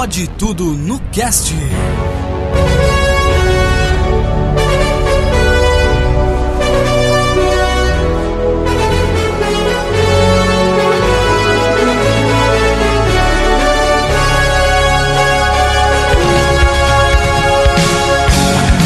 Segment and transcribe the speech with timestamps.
[0.00, 1.54] Pode tudo no cast.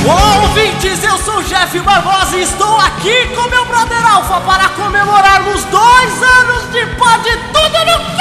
[0.04, 6.22] Ouvintes, eu sou Jeff Barbosa e estou aqui com meu brother Alfa para comemorarmos dois
[6.40, 8.13] anos de Pode Tudo no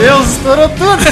[0.00, 0.96] Deus, estourou tudo!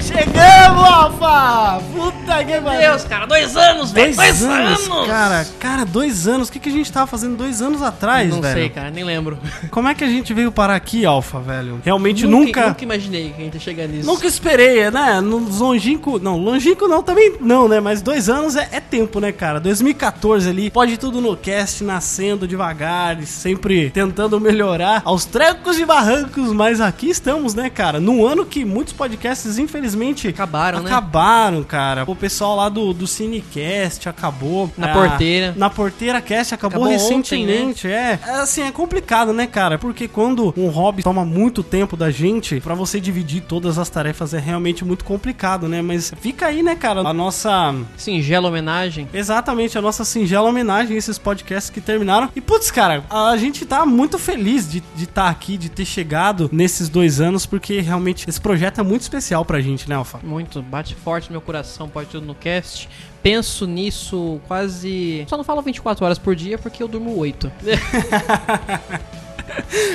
[0.00, 1.82] Chegamos, Alfa!
[1.92, 2.80] Puta que pariu!
[2.80, 4.14] Deus, cara, dois anos, velho.
[4.14, 5.46] Dois, Dois, anos, anos, cara.
[5.60, 6.48] Cara, dois anos.
[6.48, 8.54] O que, que a gente tava fazendo dois anos atrás, Não velho?
[8.54, 9.38] sei, cara, nem lembro.
[9.70, 11.80] Como é que a gente veio parar aqui, Alfa, velho?
[11.84, 12.68] Realmente nunca, nunca...
[12.68, 14.06] nunca imaginei que a gente ia chegar nisso.
[14.06, 15.20] Nunca esperei, né?
[15.20, 16.18] No longínquo.
[16.18, 17.80] Não, longínquo não, também não, né?
[17.80, 19.60] Mas dois anos é, é tempo, né, cara?
[19.60, 25.84] 2014 ali, pode tudo no cast, nascendo devagar, e sempre tentando melhorar aos trancos e
[25.84, 28.00] barrancos, mas aqui estamos, né, cara?
[28.00, 30.90] Num ano que muitos podcasts, infelizmente, Acabaram, né?
[30.90, 32.04] acabaram, cara.
[32.06, 34.72] O pessoal lá do, do Cinecast acabou.
[34.78, 35.54] Na Ah, porteira.
[35.58, 38.18] Na porteira cast acabou, Acabou ontem, recentemente, é.
[38.26, 39.76] É, Assim, é complicado, né, cara?
[39.76, 44.32] Porque quando um hobby toma muito tempo da gente, pra você dividir todas as tarefas
[44.32, 45.82] é realmente muito complicado, né?
[45.82, 47.74] Mas fica aí, né, cara, a nossa.
[47.98, 49.06] Singela homenagem.
[49.12, 52.30] Exatamente, a nossa singela homenagem a esses podcasts que terminaram.
[52.34, 56.88] E, putz, cara, a gente tá muito feliz de estar aqui, de ter chegado nesses
[56.88, 60.20] dois anos, porque realmente esse projeto é muito especial pra gente, né, Alfa?
[60.22, 62.88] Muito, bate forte no meu coração, pode no cast.
[63.22, 65.24] Penso nisso quase.
[65.28, 67.50] Só não falo 24 horas por dia porque eu durmo 8.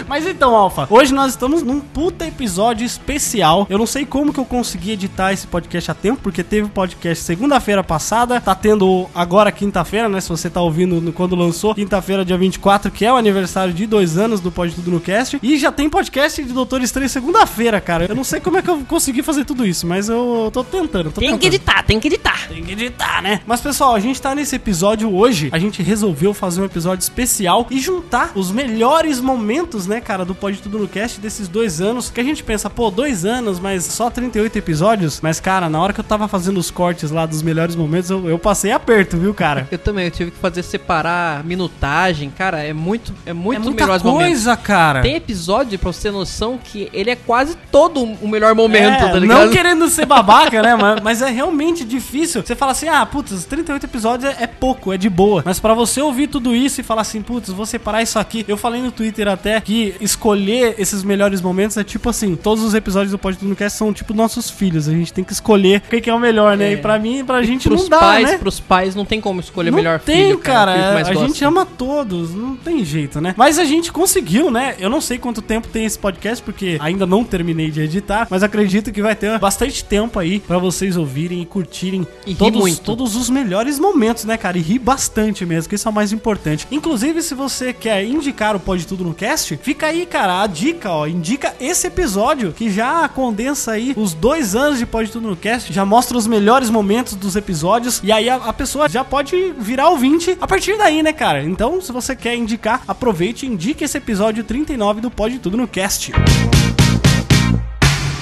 [0.08, 3.68] Mas então, Alfa, hoje nós estamos num puta episódio especial.
[3.70, 7.24] Eu não sei como que eu consegui editar esse podcast a tempo, porque teve podcast
[7.24, 10.20] segunda-feira passada, tá tendo agora quinta-feira, né?
[10.22, 14.18] Se você tá ouvindo quando lançou, quinta-feira, dia 24, que é o aniversário de dois
[14.18, 15.40] anos do Pode Tudo no Cast.
[15.42, 18.06] E já tem podcast de Doutor Estranho segunda-feira, cara.
[18.08, 21.12] Eu não sei como é que eu consegui fazer tudo isso, mas eu tô tentando.
[21.12, 21.56] Tô tem que tentando.
[21.56, 22.48] editar, tem que editar.
[22.48, 23.42] Tem que editar, né?
[23.46, 25.50] Mas pessoal, a gente tá nesse episódio hoje.
[25.52, 29.39] A gente resolveu fazer um episódio especial e juntar os melhores momentos,
[29.88, 32.10] né, cara, do Pode Tudo no Cast desses dois anos.
[32.10, 35.20] Que a gente pensa, pô, dois anos, mas só 38 episódios.
[35.22, 38.28] Mas, cara, na hora que eu tava fazendo os cortes lá dos melhores momentos, eu,
[38.30, 39.68] eu passei aperto, viu, cara?
[39.72, 42.30] Eu também, eu tive que fazer separar minutagem.
[42.30, 44.66] Cara, é muito, é muito é muita melhores coisa, momentos.
[44.68, 45.02] cara.
[45.02, 49.10] Tem episódio, pra você ter noção, que ele é quase todo o melhor momento, É,
[49.12, 49.46] tá ligado?
[49.46, 50.76] Não querendo ser babaca, né?
[50.80, 52.42] Mas, mas é realmente difícil.
[52.46, 55.42] Você fala assim, ah, putz, 38 episódios é, é pouco, é de boa.
[55.46, 58.46] Mas pra você ouvir tudo isso e falar assim, putz, vou separar isso aqui.
[58.48, 62.74] Eu falei no Twitter até que escolher esses melhores momentos é tipo assim, todos os
[62.74, 64.88] episódios do Pode Tudo no Cast são tipo nossos filhos.
[64.88, 66.70] A gente tem que escolher o que é o melhor, né?
[66.70, 66.74] É.
[66.74, 68.38] E pra mim, pra gente pros não dá, pais, né?
[68.38, 70.72] pros pais não tem como escolher o melhor tem, filho, cara.
[70.72, 71.28] o filho a gosta.
[71.28, 73.34] gente ama todos, não tem jeito, né?
[73.38, 74.76] Mas a gente conseguiu, né?
[74.80, 78.44] Eu não sei quanto tempo tem esse podcast, porque ainda não terminei de editar, mas
[78.44, 83.16] acredito que vai ter bastante tempo aí pra vocês ouvirem e curtirem E todos, todos
[83.16, 84.58] os melhores momentos, né, cara?
[84.58, 86.68] E rir bastante mesmo, que isso é o mais importante.
[86.72, 90.90] Inclusive, se você quer indicar o Pode Tudo no Cast, fica aí, cara, a dica,
[90.90, 91.06] ó.
[91.06, 95.74] Indica esse episódio que já condensa aí os dois anos de Pode Tudo no Cast,
[95.74, 99.90] já mostra os melhores momentos dos episódios, e aí a, a pessoa já pode virar
[99.90, 101.44] ouvinte a partir daí, né, cara?
[101.44, 105.68] Então, se você quer indicar, aproveite e indique esse episódio 39 do Pode Tudo no
[105.68, 106.14] Cast.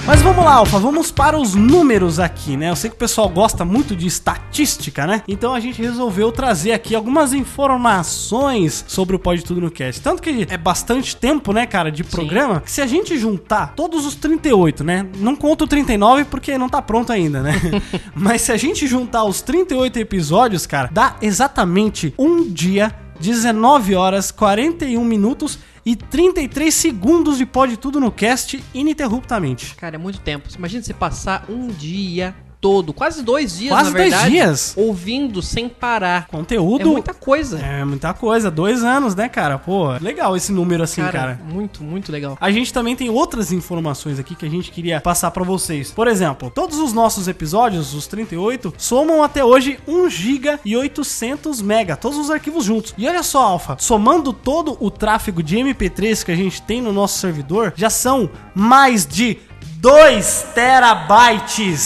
[0.08, 2.70] Mas vamos lá, Alfa, vamos para os números aqui, né?
[2.70, 5.22] Eu sei que o pessoal gosta muito de estatística, né?
[5.28, 10.00] Então a gente resolveu trazer aqui algumas informações sobre o Pode Tudo no Cast.
[10.00, 14.06] Tanto que é bastante tempo, né, cara, de programa, que se a gente juntar todos
[14.06, 15.06] os 38, né?
[15.18, 17.60] Não conta o 39 porque não tá pronto ainda, né?
[18.16, 24.30] Mas se a gente juntar os 38 episódios, cara, dá exatamente um dia 19 horas
[24.30, 25.58] 41 minutos
[25.88, 29.74] e 33 segundos de Pode Tudo no Cast ininterruptamente.
[29.74, 30.46] Cara, é muito tempo.
[30.54, 34.74] Imagina você passar um dia todo, quase dois dias, Quase na dois verdade, dias.
[34.76, 36.26] ouvindo sem parar.
[36.26, 36.82] Conteúdo.
[36.82, 37.58] É muita coisa.
[37.60, 39.58] É muita coisa, dois anos, né, cara?
[39.58, 41.12] Pô, legal esse número assim, cara.
[41.18, 42.36] cara, muito, muito legal.
[42.40, 45.90] A gente também tem outras informações aqui que a gente queria passar pra vocês.
[45.90, 51.62] Por exemplo, todos os nossos episódios, os 38, somam até hoje 1 GB e 800
[51.62, 52.94] MB, todos os arquivos juntos.
[52.98, 56.92] E olha só, Alfa, somando todo o tráfego de MP3 que a gente tem no
[56.92, 59.38] nosso servidor, já são mais de
[59.80, 61.84] 2 terabytes.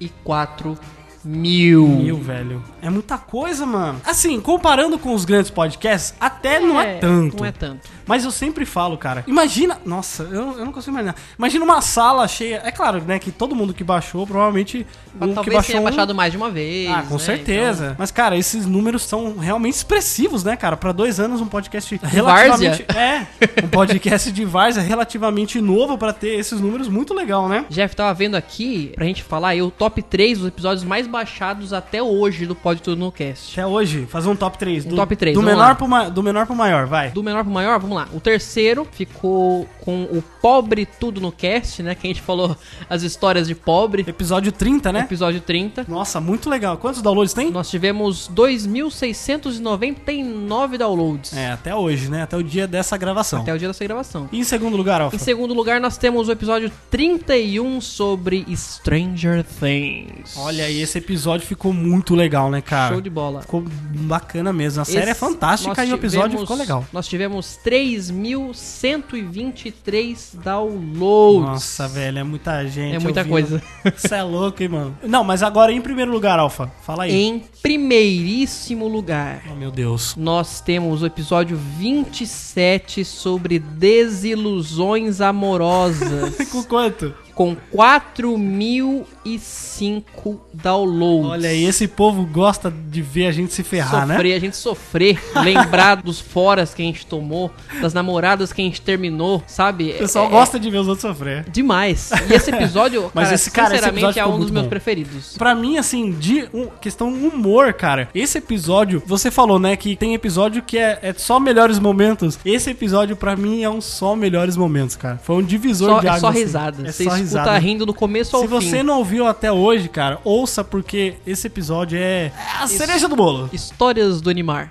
[0.00, 0.78] 64
[1.24, 1.86] mil.
[1.88, 2.62] Mil, velho.
[2.80, 4.00] É muita coisa, mano.
[4.04, 7.38] Assim, comparando com os grandes podcasts, até não é tanto.
[7.38, 7.88] Não é tanto.
[8.06, 9.24] Mas eu sempre falo, cara.
[9.26, 9.78] Imagina.
[9.84, 11.14] Nossa, eu, eu não consigo imaginar.
[11.38, 12.60] Imagina uma sala cheia.
[12.64, 13.18] É claro, né?
[13.18, 14.86] Que todo mundo que baixou, provavelmente.
[15.18, 16.88] Mas o que talvez baixou tenha um- baixado mais de uma vez.
[16.90, 17.20] Ah, com né?
[17.20, 17.96] certeza.
[17.98, 20.76] Mas, cara, esses números são realmente expressivos, né, cara?
[20.76, 22.10] Pra dois anos, um podcast Várzea.
[22.22, 22.86] relativamente.
[22.96, 23.26] É,
[23.64, 27.58] um podcast de Várzea relativamente novo pra ter esses números muito legal, né?
[27.60, 31.06] Então, Jeff, tava vendo aqui, pra gente falar aí, o top 3 dos episódios mais
[31.06, 33.52] baixados até hoje do Pod Tudo no Cast.
[33.58, 34.86] Até hoje, fazer um top 3.
[34.86, 35.74] Um top três, Do vamos menor, lá.
[35.74, 37.10] pro ma- do menor pro maior, vai.
[37.10, 37.95] Do menor pro maior, vamos lá.
[38.12, 41.94] O terceiro ficou com o Pobre Tudo no Cast, né?
[41.94, 42.56] Que a gente falou
[42.90, 44.04] as histórias de pobre.
[44.06, 45.00] Episódio 30, né?
[45.00, 45.84] Episódio 30.
[45.88, 46.76] Nossa, muito legal.
[46.78, 47.50] Quantos downloads tem?
[47.50, 51.36] Nós tivemos 2.699 downloads.
[51.36, 52.22] É, até hoje, né?
[52.22, 53.40] Até o dia dessa gravação.
[53.42, 54.28] Até o dia dessa gravação.
[54.32, 55.16] E em segundo lugar, Alfa?
[55.16, 60.36] Em segundo lugar, nós temos o episódio 31 sobre Stranger Things.
[60.36, 62.92] Olha aí, esse episódio ficou muito legal, né, cara?
[62.94, 63.42] Show de bola.
[63.42, 64.82] Ficou bacana mesmo.
[64.82, 66.84] A série é fantástica e o episódio tivemos- ficou legal.
[66.92, 71.46] Nós tivemos 3.123 downloads.
[71.46, 72.96] Nossa, velho, é muita gente.
[72.96, 73.32] É muita ouvindo.
[73.32, 73.62] coisa.
[73.96, 74.98] Isso é louco, hein, mano?
[75.02, 76.70] Não, mas agora em primeiro lugar, Alfa.
[76.82, 77.12] Fala aí.
[77.14, 80.14] Em primeiríssimo lugar, Oh, meu Deus.
[80.16, 86.36] nós temos o episódio 27 sobre desilusões amorosas.
[86.50, 87.14] Com quanto?
[87.36, 91.30] Com 4.005 downloads.
[91.30, 94.36] Olha aí, esse povo gosta de ver a gente se ferrar, sofrer, né?
[94.36, 97.50] a gente sofrer, lembrar dos foras que a gente tomou,
[97.80, 99.90] das namoradas que a gente terminou, sabe?
[99.92, 101.44] O pessoal É- gosta de ver os outros sofrer.
[101.46, 102.10] é demais.
[102.28, 104.70] E esse episódio, Mas cara, esse- cara, esse sinceramente, episódio é um dos meus bom.
[104.70, 105.34] preferidos.
[105.36, 110.14] Pra mim, assim, de um, questão humor, cara, esse episódio, você falou, né, que tem
[110.14, 112.38] episódio que é, é só melhores momentos.
[112.44, 115.20] Esse episódio, pra mim, é um só melhores momentos, cara.
[115.22, 116.20] Foi um divisor Só, de é águas.
[116.22, 116.38] só assim.
[116.38, 116.88] risada.
[116.88, 117.58] É Você só risada.
[117.58, 118.54] rindo do começo ao Se fim.
[118.54, 123.48] você não ouviu até hoje, cara, ouça porque esse episódio é a cereja do bolo.
[123.52, 124.70] Histórias do Animar.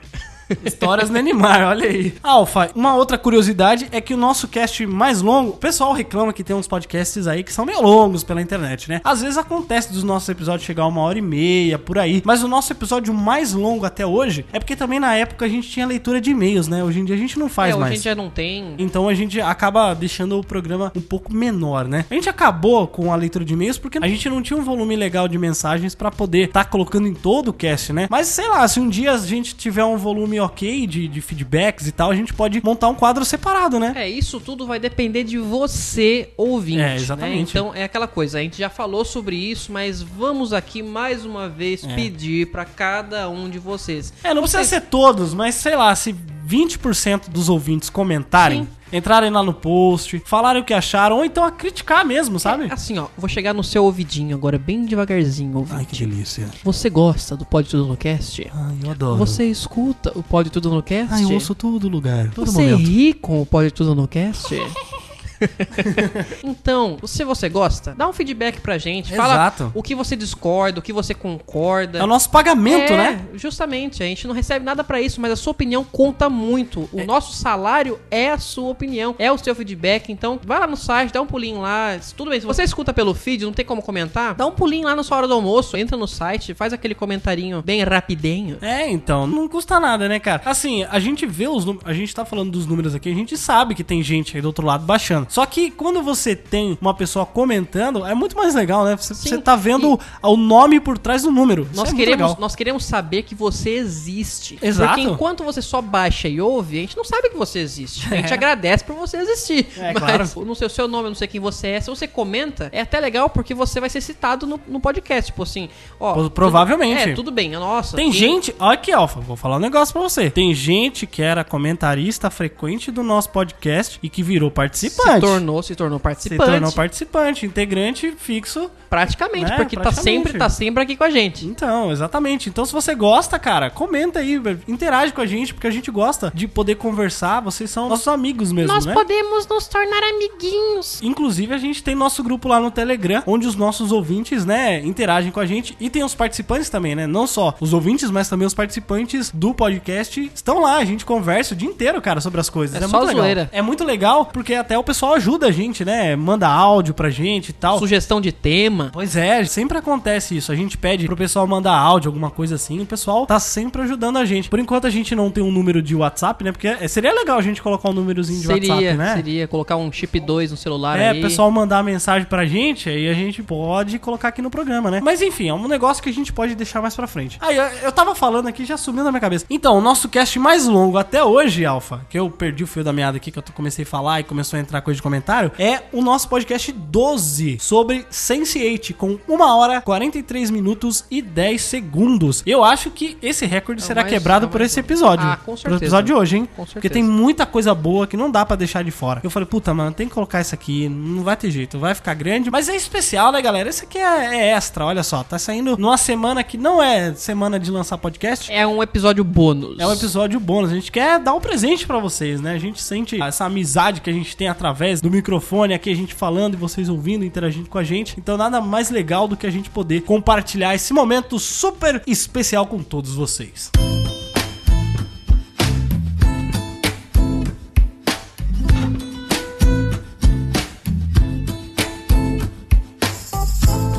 [0.63, 2.13] Histórias no Animar, olha aí.
[2.23, 6.43] Alfa, uma outra curiosidade é que o nosso cast mais longo, o pessoal reclama que
[6.43, 9.01] tem uns podcasts aí que são meio longos pela internet, né?
[9.03, 12.21] Às vezes acontece dos nossos episódios chegar a uma hora e meia, por aí.
[12.25, 15.69] Mas o nosso episódio mais longo até hoje é porque também na época a gente
[15.69, 16.83] tinha leitura de e-mails, né?
[16.83, 17.95] Hoje em dia a gente não faz é, hoje a mais.
[17.95, 18.75] gente já não tem.
[18.77, 22.05] Então a gente acaba deixando o programa um pouco menor, né?
[22.09, 24.95] A gente acabou com a leitura de e-mails porque a gente não tinha um volume
[24.95, 28.07] legal de mensagens pra poder estar colocando em todo o cast, né?
[28.09, 31.87] Mas sei lá, se um dia a gente tiver um volume ok de, de feedbacks
[31.87, 33.93] e tal, a gente pode montar um quadro separado, né?
[33.95, 36.79] É, isso tudo vai depender de você, ouvinte.
[36.79, 36.95] É, né?
[36.95, 37.49] exatamente.
[37.49, 41.49] Então é aquela coisa, a gente já falou sobre isso, mas vamos aqui mais uma
[41.49, 44.13] vez pedir pra cada um de vocês.
[44.23, 46.15] É, não precisa ser todos, mas sei lá, se
[46.47, 48.97] 20% dos ouvintes comentarem, Sim.
[48.97, 52.67] entrarem lá no post, falarem o que acharam, ou então a criticar mesmo, sabe?
[52.71, 55.75] Assim, ó, vou chegar no seu ouvidinho agora, bem devagarzinho, ouvinte.
[55.77, 56.49] Ai, que delícia.
[56.63, 58.47] Você gosta do Pode Tudo no Cast?
[58.53, 59.17] Ai, eu adoro.
[59.17, 61.13] Você escuta o Pode Tudo no Cast?
[61.13, 62.87] Ai, eu ouço todo lugar, todo Você momento.
[62.87, 64.55] ri com o Pode Tudo no Cast?
[66.43, 69.15] então, se você gosta, dá um feedback pra gente.
[69.15, 69.71] Fala Exato.
[69.73, 71.99] o que você discorda, o que você concorda.
[71.99, 73.25] É o nosso pagamento, É, né?
[73.35, 76.89] Justamente, a gente não recebe nada pra isso, mas a sua opinião conta muito.
[76.91, 80.11] O nosso salário é a sua opinião, é o seu feedback.
[80.11, 81.97] Então, vai lá no site, dá um pulinho lá.
[82.15, 84.95] Tudo bem, se você escuta pelo feed, não tem como comentar, dá um pulinho lá
[84.95, 88.57] na sua hora do almoço, entra no site, faz aquele comentarinho bem rapidinho.
[88.61, 90.41] É, então, não custa nada, né, cara?
[90.45, 93.37] Assim, a gente vê os números, a gente tá falando dos números aqui, a gente
[93.37, 95.24] sabe que tem gente aí do outro lado baixando.
[95.29, 98.95] Só que quando você tem uma pessoa comentando, é muito mais legal, né?
[98.95, 101.67] Você, Sim, você tá vendo o nome por trás do número.
[101.73, 104.57] Nós é queremos, nós queremos saber que você existe.
[104.61, 104.95] Exato.
[104.95, 108.07] Porque enquanto você só baixa e ouve, a gente não sabe que você existe.
[108.13, 108.33] A gente É.
[108.33, 109.67] agradece por você existir.
[109.77, 110.45] É, Mas claro.
[110.45, 111.81] não sei o seu nome, não sei quem você é.
[111.81, 115.31] Se você comenta, é até legal porque você vai ser citado no, no podcast.
[115.31, 116.13] Tipo assim, ó.
[116.13, 117.09] Pro- tudo- provavelmente.
[117.09, 117.51] é, tudo bem.
[117.51, 117.95] Nossa.
[117.95, 120.29] Tem quem- gente, olha aqui, Alfa, vou falar um negócio pra você.
[120.29, 125.14] Tem gente que era comentarista frequente do nosso podcast e que virou participante.
[125.15, 126.51] Se tornou, se tornou Se participante.
[126.51, 128.69] tornou participante, integrante fixo.
[128.89, 130.23] Praticamente, É, porque tá praticamente.
[130.25, 131.45] sempre, tá sempre aqui com a gente.
[131.45, 132.47] Então, exatamente.
[132.49, 136.31] Então, se você gosta, cara, comenta aí, interage com a gente, porque a gente gosta
[136.33, 137.41] de poder conversar.
[137.41, 138.93] Vocês são nossos amigos mesmo, Nós né?
[138.93, 141.01] podemos nos tornar amiguinhos.
[141.01, 145.31] Inclusive, a gente tem nosso grupo lá no Telegram, onde os nossos ouvintes, né, interagem
[145.31, 145.75] com a gente.
[145.79, 147.05] E tem os participantes também, né?
[147.07, 150.77] Não só os ouvintes, mas também os participantes do podcast estão lá.
[150.77, 152.75] A gente conversa o dia inteiro, cara, sobre as coisas.
[152.81, 153.23] É só muito legal.
[153.23, 153.49] zoeira.
[153.51, 156.15] É muito legal, porque até o pessoal ajuda a gente, né?
[156.15, 157.79] Manda áudio pra gente e tal.
[157.79, 158.89] Sugestão de tema.
[158.93, 160.51] Pois é, sempre acontece isso.
[160.51, 162.79] A gente pede pro pessoal mandar áudio, alguma coisa assim.
[162.81, 164.49] O pessoal tá sempre ajudando a gente.
[164.49, 166.51] Por enquanto a gente não tem um número de WhatsApp, né?
[166.51, 169.15] Porque é- seria legal a gente colocar um númerozinho de Seria, WhatsApp, né?
[169.15, 173.09] seria colocar um chip 2 no celular É, o pessoal mandar mensagem pra gente, aí
[173.09, 175.01] a gente pode colocar aqui no programa, né?
[175.03, 177.37] Mas enfim, é um negócio que a gente pode deixar mais pra frente.
[177.41, 179.45] Aí, eu, eu tava falando aqui, já sumiu na minha cabeça.
[179.49, 182.93] Então, o nosso cast mais longo até hoje, Alfa, que eu perdi o fio da
[182.93, 185.83] meada aqui, que eu comecei a falar e começou a entrar coisa de comentário, é
[185.91, 192.43] o nosso podcast 12 sobre Sense8, com 1 hora, 43 minutos e 10 segundos.
[192.45, 195.25] Eu acho que esse recorde É será quebrado é por esse episódio.
[195.25, 195.83] Ah, com certeza.
[195.83, 196.45] episódio de hoje, hein?
[196.55, 196.93] Com Porque certeza.
[196.93, 199.21] tem muita coisa boa que não dá pra deixar de fora.
[199.23, 202.13] Eu falei, puta, mano, tem que colocar isso aqui, não vai ter jeito, vai ficar
[202.13, 202.49] grande.
[202.49, 203.69] Mas é especial, né, galera?
[203.69, 205.23] Esse aqui é, é extra, olha só.
[205.23, 208.51] Tá saindo numa semana que não é semana de lançar podcast.
[208.51, 209.79] É um episódio bônus.
[209.79, 210.71] É um episódio bônus.
[210.71, 212.53] A gente quer dar um presente pra vocês, né?
[212.53, 216.13] A gente sente essa amizade que a gente tem através do microfone aqui, a gente
[216.13, 218.15] falando e vocês ouvindo, interagindo com a gente.
[218.17, 222.81] Então, nada mais legal do que a gente poder compartilhar esse momento super especial com
[222.83, 223.71] todos vocês.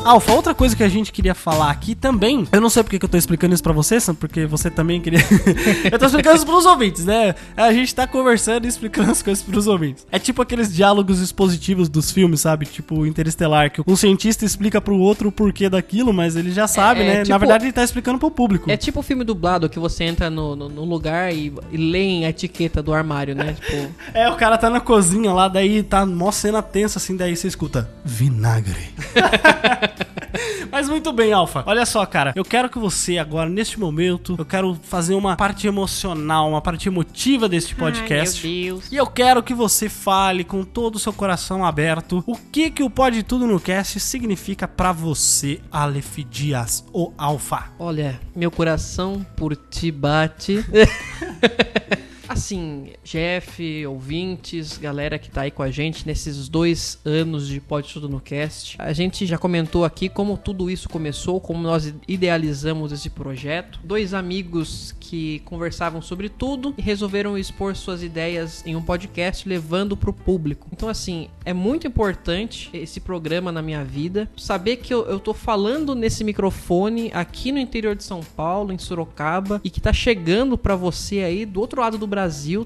[0.07, 3.03] Alfa, outra coisa que a gente queria falar aqui também, eu não sei porque que
[3.03, 5.19] eu tô explicando isso pra você, Sam, porque você também queria.
[5.91, 7.35] eu tô explicando isso pros ouvintes, né?
[7.57, 10.07] A gente tá conversando e explicando as coisas pros ouvintes.
[10.09, 12.65] É tipo aqueles diálogos expositivos dos filmes, sabe?
[12.65, 17.01] Tipo Interestelar, que um cientista explica pro outro o porquê daquilo, mas ele já sabe,
[17.01, 17.17] é né?
[17.19, 18.71] Na tipo- verdade, ele tá explicando pro público.
[18.71, 22.23] É tipo o filme dublado que você entra no, no, no lugar e, e lê
[22.23, 23.55] a etiqueta do armário, né?
[23.67, 27.35] Tipo, É, o cara tá na cozinha lá, daí tá mó cena tensa assim, daí
[27.35, 28.87] você escuta vinagre.
[30.71, 31.63] Mas muito bem, Alfa.
[31.65, 35.67] Olha só, cara, eu quero que você agora, neste momento, eu quero fazer uma parte
[35.67, 38.45] emocional, uma parte emotiva deste podcast.
[38.45, 38.91] Ai, meu Deus.
[38.91, 42.83] E eu quero que você fale com todo o seu coração aberto o que que
[42.83, 47.71] o Pode Tudo no Cast significa pra você, Aleph Dias, o Alfa.
[47.79, 50.65] Olha, meu coração por ti bate.
[52.29, 57.93] Assim, Jeff, ouvintes, galera que tá aí com a gente nesses dois anos de Pode
[57.93, 58.75] Tudo no Cast.
[58.79, 63.79] A gente já comentou aqui como tudo isso começou, como nós idealizamos esse projeto.
[63.83, 69.95] Dois amigos que conversavam sobre tudo e resolveram expor suas ideias em um podcast levando
[69.95, 70.67] pro público.
[70.73, 74.29] Então, assim, é muito importante esse programa na minha vida.
[74.35, 78.77] Saber que eu, eu tô falando nesse microfone aqui no interior de São Paulo, em
[78.77, 82.16] Sorocaba, e que tá chegando pra você aí do outro lado do Brasil,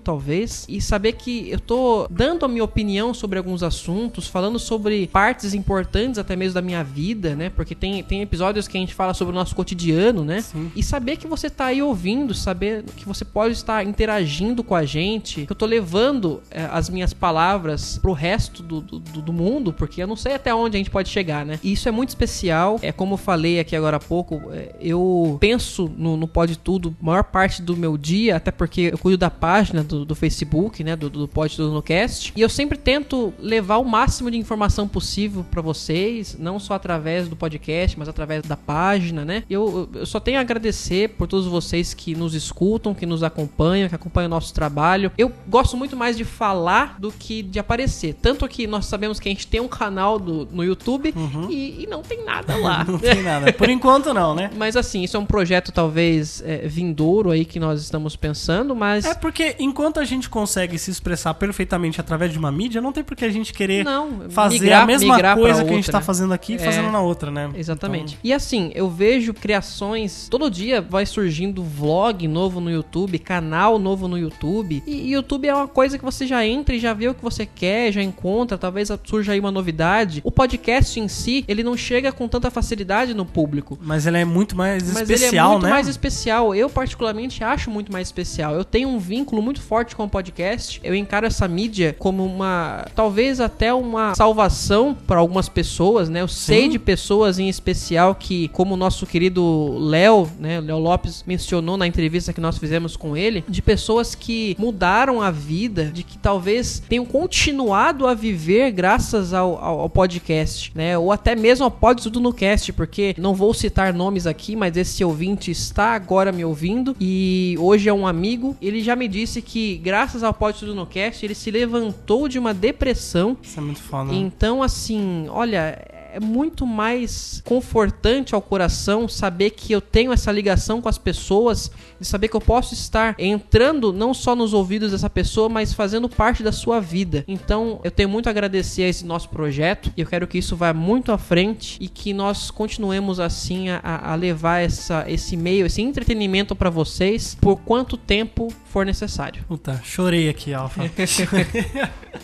[0.03, 5.08] talvez, e saber que eu tô dando a minha opinião sobre alguns assuntos, falando sobre
[5.08, 7.50] partes importantes até mesmo da minha vida, né?
[7.50, 10.43] Porque tem, tem episódios que a gente fala sobre o nosso cotidiano, né?
[10.75, 14.86] E saber que você tá aí ouvindo, saber que você pode estar interagindo com a
[14.86, 19.74] gente, que eu tô levando eh, as minhas palavras pro resto do, do, do mundo,
[19.74, 21.60] porque eu não sei até onde a gente pode chegar, né?
[21.63, 22.79] E isso é muito especial.
[22.81, 26.96] É como eu falei aqui agora há pouco, eh, eu penso no, no Pode Tudo
[27.01, 30.95] maior parte do meu dia, até porque eu cuido da página do, do Facebook, né?
[30.95, 32.31] Do, do Pode Tudo no Cast.
[32.36, 37.27] E eu sempre tento levar o máximo de informação possível pra vocês, não só através
[37.27, 39.43] do podcast, mas através da página, né?
[39.50, 43.89] Eu, eu só tenho a agradecer por todos vocês que nos escutam, que nos acompanham,
[43.89, 45.12] que acompanham o nosso trabalho.
[45.17, 48.13] Eu gosto muito mais de falar do que de aparecer.
[48.21, 51.13] Tanto que nós sabemos que a gente tem um canal do, no YouTube
[51.50, 52.86] e, e não tem nada lá.
[52.91, 53.53] Não tem nada.
[53.53, 54.50] Por enquanto, não, né?
[54.55, 59.05] Mas assim, isso é um projeto talvez é, vindouro aí que nós estamos pensando, mas
[59.05, 63.01] É porque enquanto a gente consegue se expressar perfeitamente através de uma mídia, não tem
[63.03, 65.91] por que a gente querer Não, fazer migrar- a mesma coisa que a gente outra.
[65.93, 66.57] tá fazendo aqui, É.
[66.59, 67.50] fazendo na outra, né?
[67.55, 68.15] Exatamente.
[68.15, 70.27] Então, E assim, eu vejo criações.
[70.29, 74.83] Todo dia vai surgindo vlog novo no YouTube, canal novo no YouTube.
[74.85, 77.45] E YouTube é uma coisa que você já entra e já vê o que você
[77.45, 78.57] quer, já encontra.
[78.57, 80.19] Talvez surja aí uma novidade.
[80.25, 83.77] O podcast em si, ele não chega com tanta facilidade no público.
[83.81, 85.69] mas ele é muito mais Mas especial, ele é muito né?
[85.69, 86.53] mais especial.
[86.53, 88.55] Eu, particularmente, acho muito mais especial.
[88.55, 90.79] Eu tenho um vínculo muito forte com o podcast.
[90.83, 92.85] Eu encaro essa mídia como uma.
[92.95, 96.21] Talvez até uma salvação para algumas pessoas, né?
[96.21, 100.59] Eu sei de pessoas em especial que, como o nosso querido Léo, né?
[100.59, 105.31] Léo Lopes mencionou na entrevista que nós fizemos com ele, de pessoas que mudaram a
[105.31, 110.97] vida, de que talvez tenham continuado a viver graças ao, ao, ao podcast, né?
[110.97, 114.75] Ou até mesmo ao Pod Tudo no Cast, porque não vou citar nomes aqui, mas
[114.77, 118.55] esse ouvinte está agora me ouvindo e hoje é um amigo.
[118.61, 122.39] Ele já me disse que, graças ao Pod Tudo no Cast, ele se levantou de
[122.39, 124.13] uma depressão Isso é muito foda.
[124.13, 125.77] então, assim, olha,
[126.13, 131.71] é muito mais confortante ao coração saber que eu tenho essa ligação com as pessoas,
[132.01, 136.10] de saber que eu posso estar entrando não só nos ouvidos dessa pessoa, mas fazendo
[136.10, 137.24] parte da sua vida.
[137.27, 140.55] Então, eu tenho muito a agradecer a esse nosso projeto e eu quero que isso
[140.55, 145.65] vá muito à frente e que nós continuemos assim a, a levar essa, esse meio,
[145.67, 149.43] esse entretenimento para vocês por quanto tempo for necessário.
[149.48, 150.81] Puta, chorei aqui, Alfa.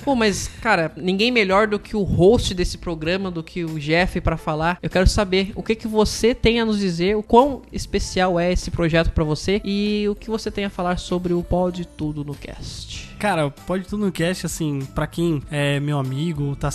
[0.04, 4.20] Pô, mas, cara, ninguém melhor do que o host desse programa, do que o Jeff
[4.22, 4.80] pra falar.
[4.82, 8.52] Eu quero saber o que que você tem a nos dizer, o quão especial é
[8.52, 12.24] esse projeto pra você e o que você tem a falar sobre o Pode Tudo
[12.24, 13.14] no Cast.
[13.20, 16.70] Cara, pode tudo no cast, assim, pra quem é meu amigo, tá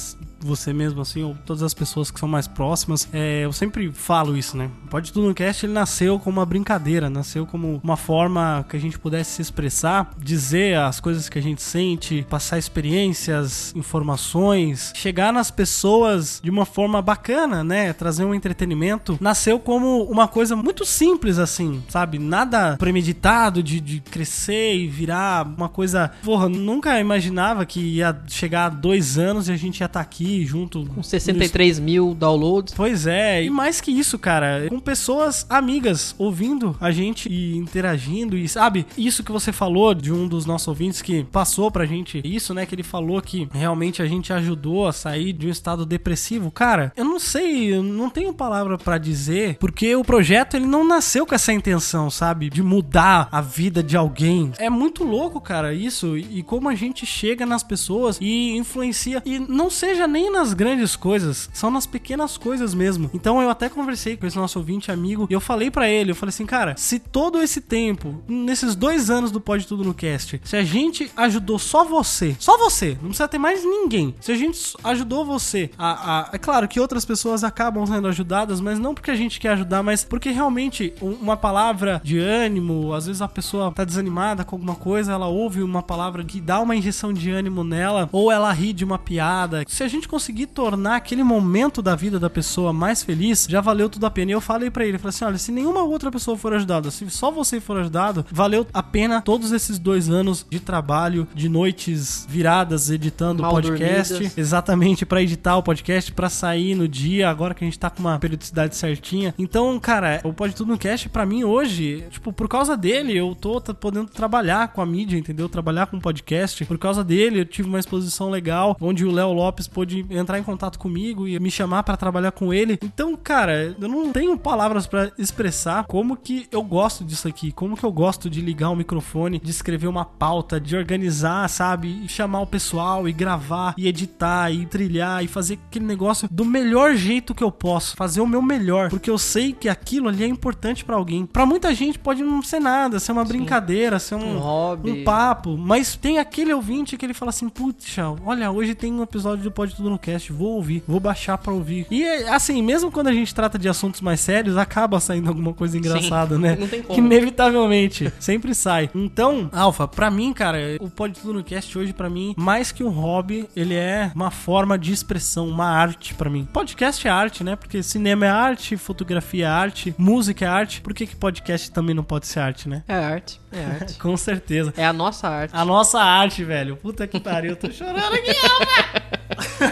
[0.46, 4.36] você mesmo, assim, ou todas as pessoas que são mais próximas, é, eu sempre falo
[4.36, 4.70] isso, né?
[4.90, 8.80] Pode tudo no cast, ele nasceu como uma brincadeira, nasceu como uma forma que a
[8.80, 15.32] gente pudesse se expressar, dizer as coisas que a gente sente, passar experiências, informações, chegar
[15.32, 17.92] nas pessoas de uma forma bacana, né?
[17.92, 19.18] Trazer um entretenimento.
[19.20, 22.18] Nasceu como uma coisa muito simples, assim, sabe?
[22.18, 26.10] Nada premeditado de, de crescer e virar uma coisa.
[26.22, 30.31] Porra, nunca imaginava que ia chegar a dois anos e a gente ia estar aqui
[30.44, 30.86] junto.
[30.86, 32.74] Com 63 mil downloads.
[32.74, 38.36] Pois é, e mais que isso, cara, com pessoas amigas ouvindo a gente e interagindo,
[38.36, 42.20] e sabe, isso que você falou de um dos nossos ouvintes que passou pra gente
[42.24, 45.84] isso, né, que ele falou que realmente a gente ajudou a sair de um estado
[45.84, 46.50] depressivo.
[46.50, 50.86] Cara, eu não sei, eu não tenho palavra pra dizer, porque o projeto ele não
[50.86, 54.52] nasceu com essa intenção, sabe, de mudar a vida de alguém.
[54.58, 59.38] É muito louco, cara, isso, e como a gente chega nas pessoas e influencia, e
[59.38, 63.10] não seja nem nas grandes coisas, são nas pequenas coisas mesmo.
[63.14, 66.14] Então eu até conversei com esse nosso ouvinte amigo e eu falei pra ele, eu
[66.16, 70.40] falei assim, cara, se todo esse tempo, nesses dois anos do Pode Tudo no Cast,
[70.44, 74.36] se a gente ajudou só você, só você, não precisa ter mais ninguém, se a
[74.36, 78.94] gente ajudou você a, a- é claro que outras pessoas acabam sendo ajudadas, mas não
[78.94, 83.22] porque a gente quer ajudar, mas porque realmente um- uma palavra de ânimo, às vezes
[83.22, 87.12] a pessoa tá desanimada com alguma coisa, ela ouve uma palavra que dá uma injeção
[87.12, 89.64] de ânimo nela, ou ela ri de uma piada.
[89.68, 93.88] Se a gente conseguir tornar aquele momento da vida da pessoa mais feliz, já valeu
[93.88, 94.30] tudo a pena.
[94.30, 97.08] E eu falei pra ele, falei assim, olha, se nenhuma outra pessoa for ajudada, se
[97.08, 102.26] só você for ajudado, valeu a pena todos esses dois anos de trabalho, de noites
[102.28, 104.36] viradas editando o podcast, dormidas.
[104.36, 108.00] exatamente pra editar o podcast, pra sair no dia, agora que a gente tá com
[108.00, 109.34] uma periodicidade certinha.
[109.38, 113.34] Então, cara, o Pode Tudo no Cast, pra mim hoje, tipo, por causa dele, eu
[113.34, 115.48] tô podendo trabalhar com a mídia, entendeu?
[115.48, 116.66] Trabalhar com podcast.
[116.66, 120.42] Por causa dele, eu tive uma exposição legal, onde o Léo Lopes pôde entrar em
[120.42, 122.78] contato comigo e me chamar pra trabalhar com ele.
[122.82, 127.76] Então, cara, eu não tenho palavras pra expressar como que eu gosto disso aqui, como
[127.76, 132.02] que eu gosto de ligar o microfone, de escrever uma pauta, de organizar, sabe?
[132.04, 136.44] E chamar o pessoal e gravar e editar e trilhar e fazer aquele negócio do
[136.44, 140.24] melhor jeito que eu posso, fazer o meu melhor, porque eu sei que aquilo ali
[140.24, 141.26] é importante pra alguém.
[141.26, 144.90] Pra muita gente pode não ser nada, ser uma brincadeira, ser um, Um hobby.
[144.90, 149.02] um papo, mas tem aquele ouvinte que ele fala assim: puxa, olha, hoje tem um
[149.02, 151.88] episódio do Pode Tudo no Cast, vou ouvir, vou baixar pra ouvir.
[151.90, 155.76] E assim, mesmo quando a gente trata de assuntos mais sérios, acaba saindo alguma coisa
[155.76, 156.54] engraçada, né?
[156.60, 156.94] não tem como.
[156.94, 158.88] Que inevitavelmente sempre sai.
[158.94, 162.84] Então, Alfa, pra mim, cara, o Pode Tudo no Cast hoje, pra mim, mais que
[162.84, 166.46] um hobby, ele é uma forma de expressão, uma arte pra mim.
[166.52, 167.56] Podcast é arte, né?
[167.56, 170.80] Porque cinema é arte, fotografia é arte, música é arte.
[170.80, 172.84] Por que, que podcast também não pode ser arte, né?
[172.86, 173.94] É arte, é arte.
[173.98, 174.72] Com certeza.
[174.76, 175.56] É a nossa arte.
[175.56, 176.76] A nossa arte, velho.
[176.76, 179.71] Puta que pariu, eu tô chorando aqui, Alfa!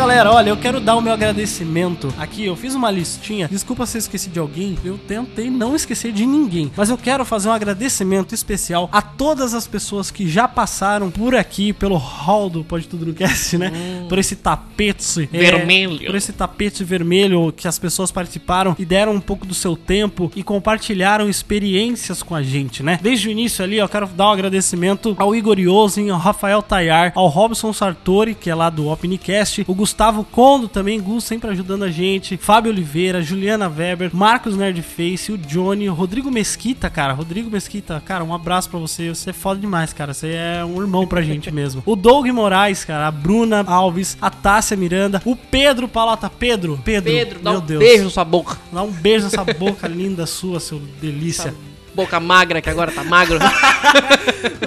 [0.00, 2.46] galera, olha, eu quero dar o meu agradecimento aqui.
[2.46, 3.46] Eu fiz uma listinha.
[3.46, 4.78] Desculpa se eu esqueci de alguém.
[4.82, 6.72] Eu tentei não esquecer de ninguém.
[6.74, 11.34] Mas eu quero fazer um agradecimento especial a todas as pessoas que já passaram por
[11.34, 13.70] aqui, pelo hall do Pode Tudo no Cast, né?
[14.08, 16.06] Por esse tapete é, Vermelho.
[16.06, 20.32] por esse tapete vermelho que as pessoas participaram e deram um pouco do seu tempo
[20.34, 22.98] e compartilharam experiências com a gente, né?
[23.02, 27.12] Desde o início ali, eu quero dar um agradecimento ao Igor Yosin, ao Rafael Tayar,
[27.14, 29.89] ao Robson Sartori, que é lá do Opnicast, o Gustavo
[30.30, 35.88] Condo também, Gus sempre ajudando a gente, Fábio Oliveira, Juliana Weber, Marcos Nerdface, o Johnny,
[35.88, 39.92] o Rodrigo Mesquita, cara, Rodrigo Mesquita, cara, um abraço pra você, você é foda demais,
[39.92, 41.82] cara, você é um irmão pra gente mesmo.
[41.84, 47.12] O Doug Moraes, cara, a Bruna Alves, a Tássia Miranda, o Pedro Palota, Pedro, Pedro,
[47.12, 47.78] Pedro, dá meu um Deus.
[47.78, 48.58] beijo na sua boca.
[48.72, 51.54] Dá um beijo nessa boca linda sua, seu delícia.
[51.94, 53.38] Boca magra, que agora tá magro.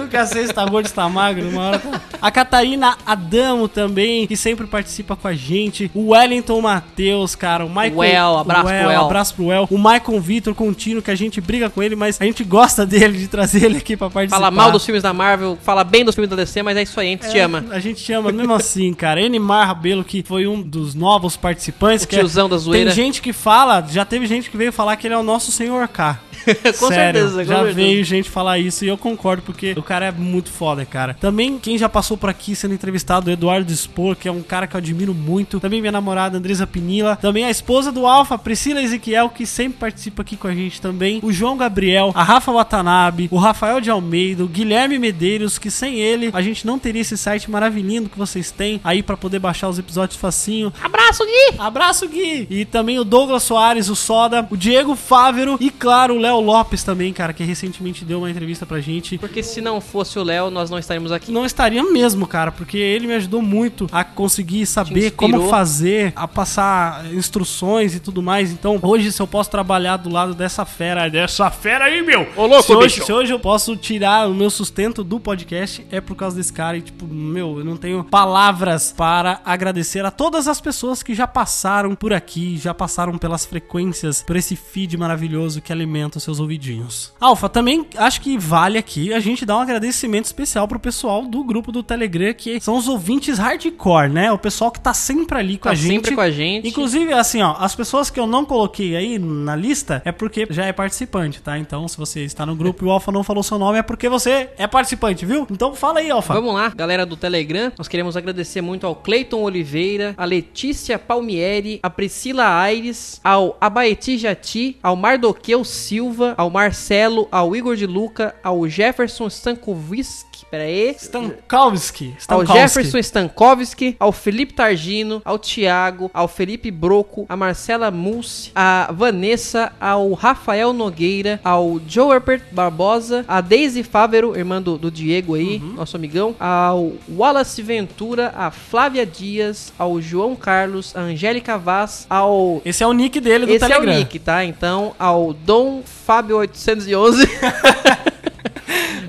[0.00, 1.48] Nunca sei se tá gordo, se tá magro.
[1.48, 2.00] Uma hora tá.
[2.20, 5.90] A Catarina Adamo também, que sempre participa com a gente.
[5.94, 7.64] O Wellington Matheus, cara.
[7.64, 7.94] O Michael.
[7.96, 9.00] Well, abraço o pro Well.
[9.04, 9.68] Abraço pro Well.
[9.70, 13.18] O Michael Vitor Contínuo, que a gente briga com ele, mas a gente gosta dele,
[13.18, 14.36] de trazer ele aqui pra participar.
[14.36, 16.98] fala mal dos filmes da Marvel, fala bem dos filmes da DC, mas é isso
[17.00, 17.64] aí, a gente te É, ama.
[17.70, 19.20] A gente te ama mesmo assim, cara.
[19.20, 22.04] Enimar Rabelo, que foi um dos novos participantes.
[22.04, 22.90] O que é- tiozão da zoeira.
[22.92, 25.50] Tem gente que fala, já teve gente que veio falar que ele é o nosso
[25.52, 26.18] senhor K.
[26.78, 27.13] com Sério,
[27.44, 31.14] já veio gente falar isso e eu concordo, porque o cara é muito foda, cara.
[31.14, 34.66] Também quem já passou por aqui sendo entrevistado, o Eduardo Spor, que é um cara
[34.66, 35.60] que eu admiro muito.
[35.60, 37.16] Também minha namorada, Andresa Pinila.
[37.16, 41.20] Também a esposa do Alfa, Priscila Ezequiel, que sempre participa aqui com a gente também.
[41.22, 46.00] O João Gabriel, a Rafa Watanabe, o Rafael de Almeida, o Guilherme Medeiros, que sem
[46.00, 49.68] ele a gente não teria esse site maravilhoso que vocês têm aí pra poder baixar
[49.68, 50.72] os episódios facinho.
[50.82, 51.58] Abraço, Gui!
[51.58, 52.46] Abraço, Gui!
[52.48, 56.82] E também o Douglas Soares, o Soda, o Diego Fávero e, claro, o Léo Lopes
[56.82, 59.18] também, cara, que recentemente deu uma entrevista pra gente.
[59.18, 61.30] Porque se não fosse o Léo, nós não estaríamos aqui.
[61.30, 66.26] Não estaria mesmo, cara, porque ele me ajudou muito a conseguir saber como fazer, a
[66.26, 68.50] passar instruções e tudo mais.
[68.50, 72.26] Então, hoje, se eu posso trabalhar do lado dessa fera, dessa fera aí, meu!
[72.36, 76.00] Ô, louco, se hoje, se hoje eu posso tirar o meu sustento do podcast, é
[76.00, 76.76] por causa desse cara.
[76.76, 81.26] E, tipo, meu, eu não tenho palavras para agradecer a todas as pessoas que já
[81.26, 86.40] passaram por aqui, já passaram pelas frequências, por esse feed maravilhoso que alimenta os seus
[86.40, 86.93] ouvidinhos.
[87.20, 91.42] Alfa, também acho que vale aqui a gente dar um agradecimento especial pro pessoal do
[91.44, 94.30] grupo do Telegram, que são os ouvintes hardcore, né?
[94.32, 95.92] O pessoal que tá sempre ali com Tá a gente.
[95.92, 96.68] sempre com a gente.
[96.68, 100.64] Inclusive, assim, ó, as pessoas que eu não coloquei aí na lista é porque já
[100.66, 101.58] é participante, tá?
[101.58, 104.08] Então, se você está no grupo e o Alfa não falou seu nome, é porque
[104.08, 105.46] você é participante, viu?
[105.50, 106.34] Então fala aí, Alfa.
[106.34, 107.72] Vamos lá, galera do Telegram.
[107.78, 114.18] Nós queremos agradecer muito ao Cleiton Oliveira, a Letícia Palmieri, a Priscila Aires, ao Abaeti
[114.18, 116.83] Jati, ao Mardoqueu Silva, ao Marcelo,
[117.30, 120.94] ao Igor de Luca, ao Jefferson Stankovic, pera aí.
[120.98, 122.08] Stankowski.
[122.28, 122.58] Ao Stankowski.
[122.58, 129.72] Jefferson Stankovski, ao Felipe Targino, ao Thiago, ao Felipe Broco, a Marcela Mussi, a Vanessa,
[129.80, 135.58] ao Rafael Nogueira, ao Joe Herbert Barbosa, a Daisy Fávero, irmã do, do Diego aí,
[135.58, 142.60] nosso amigão, ao Wallace Ventura, a Flávia Dias, ao João Carlos, a Angélica Vaz, ao
[142.64, 143.92] Esse é o nick dele do esse Telegram.
[143.92, 144.44] é o nick, tá?
[144.44, 146.38] Então, ao Dom Fábio
[146.74, 147.26] tendencioso.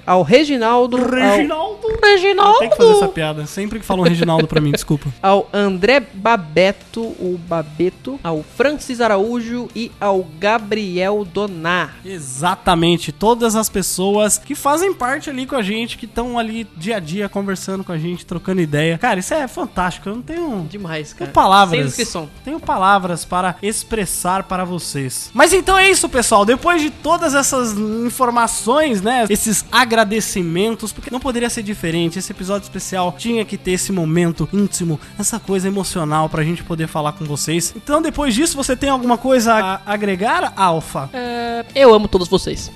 [0.05, 1.87] ao Reginaldo, ao Reginaldo.
[2.01, 2.59] Reginaldo.
[2.59, 3.45] Tem que fazer essa piada.
[3.45, 5.09] Sempre que falam Reginaldo pra mim, desculpa.
[5.21, 11.95] ao André Babeto, o Babeto, ao Francis Araújo e ao Gabriel Donar.
[12.03, 13.11] Exatamente.
[13.11, 16.99] Todas as pessoas que fazem parte ali com a gente, que estão ali dia a
[16.99, 18.97] dia conversando com a gente, trocando ideia.
[18.97, 20.09] Cara, isso é fantástico.
[20.09, 20.67] Eu não tenho.
[20.69, 21.25] Demais, cara.
[21.25, 21.79] Tenho palavras.
[21.79, 22.29] Sem descrição.
[22.43, 25.29] Tenho palavras para expressar para vocês.
[25.33, 26.45] Mas então é isso, pessoal.
[26.45, 27.73] Depois de todas essas
[28.05, 29.25] informações, né?
[29.29, 32.19] Esses agradecimentos, porque não poderia ser diferente.
[32.19, 36.87] Esse episódio especial tinha que ter esse momento íntimo, essa coisa emocional pra gente poder
[36.87, 37.73] falar com vocês.
[37.75, 41.09] Então, depois disso, você tem alguma coisa a agregar, Alfa?
[41.13, 42.71] É, eu amo todos vocês.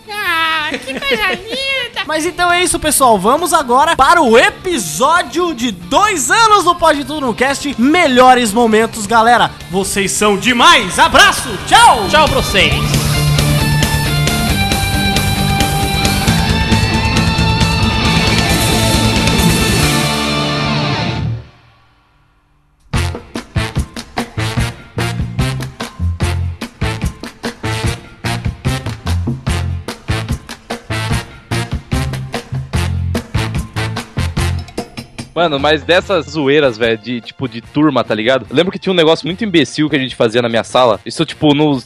[2.05, 3.19] Mas então é isso, pessoal.
[3.19, 7.75] Vamos agora para o episódio de dois anos do Pode Tudo no Cast.
[7.79, 9.51] Melhores momentos, galera.
[9.71, 10.97] Vocês são demais.
[10.99, 11.49] Abraço.
[11.67, 12.07] Tchau.
[12.09, 12.98] Tchau pra vocês.
[35.39, 38.45] Mano, mas dessas zoeiras, velho, de tipo de turma, tá ligado?
[38.49, 40.99] Eu lembro que tinha um negócio muito imbecil que a gente fazia na minha sala.
[41.05, 41.81] Isso, tipo, no,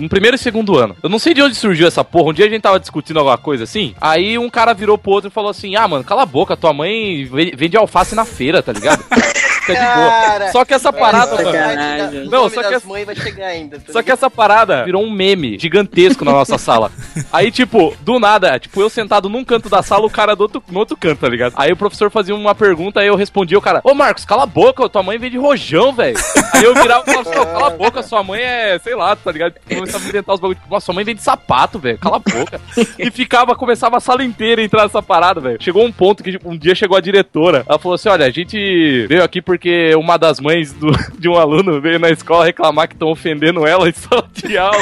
[0.00, 0.96] no primeiro e segundo ano.
[1.00, 2.30] Eu não sei de onde surgiu essa porra.
[2.30, 3.94] Um dia a gente tava discutindo alguma coisa assim.
[4.00, 6.72] Aí um cara virou pro outro e falou assim: Ah, mano, cala a boca, tua
[6.72, 9.04] mãe ve- vende alface na feira, tá ligado?
[9.64, 10.52] fica de boa.
[10.52, 12.30] Só que essa parada, mano.
[12.30, 13.80] Não, só que vai chegar ainda.
[13.80, 16.90] tá Só que essa parada virou um meme gigantesco na nossa sala.
[17.32, 20.62] Aí, tipo, do nada, tipo, eu sentado num canto da sala, o cara do outro,
[20.70, 21.54] no outro canto, tá ligado?
[21.56, 24.46] Aí o professor fazia uma pergunta, aí eu respondia, o cara, ô Marcos, cala a
[24.46, 26.16] boca, tua mãe vem de rojão, velho.
[26.52, 29.16] Aí eu virava e falava assim, "Ô, cala a boca, sua mãe é, sei lá,
[29.16, 29.54] tá ligado?
[29.68, 32.18] Começava a inventar os bagulhos, tipo, nossa, sua mãe vem de sapato, velho, cala a
[32.18, 32.60] boca.
[32.98, 35.58] E ficava, começava a sala inteira a entrar nessa parada, velho.
[35.60, 38.30] Chegou um ponto que tipo, um dia chegou a diretora, ela falou assim, olha, a
[38.30, 42.88] gente veio aqui porque uma das mães do- de um aluno veio na escola reclamar
[42.88, 44.76] que estão ofendendo ela em sala de aula.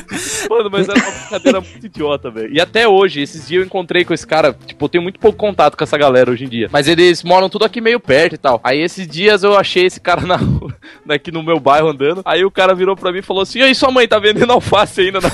[0.50, 2.52] Mano, mas era uma brincadeira muito idiota, velho.
[2.52, 5.38] E até hoje, esses dias eu encontrei com esse cara, tipo, eu tenho muito pouco
[5.38, 6.68] contato com essa galera hoje em dia.
[6.72, 8.60] Mas eles moram tudo aqui meio perto e tal.
[8.64, 10.74] Aí esses dias eu achei esse cara na rua,
[11.08, 12.22] aqui no meu bairro andando.
[12.24, 14.52] Aí o cara virou pra mim e falou assim: E aí, sua mãe tá vendendo
[14.52, 15.30] alface ainda na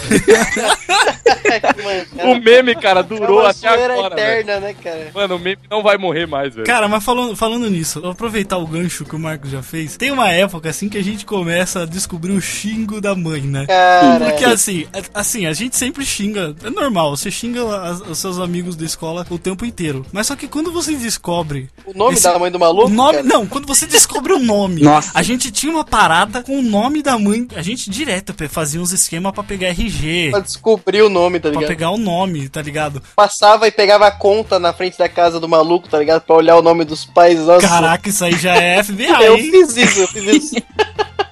[2.24, 4.14] O meme, cara, É durou uma até agora.
[4.14, 5.10] eterna, né, cara?
[5.14, 6.66] Mano, o meme não vai morrer mais, velho.
[6.66, 9.96] Cara, mas falando, falando nisso, vou aproveitar o gancho que o Marcos já fez.
[9.96, 13.66] Tem uma época assim que a gente começa a descobrir o xingo da mãe, né?
[13.66, 14.24] Cara.
[14.30, 18.38] Porque assim, a- assim, a gente sempre xinga, é normal, você xinga as- os seus
[18.38, 20.04] amigos da escola o tempo inteiro.
[20.12, 22.88] Mas só que quando você descobre O nome esse- da mãe do maluco?
[22.88, 23.22] nome, cara?
[23.22, 24.82] não, quando você descobre o nome.
[24.82, 25.10] Nossa.
[25.14, 28.92] A gente tinha uma parada com o nome da mãe, a gente direto fazia uns
[28.92, 31.68] esquemas pra pegar RG, Pra descobrir o nome, tá pra ligado?
[31.68, 33.02] pegar o nome, tá ligado?
[33.14, 36.22] Passava e pegava a conta na frente da casa do maluco, tá ligado?
[36.22, 37.38] Pra olhar o nome dos pais.
[37.40, 37.66] Nossa.
[37.66, 39.24] Caraca, isso aí já é FBI.
[39.24, 39.50] Eu hein?
[39.50, 40.56] fiz isso, eu fiz isso.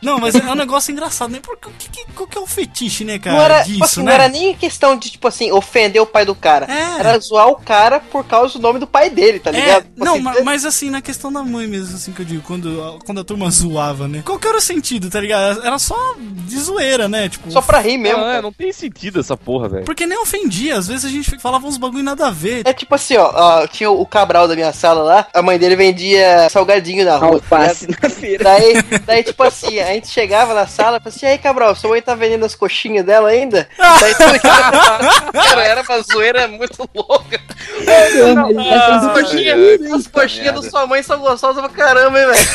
[0.02, 1.40] Não, mas é um negócio engraçado, né?
[1.42, 3.36] Porque o que, que- qual que é o fetiche, né, cara?
[3.36, 4.06] não era, disso, tipo assim, né?
[4.06, 6.64] não era nem questão de, tipo assim, ofender o pai do cara.
[6.72, 7.00] É.
[7.00, 9.82] Era zoar o cara por causa do nome do pai dele, tá É, ligado?
[9.84, 12.42] Tipo não, assim, ma- mas assim, na questão da mãe mesmo, assim que eu digo,
[12.46, 14.22] quando, a- quando a turma zoava, né?
[14.24, 15.62] Qual que era o sentido, tá ligado?
[15.66, 17.28] Era só de zoeira, né?
[17.28, 18.20] Tipo, Só pra rir mesmo.
[18.20, 18.42] Não, é, cara.
[18.42, 19.84] não tem sentido essa porra, velho.
[19.84, 22.62] porque nem ofendia, às vezes a gente falava uns bagulho nada a ver.
[22.64, 25.76] É tipo assim, ó, ó, tinha o Cabral da minha sala lá, a mãe dele
[25.76, 27.29] vendia salgadinho na rua.
[27.34, 28.02] Alface ligado?
[28.02, 28.44] na feira.
[28.44, 31.90] Daí, daí, tipo assim, a gente chegava na sala e falava assim, aí, Cabral, sua
[31.90, 33.68] mãe tá vendendo as coxinhas dela ainda?
[33.78, 35.32] Daí, tá ligado?
[35.32, 37.40] cara, era uma zoeira muito louca.
[37.86, 42.48] As coxinhas, as coxinhas da sua mãe são gostosas pra caramba, hein, velho?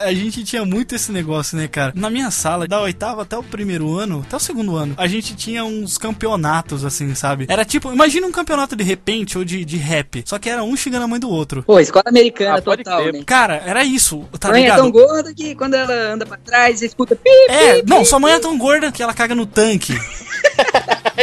[0.00, 1.92] A gente tinha muito esse negócio, né, cara?
[1.94, 5.34] Na minha sala, da oitava até o primeiro ano, até o segundo ano, a gente
[5.34, 7.46] tinha uns campeonatos, assim, sabe?
[7.48, 10.22] Era tipo, imagina um campeonato de repente ou de, de rap.
[10.24, 11.62] Só que era um xingando a mãe do outro.
[11.62, 13.22] Pô, escola americana Ah, total, né?
[13.24, 14.78] Cara, era isso, tá Mãe é ligado?
[14.78, 18.32] tão gorda que quando ela anda pra trás, você escuta pi, É, não, sua mãe
[18.34, 19.94] é tão gorda que ela caga no tanque.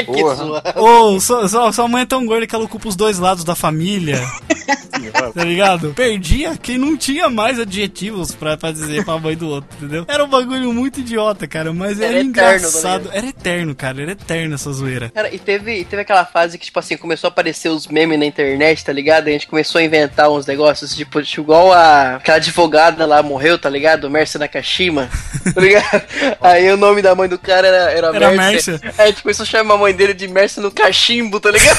[0.05, 0.79] que.
[0.79, 3.55] Ou sua, sua, sua mãe é tão gorda que ela ocupa os dois lados da
[3.55, 4.21] família.
[5.11, 5.93] tá ligado?
[5.93, 10.05] Perdia quem não tinha mais adjetivos pra, pra dizer pra mãe do outro, entendeu?
[10.07, 13.09] Era um bagulho muito idiota, cara, mas era, Era engraçado.
[13.09, 15.11] tá era eterno, cara, era eterno essa zoeira.
[15.13, 18.19] Cara, e teve, e teve aquela fase que, tipo assim, começou a aparecer os memes
[18.19, 19.27] na internet, tá ligado?
[19.27, 23.57] A gente começou a inventar uns negócios, tipo, tipo, igual a, aquela advogada lá morreu,
[23.57, 24.09] tá ligado?
[24.09, 25.09] Mércia Nakashima,
[25.53, 26.01] tá ligado?
[26.41, 28.73] Aí o nome da mãe do cara era, era, Era Mércia.
[28.73, 28.93] Mércia.
[28.97, 31.77] Aí a gente começou a chamar a mãe dele de Mércia no cachimbo, tá ligado?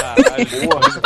[0.00, 1.02] Caralho, porra.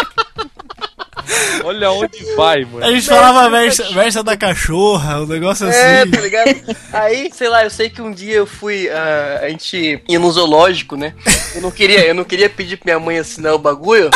[1.64, 2.84] Olha onde vai, mano.
[2.84, 6.10] A gente falava versa, versa da cachorra, um negócio É, assim.
[6.10, 6.76] tá ligado?
[6.92, 8.88] Aí, sei lá, eu sei que um dia eu fui.
[8.88, 11.14] ah, a gente ia no zoológico, né?
[11.54, 14.10] Eu não queria, eu não queria pedir pra minha mãe assinar o bagulho.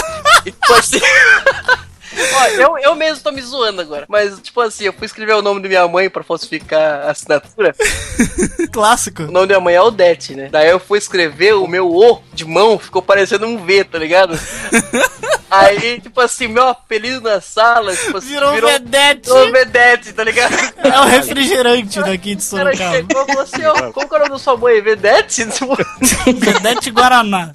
[0.46, 1.00] E tipo assim.
[2.34, 4.06] Ó, eu, eu mesmo tô me zoando agora.
[4.08, 7.74] Mas, tipo assim, eu fui escrever o nome da minha mãe pra falsificar a assinatura.
[8.72, 9.24] Clássico.
[9.24, 10.48] O nome da minha mãe é Odete, né?
[10.50, 14.38] Daí eu fui escrever o meu O de mão, ficou parecendo um V, tá ligado?
[15.50, 19.28] Aí, tipo assim, meu apelido na sala, tipo assim, Virou vedete.
[19.28, 20.54] Virou Vedete, tá ligado?
[20.78, 22.92] É o refrigerante daqui de Sorocaba.
[22.92, 24.80] chegou falou assim, ó, como que é o nome da sua mãe?
[24.80, 25.44] Vedete?
[26.38, 27.50] Vedete Guaraná.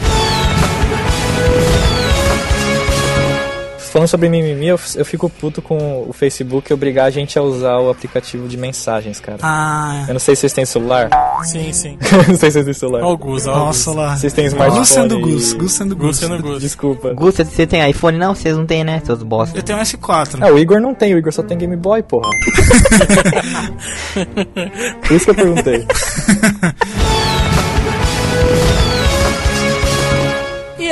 [3.95, 7.79] Falando sobre mimimi, eu, eu fico puto com o Facebook obrigar a gente a usar
[7.79, 9.37] o aplicativo de mensagens, cara.
[9.41, 11.09] Ah, Eu não sei se vocês têm celular.
[11.45, 11.97] Sim, sim.
[12.27, 13.03] não sei se vocês têm celular.
[13.03, 13.95] Ó o Gus, ó o nossa Gus.
[13.97, 14.17] lá.
[14.17, 14.79] Vocês têm smartphone.
[14.81, 16.17] Gus sendo Gus, Gus sendo Gus Gus.
[16.17, 16.61] sendo Gus.
[16.61, 17.13] Desculpa.
[17.13, 18.17] Gusta, você tem iPhone?
[18.17, 19.57] Não, vocês não têm, né, seus bosta.
[19.57, 20.39] Eu tenho um S4.
[20.41, 22.27] Ah, o Igor não tem, o Igor só tem Game Boy, porra.
[25.07, 25.87] Por isso que eu perguntei.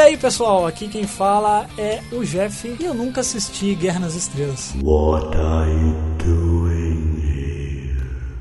[0.03, 4.73] aí pessoal, aqui quem fala é o Jeff e eu nunca assisti Guerra nas Estrelas.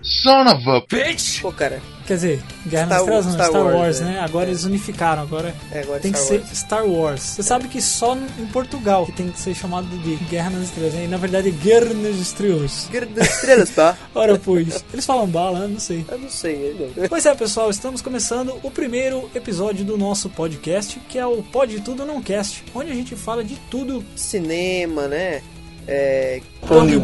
[0.03, 1.41] Son of a bitch!
[1.41, 1.81] pô, cara.
[2.07, 4.21] Quer dizer, Guerra Star nas Estrelas não, Star Star, Wars, Wars, né?
[4.21, 6.49] Agora eles unificaram, agora É, agora tem Star que Wars.
[6.49, 7.21] ser Star Wars.
[7.23, 10.95] Você sabe que só em Portugal que tem que ser chamado de Guerra nas Estrelas,
[10.95, 11.05] né?
[11.05, 12.89] E na verdade é Guerra nas Estrelas.
[12.91, 13.97] Guerra das Estrelas, tá?
[14.15, 15.69] Ora pois, eles falam bala, né?
[15.69, 16.05] não sei.
[16.11, 17.09] Eu não sei, eu não.
[17.09, 21.81] Pois é, pessoal, estamos começando o primeiro episódio do nosso podcast, que é o Pode
[21.81, 25.41] Tudo Não Cast, onde a gente fala de tudo Cinema, né?
[25.87, 26.41] É.
[26.63, 26.97] De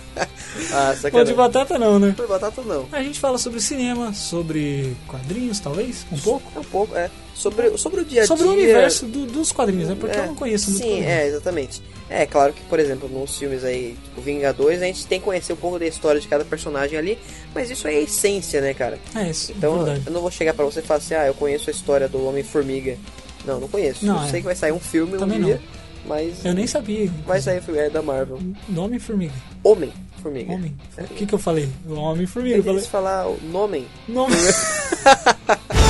[0.74, 2.14] ah, Pão de batata não, né?
[2.18, 2.86] De batata não.
[2.92, 6.06] A gente fala sobre cinema, sobre quadrinhos, talvez?
[6.12, 6.60] Um pouco?
[6.60, 7.10] Um pouco, é.
[7.34, 8.28] Sobre, sobre o dia a dia.
[8.28, 9.96] Sobre o universo do- dos quadrinhos, né?
[9.98, 11.82] Porque É, eu não conheço muito Sim, é, exatamente.
[12.08, 15.52] É, claro que, por exemplo, nos filmes aí, tipo Vingadores, a gente tem que conhecer
[15.52, 17.18] um pouco da história de cada personagem ali,
[17.54, 18.98] mas isso é a essência, né, cara?
[19.16, 21.68] É isso, Então, eu não vou chegar pra você e falar assim, ah, eu conheço
[21.68, 22.96] a história do Homem-Formiga.
[23.44, 24.06] Não, não conheço.
[24.06, 24.30] Não, eu é.
[24.30, 25.60] sei que vai sair um filme Também um dia,
[26.06, 27.10] mas Eu nem sabia.
[27.26, 28.38] vai sair o filme, é da Marvel.
[28.68, 29.32] Nome Formiga.
[30.28, 30.52] Homem-Formiga.
[30.52, 30.76] Homem.
[30.98, 31.68] O que, que eu falei?
[31.86, 32.56] O Homem Formiga.
[32.56, 32.82] Eu falei.
[32.82, 33.86] falar o nome.
[34.08, 34.34] Nome.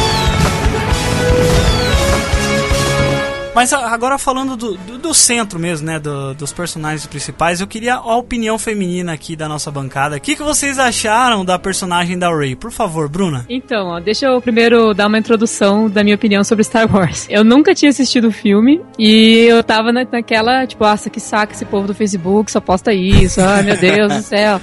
[3.54, 5.98] Mas a- agora falando do, do, do centro mesmo, né?
[6.00, 10.16] do- dos personagens principais, eu queria a opinião feminina aqui da nossa bancada.
[10.16, 12.56] O que, que vocês acharam da personagem da Rey?
[12.56, 13.44] Por favor, Bruna.
[13.48, 17.26] Então, ó, deixa eu primeiro dar uma introdução da minha opinião sobre Star Wars.
[17.30, 21.52] Eu nunca tinha assistido o filme e eu tava na- naquela, tipo, nossa, que saco
[21.52, 24.60] esse povo do Facebook, só posta isso, ai meu Deus do céu.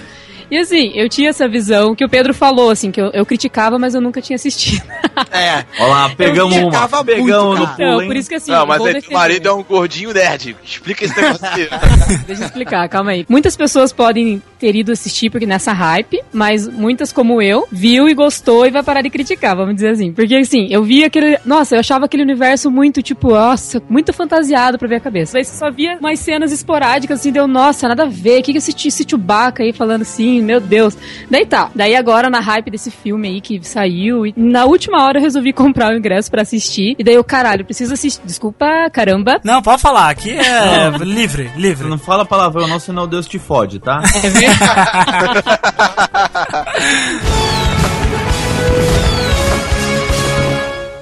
[0.52, 3.80] E assim, eu tinha essa visão que o Pedro falou, assim, que eu, eu criticava,
[3.80, 4.84] mas eu nunca tinha assistido.
[5.32, 6.72] É, ó lá, pegamos Eu uma.
[6.72, 8.08] criticava Pegamos no Então, pulo, hein?
[8.08, 9.14] por isso que assim, Não, mas teu defender.
[9.14, 10.56] marido é um gordinho nerd.
[10.64, 11.70] Explica esse negócio aí.
[12.26, 13.26] Deixa eu explicar, calma aí.
[13.30, 18.14] Muitas pessoas podem ter ido assistir porque nessa hype, mas muitas como eu, viu e
[18.14, 20.12] gostou e vai parar de criticar, vamos dizer assim.
[20.14, 21.38] Porque assim, eu vi aquele.
[21.46, 25.38] Nossa, eu achava aquele universo muito, tipo, nossa, muito fantasiado pra ver a cabeça.
[25.38, 28.40] Aí você só via umas cenas esporádicas, assim, deu, nossa, nada a ver.
[28.40, 30.98] O que, que esse, esse Chewbacca aí falando assim, meu Deus.
[31.30, 31.70] Daí tá.
[31.76, 35.54] Daí agora, na hype desse filme aí que saiu, e na última hora eu resolvi
[35.54, 36.96] comprar o ingresso pra assistir.
[36.98, 38.22] E daí eu, caralho, preciso assistir.
[38.26, 39.40] Desculpa, caramba.
[39.44, 41.88] Não, pode falar, aqui é livre, livre.
[41.88, 44.02] Não fala palavrão não, senão Deus te fode, tá?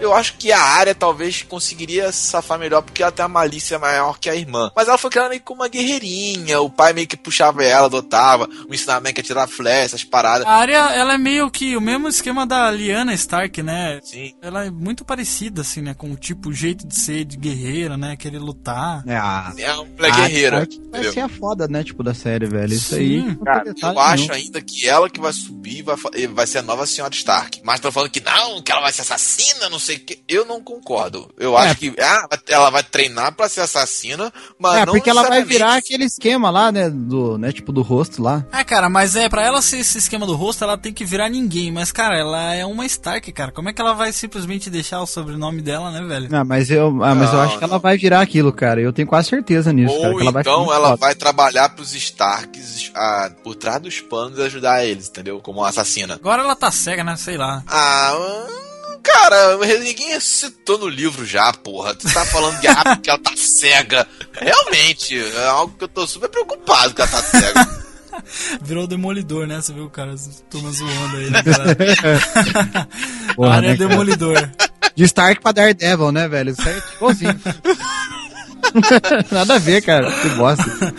[0.10, 3.78] Eu acho que a área talvez conseguiria se safar melhor porque ela tem uma malícia
[3.78, 4.72] maior que a irmã.
[4.76, 6.60] Mas ela foi criada meio como uma guerreirinha.
[6.62, 8.50] O pai meio que puxava ela, adotava.
[8.68, 10.48] O ensinamento que é tirar flecha, essas paradas.
[10.48, 14.00] A área, ela é meio que o mesmo esquema da Lyanna Stark, né?
[14.04, 14.34] Sim.
[14.42, 15.94] Ela é muito parecida, assim, né?
[15.94, 18.16] Com o tipo, o jeito de ser de guerreira, né?
[18.18, 19.04] Querer lutar.
[19.06, 20.68] É, a, É uma mulher guerreira.
[20.92, 21.84] vai ser a foda, né?
[21.84, 22.74] Tipo, da série, velho.
[22.74, 23.22] Isso aí.
[23.22, 23.36] Sim.
[23.36, 24.34] tem Cara, eu acho nenhum.
[24.34, 25.96] ainda que ela que vai subir vai,
[26.34, 27.62] vai ser a nova senhora Stark.
[27.64, 30.20] Mas estão falando que não, que ela vai ser assassina, não sei que.
[30.28, 31.30] Eu não concordo.
[31.38, 31.68] Eu É.
[31.68, 35.44] acho que ah, ela vai treinar pra ser assassina, mas É, não porque ela vai
[35.44, 36.90] virar aquele esquema lá, né?
[36.90, 37.52] Do, né?
[37.52, 38.46] Tipo, do rosto lá.
[38.52, 41.30] É, cara, mas é, pra ela ser esse esquema do rosto, ela tem que virar
[41.30, 41.72] ninguém.
[41.72, 43.52] Mas, cara, ela é uma Stark, cara.
[43.52, 46.28] Como é que ela vai simplesmente deixar o sobrenome dela, né, velho?
[46.36, 48.80] Ah, mas eu, ah, mas eu Não, acho que ela vai virar aquilo, cara.
[48.82, 50.10] Eu tenho quase certeza nisso, cara.
[50.14, 50.96] Ou Que ela então ela foda.
[50.98, 55.40] vai trabalhar pros Starks ah, por trás dos panos e ajudar eles, entendeu?
[55.40, 56.16] Como assassina.
[56.16, 57.16] Agora ela tá cega, né?
[57.18, 57.64] Sei lá.
[57.68, 58.69] Ah, hum,
[59.02, 61.96] cara, ninguém citou no livro já, porra.
[61.96, 64.08] Tu tá falando de ah, porque ela tá cega.
[64.34, 67.80] Realmente, é algo que eu tô super preocupado que ela tá cega.
[68.62, 69.62] Virou demolidor, né?
[69.62, 70.16] Você viu o cara
[70.50, 71.76] turma zoando aí, né, cara?
[73.36, 73.90] Porra, área né, é cara?
[73.90, 74.50] demolidor.
[74.96, 76.52] De Stark pra Daredevil, né, velho?
[76.52, 77.40] Isso aí é igualzinho.
[79.32, 80.12] Nada a ver, cara.
[80.12, 80.94] Que bosta.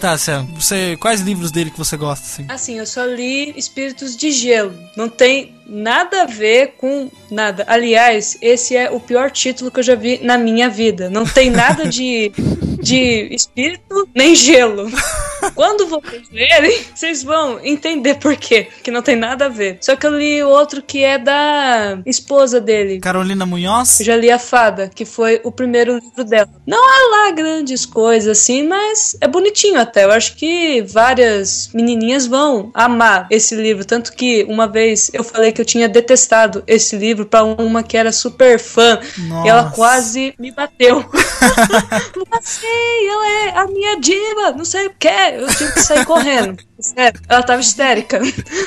[0.00, 2.44] Tá, Sam, você, quais livros dele que você gosta, assim?
[2.48, 4.72] Assim, eu só li Espíritos de Gelo.
[4.96, 7.64] Não tem nada a ver com nada.
[7.66, 11.10] Aliás, esse é o pior título que eu já vi na minha vida.
[11.10, 12.30] Não tem nada de,
[12.80, 14.90] de espírito nem gelo.
[15.54, 18.68] Quando vocês lerem, vocês vão entender por quê.
[18.82, 19.78] Que não tem nada a ver.
[19.80, 22.98] Só que eu li outro que é da esposa dele.
[22.98, 24.00] Carolina Munhoz?
[24.00, 26.48] Eu já li A Fada, que foi o primeiro livro dela.
[26.66, 30.04] Não há lá grandes coisas assim, mas é bonitinho até.
[30.04, 33.84] Eu acho que várias menininhas vão amar esse livro.
[33.84, 37.96] Tanto que uma vez eu falei que eu tinha detestado esse livro pra uma que
[37.96, 38.98] era super fã.
[39.44, 39.74] E ela Nossa.
[39.74, 41.04] quase me bateu.
[42.16, 42.24] Não
[42.68, 45.08] sei, ela é a minha diva, não sei o que.
[45.08, 46.56] Eu tive que sair correndo.
[46.80, 48.20] Sério, ela tava histérica.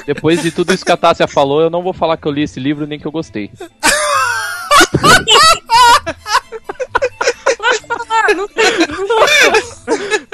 [0.05, 2.43] Depois de tudo isso que a Tássia falou, eu não vou falar que eu li
[2.43, 3.49] esse livro nem que eu gostei.
[8.09, 8.63] Ah, não tem.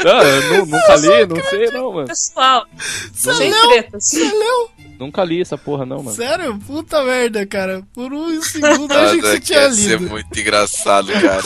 [0.03, 2.08] Não, eu nu- nunca li, não sei não, mano.
[2.08, 2.65] Pessoal,
[3.13, 3.67] Você sem leu?
[3.69, 4.03] tretas.
[4.03, 4.69] Você leu?
[4.99, 6.15] Nunca li essa porra não, mano.
[6.15, 6.57] Sério?
[6.65, 7.83] Puta merda, cara.
[7.93, 10.10] Por um segundo eu achei que Nada você que tinha ia ser lido.
[10.10, 11.43] muito engraçado, cara.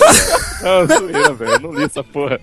[0.61, 1.51] Não, zoeira, velho.
[1.51, 2.39] Eu não li essa porra.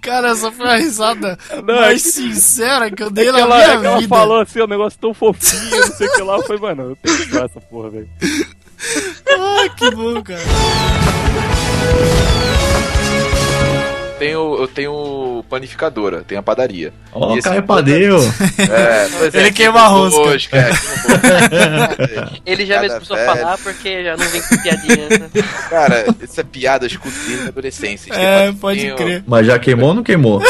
[0.00, 3.32] Cara, essa foi a risada Não, mais é que- sincera que eu É dei que
[3.32, 4.08] na ela, minha é que ela vida.
[4.16, 6.42] falou assim, um negócio tão fofinho, não sei o que lá.
[6.44, 8.08] Foi, mano, eu tenho que usar essa porra, velho.
[9.58, 10.40] Ai, que bom, cara.
[14.18, 16.92] Tenho, eu tenho panificadora, tenho a padaria.
[17.12, 18.18] Ó, E o cara é padeiro.
[18.58, 20.56] É, é, Ele queima a rosca.
[20.56, 20.70] é.
[22.46, 23.38] Ele já Cada mesmo começou a velho.
[23.38, 25.08] falar porque já não vem com piadinha.
[25.08, 25.30] né?
[25.70, 28.12] Cara, essa piada eu escuto desde a adolescência.
[28.14, 29.24] É, Tipo, pode crer.
[29.26, 30.42] Mas já queimou ou não queimou?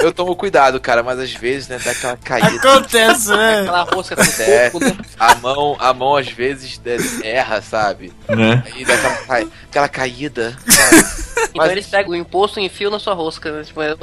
[0.00, 2.56] Eu tomo cuidado, cara, mas às vezes, né, dá aquela caída.
[2.56, 3.60] Acontece, né?
[3.60, 4.96] Aquela rosca com É, coco, né?
[5.18, 8.10] a mão, a mão às vezes né, erra, sabe?
[8.28, 8.62] Né?
[8.74, 10.56] Aí dá aquela, cai- aquela caída.
[10.66, 11.04] sabe?
[11.54, 13.62] Então eles pegam o imposto e enfiam na sua rosca, né?
[13.64, 13.94] Tipo, é-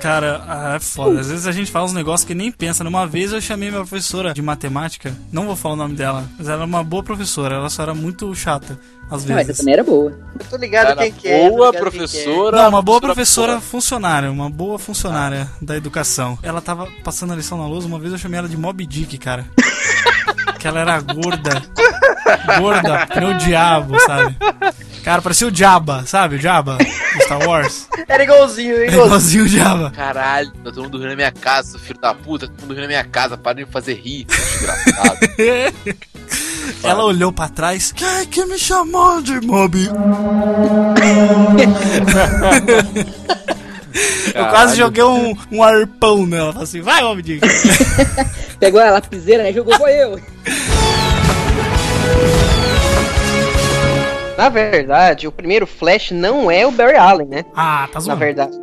[0.00, 1.20] Cara, ah, é foda.
[1.20, 2.82] Às vezes a gente fala uns negócios que nem pensa.
[2.82, 6.48] Uma vez eu chamei minha professora de matemática, não vou falar o nome dela, mas
[6.48, 8.76] ela era uma boa professora, ela só era muito chata,
[9.10, 9.48] às Não, mas vezes.
[9.50, 10.12] eu também era boa.
[10.40, 11.48] Eu tô ligado Cara, quem que é.
[11.50, 12.56] boa quem professora.
[12.62, 16.38] Não, uma boa professora professora funcionária, uma boa funcionária da educação.
[16.42, 19.18] Ela tava passando a lição na luz, uma vez eu chamei ela de Mob Dick,
[19.18, 19.46] cara.
[20.58, 21.62] que ela era gorda.
[22.58, 24.36] Gorda, o diabo, sabe?
[25.04, 26.36] Cara, parecia o Jabba, sabe?
[26.36, 27.88] O Jabba do Star Wars.
[28.08, 28.14] é.
[28.14, 29.06] Era igualzinho, era É igualzinho.
[29.06, 29.90] igualzinho o Jabba.
[29.90, 32.88] Caralho, tá todo mundo dormindo na minha casa, filho da puta, todo mundo dormindo na
[32.88, 35.18] minha casa, para de me fazer rir, desgraçado.
[36.82, 37.92] Ela olhou pra trás.
[37.92, 39.78] Quem é que me chamou de Mob?
[44.34, 46.52] Eu quase joguei um, um arpão nela.
[46.52, 47.46] Falei assim, vai, Mob Dick.
[48.58, 49.52] Pegou a lapiseira, né?
[49.52, 50.18] Jogou foi eu.
[54.38, 57.44] Na verdade, o primeiro Flash não é o Barry Allen, né?
[57.54, 58.18] Ah, tá Na zoando.
[58.20, 58.56] verdade,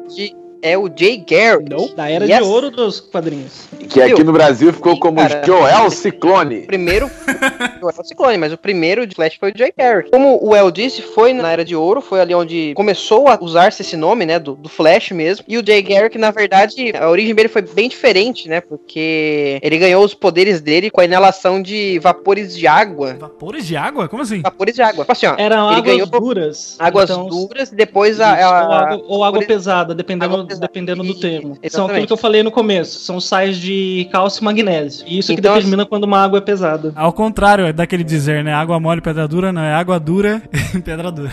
[0.62, 1.70] é o Jay Garrick.
[1.70, 2.38] Não, da era Yes.
[2.38, 3.68] de ouro dos quadrinhos.
[3.90, 5.44] Que aqui no Brasil ficou como cara.
[5.46, 6.60] Joel Ciclone.
[6.60, 7.08] O primeiro
[7.80, 10.12] foi o Ciclone, mas o primeiro de Flash foi o Jay Garrick.
[10.12, 13.82] Como o El disse, foi na Era de Ouro, foi ali onde começou a usar-se
[13.82, 15.46] esse nome, né, do, do Flash mesmo.
[15.48, 19.78] E o Jay Garrick, na verdade, a origem dele foi bem diferente, né, porque ele
[19.78, 23.16] ganhou os poderes dele com a inalação de vapores de água.
[23.20, 24.08] Vapores de água?
[24.08, 24.42] Como assim?
[24.42, 25.04] Vapores de água.
[25.04, 26.76] Tipo assim, ó, Eram ele águas ganhou duras.
[26.80, 28.34] águas então- duras e depois a...
[28.38, 30.68] Isso, a- ou água, ou água pesada, dependendo, Água pesada.
[30.68, 31.54] dependendo do termo.
[31.56, 31.92] São Exatamente.
[31.92, 33.00] aquilo que eu falei no começo.
[33.00, 35.06] São sais de cálcio e magnésio.
[35.08, 36.92] E isso Então, que determina quando uma água é pesada.
[36.96, 38.54] Ao contrário, é daquele dizer, né?
[38.54, 40.42] Água mole, pedra dura, não é água dura
[40.76, 41.32] e pedra dura.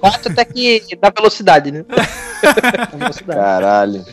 [0.00, 1.84] Bate até que dá velocidade, né?
[3.26, 4.04] Caralho.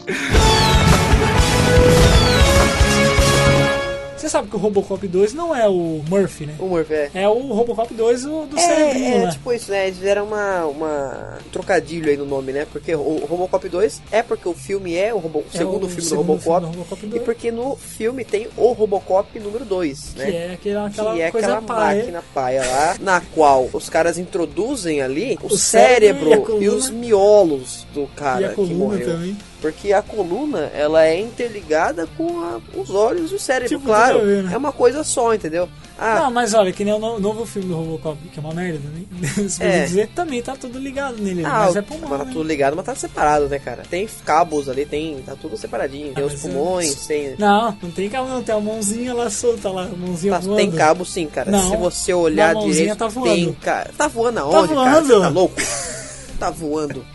[4.29, 6.55] Você sabe que o Robocop 2 não é o Murphy, né?
[6.59, 7.09] O Murphy, é.
[7.15, 9.31] É o Robocop 2 do, do É, cerebrinho, é, né?
[9.31, 9.85] tipo isso, né?
[9.87, 12.67] Eles fizeram uma, uma um trocadilho aí no nome, né?
[12.71, 15.85] Porque o, o Robocop 2 é porque o filme é o, Robo, o É segundo
[15.85, 16.59] o filme segundo do Robocop.
[16.61, 17.23] filme do Robocop e 2.
[17.23, 20.25] porque no filme tem o Robocop número 2, né?
[20.25, 21.97] Que é aquela, aquela que é aquela paia.
[21.97, 26.37] máquina paia lá, na qual os caras introduzem ali o, O cérebro cérebro, e a
[26.37, 26.71] e, coluna.
[26.77, 29.07] os miolos do cara E a que coluna morreu.
[29.07, 29.37] também.
[29.61, 34.19] Porque a coluna, ela é interligada com a- os olhos e o cérebro, Tipo, claro.
[34.25, 34.53] ver, né?
[34.53, 35.67] É uma coisa só, entendeu?
[36.01, 38.53] Ah, Não, mas olha, que nem o no- novo filme do Robocop, que é uma
[38.53, 39.05] merda também.
[39.49, 39.83] Se É.
[39.83, 41.43] dizer, também tá tudo ligado nele.
[41.43, 42.31] Ah, mas é mas pulmão, tá né?
[42.31, 43.83] tudo ligado, mas tá separado, né, cara?
[43.89, 45.21] Tem cabos ali, tem.
[45.25, 46.13] Tá tudo separadinho.
[46.13, 47.35] Tem Ah, os mas pulmões, tem.
[47.37, 50.55] Não, não tem cabo não, tem a mãozinha lá solta lá, a mãozinha Tá- voando.
[50.55, 51.51] tem cabo sim, cara.
[51.51, 53.35] Não, Se você olhar direito, tá voando.
[53.35, 53.91] tem cara.
[53.97, 54.91] Tá voando Tá aonde, cara?
[55.01, 55.21] Você voando.
[55.21, 55.55] tá louco?
[56.39, 57.05] Tá voando.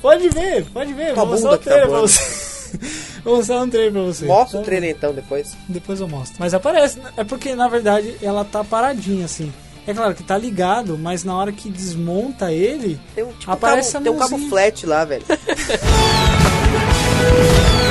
[0.00, 2.20] Pode ver, pode ver, vou mostrar um tá pra você.
[3.22, 4.24] vou mostrar um trailer pra você.
[4.24, 5.54] Mostra o trailer então depois.
[5.68, 6.36] Depois eu mostro.
[6.38, 7.10] Mas aparece, né?
[7.16, 9.52] é porque na verdade ela tá paradinha assim.
[9.86, 13.92] É claro que tá ligado, mas na hora que desmonta ele, Tem um, tipo, aparece
[13.92, 15.24] cabo, a tem um cabo flat lá, velho.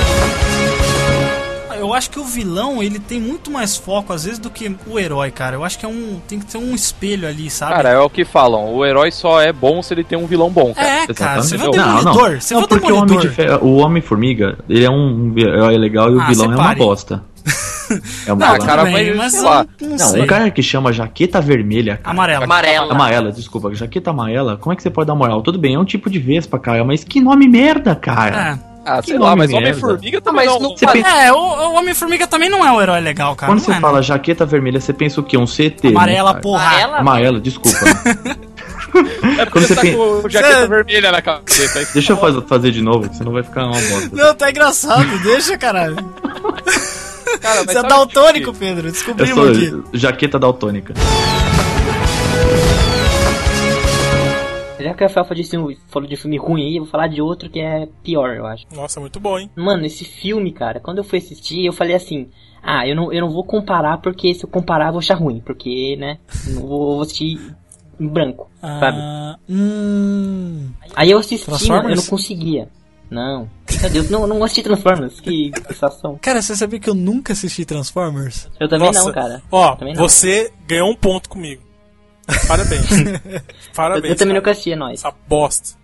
[2.01, 4.97] Eu acho que o vilão, ele tem muito mais foco, às vezes, do que o
[4.97, 5.55] herói, cara.
[5.55, 6.19] Eu acho que é um.
[6.27, 7.73] Tem que ter um espelho ali, sabe?
[7.75, 8.73] Cara, é o que falam.
[8.73, 10.73] O herói só é bom se ele tem um vilão bom.
[10.73, 10.87] Cara.
[10.87, 11.69] É, cara, você vê o.
[11.69, 13.63] Demolidor, você não vê o porque o Homem, Demolidor.
[13.63, 17.23] o Homem-Formiga, ele é um herói legal e o Ah, vilão é uma bosta.
[18.25, 18.65] É uma Não, bosta.
[18.65, 19.67] cara, mas, mas sei lá.
[19.81, 20.21] Não, Não, sei.
[20.21, 21.97] um cara que chama jaqueta vermelha.
[21.97, 22.11] Cara.
[22.11, 22.45] Amarela.
[22.45, 22.93] Amarela.
[22.93, 23.75] Amarela, desculpa.
[23.75, 25.41] Jaqueta amarela, como é que você pode dar moral?
[25.41, 28.57] Tudo bem, é um tipo de vespa, cara, mas que nome merda, cara.
[28.67, 28.70] É.
[28.83, 29.53] Ah, Que sei lá, mas.
[29.53, 30.69] Homem-Formiga também mas não...
[30.71, 33.51] Você pensa- É, o, o Homem-Formiga também não é um herói legal, cara.
[33.51, 34.03] Quando não você é, fala não.
[34.03, 35.37] jaqueta vermelha, você pensa o quê?
[35.37, 35.83] Um CT?
[35.83, 36.41] né, Amarela, cara?
[36.41, 36.65] porra.
[36.65, 36.97] Amarela?
[36.97, 37.77] Amarela, desculpa.
[38.93, 41.79] É porque Quando você você tá com jaqueta vermelha na cabeça.
[41.79, 44.09] aí Deixa eu faz- fazer de novo, senão vai ficar uma bosta.
[44.11, 45.95] Não, tá engraçado, deixa, caralho.
[47.39, 48.91] Cara, Você é daltônico, que- Pedro.
[48.91, 49.81] Descobrimos aqui.
[49.93, 50.93] jaqueta daltônica.
[54.81, 57.59] Já que a Rafael falou de, filme, ruim aí, eu vou falar de outro que
[57.59, 58.65] é pior, eu acho.
[58.73, 59.49] Nossa, muito bom, hein?
[59.55, 62.29] Mano, esse filme, cara, quando eu fui assistir, eu falei assim:
[62.63, 65.41] ah, eu não, eu não vou comparar porque se eu comparar eu vou achar ruim,
[65.45, 66.17] porque, né,
[66.47, 67.39] não vou, vou assistir
[67.99, 68.97] em branco, sabe?
[68.99, 70.69] Ah, hum.
[70.95, 72.69] Aí eu assisti, mano, eu não conseguia.
[73.11, 73.49] Não.
[73.81, 75.19] Meu Deus, não, não assisti Transformers.
[75.19, 76.17] Que sensação.
[76.21, 78.47] Cara, você sabia que eu nunca assisti Transformers?
[78.57, 79.43] Eu também Nossa, não, cara.
[79.51, 80.01] Ó, Também não.
[80.01, 81.61] você ganhou um ponto comigo.
[82.47, 82.85] Parabéns.
[83.75, 84.05] Parabéns.
[84.05, 84.39] Eu, eu também cara.
[84.39, 84.99] nunca assisti, é nóis.
[84.99, 85.81] Essa bosta.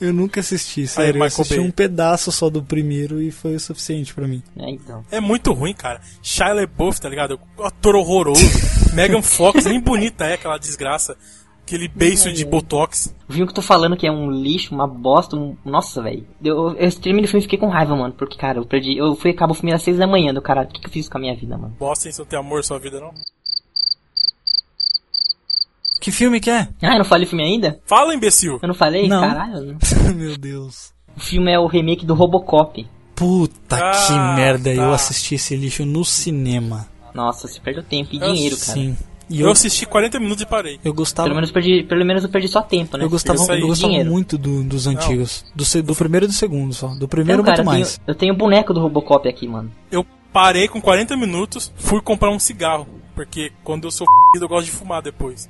[0.00, 1.10] Eu nunca assisti, sério.
[1.10, 1.66] eu Michael assisti Bay.
[1.66, 4.42] um pedaço só do primeiro e foi o suficiente pra mim.
[4.56, 5.04] É, então.
[5.10, 6.00] É muito ruim, cara.
[6.22, 7.40] Shia LaBeouf, tá ligado?
[7.58, 8.44] Ator horroroso.
[8.92, 11.16] Megan Fox, nem bonita é aquela desgraça.
[11.62, 13.14] Aquele beiço de botox.
[13.26, 15.56] Viu que eu tô falando que é um lixo, uma bosta, um...
[15.64, 16.26] Nossa, velho.
[16.44, 18.12] Eu, eu terminei o filme e fiquei com raiva, mano.
[18.12, 18.98] Porque, cara, eu perdi.
[18.98, 20.68] Eu fui acabar o filme às seis da manhã, do caralho.
[20.68, 21.74] O que, que eu fiz com a minha vida, mano?
[21.78, 22.12] Bosta, hein?
[22.12, 23.14] Você não tem amor na sua vida, não?
[26.04, 26.68] Que filme que é?
[26.82, 27.80] Ah, eu não falei o filme ainda?
[27.86, 28.58] Fala, imbecil.
[28.60, 29.08] Eu não falei?
[29.08, 29.22] Não.
[29.22, 29.78] Caralho.
[30.14, 30.92] Meu Deus.
[31.16, 32.86] O filme é o remake do Robocop.
[33.14, 34.94] Puta Ah, que merda, eu tá.
[34.94, 36.86] assisti esse lixo no cinema.
[37.14, 38.72] Nossa, você perdeu tempo e Eu- dinheiro, cara.
[38.72, 38.96] Sim.
[39.30, 40.78] E Eu eu, assisti 40 minutos e parei.
[40.84, 43.04] eu gostava, Pelo menos, perdi, pelo menos eu perdi só tempo, né?
[43.04, 44.10] eu gostava, eu gostava Dinheiro.
[44.10, 45.42] muito do- dos antigos.
[45.56, 46.88] Do, do primeiro e do segundo só.
[46.88, 47.96] Do primeiro Então, cara, muito eu mais.
[47.96, 49.72] tenho, eu tenho o boneco do Robocop aqui, mano.
[49.90, 52.86] Eu parei com 40 minutos, fui comprar um cigarro.
[53.14, 55.48] Porque quando eu sou f***, eu gosto de fumar depois.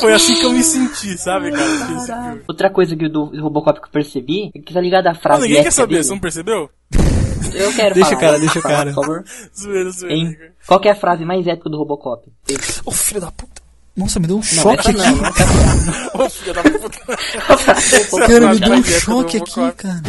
[0.00, 2.38] Foi assim que eu me senti, sabe, cara?
[2.48, 5.42] Outra coisa que do Robocop que eu percebi, é que tá ligado à Não, frase
[5.42, 6.04] ninguém quer épica saber, dele.
[6.04, 6.70] você não percebeu?
[7.54, 8.16] Eu quero Deixa falar.
[8.16, 8.92] o cara, deixa o cara.
[8.92, 9.24] Por favor.
[9.58, 10.52] Zoeira, zoeira.
[10.66, 12.26] Qual que é a frase mais épica do Robocop?
[12.84, 13.60] Ô filho da puta.
[13.96, 15.20] Nossa, me deu um Não, choque não, aqui.
[16.16, 16.24] não.
[16.24, 16.98] Ô, filho da puta.
[18.26, 20.02] Cara, me Essa deu um é choque aqui, cara.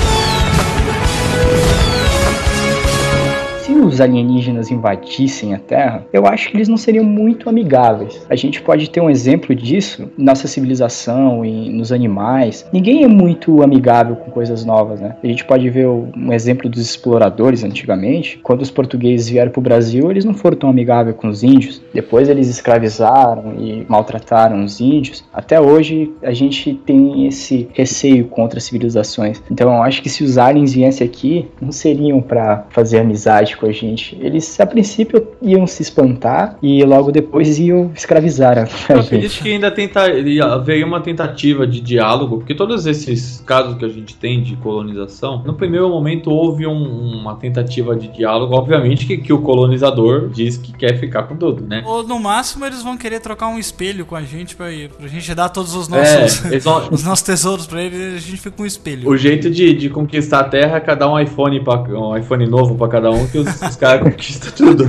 [3.86, 8.26] Os alienígenas invadissem a Terra, eu acho que eles não seriam muito amigáveis.
[8.30, 12.66] A gente pode ter um exemplo disso nossa civilização e nos animais.
[12.72, 15.16] Ninguém é muito amigável com coisas novas, né?
[15.24, 18.40] A gente pode ver um exemplo dos exploradores antigamente.
[18.44, 21.82] Quando os portugueses vieram para o Brasil, eles não foram tão amigáveis com os índios.
[21.94, 25.24] Depois eles escravizaram e maltrataram os índios.
[25.34, 29.42] Até hoje a gente tem esse receio contra as civilizações.
[29.52, 33.66] Então eu acho que se os aliens viessem aqui, não seriam para fazer amizade com
[33.66, 34.18] a gente.
[34.22, 39.06] Eles a princípio iam se espantar e logo depois iam escravizar a, Eu gente.
[39.16, 40.02] acredito que ainda tenta,
[40.46, 45.44] haveria uma tentativa de diálogo, porque todos esses casos que a gente tem de colonização,
[45.46, 50.58] no primeiro momento houve um- uma tentativa de diálogo, obviamente que, que o colonizador diz
[50.58, 51.84] que quer ficar com tudo, né?
[51.86, 54.68] Ou no máximo eles vão querer trocar um espelho com a gente pra,
[54.98, 58.20] pra gente dar todos os nossos, É, vão- os nossos tesouros pra eles e a
[58.20, 59.10] gente fica com um espelho.
[59.10, 62.76] O jeito de, de conquistar a Terra é cada um iPhone pra, um iPhone novo
[62.76, 64.86] pra cada um, que os, os caras conquistam tudo.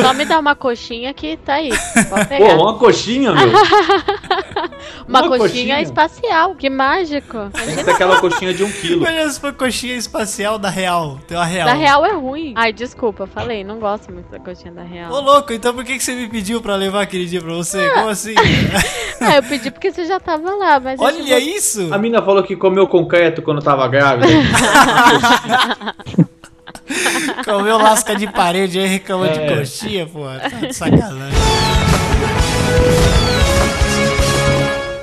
[0.00, 1.70] Só me dá uma coxinha que tá aí.
[2.08, 3.48] Pode Pô, uma coxinha, meu.
[5.06, 5.80] uma, uma coxinha, coxinha.
[5.82, 6.54] espacial.
[6.54, 7.50] Que mágico.
[7.52, 9.04] Tem que ser aquela coxinha de um quilo.
[9.04, 11.18] Olha se foi coxinha espacial da Real.
[11.26, 11.66] Tem uma Real.
[11.66, 12.54] Da real é ruim.
[12.56, 13.64] Ai, desculpa, falei.
[13.64, 15.12] Não gosto muito da coxinha da real.
[15.12, 17.90] Ô louco, então por que, que você me pediu pra levar aquele dia pra você?
[17.90, 18.34] Como assim?
[19.24, 20.98] Ah, eu pedi porque você já tava lá, mas.
[20.98, 21.94] Olha vou- isso!
[21.94, 24.26] A mina falou que comeu concreto quando tava grávida.
[27.44, 29.56] Comeu lasca de parede aí reclamou de É.
[29.58, 30.24] coxinha, pô.
[30.24, 31.38] Tá de sacanagem.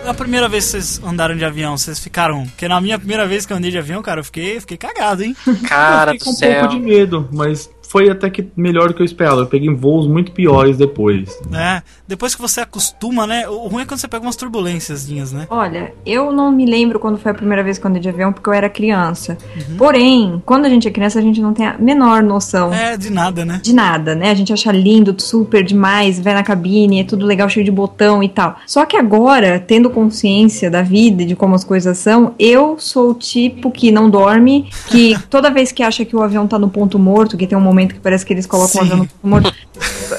[0.07, 2.45] A primeira vez que vocês andaram de avião, vocês ficaram.
[2.47, 5.23] Porque na minha primeira vez que eu andei de avião, cara, eu fiquei, fiquei cagado,
[5.23, 5.35] hein?
[5.67, 9.01] Cara eu fiquei com um pouco de medo, mas foi até que melhor do que
[9.01, 9.41] eu esperava.
[9.41, 11.39] Eu peguei voos muito piores depois.
[11.51, 13.49] É, depois que você acostuma, né?
[13.49, 15.47] O ruim é quando você pega umas turbulências, né?
[15.49, 18.31] Olha, eu não me lembro quando foi a primeira vez que eu andei de avião,
[18.31, 19.37] porque eu era criança.
[19.75, 22.71] Porém, quando a gente é criança, a gente não tem a menor noção.
[22.71, 23.59] É, de nada, né?
[23.61, 24.29] De nada, né?
[24.29, 28.21] A gente acha lindo, super demais, vai na cabine, é tudo legal, cheio de botão
[28.21, 28.57] e tal.
[28.67, 33.11] Só que agora, tendo consciência da vida e de como as coisas são, eu sou
[33.11, 36.69] o tipo que não dorme, que toda vez que acha que o avião tá no
[36.69, 39.53] ponto morto, que tem um momento que parece que eles colocam o avião no morto,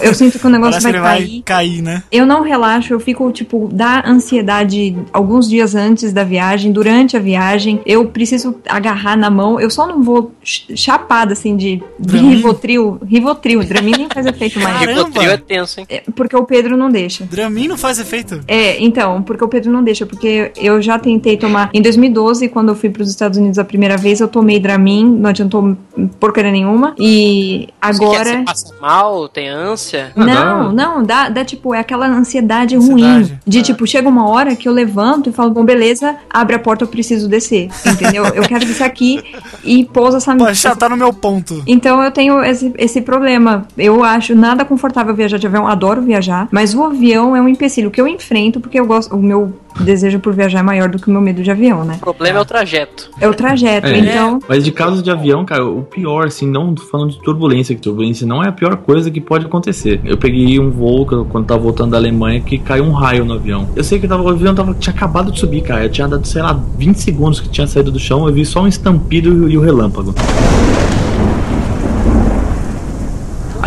[0.01, 1.29] eu sinto que o negócio vai que ele cair.
[1.29, 2.03] vai cair, né?
[2.11, 7.21] Eu não relaxo, eu fico, tipo, da ansiedade alguns dias antes da viagem, durante a
[7.21, 7.81] viagem.
[7.85, 9.61] Eu preciso agarrar na mão.
[9.61, 12.17] Eu só não vou ch- chapada, assim, de, de?
[12.19, 12.99] Rivotril.
[13.07, 13.65] Rivotril.
[13.65, 14.81] Dramin nem faz efeito mais.
[14.81, 15.87] Rivotril é tenso, hein?
[15.89, 17.25] É, Porque o Pedro não deixa.
[17.25, 18.41] Dramin não faz efeito?
[18.47, 21.69] É, então, porque o Pedro não deixa, porque eu já tentei tomar.
[21.75, 25.05] Em 2012, quando eu fui para os Estados Unidos a primeira vez, eu tomei Dramin,
[25.05, 25.77] não adiantou
[26.19, 26.95] porcaria nenhuma.
[26.99, 27.50] E
[27.81, 28.25] agora.
[28.25, 30.13] Você passa mal, tem ânsia?
[30.15, 33.39] Não, não, dá, dá tipo, é aquela ansiedade, ruim.
[33.47, 36.85] De tipo, chega uma hora que eu levanto e falo, bom, beleza, abre a porta,
[36.85, 37.69] eu preciso descer.
[37.87, 38.25] Entendeu?
[38.27, 39.23] eu quero descer aqui
[39.65, 41.63] e pousa essa Pô, já tá no meu ponto.
[41.67, 43.67] Então eu tenho esse, esse problema.
[43.77, 47.91] Eu acho nada confortável viajar de avião, adoro viajar, mas o avião é um empecilho
[47.91, 49.15] que eu enfrento porque eu gosto.
[49.15, 51.95] O meu desejo por viajar é maior do que o meu medo de avião, né?
[51.97, 53.11] O problema é o trajeto.
[53.21, 54.39] É o trajeto, É, então.
[54.49, 58.27] Mas de casos de avião, cara, o pior, assim, não falando de turbulência, que turbulência
[58.27, 60.01] não é a pior coisa que pode acontecer.
[60.05, 63.69] Eu peguei um voo quando tava voltando da Alemanha que caiu um raio no avião.
[63.75, 65.85] Eu sei que tava, o avião tava, tinha acabado de subir, cara.
[65.85, 68.63] Eu tinha dado, sei lá, 20 segundos que tinha saído do chão, eu vi só
[68.63, 70.15] um estampido e o relâmpago.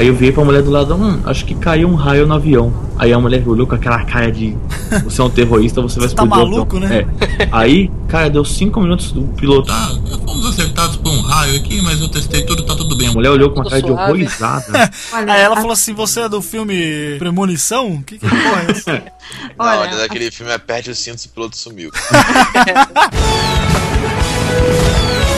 [0.04, 2.74] Aí eu vi pra mulher do lado, hum, acho que caiu um raio no avião.
[3.00, 4.54] Aí a mulher olhou com aquela cara de
[5.06, 7.06] você é um terrorista, você vai Tá explodir o maluco, avião." né?
[7.40, 7.48] É.
[7.54, 9.72] Aí, cara, deu cinco minutos do piloto.
[9.72, 9.96] Ah,
[10.28, 13.08] fomos acertados por um raio aqui, mas eu testei tudo, tá tudo bem.
[13.08, 14.04] A mulher olhou com uma cara de suave.
[14.04, 14.92] horrorizada.
[15.14, 18.04] Aí ela falou assim: você é do filme Premonição?
[18.06, 19.04] Que que porra é essa?
[19.58, 21.90] Na hora daquele filme, aperte o cinto e o piloto sumiu.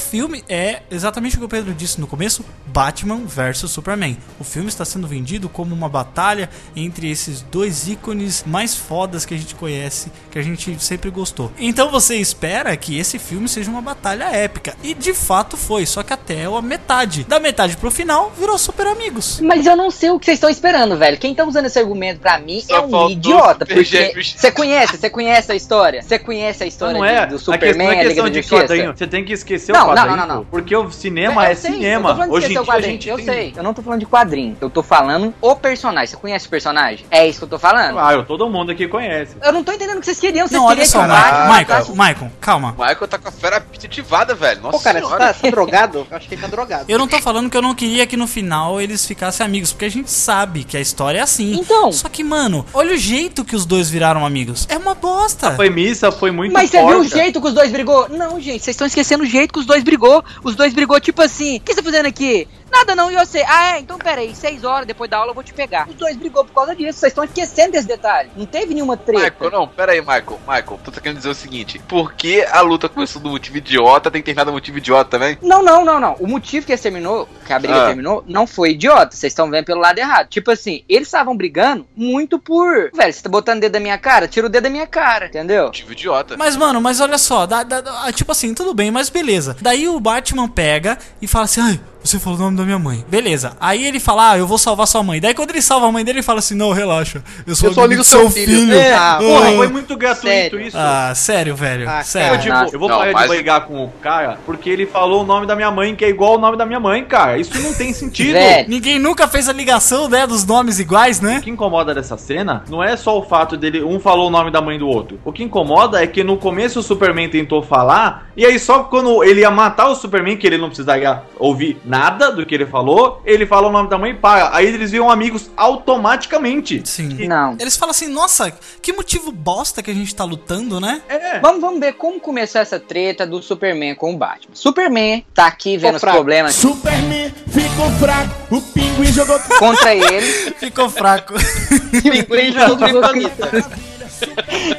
[0.00, 4.16] O filme é exatamente o que o Pedro disse no começo: Batman versus Superman.
[4.40, 9.34] O filme está sendo vendido como uma batalha entre esses dois ícones mais fodas que
[9.34, 11.52] a gente conhece, que a gente sempre gostou.
[11.58, 14.74] Então você espera que esse filme seja uma batalha épica.
[14.82, 17.24] E de fato foi, só que até a metade.
[17.24, 19.38] Da metade pro final, virou super amigos.
[19.42, 21.18] Mas eu não sei o que vocês estão esperando, velho.
[21.18, 23.66] Quem tá usando esse argumento pra mim Só é um idiota.
[23.66, 26.00] Porque você conhece, você conhece a história?
[26.00, 28.42] Você conhece a história Não é, do, a Superman, questão a, é Liga da de
[28.42, 28.92] Justiça?
[28.96, 30.16] Você tem que esquecer Não, o não, quadrinho.
[30.16, 30.44] não, não, não.
[30.44, 32.26] Porque o cinema Eu é sei, cinema.
[32.28, 33.52] Hoje em dia a gente eu tem- sei.
[33.56, 34.56] Eu não tô falando de quadrinho.
[34.60, 36.06] Eu tô falando o personagem.
[36.08, 37.04] Você conhece o personagem?
[37.10, 37.98] É isso que eu tô falando.
[37.98, 39.36] Ah, eu- todo mundo aqui conhece.
[39.42, 40.46] Eu não tô entendendo o que vocês queriam.
[40.46, 42.74] Vocês Não, olha queriam só, Michael, Michael, calma.
[42.76, 44.60] O Michael tá com a fera apetitivada, velho.
[44.62, 45.24] Nossa Pô, cara, você senhora.
[45.26, 46.06] tá, você tá drogado?
[46.10, 46.84] Eu acho que ele tá drogado.
[46.88, 49.84] Eu não tô falando que eu não queria que no final eles ficassem amigos, porque
[49.84, 51.54] a gente sabe que a história é assim.
[51.54, 51.92] Então.
[51.92, 54.66] Só que, mano, olha o jeito que os dois viraram amigos.
[54.68, 55.52] É uma bosta.
[55.52, 58.08] Foi missa, foi muito Mas você viu o jeito que os dois brigou?
[58.08, 60.24] Não, gente, vocês estão esquecendo o jeito que os dois brigou.
[60.42, 62.46] Os dois brigou tipo assim: o que você tá fazendo aqui?
[62.70, 63.44] Nada não, e você?
[63.46, 63.80] Ah, é?
[63.80, 65.88] Então peraí, seis horas depois da aula eu vou te pegar.
[65.88, 68.30] Os dois brigou por causa disso, vocês estão esquecendo desse detalhe.
[68.36, 69.20] Não teve nenhuma treta.
[69.30, 70.40] Michael, não, pera aí, Michael.
[70.46, 74.10] Michael, tu tá querendo dizer o seguinte: por que a luta começou do motivo idiota,
[74.10, 75.36] tem que terminar do motivo idiota também?
[75.42, 76.14] Não, não, não, não.
[76.20, 77.86] O motivo que terminou, que a briga Ah.
[77.88, 79.14] terminou, não foi idiota.
[79.16, 80.28] Vocês estão vendo pelo lado errado.
[80.28, 82.90] Tipo assim, eles estavam brigando muito por.
[82.94, 84.28] Velho, você tá botando o dedo da minha cara?
[84.28, 85.64] Tira o dedo da minha cara, entendeu?
[85.66, 86.36] Motivo idiota.
[86.36, 89.56] Mas, mano, mas olha só, dá- dá- dá- tipo assim, tudo bem, mas beleza.
[89.60, 93.04] Daí o Batman pega e fala assim, ai, você falou o nome da minha mãe.
[93.08, 93.52] Beleza.
[93.60, 95.20] Aí ele fala, ah, eu vou salvar sua mãe.
[95.20, 97.22] Daí quando ele salva a mãe dele, ele fala assim, não, relaxa.
[97.46, 98.72] Eu sou, Eu sou amigo do seu filho.
[98.72, 100.60] É, Ah, porra, foi muito gratuito Sério?
[100.60, 100.76] isso.
[100.78, 101.88] Ah, sério, velho.
[101.88, 102.36] Ah, sério.
[102.36, 105.22] Eu, tipo, eu vou Não, parar mas- de brigar com o cara porque ele falou
[105.22, 107.38] o nome da minha mãe, que é igual o nome da minha mãe, cara.
[107.38, 108.32] Isso não tem sentido.
[108.32, 108.68] Velho.
[108.68, 111.38] Ninguém nunca fez a ligação, né, dos nomes iguais, né?
[111.38, 114.50] O que incomoda dessa cena não é só o fato dele, um falou o nome
[114.50, 115.20] da mãe do outro.
[115.24, 119.22] O que incomoda é que no começo o Superman tentou falar, e aí só quando
[119.22, 123.20] ele ia matar o Superman, que ele não precisaria ouvir nada do que ele falou,
[123.24, 124.54] ele fala o nome da mãe e para.
[124.54, 126.82] Aí eles viram amigos automaticamente.
[126.84, 127.26] Sim.
[127.26, 127.56] Não.
[127.58, 131.02] Eles falam assim, nossa, que motivo bosta que a gente tá lutando, né?
[131.08, 131.40] É.
[131.40, 134.54] Vamos, vamos ver como começou essa treta do Superman com o Batman.
[134.54, 140.26] Superman tá aqui vendo os problemas Superman ficou fraco, o pinguim jogou contra ele.
[140.58, 141.34] Ficou fraco.
[141.90, 143.50] Pinguim jogou Kryptonita.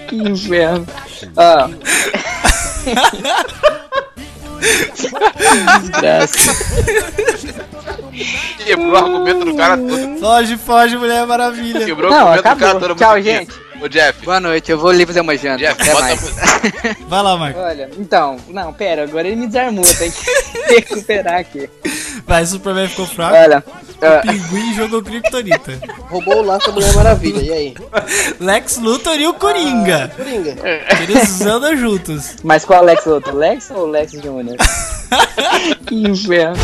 [0.07, 0.88] que inferno.
[1.36, 1.70] Ah.
[5.82, 6.38] Desgraça.
[8.66, 10.20] Quebrou o argumento do cara todo.
[10.20, 11.86] Foge, foge, Mulher Maravilha.
[11.86, 12.89] Quebrou Não, o argumento do cara acabou.
[12.89, 12.97] todo.
[12.97, 13.51] Tchau, gente.
[13.82, 14.24] Ô, Jeff.
[14.24, 15.57] Boa noite, eu vou ali fazer uma janta.
[15.57, 16.22] Jeff, Até mais.
[17.07, 17.59] Vai lá, Marco.
[17.59, 20.24] Olha, então, não, pera, agora ele me desarmou, tem que
[20.76, 21.68] recuperar aqui.
[22.26, 23.36] Vai, Superman ficou fraco.
[23.36, 23.63] Olha,
[24.01, 25.80] O ah, Pinguim jogou Kryptonita.
[26.09, 27.76] Roubou o laço da Mulher Maravilha, e aí?
[28.39, 30.11] Lex Luthor e o Coringa.
[30.15, 30.55] Coringa.
[31.01, 32.36] Eles andam juntos.
[32.43, 33.36] mas qual Lex outro?
[33.36, 34.57] Lex ou Lex Jr.?
[35.86, 36.57] que inferno.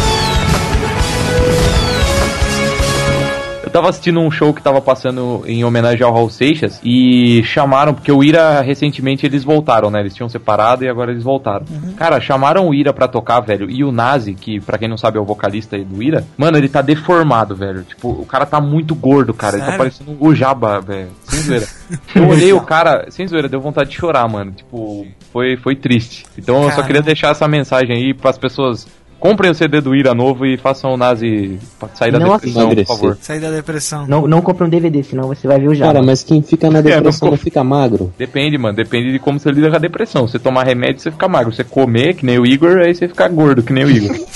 [3.67, 7.93] Eu tava assistindo um show que tava passando em homenagem ao Raul Seixas e chamaram,
[7.93, 9.99] porque o Ira recentemente eles voltaram, né?
[9.99, 11.65] Eles tinham separado e agora eles voltaram.
[11.97, 13.69] Cara, chamaram o Ira pra tocar, velho.
[13.69, 16.57] E o Nazi, que pra quem não sabe é o vocalista aí do Ira, mano,
[16.57, 17.83] ele tá deformado, velho.
[17.83, 19.57] Tipo, o cara tá muito gordo, cara.
[19.57, 19.77] Ele tá Sério?
[19.79, 21.09] parecendo o Jabba, velho.
[21.23, 21.67] Sem zoeira.
[22.15, 24.53] Eu olhei o cara, sem zoeira, deu vontade de chorar, mano.
[24.53, 26.25] Tipo, foi, foi triste.
[26.37, 26.87] Então eu só Caramba.
[26.87, 28.87] queria deixar essa mensagem aí pras pessoas.
[29.19, 31.57] Comprem o CD do Ira novo e façam o Nazi
[31.95, 33.17] sair da Não depressão, por favor.
[33.19, 34.05] Sair da depressão.
[34.07, 35.87] Não, não compra um DVD, senão você vai ver o já.
[35.87, 38.13] Cara, mas quem fica na É, não depressão não fica magro.
[38.17, 38.75] Depende, mano.
[38.75, 40.27] Depende de como você lida com a depressão.
[40.27, 41.51] Você tomar remédio, você fica magro.
[41.51, 44.15] Você comer, que nem o Igor, aí você fica gordo, que nem o Igor.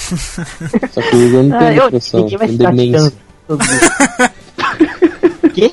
[0.91, 3.13] Só que o Igor não tem Ah, eu- depressão, vai tem ficar demência.
[5.53, 5.71] Quê?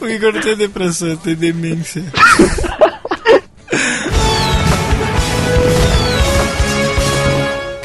[0.00, 2.02] O Igor não tem depressão, tem demência.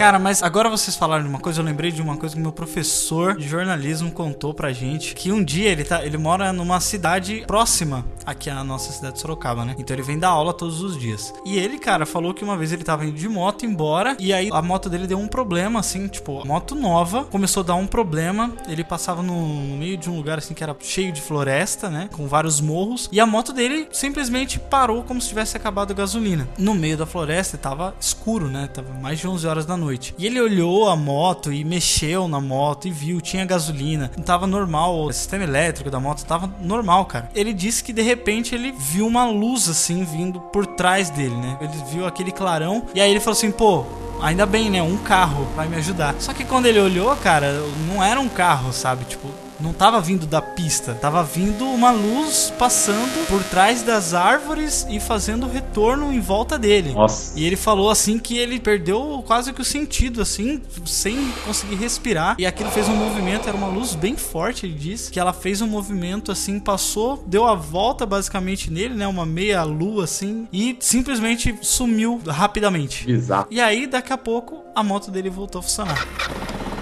[0.02, 2.52] Cara, mas agora vocês falaram de uma coisa, eu lembrei de uma coisa que meu
[2.52, 7.44] professor de jornalismo contou pra gente, que um dia ele tá, ele mora numa cidade
[7.46, 9.76] próxima aqui à nossa cidade de Sorocaba, né?
[9.78, 11.32] Então ele vem dar aula todos os dias.
[11.46, 14.50] E ele, cara, falou que uma vez ele tava indo de moto embora e aí
[14.52, 18.52] a moto dele deu um problema assim, tipo, moto nova começou a dar um problema,
[18.68, 22.10] ele passava no, no meio de um lugar assim que era cheio de floresta, né,
[22.12, 26.50] com vários morros, e a moto dele simplesmente parou como se tivesse acabado a gasolina.
[26.58, 28.68] No meio da floresta tava escuro, né?
[28.74, 29.91] Tava mais de 11 horas da noite.
[30.18, 34.48] E ele olhou a moto e mexeu na moto e viu, tinha gasolina, não tava
[34.48, 37.30] normal, o sistema elétrico da moto tava normal, cara.
[37.36, 41.58] Ele disse que de repente ele viu uma luz assim vindo por trás dele, né?
[41.62, 43.86] Ele viu aquele clarão e aí ele falou assim: pô,
[44.22, 44.82] ainda bem, né?
[44.82, 46.16] Um carro vai me ajudar.
[46.20, 49.06] Só que quando ele olhou, cara, não era um carro, sabe?
[49.06, 49.30] Tipo,
[49.62, 55.00] não tava vindo da pista, tava vindo uma luz passando por trás das árvores e
[55.00, 56.94] fazendo retorno em volta dele.
[56.94, 57.38] Nossa.
[57.38, 62.36] E ele falou assim que ele perdeu quase que o sentido, assim, sem conseguir respirar.
[62.40, 65.62] E aquilo fez um movimento, era uma luz bem forte, ele disse, que ela fez
[65.62, 69.08] um movimento assim, passou, deu a volta basicamente nele, né?
[69.08, 73.06] Uma meia lua assim, e simplesmente sumiu rapidamente.
[73.06, 73.48] Bizarro.
[73.52, 76.08] E aí, daqui a pouco, a moto dele voltou a funcionar.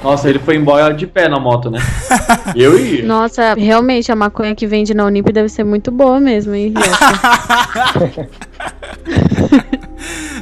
[0.04, 1.80] Nossa, ele foi embora de pé na moto, né?
[2.56, 3.06] Eu ia.
[3.06, 6.74] Nossa, realmente a maconha que vende na Unip deve ser muito boa mesmo, hein?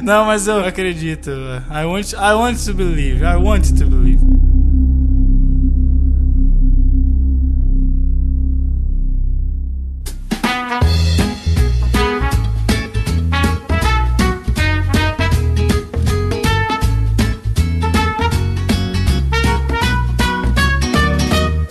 [0.02, 1.30] Não, mas eu acredito.
[1.70, 3.22] I want, I want to believe.
[3.24, 3.97] I want to believe.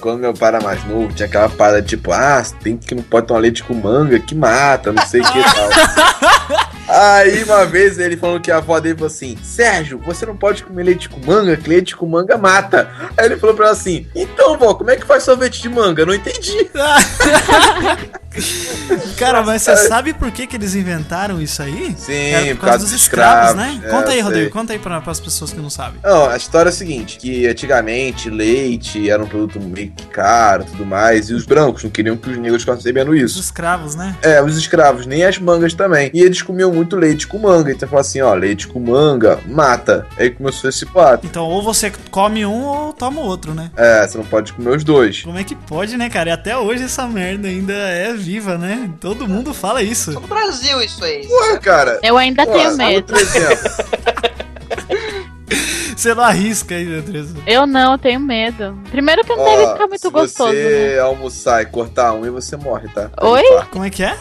[0.07, 3.27] Quando meu pai era mais novo, tinha aquela parada tipo, ah, tem que não pode
[3.27, 6.69] tomar leite com manga, que mata, não sei o que tal.
[6.87, 10.63] Aí uma vez ele falou que a avó dele falou assim: Sérgio, você não pode
[10.63, 12.89] comer leite com manga, que leite com manga mata.
[13.17, 16.01] Aí ele falou pra ela assim: Então, vó, como é que faz sorvete de manga?
[16.01, 16.69] Eu não entendi.
[19.17, 21.95] Cara, mas você sabe por que, que eles inventaram isso aí?
[21.97, 23.81] Sim, Era por causa dos escravos, né?
[23.83, 24.51] é, conta aí, Rodrigo, sei.
[24.51, 25.99] conta aí para as pessoas que não sabem.
[26.03, 30.63] Não, a história é a seguinte: que antigamente leite era um produto meio que caro
[30.63, 33.39] e tudo mais, e os brancos não queriam que os negros recebendo Os isso.
[33.39, 34.15] escravos, né?
[34.21, 36.11] É, os escravos, nem as mangas também.
[36.13, 37.71] E eles comiam muito leite com manga.
[37.71, 40.05] Então falou assim: ó, leite com manga mata.
[40.17, 41.25] Aí começou esse pato.
[41.25, 43.71] Então, ou você come um ou toma o outro, né?
[43.75, 45.21] É, você não pode comer os dois.
[45.23, 46.29] Como é que pode, né, cara?
[46.29, 48.89] E até hoje essa merda ainda é viva, né?
[48.99, 50.11] Todo mundo fala isso.
[50.11, 51.27] No Brasil, isso aí.
[51.29, 51.99] Ué, cara.
[52.03, 53.13] Eu ainda Ó, tenho medo.
[56.07, 57.35] Você não arrisca aí, Andressa.
[57.45, 58.79] Eu não, eu tenho medo.
[58.89, 60.61] Primeiro que não Ó, deve ficar muito se gostoso, né?
[60.61, 63.09] você almoçar e cortar a unha, você morre, tá?
[63.21, 63.43] Oi?
[63.71, 64.17] Como é que é?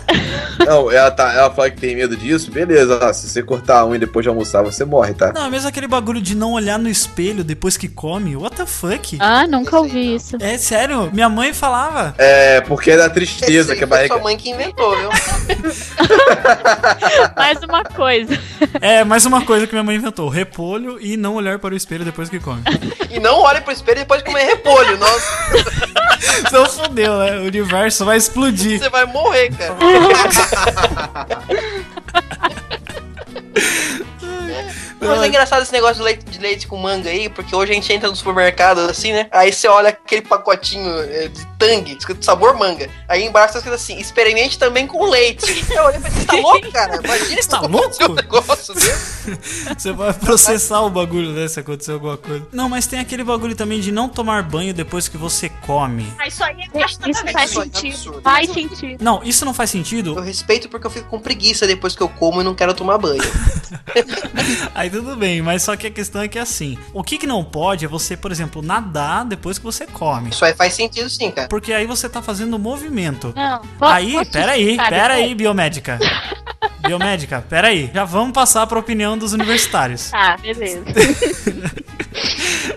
[0.66, 2.98] Não, ela, tá, ela fala que tem medo disso, beleza.
[3.00, 5.32] ó, se você cortar a unha depois de almoçar, você morre, tá?
[5.32, 8.34] Não, é mesmo aquele bagulho de não olhar no espelho depois que come.
[8.34, 9.16] What the fuck?
[9.20, 10.36] Ah, nunca ouvi isso.
[10.40, 12.16] É sério, minha mãe falava.
[12.18, 14.14] É, porque é da tristeza que a aí foi barriga.
[14.14, 15.08] sua mãe que inventou, viu?
[17.36, 18.38] Mais uma coisa.
[18.80, 22.04] É, mais uma coisa que minha mãe inventou: repolho e não olhar para o espelho
[22.04, 22.62] depois que come.
[23.08, 24.98] E não olhe pro espelho depois de comer repolho.
[24.98, 25.26] Nossa,
[26.46, 27.38] Então fodeu, né?
[27.38, 28.78] O universo vai explodir.
[28.78, 29.76] você vai morrer, cara.
[35.00, 37.74] Mas é engraçado esse negócio de leite, de leite com manga aí, porque hoje a
[37.74, 39.28] gente entra no supermercado assim, né?
[39.30, 42.88] Aí você olha aquele pacotinho é, de tangue, escrito sabor manga.
[43.08, 45.46] Aí embaixo tá escrito assim: experimente também com leite.
[45.70, 46.96] Eu olhei e falei: você tá louco, cara?
[47.02, 48.12] Imagina Você tá louco?
[48.12, 49.16] um negócio desse.
[49.76, 51.48] Você vai processar o bagulho, né?
[51.48, 52.46] Se acontecer alguma coisa.
[52.52, 56.06] Não, mas tem aquele bagulho também de não tomar banho depois que você come.
[56.18, 56.98] Ah, isso aí é Isso
[57.32, 57.86] faz Isso é sentido.
[57.88, 58.22] absurdo.
[58.22, 59.02] Faz sentido.
[59.04, 60.14] Não, isso não faz sentido.
[60.16, 62.98] Eu respeito porque eu fico com preguiça depois que eu como e não quero tomar
[62.98, 63.22] banho.
[64.74, 67.44] Aí tudo bem, mas só que a questão é que assim, o que, que não
[67.44, 70.30] pode é você, por exemplo, nadar depois que você come.
[70.30, 71.45] Isso aí faz sentido sim, cara.
[71.48, 73.32] Porque aí você tá fazendo movimento.
[73.36, 73.60] Não.
[73.78, 75.98] po- Aí, posso peraí, peraí, biomédica.
[76.86, 77.90] Biomédica, peraí.
[77.92, 80.10] Já vamos passar pra opinião dos universitários.
[80.10, 80.84] Tá, beleza.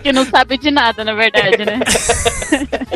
[0.02, 1.78] que não sabe de nada, na verdade, né?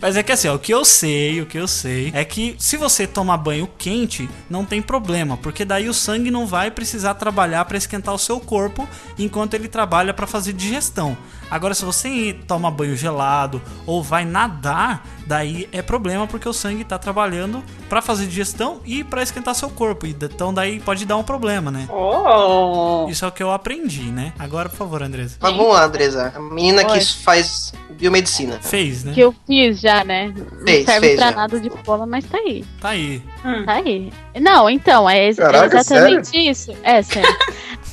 [0.00, 2.54] Mas é que assim, ó, o que eu sei, o que eu sei é que
[2.58, 7.14] se você tomar banho quente, não tem problema, porque daí o sangue não vai precisar
[7.14, 8.86] trabalhar pra esquentar o seu corpo
[9.18, 11.16] enquanto ele trabalha pra fazer digestão.
[11.54, 16.82] Agora, se você toma banho gelado ou vai nadar, daí é problema porque o sangue
[16.82, 20.04] tá trabalhando pra fazer digestão e pra esquentar seu corpo.
[20.04, 21.86] Então daí pode dar um problema, né?
[21.92, 23.06] Oh.
[23.08, 24.32] Isso é o que eu aprendi, né?
[24.36, 25.36] Agora, por favor, Andresa.
[25.40, 26.32] Mas vamos lá, Andresa.
[26.34, 26.98] A menina Oi.
[26.98, 28.58] que faz biomedicina.
[28.60, 29.12] Fez, né?
[29.14, 30.34] Que eu fiz já, né?
[30.36, 31.36] Não Fez, serve fez pra já.
[31.36, 32.64] nada de bola, mas tá aí.
[32.80, 33.22] Tá aí.
[33.64, 34.12] Tá aí.
[34.40, 36.72] Não, então, é, ex- é Caraca, exatamente isso.
[36.82, 37.32] É, sério.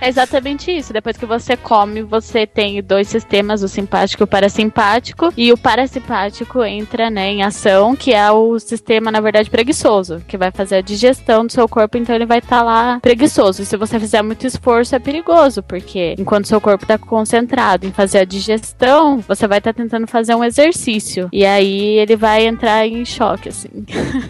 [0.00, 0.92] É exatamente isso.
[0.92, 5.32] Depois que você come, você tem dois sistemas, o simpático e o parasimpático.
[5.36, 10.36] E o parasimpático entra né, em ação, que é o sistema, na verdade, preguiçoso, que
[10.36, 13.62] vai fazer a digestão do seu corpo, então ele vai estar lá preguiçoso.
[13.62, 17.92] E se você fizer muito esforço, é perigoso, porque enquanto seu corpo está concentrado em
[17.92, 21.28] fazer a digestão, você vai estar tentando fazer um exercício.
[21.32, 23.68] E aí ele vai entrar em choque, assim.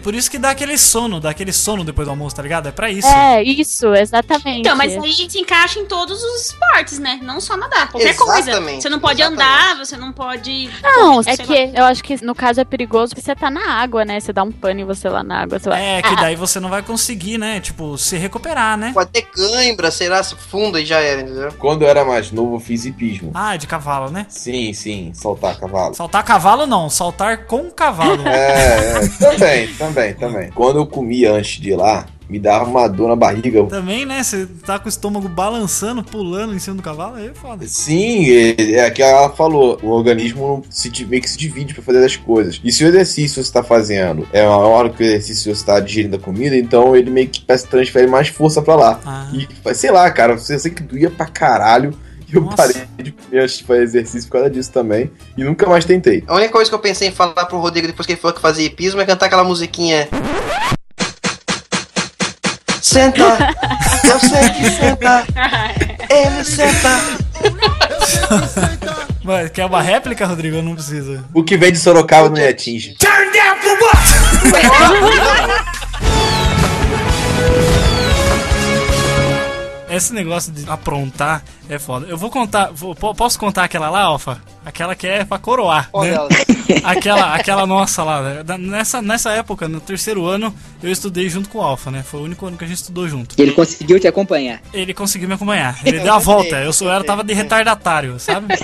[0.03, 2.67] Por isso que dá aquele sono, dá aquele sono depois do almoço, tá ligado?
[2.67, 3.07] É pra isso.
[3.07, 4.60] É, isso, exatamente.
[4.61, 7.19] Então, mas aí se encaixa em todos os esportes, né?
[7.21, 7.91] Não só nadar.
[7.91, 8.51] Qualquer coisa.
[8.51, 10.69] Exatamente, Você não pode andar, você não pode.
[10.81, 11.37] Não, é lá.
[11.37, 14.19] que eu acho que no caso é perigoso porque você tá na água, né?
[14.19, 15.81] Você dá um pano e você lá na água, você vai.
[15.81, 17.59] É, que daí você não vai conseguir, né?
[17.59, 18.91] Tipo, se recuperar, né?
[18.93, 21.51] Pode ter cãibra, sei lá, se funda e já era, entendeu?
[21.57, 23.31] Quando eu era mais novo, eu fiz hipismo.
[23.33, 24.25] Ah, de cavalo, né?
[24.29, 25.93] Sim, sim, soltar cavalo.
[25.93, 28.21] Saltar cavalo não, saltar com cavalo.
[28.31, 30.51] É, é, também, também, também.
[30.51, 33.65] Quando eu comia antes de ir lá, me dava uma dor na barriga.
[33.65, 34.23] Também, né?
[34.23, 37.67] Você tá com o estômago balançando, pulando em cima do cavalo, aí é foda.
[37.67, 42.05] Sim, é, é que ela falou, o organismo se, meio que se divide pra fazer
[42.05, 42.61] as coisas.
[42.63, 45.77] E se o exercício você tá fazendo é uma hora que o exercício você tá
[45.81, 48.99] digerindo a comida, então ele meio que transfere mais força pra lá.
[49.05, 49.29] Ah.
[49.33, 51.93] E sei lá, cara, você sei que doía pra caralho.
[52.31, 55.11] E eu parei de comer antes de fazer exercício por causa disso também.
[55.37, 56.23] E nunca mais tentei.
[56.25, 58.41] A única coisa que eu pensei em falar pro Rodrigo depois que ele falou que
[58.41, 60.07] fazia hipismo é cantar aquela musiquinha.
[62.91, 63.21] Senta,
[64.03, 65.23] eu sei que senta,
[66.09, 66.99] ele senta.
[69.23, 70.57] Mas quer uma réplica, Rodrigo?
[70.57, 71.23] Eu não precisa.
[71.33, 72.95] O que vem de Sorocaba não me atinge.
[72.99, 75.21] Turn down for what?
[79.89, 82.05] Esse negócio de aprontar é foda.
[82.07, 82.71] Eu vou contar.
[82.73, 84.41] vou- po- posso contar aquela lá, Alfa?
[84.65, 85.89] Aquela que é pra coroar.
[85.93, 86.15] Né?
[86.83, 88.21] aquela, aquela nossa lá.
[88.21, 88.43] né?
[88.43, 90.53] Da- Nessa, nessa época, no terceiro ano,
[90.83, 92.03] eu estudei junto com o Alfa, né?
[92.03, 93.35] Foi o único ano que a gente estudou junto.
[93.39, 94.61] Ele conseguiu te acompanhar.
[94.73, 95.79] Ele conseguiu me acompanhar.
[95.83, 96.57] Ele deu a volta.
[96.61, 98.53] Eu, sou, eu tava de retardatário, sabe?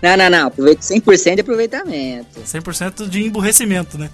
[0.00, 0.46] Não, não, não.
[0.48, 2.40] Aproveita 100% de aproveitamento.
[2.40, 4.08] 100% de emburrecimento, né?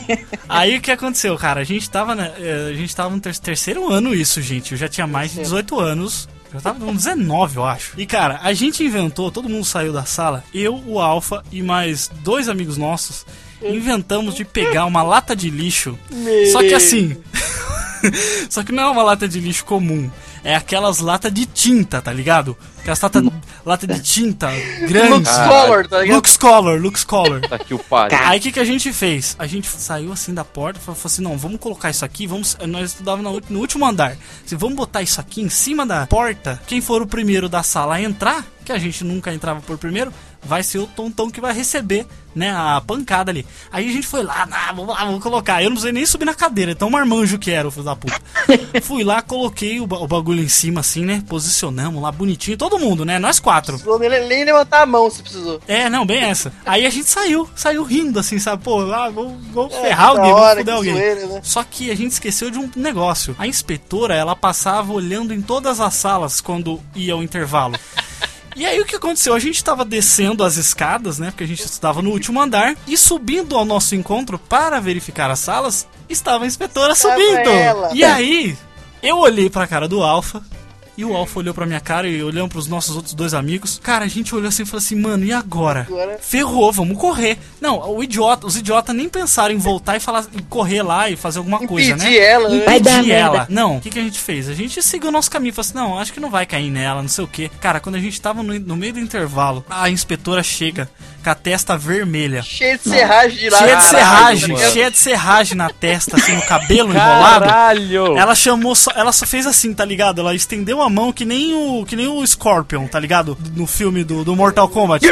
[0.48, 1.60] Aí o que aconteceu, cara?
[1.60, 4.72] A gente tava, né, eh, a gente tava no ter- terceiro ano isso, gente.
[4.72, 6.28] Eu já tinha mais de 18 anos.
[6.54, 7.94] Eu tava com 19, eu acho.
[7.98, 12.08] E, cara, a gente inventou, todo mundo saiu da sala, eu, o Alfa e mais
[12.22, 13.26] dois amigos nossos,
[13.60, 15.98] inventamos de pegar uma lata de lixo.
[16.52, 17.16] Só que assim.
[18.48, 20.08] Só que não é uma lata de lixo comum.
[20.44, 22.56] É aquelas latas de tinta, tá ligado?
[22.78, 23.24] Aquelas lata,
[23.64, 24.50] lata de tinta
[24.86, 25.14] grande.
[25.14, 26.16] Lux Color, tá ligado?
[26.16, 27.40] Lux Color, Lux Color.
[27.40, 28.18] Tá aqui o pariu.
[28.20, 29.34] Aí o que, que a gente fez?
[29.38, 32.26] A gente saiu assim da porta e falou assim: não, vamos colocar isso aqui.
[32.26, 34.18] Vamos, nós estudávamos no, no último andar.
[34.44, 36.60] Assim, vamos botar isso aqui em cima da porta.
[36.66, 40.12] Quem for o primeiro da sala a entrar, que a gente nunca entrava por primeiro,
[40.44, 43.46] vai ser o tontão que vai receber, né, a pancada ali.
[43.70, 45.62] Aí a gente foi lá, ah, vamos lá, vamos colocar.
[45.62, 48.20] Eu não sei nem subir na cadeira, tão marmanjo que era o filho da puta.
[48.82, 53.04] Fui lá, coloquei o, o bagulho em cima assim, né, posicionamos lá bonitinho, todo mundo,
[53.04, 53.74] né, nós quatro.
[53.78, 55.60] Precisou nem, levantar a mão se precisou.
[55.66, 56.52] É, não, bem essa.
[56.66, 58.62] Aí a gente saiu, saiu rindo, assim, sabe?
[58.64, 60.92] Pô, ah, vou, vou É, ferrar alguém, foder que alguém.
[60.94, 61.40] zoeira, né?
[61.42, 63.34] Só que a gente esqueceu de um negócio.
[63.38, 67.76] A inspetora, ela passava olhando em todas as salas quando ia o intervalo.
[68.56, 69.34] E aí o que aconteceu?
[69.34, 71.30] A gente tava descendo as escadas, né?
[71.30, 72.76] Porque a gente estava no último andar.
[72.86, 77.94] E subindo ao nosso encontro para verificar as salas, estava a inspetora Estava subindo.
[77.94, 78.56] E aí,
[79.02, 80.42] eu olhei pra cara do Alfa.
[80.96, 83.80] E o Alfa olhou pra minha cara e olhando pros nossos outros dois amigos.
[83.82, 85.80] Cara, a gente olhou assim e falou assim, mano, e agora?
[85.88, 87.36] Agora- Ferrou, vamos correr.
[87.60, 91.16] Não, o idiota, os idiotas nem pensaram em voltar e falar, em correr lá e
[91.16, 92.04] fazer alguma coisa, né?
[92.04, 92.64] Impedir ela, né?
[92.64, 93.36] Vai dar Impedir merda.
[93.38, 93.46] ela.
[93.50, 94.48] Não, o que, que a gente fez?
[94.48, 95.52] A gente seguiu o nosso caminho.
[95.52, 97.48] Falou assim, não, acho que não vai cair nela, não sei o que.
[97.60, 100.88] Cara, quando a gente tava no, no meio do intervalo, a inspetora chega
[101.24, 102.42] com a testa vermelha.
[102.42, 103.58] Cheio de serragem de lá.
[103.58, 107.46] Cheia de serragem, cheia de serragem na testa, assim, no cabelo enrolado.
[107.46, 108.18] Caralho!
[108.18, 110.20] Ela chamou só, ela só fez assim, tá ligado?
[110.20, 113.36] Ela estendeu a mão que nem o que nem o Scorpion, tá ligado?
[113.56, 115.04] No filme do, do Mortal Kombat.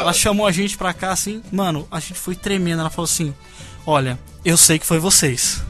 [0.00, 2.80] Ela chamou a gente pra cá assim, mano, a gente foi tremendo.
[2.80, 3.34] Ela falou assim:
[3.86, 5.62] "Olha, eu sei que foi vocês.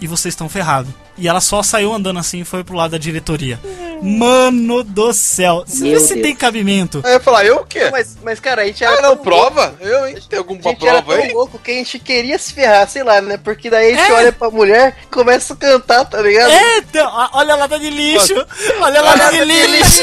[0.00, 2.98] E vocês estão ferrados." E ela só saiu andando assim e foi pro lado da
[2.98, 3.58] diretoria.
[4.00, 5.64] Mano do céu.
[5.66, 6.22] Você vê se Deus.
[6.22, 7.00] tem cabimento.
[7.04, 7.88] Aí eu ia falar, eu o quê?
[7.90, 8.96] Mas, mas, cara, a gente era.
[8.98, 9.74] Ah, não, prova?
[9.80, 10.16] Eu, hein?
[10.30, 11.32] Tem alguma A gente era prova tão aí?
[11.32, 13.36] louco que a gente queria se ferrar, sei lá, né?
[13.36, 14.14] Porque daí a gente É.
[14.14, 16.50] olha pra mulher e começa a cantar, tá ligado?
[16.52, 18.34] É, então, olha a lata de lixo.
[18.80, 20.02] Olha a lata de lixo.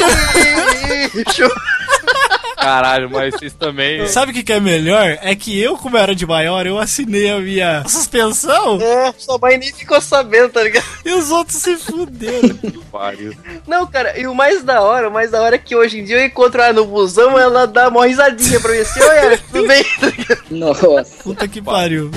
[1.14, 1.50] lixo.
[2.56, 4.06] Caralho, mas vocês também.
[4.08, 5.18] Sabe o que, que é melhor?
[5.22, 9.56] É que eu, como era de maior, eu assinei a minha suspensão É, sua mãe
[9.58, 10.84] nem ficou sabendo, tá ligado?
[11.06, 12.58] E os outros se fuderam.
[12.90, 13.32] Pariu.
[13.66, 16.04] Não, cara, e o mais da hora, o mais da hora é que hoje em
[16.04, 19.68] dia eu encontro ela no busão, ela dá uma risadinha pra mim assim, Alex, tudo
[19.68, 19.84] bem?
[20.50, 21.22] Nossa.
[21.22, 22.10] Puta que pariu.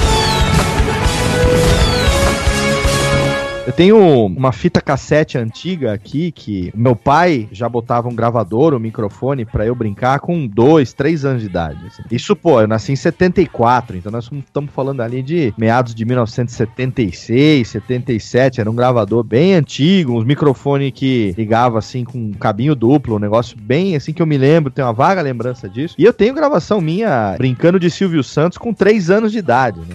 [3.70, 8.80] Eu tenho uma fita cassete antiga aqui que meu pai já botava um gravador, um
[8.80, 11.78] microfone pra eu brincar com dois, três anos de idade.
[11.86, 12.02] assim.
[12.10, 17.68] Isso, pô, eu nasci em 74, então nós estamos falando ali de meados de 1976,
[17.68, 18.60] 77.
[18.60, 23.20] Era um gravador bem antigo, uns microfones que ligava assim com um cabinho duplo, um
[23.20, 25.94] negócio bem assim que eu me lembro, tenho uma vaga lembrança disso.
[25.96, 29.94] E eu tenho gravação minha brincando de Silvio Santos com três anos de idade, né?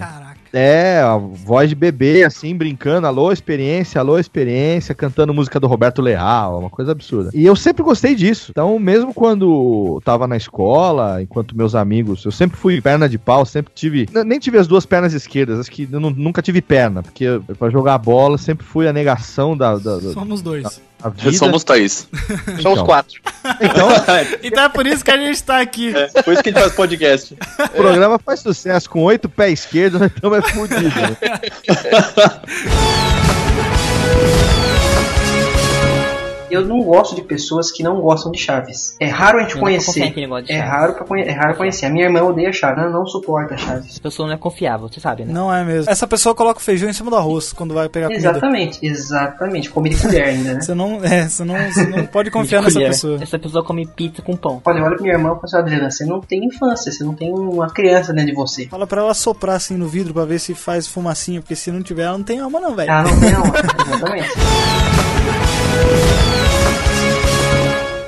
[0.56, 6.00] É, a voz de bebê, assim, brincando, alô, experiência, alô, experiência, cantando música do Roberto
[6.00, 7.30] Leal, uma coisa absurda.
[7.34, 8.52] E eu sempre gostei disso.
[8.52, 13.44] Então, mesmo quando tava na escola, enquanto meus amigos, eu sempre fui perna de pau,
[13.44, 14.08] sempre tive.
[14.24, 17.26] Nem tive as duas pernas esquerdas, acho que eu nu- nunca tive perna, porque
[17.58, 19.76] pra jogar bola sempre fui a negação da.
[19.76, 20.62] da, Somos dois.
[20.62, 20.70] da
[21.10, 21.32] vida.
[21.36, 22.08] Somos Thaís.
[22.62, 23.20] Somos quatro.
[23.60, 23.88] Então,
[24.42, 25.92] Então é por isso que a gente tá aqui.
[26.24, 27.34] por isso que a gente faz podcast.
[27.34, 30.90] o programa faz sucesso com oito pés esquerdos, nós estamos é fudido.
[36.54, 38.96] Eu não gosto de pessoas que não gostam de Chaves.
[39.00, 40.14] É raro a gente em conhecer.
[40.48, 41.86] É raro, pra conhe- é raro conhecer.
[41.86, 42.78] A minha irmã odeia Chaves.
[42.82, 43.90] Ela não suporta Chaves.
[43.90, 45.32] Essa pessoa não é confiável, você sabe, né?
[45.32, 45.90] Não é mesmo.
[45.90, 48.28] Essa pessoa coloca o feijão em cima do arroz quando vai pegar comida.
[48.30, 49.70] Exatamente, exatamente.
[49.70, 50.60] Come de colher ainda, né?
[50.64, 52.88] Você não, é, você não, você não pode confiar nessa Colher.
[52.90, 53.18] pessoa.
[53.22, 54.62] Essa pessoa come pizza com pão.
[54.64, 57.02] Olha, eu olho pra minha irmã e falo assim, Adriana, você não tem infância, você
[57.04, 58.66] não tem uma criança dentro de você.
[58.66, 61.82] Fala pra ela soprar assim no vidro pra ver se faz fumacinha, porque se não
[61.82, 62.90] tiver, ela não tem alma não, velho.
[62.90, 63.54] Ah, não tem alma,
[63.94, 64.28] exatamente.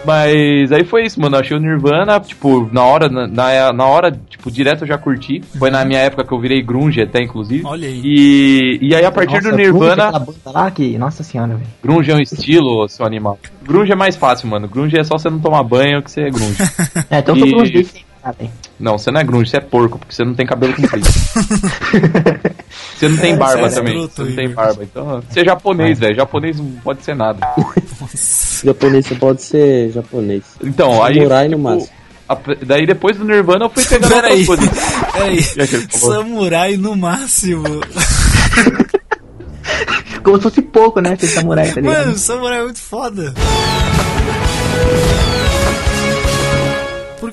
[0.07, 1.35] Mas aí foi isso, mano.
[1.35, 4.97] Eu achei o Nirvana, tipo, na hora, na, na, na hora, tipo, direto eu já
[4.97, 5.43] curti.
[5.59, 7.67] Foi na minha época que eu virei grunge até, inclusive.
[7.67, 8.01] Olha aí.
[8.05, 10.27] E, e aí a partir Nossa, do Grunge, Nirvana...
[10.47, 11.69] lá que, nossa senhora, velho.
[11.83, 13.37] Grunge é um estilo, seu animal.
[13.65, 14.69] Grunge é mais fácil, mano.
[14.69, 16.57] Grunge é só você não tomar banho que você é grunge.
[17.11, 18.51] É, então E- mundo desse sabem.
[18.79, 21.07] Não, você não é grunge, você é porco, porque você não tem cabelo comprido.
[22.95, 24.01] você não tem barba é também.
[24.01, 24.83] Você não tem barba.
[24.83, 26.15] Então, você é japonês, velho.
[26.15, 27.47] Japonês não pode ser nada.
[28.65, 30.43] Japonês, você pode ser japonês.
[30.63, 31.15] Então, aí.
[31.17, 31.91] Samurai no máximo.
[32.29, 35.13] a- daí depois do Nirvana eu fui pegando Peraí, outras coisas.
[35.13, 35.43] peraí.
[35.91, 37.65] Samurai no máximo.
[40.23, 41.17] Como se fosse pouco, né?
[41.17, 42.07] Ser samurai, tá ligado?
[42.07, 43.33] Mano, samurai é muito foda.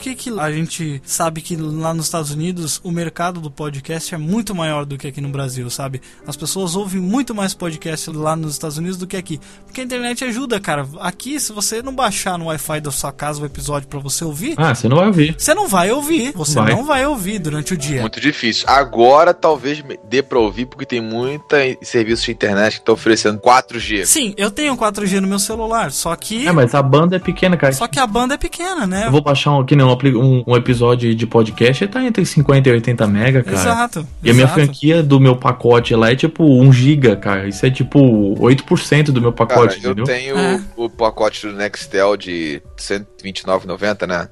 [0.04, 4.14] Por que, que a gente sabe que lá nos Estados Unidos o mercado do podcast
[4.14, 6.02] é muito maior do que aqui no Brasil, sabe?
[6.28, 9.40] As pessoas ouvem muito mais podcast lá nos Estados Unidos do que aqui.
[9.66, 10.86] Porque a internet ajuda, cara.
[11.00, 14.56] Aqui, se você não baixar no Wi-Fi da sua casa o episódio pra você ouvir,
[14.58, 15.36] Ah, você não vai ouvir.
[15.38, 16.34] você não vai ouvir.
[16.36, 16.76] Você Vai.
[16.76, 18.02] não vai ouvir durante o dia.
[18.02, 18.66] Muito difícil.
[18.68, 24.04] Agora talvez dê pra ouvir, porque tem muita serviço de internet que tá oferecendo 4G.
[24.06, 26.46] Sim, eu tenho 4G no meu celular, só que.
[26.46, 27.72] É, mas a banda é pequena, cara.
[27.72, 29.06] Só que a banda é pequena, né?
[29.08, 32.04] Eu vou baixar um, que nem um, apli- um, um episódio de podcast, ele tá
[32.04, 33.58] entre 50 e 80 mega, cara.
[33.58, 34.60] Exato, E a minha exato.
[34.60, 37.48] franquia do meu pacote lá é tipo 1 giga, cara.
[37.48, 38.00] Isso é tipo
[38.40, 40.06] 8% do meu Cara, pacote, eu entendeu?
[40.06, 40.36] tenho
[40.78, 44.28] o, o pacote do Nextel de R$ 129,90, né?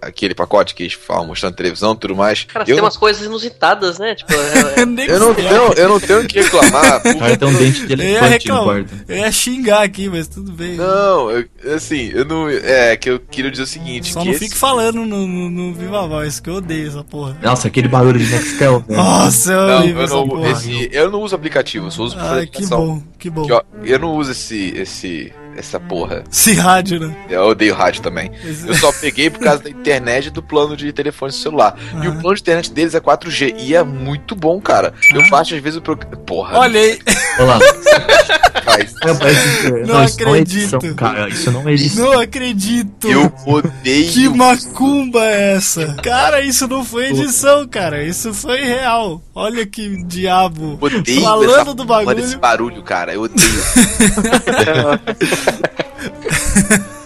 [0.00, 2.44] Aquele pacote que eles falam mostrando televisão e tudo mais.
[2.44, 4.14] Cara, eu, tem umas coisas inusitadas, né?
[4.14, 7.02] Tipo, é- eu, não tenho, eu não tenho o que reclamar.
[7.18, 9.04] Cara, tem um dente de Eu elefante no reclamar, quarto.
[9.08, 10.76] eu ia xingar aqui, mas tudo bem.
[10.76, 11.44] Não, eu-
[11.74, 12.48] assim, eu não.
[12.48, 15.50] É, que eu queria dizer o seguinte: Só que não esse- fique falando no, no,
[15.50, 17.36] no Viva Voz, que eu odeio essa porra.
[17.42, 18.80] Nossa, aquele barulho de Nextel.
[18.86, 18.98] velho.
[19.00, 22.66] Nossa, eu Não, eu não, esse- eu não uso aplicativo, eu só uso Ai, que
[22.66, 23.44] bom, que bom.
[23.44, 26.24] Que, ó, eu não uso esse, esse, essa porra.
[26.30, 27.16] Esse rádio, né?
[27.28, 28.30] Eu odeio rádio também.
[28.66, 31.76] Eu só peguei por causa da internet e do plano de telefone celular.
[32.02, 33.54] E o plano de internet deles é 4G.
[33.58, 34.94] E é muito bom, cara.
[35.12, 36.16] Eu faço às vezes o programa.
[36.16, 36.58] Porra.
[36.58, 36.98] Olha aí.
[38.66, 39.86] Olha.
[39.86, 40.00] Não
[40.34, 40.94] é edição, acredito.
[40.94, 41.28] cara.
[41.28, 42.04] Isso não é edição.
[42.12, 43.08] Não acredito.
[43.08, 44.12] Eu odeio.
[44.12, 45.94] Que macumba é essa?
[46.02, 48.02] Cara, isso não foi edição, cara.
[48.02, 49.22] Isso foi real.
[49.34, 50.78] Olha que diabo.
[50.80, 52.16] Odeio Falando essa do bagulho.
[52.16, 53.14] desse barulho, cara.
[53.14, 53.38] Eu odeio.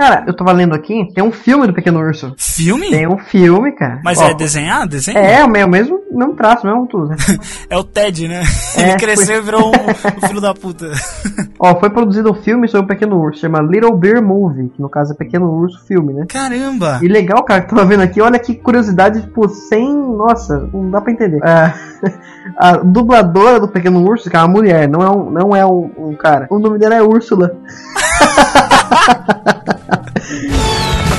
[0.00, 2.32] Cara, eu tava lendo aqui, tem um filme do Pequeno Urso.
[2.38, 2.88] Filme?
[2.88, 4.00] Tem um filme, cara.
[4.02, 4.88] Mas Ó, é desenhado?
[4.92, 5.18] Desenho?
[5.18, 7.08] É, o mesmo, mesmo, traço, mesmo tudo.
[7.08, 7.16] né?
[7.68, 8.40] É o Ted, né?
[8.78, 9.72] É, Ele cresceu foi- e virou um,
[10.16, 10.90] um filho da puta.
[11.58, 14.88] Ó, foi produzido um filme sobre o Pequeno Urso, chama Little Bear Movie, que no
[14.88, 16.24] caso é Pequeno Urso Filme, né?
[16.30, 16.98] Caramba!
[17.02, 19.86] E legal, cara, que tava vendo aqui, olha que curiosidade, tipo, sem.
[19.94, 21.40] Nossa, não dá pra entender.
[21.44, 21.74] É,
[22.56, 25.90] a dubladora do Pequeno Urso, que é uma mulher, não é um, não é um,
[25.98, 26.46] um cara.
[26.48, 27.54] O nome dela é Úrsula.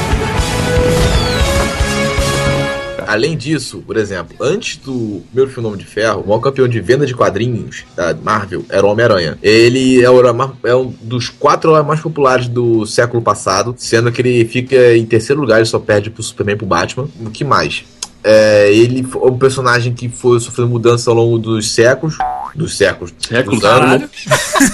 [3.11, 7.05] Além disso, por exemplo, antes do meu Nome de Ferro, o maior campeão de venda
[7.05, 9.37] de quadrinhos da Marvel era o Homem-Aranha.
[9.43, 14.95] Ele é, é um dos quatro mais populares do século passado, sendo que ele fica
[14.95, 17.09] em terceiro lugar e só perde pro Superman e pro Batman.
[17.19, 17.83] O que mais?
[18.23, 22.17] É, ele foi um personagem que foi sofrendo mudança ao longo dos séculos.
[22.53, 23.13] Dos séculos.
[23.19, 24.09] Séculos, anos.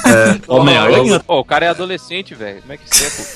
[0.05, 1.19] É, Homem-Aranha?
[1.19, 2.61] Pô, o cara é adolescente, velho.
[2.61, 3.27] Como é que século?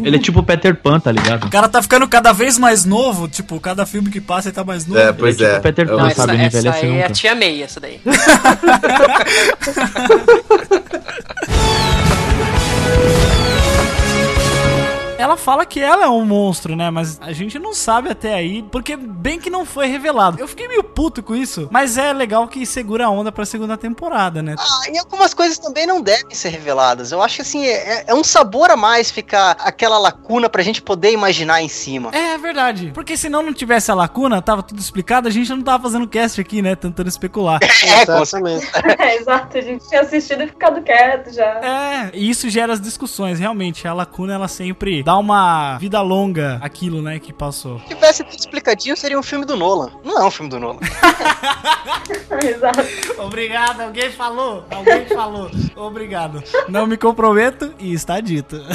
[0.06, 1.46] Ele é tipo Peter Pan, tá ligado?
[1.46, 4.64] O cara tá ficando cada vez mais novo, tipo, cada filme que passa ele tá
[4.64, 5.00] mais novo.
[5.00, 5.60] É, pois é.
[5.60, 6.34] Peter Pan, Não, essa, sabe?
[6.34, 8.00] Ele essa é a tia May, essa daí.
[15.18, 16.90] Ela fala que ela é um monstro, né?
[16.90, 20.38] Mas a gente não sabe até aí, porque bem que não foi revelado.
[20.38, 23.76] Eu fiquei meio puto com isso, mas é legal que segura a onda pra segunda
[23.76, 24.54] temporada, né?
[24.58, 27.12] Ah, e algumas coisas também não devem ser reveladas.
[27.12, 30.80] Eu acho que assim, é, é um sabor a mais ficar aquela lacuna pra gente
[30.80, 32.10] poder imaginar em cima.
[32.12, 32.92] É verdade.
[32.94, 36.06] Porque se não não tivesse a lacuna, tava tudo explicado, a gente não tava fazendo
[36.06, 36.76] cast aqui, né?
[36.76, 37.58] Tentando especular.
[37.88, 38.66] É, exatamente.
[38.98, 41.44] É, exato, a gente tinha assistido e ficado quieto já.
[41.44, 43.86] É, e isso gera as discussões, realmente.
[43.86, 47.80] A lacuna, ela sempre dá uma vida longa aquilo, né, que passou.
[47.80, 49.90] Se tivesse tudo explicadinho, seria um filme do Nolan.
[50.04, 50.80] Não é um filme do Nolan.
[52.44, 52.86] Exato.
[53.22, 54.66] Obrigado, alguém falou.
[54.70, 55.50] Alguém falou.
[55.76, 56.44] Obrigado.
[56.68, 58.60] Não me comprometo e está dito.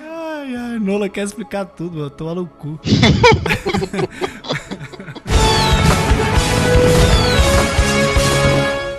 [0.00, 2.78] ai, ai, Nola quer explicar tudo, eu tô no cu.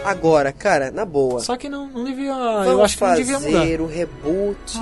[0.05, 1.39] Agora, cara, na boa.
[1.39, 2.33] Só que não, não devia.
[2.33, 3.59] Vamos eu acho que não fazer devia mudar.
[3.79, 4.79] Ah, o reboot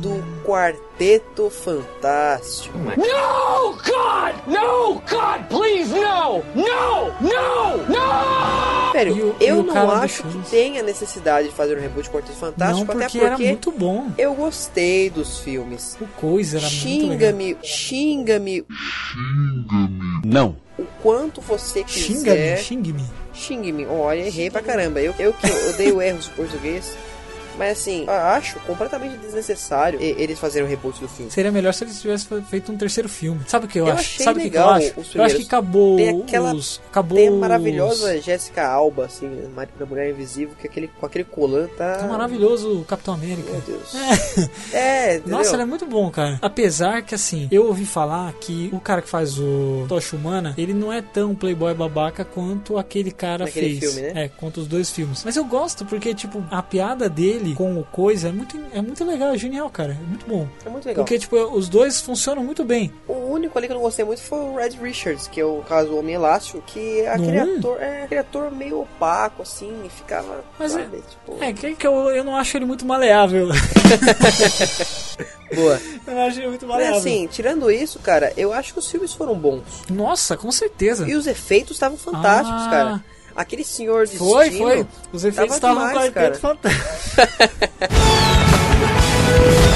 [0.00, 2.76] do Quarteto Fantástico.
[2.78, 4.34] No, God!
[4.46, 6.42] No, God, please, no!
[6.54, 7.06] No!
[7.20, 7.76] No!
[7.88, 8.92] No!
[8.92, 12.04] Sério, E o- eu e não do acho que tenha necessidade de fazer um reboot
[12.04, 14.08] de Quarteto Fantástico, Não, até porque porque era muito bom.
[14.18, 15.96] eu gostei dos filmes.
[16.00, 17.30] O coisa era muito legal.
[17.32, 18.66] Xinga-me, xinga-me
[20.24, 20.56] Não.
[20.78, 22.58] o quanto você Xinga-me, quiser.
[22.58, 23.04] xingue-me.
[23.38, 23.86] Xingue-me.
[23.86, 25.00] Olha, errei pra caramba.
[25.00, 26.96] Eu, eu que odeio erros de português.
[27.58, 31.30] Mas assim, eu acho completamente desnecessário eles fazerem o reboot do filme.
[31.30, 33.40] Seria melhor se eles tivessem feito um terceiro filme.
[33.46, 34.22] Sabe o que eu, Eu acho?
[34.22, 34.94] Sabe o que eu acho?
[35.14, 36.80] Eu acho que acabou Tem aquela os.
[36.90, 39.30] Acabou Tem a os- maravilhosa Jéssica Alba, assim,
[39.78, 41.96] da Mulher Invisível, que aquele, com aquele colã tá.
[41.98, 43.50] Tá maravilhoso o Capitão América.
[43.50, 43.94] Meu Deus.
[44.72, 45.16] É.
[45.16, 45.22] É?
[45.26, 46.38] Nossa, ele é muito bom, cara.
[46.42, 50.72] Apesar que, assim, eu ouvi falar que o cara que faz o Tocha Humana, ele
[50.74, 53.92] não é tão playboy babaca quanto aquele cara Naquele fez.
[53.94, 54.24] filme, né?
[54.24, 55.22] É, quanto os dois filmes.
[55.24, 59.04] Mas eu gosto porque, tipo, a piada dele com o Coisa é muito, é muito
[59.04, 59.92] legal, é genial, cara.
[59.92, 60.46] É muito bom.
[60.64, 61.04] É muito legal.
[61.04, 62.92] Porque, tipo, os dois funcionam muito bem.
[63.06, 65.62] O único ali que eu não gostei muito foi o Red Richards, que é o
[65.68, 67.58] caso Homem Elástico, que é aquele Não?
[67.58, 70.44] ator, é aquele ator meio opaco, assim, e ficava.
[70.58, 71.42] Mas é- sabe, tipo.
[71.44, 73.48] É, que, que eu, eu não acho ele muito maleável.
[75.54, 75.80] Boa.
[76.06, 76.98] eu não acho ele muito Mas maleável.
[76.98, 79.62] assim, tirando isso, cara, eu acho que os filmes foram bons.
[79.90, 81.08] Nossa, com certeza.
[81.08, 82.70] E os efeitos estavam fantásticos, Ah.
[82.70, 83.04] cara.
[83.38, 84.84] Aquele senhor de Foi, foi.
[85.12, 86.88] Os efeitos tava estavam com quarteto fantástico.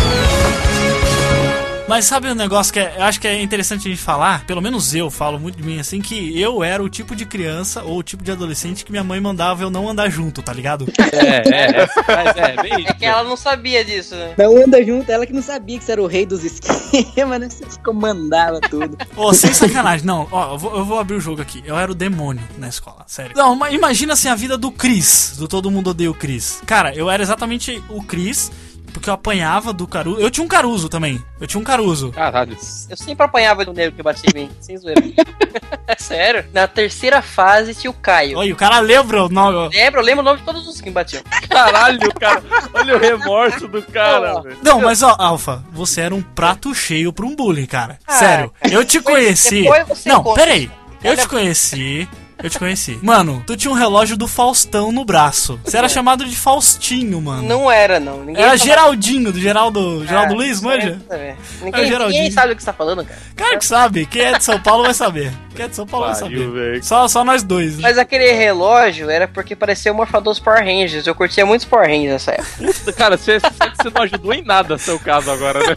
[1.92, 4.46] Mas sabe um negócio que é- eu acho que é interessante a gente falar?
[4.46, 7.82] Pelo menos eu falo muito de mim assim, que eu era o tipo de criança
[7.82, 10.86] ou o tipo de adolescente que minha mãe mandava eu não andar junto, tá ligado?
[11.12, 14.34] É, é, é, mas é, bem É que ela não sabia disso, né?
[14.38, 17.48] Não anda junto, ela que não sabia que você era o rei dos esquemas, né?
[17.50, 18.96] Você comandava tudo.
[19.14, 21.62] Ô, sem sacanagem, não, ó, eu vou, eu vou abrir o jogo aqui.
[21.66, 23.32] Eu era o demônio na escola, sério.
[23.36, 26.62] Não, mas imagina assim a vida do Chris, do Todo Mundo Odeia o Chris.
[26.64, 28.50] Cara, eu era exatamente o Chris,
[28.92, 30.20] porque eu apanhava do Caruso.
[30.20, 31.22] Eu tinha um Caruso também.
[31.40, 32.12] Eu tinha um Caruso.
[32.12, 32.56] Caralho.
[32.88, 35.02] Eu sempre apanhava do negro que batia em mim, sem zoeira.
[35.86, 36.46] É Sério?
[36.54, 38.38] Na terceira fase tinha o Caio.
[38.38, 39.68] Oi, o cara lembra o nome.
[39.74, 41.22] Lembro, eu lembro o nome de todos os que me batiam.
[41.48, 42.42] Caralho, cara.
[42.72, 44.56] Olha o remorso do cara, velho.
[44.62, 47.98] Não, mas ó, Alfa, você era um prato cheio pra um bullying, cara.
[48.06, 48.52] Ah, Sério.
[48.70, 49.64] Eu te conheci.
[50.06, 50.70] Não, peraí.
[51.02, 52.08] Eu Olha- te conheci.
[52.42, 52.98] Eu te conheci.
[53.02, 55.60] Mano, tu tinha um relógio do Faustão no braço.
[55.64, 57.42] Você era chamado de Faustinho, mano.
[57.42, 58.24] Não era, não.
[58.24, 61.00] Ninguém Era Geraldinho, do Geraldo, Geraldo Ah, Luiz, manja?
[61.10, 61.28] é- é.
[61.28, 63.18] É o Ninguém, ninguém sabe o que você tá falando, cara.
[63.36, 64.06] Cara que sabe.
[64.06, 65.32] Quem é de São Paulo vai saber.
[65.54, 66.82] Quem é de São Paulo vai Pariu, saber.
[66.84, 67.76] Só, só nós dois.
[67.76, 67.82] né?
[67.82, 71.06] Mas aquele relógio era porque parecia o morfador dos Power Rangers.
[71.06, 72.92] Eu curtia muitos Power Rangers nessa época.
[72.94, 75.76] Cara, você, você não ajudou em nada seu caso agora, né?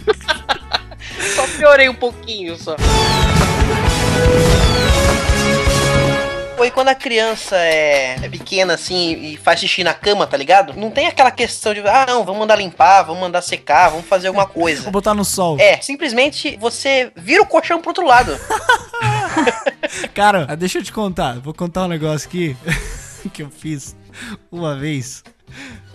[1.35, 2.75] Só piorei um pouquinho só.
[6.55, 10.73] Foi quando a criança é, é pequena assim e faz xixi na cama, tá ligado?
[10.73, 14.27] Não tem aquela questão de, ah, não, vamos mandar limpar, vamos mandar secar, vamos fazer
[14.27, 14.83] alguma coisa.
[14.83, 15.57] Vou botar no sol.
[15.59, 18.39] É, simplesmente você vira o colchão pro outro lado.
[20.15, 21.39] Cara, deixa eu te contar.
[21.39, 22.55] Vou contar um negócio aqui
[23.33, 23.95] que eu fiz
[24.49, 25.23] uma vez.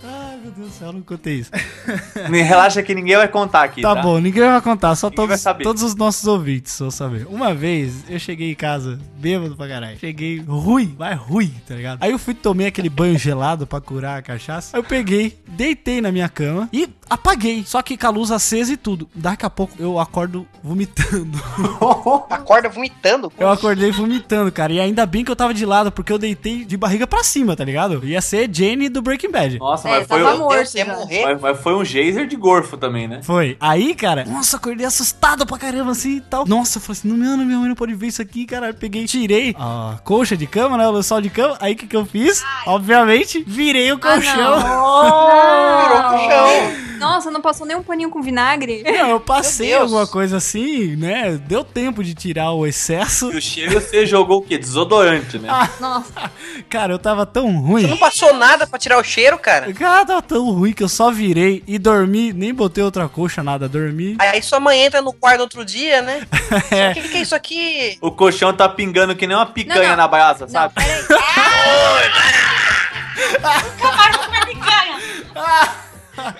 [0.03, 1.51] Ai, meu Deus do céu, eu não contei isso.
[2.31, 3.81] Relaxa que ninguém vai contar aqui.
[3.81, 5.63] Tá bom, ninguém vai contar, só vai todos, saber.
[5.63, 7.27] todos os nossos ouvintes vão saber.
[7.27, 9.99] Uma vez eu cheguei em casa, bêbado pra caralho.
[9.99, 12.01] Cheguei ruim, vai ruim, tá ligado?
[12.01, 14.75] Aí eu fui tomei aquele banho gelado pra curar a cachaça.
[14.75, 17.63] Aí eu peguei, deitei na minha cama e apaguei.
[17.65, 19.07] Só que com a luz acesa e tudo.
[19.13, 21.37] Daqui a pouco eu acordo vomitando.
[22.29, 23.31] Acorda vomitando?
[23.37, 24.73] Eu acordei vomitando, cara.
[24.73, 27.55] E ainda bem que eu tava de lado, porque eu deitei de barriga pra cima,
[27.55, 28.05] tá ligado?
[28.05, 29.59] Ia ser Jane do Breaking Bad.
[29.59, 30.85] Nossa, É, mas, foi tava morto já.
[31.25, 33.21] mas, mas foi um geyser de gorfo também, né?
[33.23, 33.57] Foi.
[33.59, 36.45] Aí, cara, nossa, acordei assustado pra caramba assim e tal.
[36.47, 38.73] Nossa, eu falei assim: não, não, minha mãe não pode ver isso aqui, cara.
[38.73, 40.87] Peguei, tirei a colcha de cama, né?
[40.87, 41.57] O lençol de cama.
[41.59, 42.43] Aí o que, que eu fiz?
[42.65, 44.59] Obviamente, virei o colchão.
[44.61, 46.91] Virou pro chão.
[46.99, 48.83] Nossa, não passou nem um paninho com vinagre?
[48.83, 49.81] Não, eu passei Deus.
[49.81, 51.31] alguma coisa assim, né?
[51.47, 53.31] Deu tempo de tirar o excesso.
[53.33, 54.55] E o cheiro você jogou o quê?
[54.55, 55.49] Desodorante, né?
[55.79, 56.31] Nossa.
[56.69, 57.87] Cara, eu tava tão Você ruim.
[57.87, 59.73] não passou nada pra tirar o cheiro, cara?
[59.73, 62.31] Cara, tão ruim que eu só virei e dormi.
[62.33, 63.67] Nem botei outra coxa, nada.
[63.67, 64.15] Dormi.
[64.19, 66.21] Aí sua mãe entra no quarto outro dia, né?
[66.69, 66.91] É.
[66.91, 67.97] O que, que é isso aqui?
[68.01, 69.95] O colchão tá pingando que nem uma picanha Não, não.
[69.97, 70.73] na brasa, sabe?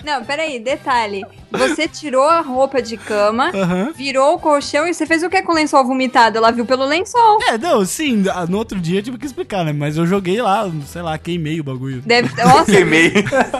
[0.04, 1.24] Não, peraí, detalhe.
[1.50, 3.92] Você tirou a roupa de cama, Aham.
[3.94, 6.38] virou o colchão e você fez o que com o lençol vomitado?
[6.38, 7.38] Ela viu pelo lençol.
[7.48, 9.72] É, não, sim, no outro dia eu tive que explicar, né?
[9.72, 12.00] Mas eu joguei lá, sei lá, queimei o bagulho.
[12.02, 13.12] Deve Nossa, Queimei.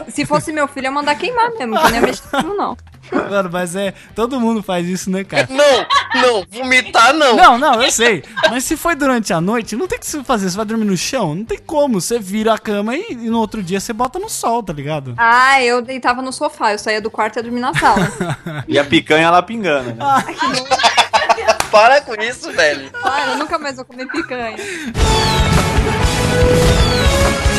[0.09, 2.23] se fosse meu filho, eu ia mandar queimar mesmo, que eu nem ia mexer
[2.57, 2.75] não.
[3.29, 5.47] Mano, mas é, todo mundo faz isso, né, cara?
[5.49, 7.35] Não, não, vomitar não.
[7.35, 8.23] Não, não, eu sei.
[8.49, 10.49] Mas se foi durante a noite, não tem o que você fazer.
[10.49, 11.35] Você vai dormir no chão?
[11.35, 12.01] Não tem como.
[12.01, 15.13] Você vira a cama e, e no outro dia você bota no sol, tá ligado?
[15.17, 18.03] Ah, eu deitava no sofá, eu saía do quarto e ia dormir na sala.
[18.67, 19.95] E a picanha lá pingando, né?
[21.71, 22.89] Para com isso, velho.
[22.91, 24.55] Claro, eu nunca mais vou comer picanha.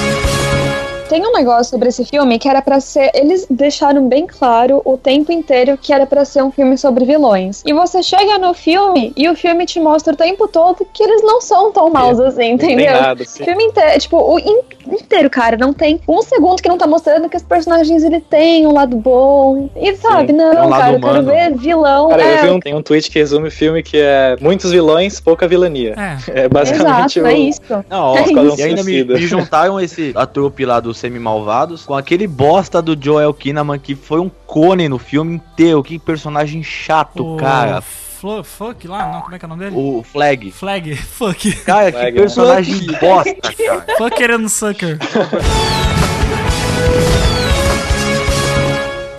[1.09, 3.11] Tem um negócio sobre esse filme que era pra ser.
[3.15, 7.63] Eles deixaram bem claro o tempo inteiro que era pra ser um filme sobre vilões.
[7.67, 11.23] E você chega no filme e o filme te mostra o tempo todo que eles
[11.23, 12.91] não são tão maus assim, entendeu?
[12.93, 13.43] nada, assim.
[13.43, 16.87] O filme inteiro, tipo, o in- inteiro, cara, não tem um segundo que não tá
[16.87, 19.71] mostrando que os personagens ele tem um lado bom.
[19.77, 21.31] E sabe, Sim, não, é um lado cara, eu quero humano.
[21.31, 22.09] ver vilão.
[22.09, 24.71] Cara, é, eu vi um, tem um tweet que resume o filme que é muitos
[24.71, 25.95] vilões, pouca vilania.
[25.97, 26.45] É.
[26.45, 27.27] É basicamente Exato, o...
[27.27, 27.85] é isso.
[27.89, 28.61] Não, ó, É isso.
[28.61, 32.97] e ainda me, me juntaram esse a trupe lá dos semi-malvados com aquele bosta do
[33.01, 35.83] Joel Kinnaman que foi um cone no filme inteiro.
[35.83, 37.83] Que personagem chato, cara.
[38.25, 39.77] Flo- Fuck lá, não, como é que é o nome dele?
[39.77, 40.51] O Flag.
[40.51, 40.97] Flag.
[41.13, 41.53] Fuck.
[41.57, 43.87] Cara, que Flag, personagem bosta, cara.
[43.99, 44.99] Fucker and sucker.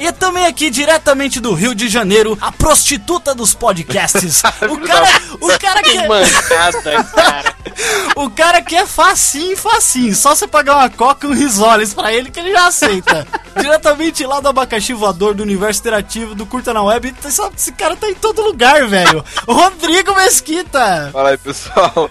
[0.06, 4.44] E também aqui, diretamente do Rio de Janeiro, a prostituta dos podcasts.
[4.70, 5.08] O cara,
[5.42, 7.56] o cara que é, Mancada, cara.
[8.16, 10.16] o cara que é facinho, facinho.
[10.16, 13.28] Só você pagar uma coca e um risoles pra ele que ele já aceita.
[13.60, 17.14] diretamente lá do abacaxi voador, do universo interativo, do Curta na Web.
[17.24, 19.24] Esse, esse cara tá em todo lugar, velho.
[19.48, 21.10] Rodrigo Mesquita.
[21.12, 22.10] Fala aí, pessoal.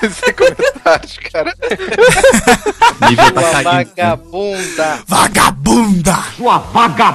[0.00, 1.54] Sem comentários, cara.
[3.08, 3.64] Nível tá caindo.
[3.64, 4.98] vagabunda.
[5.06, 6.24] Vagabunda.
[6.36, 7.11] Sua vagabunda!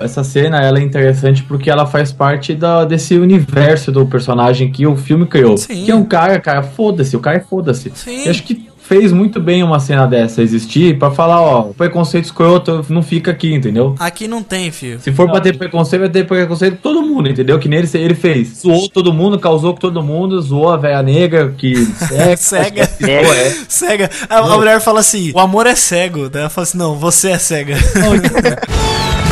[0.00, 4.86] Essa cena ela é interessante porque ela faz parte da, desse universo do personagem que
[4.86, 5.56] o filme criou.
[5.56, 5.84] Sim.
[5.84, 7.92] Que é um cara, cara, foda-se, o cara é foda-se.
[8.28, 13.02] Acho que fez muito bem uma cena dessa existir pra falar, ó, preconceito escroto não
[13.02, 13.94] fica aqui, entendeu?
[13.98, 14.98] Aqui não tem, filho.
[14.98, 17.58] Se for pra ter preconceito, vai ter preconceito com todo mundo, entendeu?
[17.58, 18.60] Que nem ele, ele fez.
[18.62, 21.74] Zoou todo mundo, causou com todo mundo, zoou a velha negra, que
[22.12, 22.86] é, Cega.
[22.86, 23.50] ficou, é.
[23.68, 24.10] Cega.
[24.28, 26.30] A, a mulher fala assim: o amor é cego.
[26.30, 27.76] Daí ela fala assim: não, você é cega.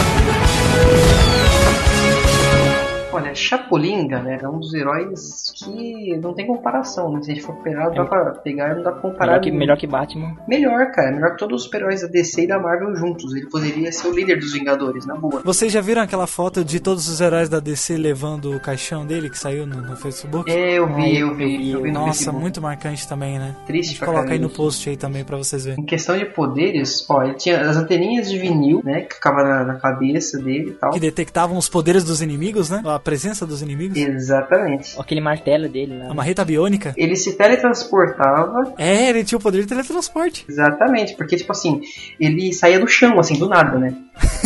[3.36, 7.22] Chapolin, galera, é um dos heróis que não tem comparação, né?
[7.22, 9.32] Se a gente for pegar, dá pra pegar, não dá pra comparar.
[9.32, 10.36] Melhor que, melhor que Batman.
[10.48, 11.12] Melhor, cara.
[11.12, 13.34] Melhor que todos os super-heróis da DC e da Marvel juntos.
[13.34, 15.42] Ele poderia ser o líder dos Vingadores, na boa.
[15.44, 19.28] Vocês já viram aquela foto de todos os heróis da DC levando o caixão dele
[19.30, 20.50] que saiu no, no Facebook?
[20.50, 21.56] É, eu vi, Ah, eu eu vi.
[21.58, 22.40] vi, Eu vi no Nossa, Facebook.
[22.40, 23.54] muito marcante também, né?
[23.66, 25.82] Triste pra coloca aí no post aí também pra vocês verem.
[25.82, 29.02] Em questão de poderes, ó, ele tinha as anteninhas de vinil, né?
[29.02, 30.90] Que ficava na, na cabeça dele e tal.
[30.92, 32.82] Que detectavam os poderes dos inimigos, né?
[32.84, 33.96] A presença dos inimigos.
[33.96, 34.94] Exatamente.
[35.00, 36.10] Aquele martelo dele lá.
[36.10, 36.94] A marreta biônica.
[36.96, 38.74] Ele se teletransportava.
[38.78, 40.44] É, ele tinha o poder de teletransporte.
[40.48, 41.80] Exatamente, porque, tipo assim,
[42.20, 43.94] ele saía do chão, assim, do nada, né?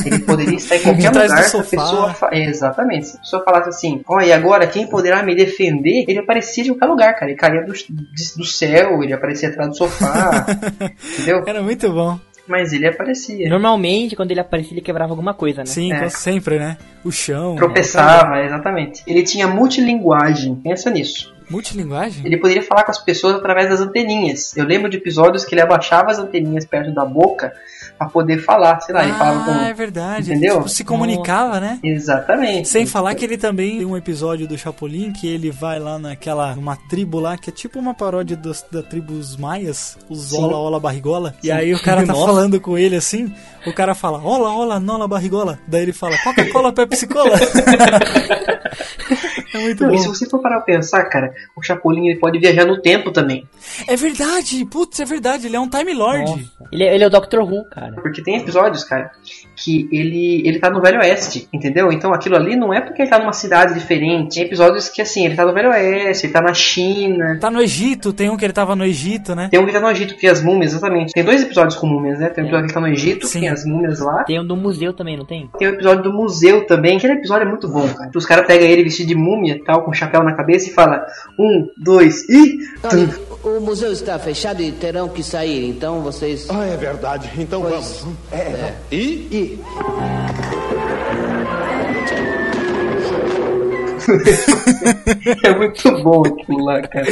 [0.04, 2.14] Ele poderia estar em qualquer lugar se a pessoa.
[2.14, 3.06] fa- É, exatamente.
[3.08, 6.04] Se a pessoa falasse assim, ó, e agora quem poderá me defender?
[6.08, 7.30] Ele aparecia de qualquer lugar, cara.
[7.30, 10.46] Ele caía do, do céu, ele aparecia atrás do sofá.
[11.14, 11.44] entendeu?
[11.46, 12.18] Era muito bom.
[12.46, 13.48] Mas ele aparecia.
[13.48, 15.66] Normalmente, quando ele aparecia, ele quebrava alguma coisa, né?
[15.66, 16.08] Sim, É.
[16.08, 16.76] sempre, né?
[17.04, 17.56] O chão.
[17.56, 19.02] Tropeçava, exatamente.
[19.06, 21.34] Ele tinha multilinguagem, pensa nisso.
[21.50, 22.24] Multilinguagem?
[22.24, 24.56] Ele poderia falar com as pessoas através das anteninhas.
[24.56, 27.52] Eu lembro de episódios que ele abaixava as anteninhas perto da boca
[28.00, 28.80] pra poder falar.
[28.80, 29.50] Sei lá, ele falava com.
[29.50, 30.30] Ah, é verdade.
[30.30, 30.54] Entendeu?
[30.54, 31.78] Ele, tipo, se comunicava, né?
[31.84, 32.66] Exatamente.
[32.66, 36.54] Sem falar que ele também tem um episódio do Chapolin que ele vai lá naquela
[36.54, 40.42] uma tribo lá que é tipo uma paródia dos, da tribo dos maias, os Sim.
[40.42, 41.34] Ola Ola Barrigola.
[41.42, 41.52] E Sim.
[41.52, 42.26] aí o cara tá Nossa.
[42.26, 43.30] falando com ele assim,
[43.66, 45.58] o cara fala Ola Ola Nola Barrigola.
[45.68, 47.38] Daí ele fala Coca-Cola Pepsi Cola.
[49.54, 49.96] é muito Não, bom.
[49.96, 53.10] e se você for parar pra pensar, cara, o Chapolin ele pode viajar no tempo
[53.10, 53.48] também.
[53.86, 56.50] É verdade, putz, é verdade, ele é um Time Lord.
[56.72, 57.40] Ele, é- ele é o Dr.
[57.40, 57.92] Who, cara.
[58.02, 59.10] Porque tem episódios, cara,
[59.56, 61.92] que ele, ele tá no Velho Oeste, entendeu?
[61.92, 64.36] Então aquilo ali não é porque ele tá numa cidade diferente.
[64.36, 67.38] Tem episódios que, assim, ele tá no Velho Oeste, ele tá na China.
[67.40, 69.48] Tá no Egito, tem um que ele tava no Egito, né?
[69.50, 71.12] Tem um que tá no Egito, que é as múmias, exatamente.
[71.12, 72.28] Tem dois episódios com múmias, né?
[72.28, 74.24] Tem um episódio que tá no Egito, tem as múmias lá.
[74.24, 75.50] Tem um do museu também, não tem?
[75.58, 76.96] Tem o episódio do museu também.
[76.96, 78.10] Aquele episódio é muito bom, cara.
[78.14, 81.04] Os caras pegam ele vestido de múmia, tal, com chapéu na cabeça e fala
[81.38, 82.58] um, dois e.
[82.82, 83.08] Olha,
[83.42, 86.48] o museu está fechado e terão que sair, então vocês.
[86.50, 87.30] Ah, é verdade.
[87.38, 88.06] Então vamos.
[88.30, 88.74] É.
[88.92, 89.49] E?
[95.44, 97.06] é muito bom aquilo lá, cara.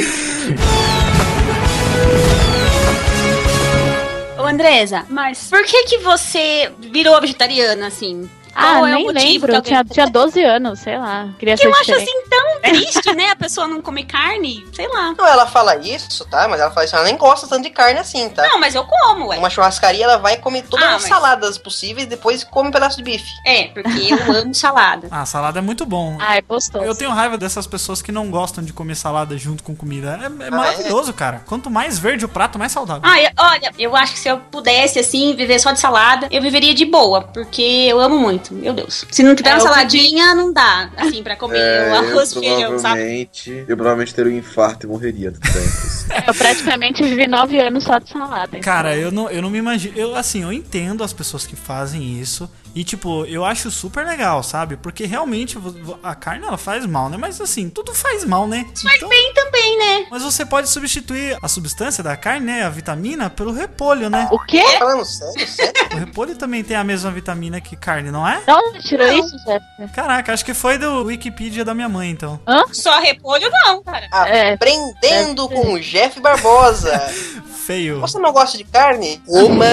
[4.37, 8.29] Ô, Andresa, mas por que que você virou vegetariana, assim?
[8.59, 9.51] Ah, Qual é o nem lembro.
[9.51, 11.29] que Eu tinha, tinha 12 anos, sei lá.
[11.39, 12.09] Queria Que ser eu acho diferente.
[12.09, 13.29] assim tão triste, né?
[13.31, 15.13] A pessoa não comer carne, sei lá.
[15.17, 16.47] Não, ela fala isso, tá?
[16.47, 18.47] Mas ela fala isso, ela nem gosta tanto de carne assim, tá?
[18.47, 19.37] Não, mas eu como, ué.
[19.37, 22.71] Uma churrascaria, ela vai comer todas Ah, as mas- saladas possíveis e depois come um
[22.71, 23.29] pedaço de bife.
[23.45, 25.07] É, porque eu amo salada.
[25.11, 26.17] Ah, salada é muito bom.
[26.19, 26.83] Ah, é gostoso.
[26.83, 30.19] Eu tenho raiva dessas pessoas que não gostam de comer salada junto com comida.
[30.21, 31.41] É, é maravilhoso, cara.
[31.47, 33.01] Quanto mais verde o prato, mais saudável.
[33.03, 36.41] Ah, eu- olha, eu acho que se eu pudesse, assim, viver só de salada, eu
[36.41, 39.05] viveria de boa, porque eu amo muito, meu Deus.
[39.11, 42.33] Se não tiver É, uma eu saladinha, não dá, assim, pra comer É, o arroz
[42.33, 42.81] eu feijão, sabe?
[42.81, 45.99] provavelmente, eu provavelmente teria um infarto e morreria do tempo.
[46.27, 48.49] Eu praticamente vivi 9 anos só de salada.
[48.57, 48.61] então.
[48.61, 49.95] Cara, eu não, eu não me imagino.
[49.97, 52.49] Eu, assim, eu entendo as pessoas que fazem isso.
[52.79, 54.77] E, tipo, eu acho super legal, sabe?
[54.77, 55.57] Porque realmente
[56.01, 57.17] a carne ela faz mal, né?
[57.17, 58.65] Mas, assim, tudo faz mal, né?
[58.81, 60.07] Faz bem também, né?
[60.09, 62.63] Mas você pode substituir a substância da carne, né?
[62.63, 64.29] A vitamina, pelo repolho, né?
[64.31, 64.63] O quê?
[64.77, 65.73] Falando sério, sério?
[65.91, 68.41] O repolho também tem a mesma vitamina que carne, não é?
[68.47, 69.89] Onde tirou isso, Jéssica?
[69.93, 72.39] Caraca, acho que foi do Wikipedia da minha mãe, então.
[72.47, 72.63] Hã?
[72.71, 74.07] Só repolho não, cara.
[74.29, 74.53] É.
[74.53, 76.97] Aprendendo com o Jeff Barbosa.
[77.67, 77.99] Feio.
[77.99, 79.21] Você não gosta de carne?
[79.27, 79.65] Coma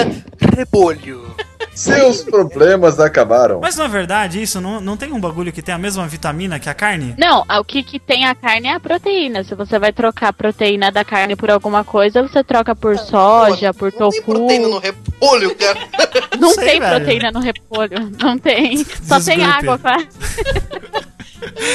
[0.53, 1.33] repolho.
[1.77, 3.59] Seus problemas acabaram.
[3.61, 4.59] Mas não é verdade isso?
[4.59, 7.13] Não, não tem um bagulho que tem a mesma vitamina que a carne?
[7.17, 9.43] Não, o que, que tem a carne é a proteína.
[9.43, 13.73] Se você vai trocar a proteína da carne por alguma coisa, você troca por soja,
[13.75, 14.23] por tofu.
[14.23, 15.79] Proteína no repolho, cara.
[16.39, 16.95] Não Sei, tem velho.
[16.95, 18.11] proteína no repolho.
[18.19, 18.83] Não tem.
[19.03, 20.07] Só tem água, cara.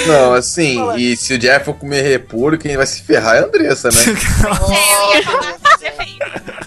[0.06, 3.44] Não, assim, e se o Jeff for comer repolho, quem vai se ferrar é a
[3.44, 3.94] Andressa, né?
[5.82, 6.61] É,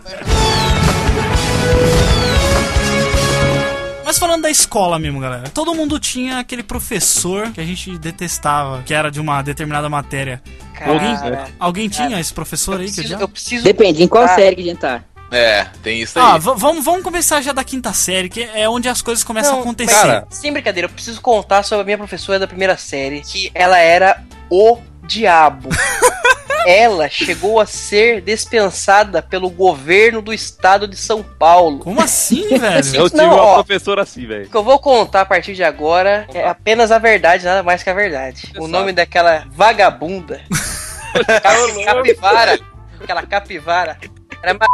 [4.06, 5.49] Mas falando da escola mesmo, galera.
[5.49, 10.41] Todo mundo tinha aquele professor que a gente detestava, que era de uma determinada matéria.
[10.76, 11.48] Cara, alguém cara.
[11.60, 14.65] alguém tinha esse professor aí que eu preciso Depende, em qual contar- série que a
[14.65, 15.03] gente tá?
[15.32, 16.23] É, tem isso aí.
[16.26, 19.56] Ah, vamos, vamos começar já da quinta série, que é onde as coisas começam a
[19.56, 20.06] Não, acontecer.
[20.06, 23.80] mas, sem brincadeira, eu preciso contar sobre a minha professora da primeira série, que ela
[23.80, 24.77] era o
[25.07, 25.69] diabo.
[26.66, 31.80] ela chegou a ser dispensada pelo governo do estado de São Paulo.
[31.80, 32.96] Como assim, velho?
[32.96, 34.46] Eu tive Não, uma ó, professora assim, velho.
[34.46, 37.84] O que eu vou contar a partir de agora é apenas a verdade, nada mais
[37.84, 38.52] que a verdade.
[38.58, 40.42] O nome daquela vagabunda,
[41.42, 42.60] capi- capivara,
[43.02, 43.98] aquela capivara,
[44.42, 44.66] era ma-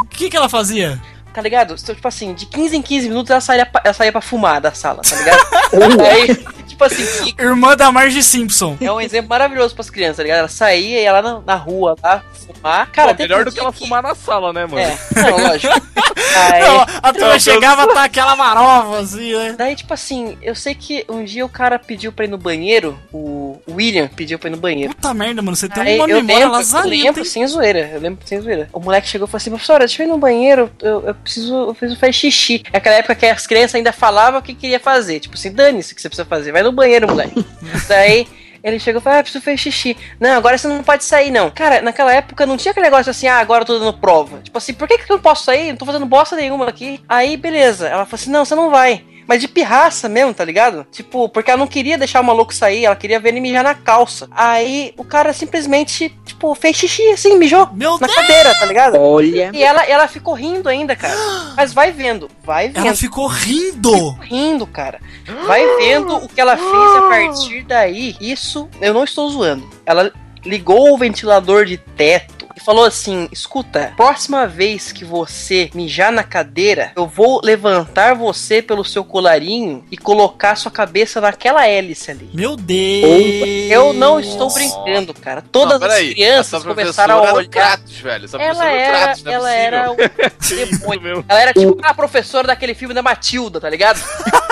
[0.00, 1.00] O que que ela fazia?
[1.36, 1.76] Tá ligado?
[1.76, 4.72] Tipo assim, de 15 em 15 minutos ela saía pra, ela saía pra fumar da
[4.72, 6.00] sala, tá ligado?
[6.00, 6.34] Aí,
[6.66, 8.74] tipo assim, que Irmã da Marge Simpson.
[8.80, 10.38] é um exemplo maravilhoso pras crianças, tá ligado?
[10.38, 12.90] Ela saía e ia lá na, na rua lá fumar.
[12.90, 14.78] Cara, Pô, melhor do que ela fumar na sala, né, mano?
[14.78, 14.96] É,
[15.30, 15.74] não, lógico.
[15.74, 19.54] Aí, Não, a turma chegava tá aquela marova, assim, né?
[19.58, 22.98] Daí, tipo assim, eu sei que um dia o cara pediu pra ir no banheiro,
[23.12, 24.94] o William pediu pra ir no banheiro.
[24.94, 27.24] Puta merda, mano, você tem Aí uma eu memória lembro, eu lembro hein?
[27.24, 28.68] sem zoeira, eu lembro sem zoeira.
[28.72, 31.54] O moleque chegou e falou assim, professora, deixa eu ir no banheiro, eu, eu preciso,
[31.54, 32.62] eu preciso fazer xixi.
[32.72, 35.92] É aquela época que as crianças ainda falavam o que queria fazer, tipo assim, dane-se
[35.92, 37.44] o que você precisa fazer, vai no banheiro, moleque.
[37.88, 38.26] Daí...
[38.64, 39.96] Ele chegou e falou, ah, preciso fazer xixi.
[40.18, 41.52] Não, agora você não pode sair, não.
[41.52, 44.40] Cara, naquela época não tinha aquele negócio assim, ah, agora eu tô dando prova.
[44.42, 45.68] Tipo assim, por que, que eu não posso sair?
[45.68, 47.00] Não tô fazendo bosta nenhuma aqui.
[47.08, 47.86] Aí, beleza.
[47.86, 49.04] Ela falou assim, não, você não vai.
[49.26, 50.86] Mas de pirraça mesmo, tá ligado?
[50.90, 53.74] Tipo, porque ela não queria deixar o maluco sair, ela queria ver ele mijar na
[53.74, 54.28] calça.
[54.30, 57.68] Aí o cara simplesmente, tipo, fez xixi assim, mijou
[58.00, 58.96] na cadeira, tá ligado?
[58.98, 59.50] Olha.
[59.52, 61.16] E ela, ela ficou rindo ainda, cara.
[61.56, 62.86] Mas vai vendo, vai vendo.
[62.86, 64.10] Ela ficou rindo!
[64.20, 65.00] rindo, cara.
[65.46, 68.16] Vai vendo o que ela fez a partir daí.
[68.20, 69.68] Isso, eu não estou zoando.
[69.84, 70.12] Ela
[70.44, 76.24] ligou o ventilador de teto e falou assim: escuta, próxima vez que você mijar na
[76.24, 82.30] cadeira, eu vou levantar você pelo seu colarinho e colocar sua cabeça naquela hélice ali.
[82.32, 83.70] Meu Deus!
[83.70, 85.42] Eu não estou brincando, cara.
[85.42, 87.46] Todas Não, as crianças essa começaram a era olhar.
[87.46, 88.24] o Kratos, velho.
[88.24, 91.24] Essa Ela professora era Kratos, não é ela era o demônio.
[91.28, 94.00] Ela era tipo a professora daquele filme da Matilda, tá ligado?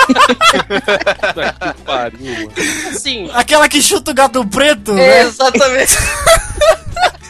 [0.05, 2.53] que pariu, mano.
[2.91, 3.31] Assim.
[3.33, 5.23] Aquela que chuta o gato preto, né?
[5.23, 5.97] Exatamente.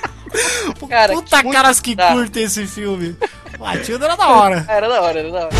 [0.88, 2.16] Cara, Puta muito caras que bizarro.
[2.18, 3.16] curtem esse filme.
[3.58, 4.64] Matilda era da hora.
[4.68, 5.54] Era da hora, era da hora.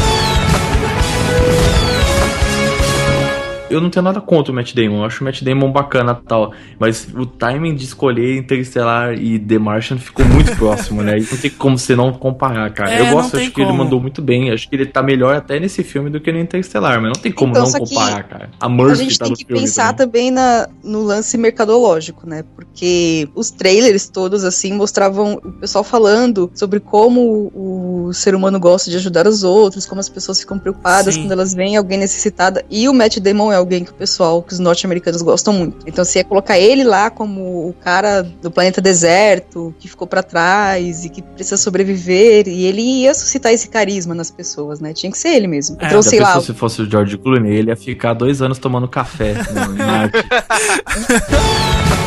[3.70, 6.26] Eu não tenho nada contra o Matt Damon, eu acho o Matt Damon bacana e
[6.28, 11.18] tal, mas o timing de escolher Interstellar e The Martian ficou muito próximo, né?
[11.18, 12.92] E não tem como você não comparar, cara.
[12.92, 13.82] É, eu gosto, acho que ele como.
[13.82, 17.00] mandou muito bem, acho que ele tá melhor até nesse filme do que no Interstellar,
[17.00, 18.50] mas não tem como Então, não comparar, cara.
[18.60, 20.28] A A Murphy gente tá tem que pensar também.
[20.28, 22.44] também na, no lance mercadológico, né?
[22.54, 28.60] Porque os trailers todos, assim, mostravam o pessoal falando sobre como o, o ser humano
[28.60, 31.22] gosta de ajudar os outros, como as pessoas ficam preocupadas Sim.
[31.22, 32.62] quando elas veem alguém necessitada.
[32.70, 35.78] E o Matt Damon é alguém que o pessoal, que os norte-americanos gostam muito.
[35.86, 40.22] Então, se é colocar ele lá como o cara do planeta deserto, que ficou pra
[40.22, 44.93] trás e que precisa sobreviver, e ele ia suscitar esse carisma nas pessoas, né?
[44.93, 45.76] Tinha que ser ele mesmo.
[45.81, 48.59] É, Então, se sei lá, se fosse o George Clooney, ele ia ficar dois anos
[48.59, 49.74] tomando café no,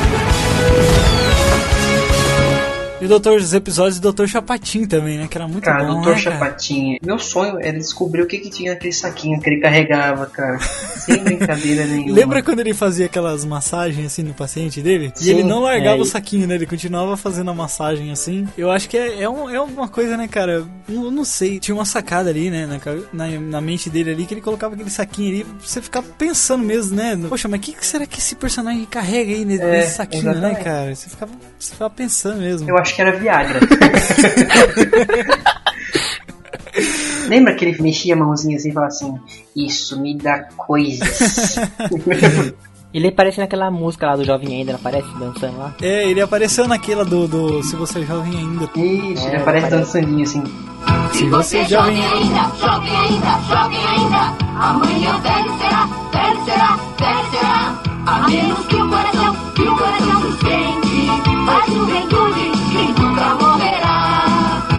[3.08, 4.28] o Doutor, os episódios do Dr.
[4.28, 5.28] Chapatin também, né?
[5.28, 6.36] Que era muito Cara, bom, doutor né, cara?
[6.38, 7.00] Chapatinha.
[7.02, 10.60] Meu sonho era descobrir o que, que tinha naquele saquinho que ele carregava, cara.
[10.60, 12.14] Sem brincadeira nenhuma.
[12.14, 15.12] Lembra quando ele fazia aquelas massagens assim no paciente dele?
[15.16, 16.56] E Sim, ele não largava é, o e- saquinho, né?
[16.56, 18.48] Ele continuava fazendo a massagem assim.
[18.58, 20.66] Eu acho que é, é, um, é uma coisa, né, cara?
[20.90, 21.60] Eu não sei.
[21.60, 22.66] Tinha uma sacada ali, né?
[22.66, 25.46] Na, na, na mente dele ali, que ele colocava aquele saquinho ali.
[25.64, 27.18] Você ficar pensando mesmo, né?
[27.30, 30.24] Poxa, mas o que, que será que esse personagem carrega aí nesse, É, nesse saquinho,
[30.24, 30.64] né, exatamente.
[30.64, 30.96] cara?
[30.96, 32.70] Você ficava, você ficava pensando mesmo.
[32.70, 33.60] Eu acho que era Viagra.
[37.30, 39.20] Lembra que ele mexia a mãozinha assim e falava assim:
[39.56, 41.56] Isso me dá coisas.
[42.94, 45.76] Ele aparece naquela música lá do Jovem ainda, não aparece dançando lá?
[45.82, 48.70] É, ele apareceu naquela do, do Se Você é Jovem Ainda.
[48.76, 50.42] Isso, ele aparece dançandinho assim.
[51.12, 54.34] Se você é jovem ainda, jovem ainda, jovem ainda.
[54.58, 57.84] Amanhã velho será, velho será, velho será.
[58.08, 61.32] A menos que o coração, que o coração juventude nunca
[61.72, 62.27] morrerá.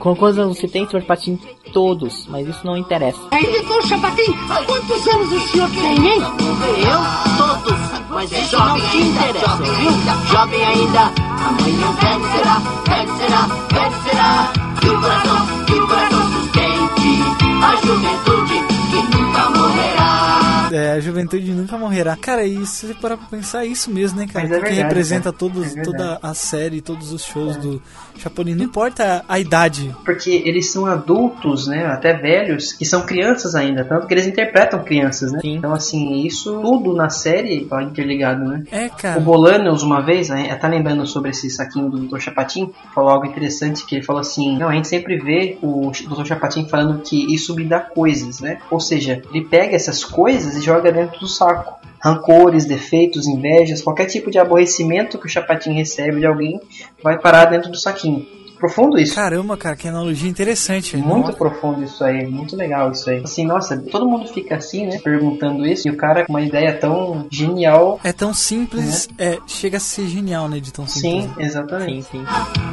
[0.00, 1.38] Com quantos anos você tem, senhor Patinho?
[1.72, 3.18] Todos, mas isso não interessa.
[3.32, 4.32] Editor Chapatin,
[4.66, 6.20] quantos anos o senhor tem, hein?
[6.20, 7.36] Eu?
[7.36, 7.78] Todos.
[8.10, 11.00] Mas é jovem ainda, jovem ainda, jovem ainda.
[11.46, 13.42] Amanhã velho será, velho será,
[13.72, 14.52] velho será.
[14.80, 17.22] Que o coração, que o coração sustente.
[17.62, 20.57] A juventude que nunca morrerá.
[20.78, 22.16] É, a juventude nunca morrerá.
[22.16, 24.44] Cara, e se você parar pra pensar, é isso mesmo, né, cara?
[24.44, 25.36] É verdade, representa cara.
[25.36, 27.82] todos, É toda a série, todos os shows do
[28.18, 28.54] Chapolin.
[28.54, 29.94] Não importa a, a idade.
[30.04, 31.86] Porque eles são adultos, né?
[31.86, 33.84] Até velhos, que são crianças ainda.
[33.84, 35.40] Tanto que eles interpretam crianças, né?
[35.44, 38.64] Então, assim, isso tudo na série tá interligado, né?
[38.70, 39.18] É, cara.
[39.18, 42.18] O Bolanos, uma vez, né, tá lembrando sobre esse saquinho do Dr.
[42.18, 46.24] Chapatin, falou algo interessante, que ele falou assim, não, a gente sempre vê o Dr.
[46.24, 48.58] Chapatin falando que isso me dá coisas, né?
[48.70, 51.78] Ou seja, ele pega essas coisas e joga dentro do saco.
[52.00, 56.60] Rancores, defeitos, invejas, qualquer tipo de aborrecimento que o Chapatin recebe de alguém
[57.02, 58.24] vai parar dentro do saquinho.
[58.58, 59.14] Profundo isso.
[59.14, 60.96] Caramba, cara, que analogia interessante.
[60.96, 61.38] Muito Nossa.
[61.38, 63.22] profundo isso aí, muito legal isso aí.
[63.22, 64.98] Assim, nossa, todo mundo fica assim, né?
[64.98, 68.00] Perguntando isso, e o cara com uma ideia tão genial.
[68.02, 71.24] É tão simples, é, chega a ser genial, né, de tão simples.
[71.24, 72.02] Sim, exatamente.
[72.02, 72.24] Sim, sim.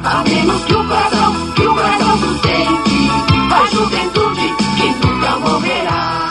[0.02, 2.96] A menos que o coração, que o coração sustente.
[3.52, 6.25] A juventude que nunca morrerá.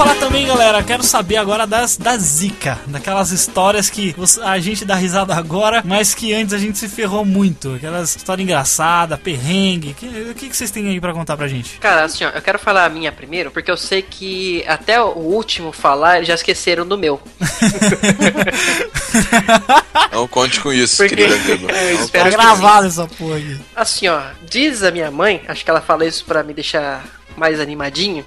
[0.00, 0.82] Falar também, galera.
[0.82, 6.14] Quero saber agora das da zica, daquelas histórias que a gente dá risada agora, mas
[6.14, 7.74] que antes a gente se ferrou muito.
[7.74, 9.92] Aquelas histórias engraçadas, perrengue.
[9.94, 11.78] Que- O que, que vocês têm aí pra contar pra gente?
[11.78, 15.18] Cara, assim, ó, eu quero falar a minha primeiro, porque eu sei que até o
[15.18, 17.20] último falar, eles já esqueceram do meu.
[20.12, 21.66] Não conte com isso, Porque- querido amigo.
[21.80, 23.58] É, espero com Gravado essa porra aqui.
[23.76, 27.04] Assim, ó, diz a minha mãe, acho que ela fala isso pra me deixar
[27.40, 28.24] mais animadinho,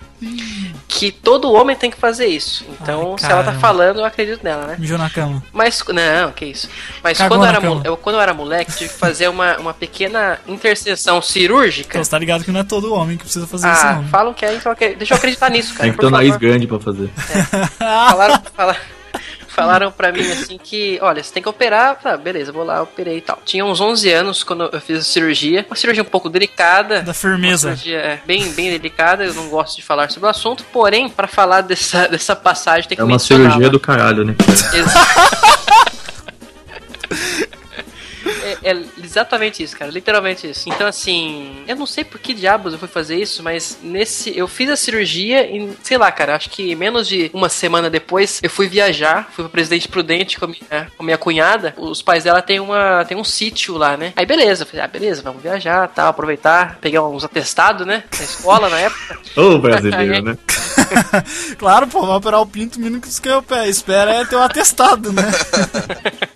[0.88, 2.65] que todo homem tem que fazer isso.
[2.81, 4.76] Então, Ai, se ela tá falando, eu acredito nela, né?
[4.80, 5.41] Mijou na cama.
[5.53, 6.68] Mas, não, que isso.
[7.03, 7.81] Mas Cagou quando eu, era, cama.
[7.85, 11.90] eu, quando eu era moleque, tive que fazer uma, uma pequena interseção cirúrgica.
[11.91, 14.07] Então, você tá ligado que não é todo homem que precisa fazer isso, Ah, não.
[14.07, 15.84] falam que é, então deixa eu acreditar nisso, cara.
[15.84, 17.10] Tem que ter um nariz grande pra fazer.
[17.77, 18.76] Falaram, fala-
[19.53, 21.99] Falaram pra mim assim que, olha, você tem que operar.
[21.99, 23.39] Tá, beleza, vou lá, operei e tal.
[23.45, 25.65] Tinha uns 11 anos quando eu fiz a cirurgia.
[25.69, 27.01] Uma cirurgia um pouco delicada.
[27.01, 27.69] Da firmeza.
[27.69, 30.63] Uma cirurgia é, bem, bem delicada, eu não gosto de falar sobre o assunto.
[30.71, 34.35] Porém, pra falar dessa, dessa passagem, tem que É uma cirurgia do caralho, né?
[34.73, 35.62] É,
[38.64, 39.91] é exatamente isso, cara.
[39.91, 40.69] Literalmente isso.
[40.69, 44.35] Então, assim, eu não sei por que diabos eu fui fazer isso, mas nesse.
[44.38, 48.40] Eu fiz a cirurgia e, sei lá, cara, acho que menos de uma semana depois
[48.41, 51.73] eu fui viajar, fui pro Presidente Prudente com a minha, com a minha cunhada.
[51.77, 54.14] Os pais dela têm, uma, têm um sítio lá, né?
[54.15, 54.64] Aí, beleza.
[54.64, 58.03] Eu falei, ah, beleza, vamos viajar, tal, aproveitar, pegar uns atestados, né?
[58.18, 59.19] Da escola na época.
[59.40, 60.38] Ô, brasileiro, né?
[61.57, 65.11] Claro, pô, vai operar o pinto, mínimo que você quer- espera é ter um atestado,
[65.11, 65.23] né?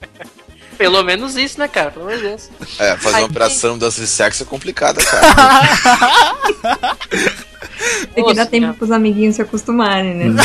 [0.78, 1.92] Pelo menos isso, né, cara?
[1.92, 2.50] Pelo menos isso.
[2.80, 6.38] É, fazer Aí- uma operação de dança de sexo é complicada, cara.
[8.14, 10.44] Tem que dar tempo pros amiguinhos se acostumarem, né?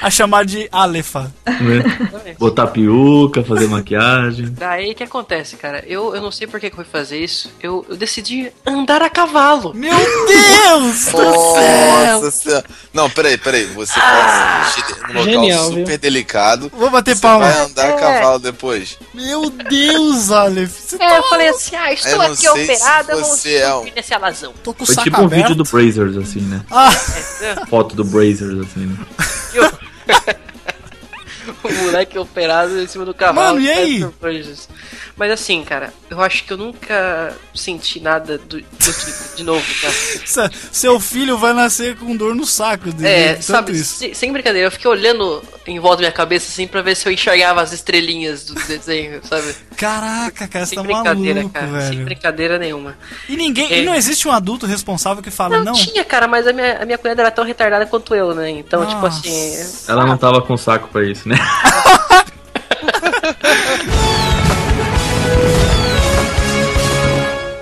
[0.00, 1.30] A chamar de Alefa.
[1.46, 2.34] né?
[2.38, 4.46] Botar peruca, fazer maquiagem.
[4.50, 5.84] Daí o que acontece, cara?
[5.86, 7.50] Eu, eu não sei por que que eu fui fazer isso.
[7.62, 9.74] Eu, eu decidi andar a cavalo.
[9.74, 9.94] Meu
[10.26, 12.64] Deus Nossa senhora.
[12.94, 13.66] Não, peraí, peraí.
[13.66, 14.66] Você Ah,
[15.08, 15.98] num local genial, super viu?
[15.98, 16.72] delicado.
[16.74, 17.50] Vou bater você palma.
[17.50, 17.96] vai andar a É.
[17.98, 18.98] cavalo depois.
[19.12, 20.70] Meu Deus, Aleph.
[20.70, 23.84] Você É, eu falei assim, ah, estou aqui operada, se eu vou você é um-
[23.94, 24.54] nesse alazão.
[24.62, 26.62] Tô com Foi tipo um vídeo do Brazers, assim, né?
[26.70, 26.90] Ah.
[27.68, 28.96] Foto do Brazers, assim, né?
[31.62, 33.56] o moleque operado em cima do cavalo.
[33.56, 34.04] Mano, e aí?
[35.20, 39.62] Mas assim, cara, eu acho que eu nunca senti nada do, do tipo de novo,
[39.82, 39.92] cara.
[39.92, 43.06] Se- Seu filho vai nascer com dor no saco dele.
[43.08, 43.96] É, tanto sabe, isso.
[43.98, 47.06] se- sem brincadeira, eu fiquei olhando em volta da minha cabeça assim pra ver se
[47.06, 49.54] eu enxergava as estrelinhas do desenho, sabe?
[49.76, 51.80] Caraca, cara, você Sem tá brincadeira, maluco, cara.
[51.82, 52.04] Sem velho.
[52.06, 52.96] brincadeira nenhuma.
[53.28, 53.70] E ninguém.
[53.70, 53.78] É.
[53.80, 55.74] E não existe um adulto responsável que fala, não?
[55.74, 58.48] Tinha, cara, mas a minha, a minha cunhada era tão retardada quanto eu, né?
[58.48, 59.18] Então, tipo Nossa.
[59.20, 59.84] assim.
[59.86, 61.36] Ela não tava com saco pra isso, né?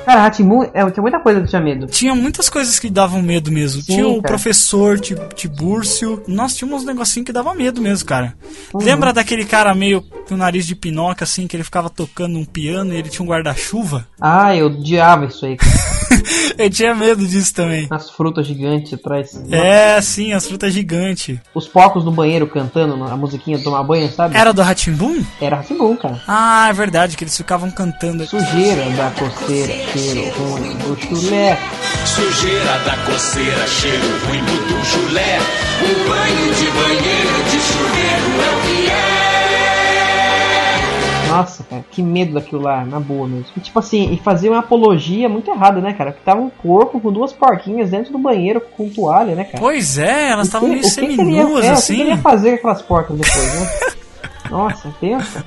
[0.08, 1.86] Cara, Ratimun, é, tinha muita coisa que tinha medo.
[1.86, 3.82] Tinha muitas coisas que davam medo mesmo.
[3.82, 4.28] Sim, tinha o cara.
[4.28, 6.22] professor Ti- Tibúrcio.
[6.26, 8.34] Nossa, tinha uns negocinhos que dava medo mesmo, cara.
[8.72, 8.80] Uhum.
[8.82, 12.44] Lembra daquele cara meio com o nariz de pinóquio, assim, que ele ficava tocando um
[12.46, 14.08] piano e ele tinha um guarda-chuva?
[14.18, 15.56] Ah, eu odiava isso aí.
[15.58, 15.70] cara.
[16.58, 17.86] Eu tinha medo disso também.
[17.90, 19.40] As frutas gigantes atrás.
[19.50, 21.38] É, sim, as frutas gigantes.
[21.54, 24.36] Os porcos no banheiro cantando a musiquinha de tomar banho, sabe?
[24.36, 25.22] Era do Ratimbum?
[25.40, 26.20] Era Ratimbum, cara.
[26.26, 28.26] Ah, é verdade, que eles ficavam cantando.
[28.26, 31.58] Sujeira da coceira, cheiro ruim do chulé.
[32.04, 35.38] Sujeira da coceira, cheiro ruim do chulé.
[35.78, 37.47] Um banho de banheiro
[41.40, 43.46] Nossa, cara, que medo daquilo lá, na boa mesmo.
[43.56, 46.12] E, tipo assim, e fazia uma apologia muito errada, né, cara?
[46.12, 49.58] Que tava um porco com duas porquinhas dentro do banheiro com toalha, né, cara?
[49.58, 52.00] Pois é, elas estavam meio seminuas, é, O que assim.
[52.00, 53.70] ele ia fazer com aquelas porcas depois, né?
[54.50, 55.44] Nossa, pensa.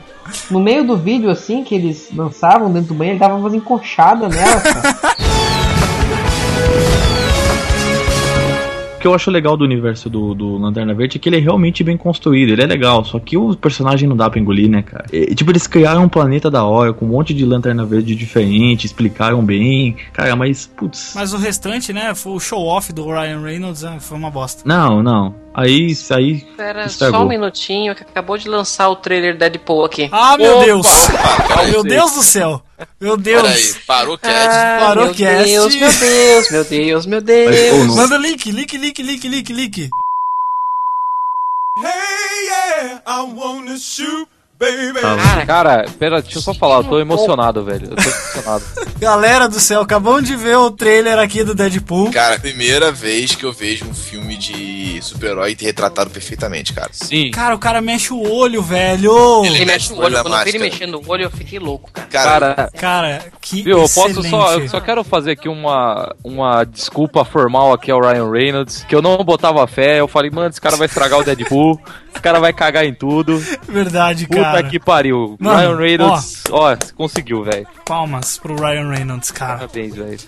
[0.49, 4.33] No meio do vídeo, assim, que eles dançavam dentro do banheiro, ele dava umas encoxadas
[4.33, 4.95] nela, cara.
[9.01, 11.83] que eu acho legal do universo do, do Lanterna Verde é que ele é realmente
[11.83, 15.05] bem construído, ele é legal, só que o personagem não dá pra engolir, né, cara?
[15.11, 18.85] E, tipo, eles criaram um planeta da hora, com um monte de Lanterna Verde diferente,
[18.85, 21.13] explicaram bem, cara, mas, putz...
[21.15, 24.61] Mas o restante, né, foi o show-off do Ryan Reynolds, né, foi uma bosta.
[24.65, 27.19] Não, não, aí, aí Pera estragou.
[27.19, 30.09] só um minutinho que acabou de lançar o trailer Deadpool aqui.
[30.11, 30.65] Ah, meu Opa!
[30.65, 30.87] Deus!
[31.47, 31.83] peraí, meu.
[31.83, 32.61] Deus do céu!
[32.99, 33.41] Meu Deus!
[33.43, 34.57] Peraí, parou o cast.
[34.57, 35.45] Ah, Parou meu o cast.
[35.45, 37.95] Deus, meu Deus, meu Deus, meu Deus.
[37.95, 39.89] Manda o link, link, link, link, link, link.
[45.01, 47.89] Cara, cara, pera, deixa eu só falar, eu tô emocionado, velho.
[47.91, 48.63] Eu tô emocionado.
[48.99, 52.11] Galera do céu, acabamos de ver o trailer aqui do Deadpool.
[52.11, 56.89] Cara, primeira vez que eu vejo um filme de super-herói ter retratado perfeitamente, cara.
[56.91, 57.31] Sim.
[57.31, 59.43] Cara, o cara mexe o olho, velho.
[59.45, 62.09] Ele mexe o olho, quando eu vi ele mexendo o olho, eu fiquei louco, cara.
[62.11, 67.25] Cara, Cara, que viu, eu posso só, eu só quero fazer aqui uma, uma desculpa
[67.25, 70.75] formal aqui ao Ryan Reynolds, que eu não botava fé, eu falei, mano, esse cara
[70.77, 71.79] vai estragar o Deadpool,
[72.11, 73.37] esse cara vai cagar em tudo.
[73.67, 74.63] Verdade, Puta cara.
[74.63, 75.35] que pariu.
[75.39, 77.67] Mano, Ryan Reynolds, ó, conseguiu, velho.
[77.85, 79.59] Palmas pro Ryan Reynolds, cara.
[79.59, 80.19] Parabéns, velho.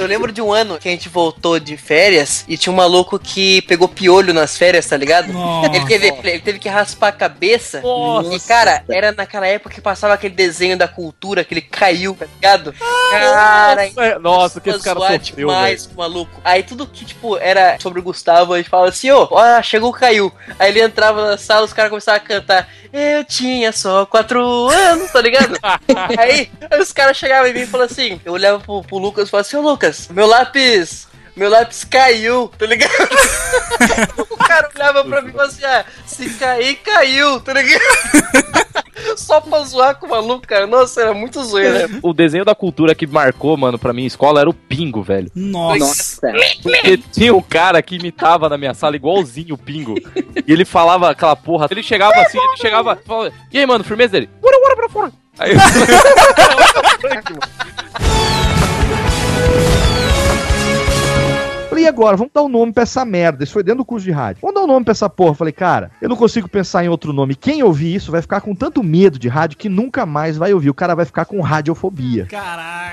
[0.00, 3.18] Eu lembro de um ano que a gente voltou de férias e tinha um maluco
[3.18, 5.32] que pegou piolho nas férias, tá ligado?
[5.64, 7.80] Ele teve, ele teve que raspar a cabeça.
[7.80, 8.34] Nossa.
[8.34, 12.26] E, cara, era naquela época que passava aquele desenho da cultura, que ele caiu, tá
[12.26, 12.72] ligado?
[13.10, 16.40] Cara, Nossa, Nossa, que esse cara sofreu, demais com o maluco.
[16.44, 19.90] Aí tudo que, tipo, era sobre o Gustavo, a gente falava assim, ô, ó, chegou
[19.90, 20.32] o Caiu.
[20.58, 25.10] Aí ele entrava na sala, os caras começavam a cantar, eu tinha só quatro anos,
[25.10, 25.58] tá ligado?
[26.18, 29.28] aí, aí os caras chegavam em mim e falavam assim, eu olhava pro, pro Lucas
[29.28, 31.08] e falava assim, ô Lucas, meu lápis...
[31.36, 32.90] meu lápis caiu, tá ligado?
[34.30, 37.80] o cara olhava pra mim e falava assim, ah, se cair, caiu, tá ligado?
[39.16, 40.66] Só pra zoar com o maluco, cara.
[40.66, 41.88] Nossa, era muito zoeira.
[42.02, 45.30] O desenho da cultura que marcou, mano, pra minha escola era o Pingo, velho.
[45.34, 46.32] Nossa.
[46.62, 49.94] Porque tinha um cara que imitava na minha sala igualzinho o Pingo.
[50.46, 51.66] E ele falava aquela porra.
[51.70, 52.96] Ele chegava assim, ele chegava.
[53.04, 54.30] Falava, e aí, mano, firmeza dele?
[54.40, 55.12] Bora, bora pra fora.
[55.38, 55.52] Aí
[61.80, 62.16] Falei, e agora?
[62.16, 63.44] Vamos dar um nome pra essa merda.
[63.44, 64.40] Isso foi dentro do curso de rádio.
[64.42, 65.34] Vamos dar um nome pra essa porra.
[65.34, 67.34] Falei, cara, eu não consigo pensar em outro nome.
[67.34, 70.70] Quem ouvir isso vai ficar com tanto medo de rádio que nunca mais vai ouvir.
[70.70, 72.26] O cara vai ficar com radiofobia.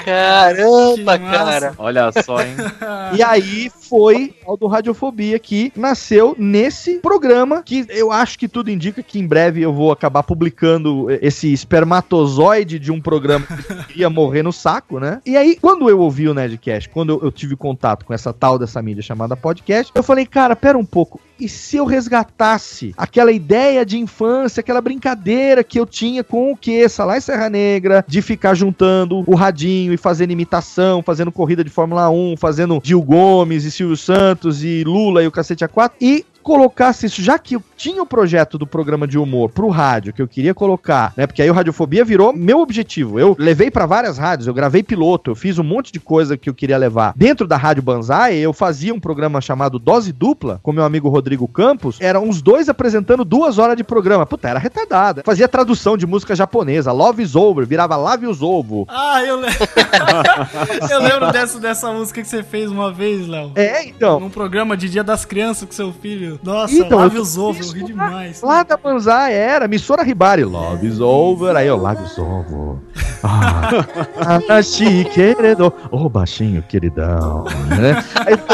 [0.05, 1.73] Caramba, cara.
[1.77, 2.55] Olha só, hein?
[3.13, 8.69] E aí foi o do Radiofobia que nasceu nesse programa que eu acho que tudo
[8.69, 13.45] indica que em breve eu vou acabar publicando esse espermatozoide de um programa
[13.87, 15.21] que ia morrer no saco, né?
[15.25, 18.57] E aí, quando eu ouvi o Nerdcast, quando eu, eu tive contato com essa tal
[18.57, 21.19] dessa mídia chamada podcast, eu falei, cara, pera um pouco.
[21.39, 26.57] E se eu resgatasse aquela ideia de infância, aquela brincadeira que eu tinha com o
[26.57, 26.85] que?
[26.97, 31.69] Lá em Serra Negra, de ficar juntando o radinho e fazendo imitação, fazendo corrida de
[31.69, 37.07] Fórmula 1, fazendo Gil Gomes Silvio Santos e Lula e o cacete A4, e colocasse
[37.07, 40.27] isso, já que eu tinha o projeto do programa de humor pro rádio, que eu
[40.29, 41.27] queria colocar, né?
[41.27, 43.19] Porque aí o Radiofobia virou meu objetivo.
[43.19, 46.49] Eu levei pra várias rádios, eu gravei piloto, eu fiz um monte de coisa que
[46.49, 47.11] eu queria levar.
[47.17, 51.49] Dentro da Rádio Banzai, eu fazia um programa chamado Dose Dupla, com meu amigo Rodrigo
[51.49, 51.99] Campos.
[51.99, 54.25] Eram os dois apresentando duas horas de programa.
[54.25, 55.23] Puta, era retardada.
[55.25, 56.93] Fazia tradução de música japonesa.
[56.93, 58.87] Love is over, virava Lave os ovo.
[58.87, 59.67] Ah, eu lembro.
[60.89, 63.51] eu lembro dessa, dessa música que você fez uma vez, Léo.
[63.53, 64.17] É, então.
[64.21, 66.36] Num programa de Dia das Crianças com seu filho.
[66.43, 68.41] Nossa, Então, lave eu os ovos, eu ri demais.
[68.41, 71.55] Lá da Banzai era, Missora Ribari, Love is over.
[71.55, 72.81] Aí eu, Lave os ovo.
[73.23, 73.69] Ah,
[74.17, 75.73] Anashi, querido.
[75.91, 77.43] Ô, baixinho, queridão.
[77.67, 78.03] Né?
[78.25, 78.37] Aí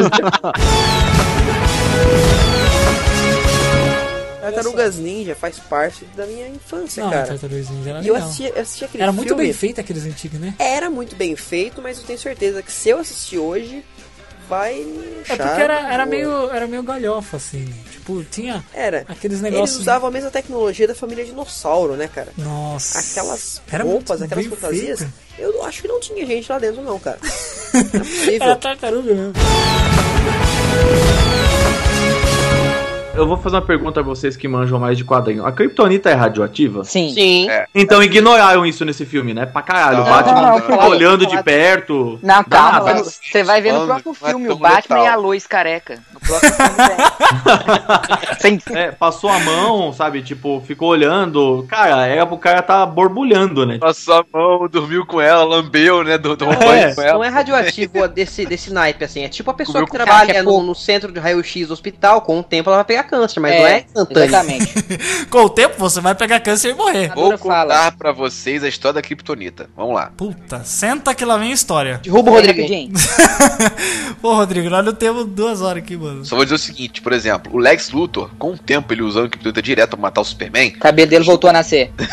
[4.42, 7.28] Tartarugas Ninja faz parte da minha infância, Não, cara.
[7.28, 8.28] Tartarugas Ninja era E eu legal.
[8.28, 10.54] assistia, eu assistia aquele Era muito bem feito aqueles antigos, né?
[10.60, 13.84] Era muito bem feito, mas eu tenho certeza que se eu assistir hoje,
[14.50, 14.74] vai
[15.28, 17.66] É porque era, era, meio, era meio galhofa, assim.
[17.92, 19.06] Tipo, tinha Era.
[19.08, 19.80] aqueles Eles negócios.
[19.80, 22.30] usavam a mesma tecnologia da família dinossauro, né, cara?
[22.38, 23.00] Nossa.
[23.00, 25.00] Aquelas Era roupas, aquelas fantasias.
[25.00, 25.14] feito.
[25.40, 27.20] Eu acho que não tinha gente lá dentro, não, cara.
[28.30, 28.36] É.
[28.36, 29.34] Era tartaruga mesmo.
[33.16, 35.46] Eu vou fazer uma pergunta a vocês que manjam mais de quadrinho.
[35.46, 36.84] A Kryptonita é radioativa?
[36.84, 37.14] Sim.
[37.14, 37.48] Sim.
[37.74, 39.46] Então ignoraram isso nesse filme, né?
[39.46, 40.02] Pra caralho.
[40.02, 42.20] o Batman não, não, olhando de perto.
[42.50, 43.04] Calma, nada.
[43.04, 45.04] você vai ver no é filme o Batman letal.
[45.04, 46.00] e a Lois careca.
[46.12, 46.54] No próximo
[48.42, 50.24] filme É, passou a mão, sabe?
[50.24, 51.66] Tipo, ficou olhando.
[51.70, 53.78] Cara, era pro cara tá borbulhando, né?
[53.78, 56.18] Passou a mão, dormiu com ela, lambeu, né?
[56.18, 57.14] Do, do banho com ela.
[57.14, 59.24] Não é radioativo desse, desse naipe, assim.
[59.24, 62.22] É tipo a pessoa Comeu que trabalha café no, no centro de raio-x do hospital,
[62.22, 64.24] com o tempo ela vai pegar câncer, mas É, não é instantâneo.
[64.24, 64.74] exatamente.
[65.30, 67.12] Com o tempo você vai pegar câncer e morrer.
[67.14, 69.70] Vou contar pra vocês a história da Kryptonita.
[69.76, 70.12] Vamos lá.
[70.18, 72.00] Puta, senta que lá vem a história.
[72.04, 72.62] Derruba o Rodrigo.
[72.62, 72.94] Rapidinho.
[74.22, 76.24] Ô, Rodrigo, nós não temos duas horas aqui, mano.
[76.26, 79.30] Só vou dizer o seguinte, por exemplo, o Lex Luthor, com o tempo ele usando
[79.30, 81.92] Kryptonita direto pra matar o Superman, O cabelo dele voltou a nascer.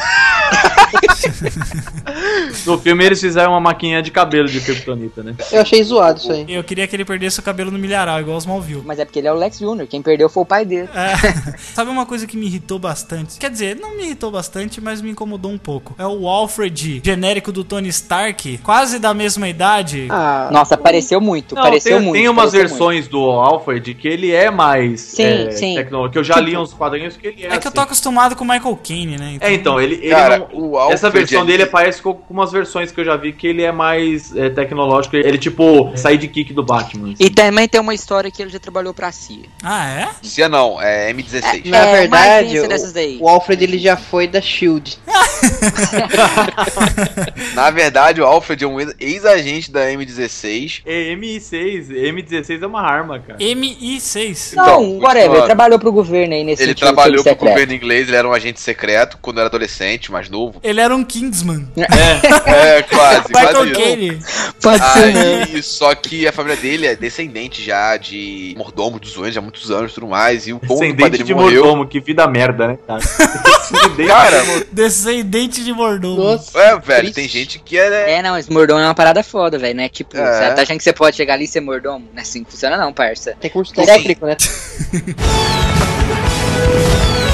[2.66, 5.34] No filme eles fizeram uma maquininha de cabelo de Kryptonita, né?
[5.52, 6.44] Eu achei zoado isso aí.
[6.48, 8.82] Eu queria que ele perdesse o cabelo no milharal, igual os Smallville.
[8.84, 10.79] Mas é porque ele é o Lex Jr., quem perdeu foi o pai dele.
[10.94, 11.54] É.
[11.74, 13.38] Sabe uma coisa que me irritou bastante?
[13.38, 15.94] Quer dizer, não me irritou bastante, mas me incomodou um pouco.
[15.98, 20.08] É o Alfred, genérico do Tony Stark, quase da mesma idade.
[20.50, 22.18] Nossa, pareceu muito, Não, pareceu tem, muito.
[22.20, 25.74] tem umas versões do Alfred que ele é mais Sim, é, sim.
[25.74, 26.12] tecnológico.
[26.12, 27.54] Que eu já li uns quadrinhos que ele é.
[27.54, 29.38] É que eu tô acostumado com o Michael Caine, né?
[29.40, 29.94] É, então, ele.
[29.96, 33.04] ele Cara, não- o Alfred essa versão ali- dele parece com umas versões que eu
[33.04, 35.16] já vi que ele é mais é, tecnológico.
[35.16, 37.14] Ele, tipo, sidekick do Batman.
[37.18, 39.44] E também tem uma história que ele já trabalhou pra CIA.
[39.62, 40.08] Ah, é?
[40.22, 41.64] Cia não, é M16.
[41.66, 44.98] Na É, verdade, o, o Alfred ele já foi da Shield.
[47.54, 50.82] Na verdade, o Alfred é um ex- ex-agente da M16.
[50.84, 53.38] É, MI6, M16 é uma arma, cara.
[53.38, 54.54] MI6.
[54.54, 55.46] Não, Então, whatever, ele continuando.
[55.46, 59.18] trabalhou pro governo aí nesse Ele trabalhou pro governo inglês, ele era um agente secreto
[59.20, 60.60] quando era adolescente, mais novo.
[60.62, 61.66] Ele era um Kingsman.
[61.76, 63.80] É, quase, Michael quase isso.
[63.80, 64.18] Caine.
[64.62, 65.42] Pode ser, né?
[65.54, 69.70] Aí, só que a família dele é descendente já de mordomo dos Wayne há muitos
[69.70, 70.46] anos e tudo mais.
[70.46, 71.64] E o Descendente de morreu.
[71.64, 73.00] mordomo, que vida merda, né, cara?
[74.06, 74.42] Cara,
[74.72, 76.40] Descendente de mordomo.
[76.54, 78.14] é, velho, tem gente que é.
[78.18, 79.88] É, não, esse mordomo é uma parada foda, velho, né?
[79.88, 80.48] Tipo, É.
[80.48, 82.06] você tá achando que você pode chegar ali e ser mordomo?
[82.12, 83.36] Não é assim que funciona não, parça.
[83.40, 84.36] Tem curso técnico, né?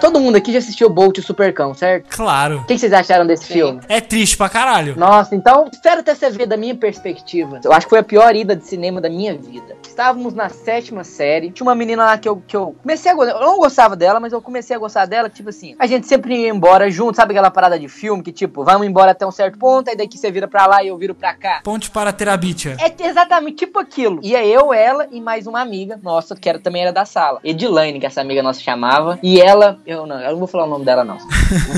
[0.00, 2.14] Todo mundo aqui já assistiu Bolt, o Supercão, certo?
[2.14, 2.60] Claro.
[2.60, 3.80] O que vocês acharam desse filme?
[3.88, 4.94] É triste pra caralho.
[4.96, 7.60] Nossa, então, espero até você ver da minha perspectiva.
[7.64, 9.76] Eu acho que foi a pior ida de cinema da minha vida.
[9.86, 11.50] Estávamos na sétima série.
[11.50, 13.32] Tinha uma menina lá que eu, que eu comecei a gostar.
[13.32, 15.28] Eu não gostava dela, mas eu comecei a gostar dela.
[15.28, 17.16] Tipo assim, a gente sempre ia embora junto.
[17.16, 20.16] Sabe aquela parada de filme que, tipo, vamos embora até um certo ponto, aí daqui
[20.16, 21.60] você vira pra lá e eu viro pra cá.
[21.64, 22.76] Ponte para Terabitia.
[22.78, 24.20] É exatamente tipo aquilo.
[24.22, 27.40] Ia eu, ela e mais uma amiga nossa, que era, também era da sala.
[27.42, 29.18] Edilane, que essa amiga nossa chamava.
[29.22, 31.16] E ela, eu não, eu não vou falar o nome dela, não.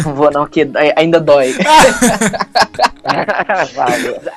[0.04, 1.54] não vou, não, que ainda dói.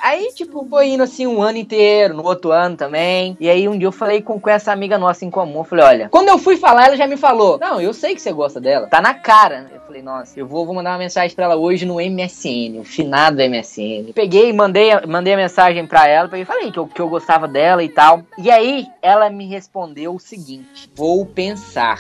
[0.04, 3.36] aí, tipo, foi indo assim um ano inteiro, no outro ano também.
[3.40, 5.62] E aí um dia eu falei com, com essa amiga nossa em comum.
[5.62, 8.22] Eu falei, olha, quando eu fui falar, ela já me falou: Não, eu sei que
[8.22, 8.86] você gosta dela.
[8.86, 9.72] Tá na cara.
[9.94, 13.38] Falei, nossa, eu vou, vou mandar uma mensagem pra ela hoje no MSN, o finado
[13.38, 14.12] MSN.
[14.14, 17.84] Peguei, mandei, mandei a mensagem pra ela, peguei, falei que eu, que eu gostava dela
[17.84, 18.24] e tal.
[18.38, 22.00] E aí ela me respondeu o seguinte: vou pensar.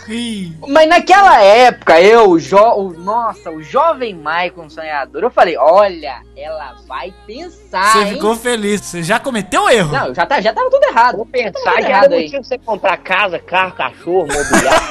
[0.68, 6.22] Mas naquela época, eu, o jo o, nossa, o jovem Maicon sonhador, eu falei, olha,
[6.36, 7.91] ela vai pensar.
[7.91, 8.14] Você hein?
[8.14, 8.82] ficou feliz.
[8.82, 9.91] Você já cometeu erro.
[9.91, 11.18] Não, já, tá, já tava tudo errado.
[11.18, 14.88] Vou Pensar que era motivo você comprar casa, carro, cachorro, mobiliário.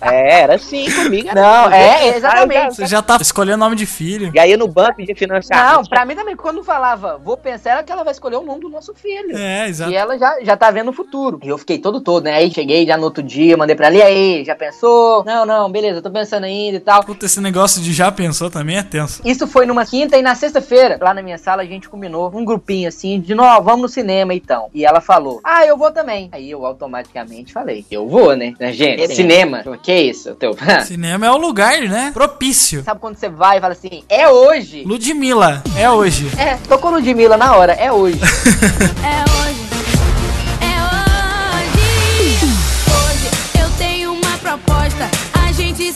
[0.00, 1.28] é, era assim comigo.
[1.28, 1.76] era Não, assim.
[1.76, 2.76] é, Vou pensar, exatamente.
[2.76, 4.30] Você já tá escolhendo nome de filho.
[4.34, 5.72] E aí no banco de financiamento.
[5.72, 8.60] Não, pra mim também, quando falava, vou pensar, era que ela vai escolher o nome
[8.60, 9.36] do nosso filho.
[9.36, 9.90] É, exato.
[9.90, 11.38] E ela já, já tá vendo o futuro.
[11.42, 12.34] E eu fiquei todo todo, né?
[12.34, 15.24] Aí cheguei já no outro dia, mandei pra ela, e aí, já pensou?
[15.24, 17.04] Não, não, beleza, tô pensando ainda e tal.
[17.04, 19.20] Puta, esse negócio de já pensou também é tenso.
[19.24, 22.44] Isso foi numa quinta e na sexta-feira, lá na minha sala, a gente combinou um
[22.44, 24.68] grupinho assim, de nós, vamos no cinema então.
[24.74, 26.28] E ela falou, ah, eu vou também.
[26.32, 28.54] Aí eu automaticamente falei, eu vou, né?
[28.72, 29.14] Gente, Querendo.
[29.14, 30.30] cinema, que isso?
[30.30, 30.56] Eu tô...
[30.84, 32.10] Cinema é o lugar, né?
[32.12, 32.82] Propício.
[32.84, 34.84] Sabe quando você vai e fala assim, é hoje?
[34.84, 36.30] Ludmilla, é hoje.
[36.38, 38.20] É, tocou Ludmilla na hora, é hoje.
[39.04, 39.23] É hoje.
[39.23, 39.23] É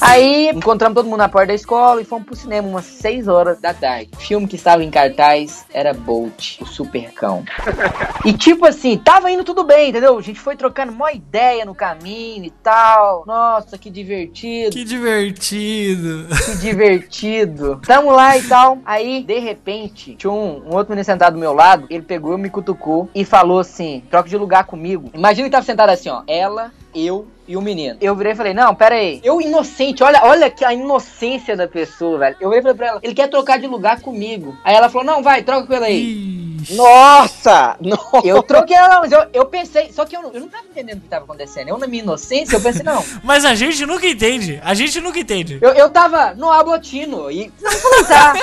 [0.01, 3.61] Aí encontramos todo mundo na porta da escola e fomos pro cinema umas 6 horas
[3.61, 4.11] da tarde.
[4.15, 7.45] O filme que estava em cartaz era Bolt, o Supercão.
[8.25, 10.19] E tipo assim, tava indo tudo bem, entendeu?
[10.19, 13.25] A gente foi trocando uma ideia no caminho e tal.
[13.27, 14.73] Nossa, que divertido.
[14.73, 16.27] Que divertido.
[16.45, 17.81] Que divertido.
[17.87, 18.79] Tamo lá e tal.
[18.85, 21.87] Aí, de repente, tinha um, um outro menino sentado do meu lado.
[21.89, 25.11] Ele pegou, me cutucou e falou assim: troca de lugar comigo.
[25.15, 26.23] Imagina que tava sentado assim, ó.
[26.27, 27.97] Ela, eu e o menino.
[28.01, 29.21] Eu virei e falei, não, pera aí.
[29.25, 32.37] Eu inocente, olha, olha que a inocência da pessoa, velho.
[32.39, 34.57] Eu virei e falei pra ela, ele quer trocar de lugar comigo.
[34.63, 36.49] Aí ela falou, não, vai, troca com ele aí.
[36.77, 37.77] Nossa!
[37.81, 38.27] Nossa!
[38.27, 40.99] Eu troquei ela, mas eu, eu pensei, só que eu não, eu não tava entendendo
[40.99, 41.69] o que tava acontecendo.
[41.69, 43.03] Eu, na minha inocência, eu pensei, não.
[43.25, 44.61] Mas a gente nunca entende.
[44.63, 45.59] A gente nunca entende.
[45.61, 47.53] Eu, eu tava no ablotino e.
[47.61, 48.35] Não, vou usar.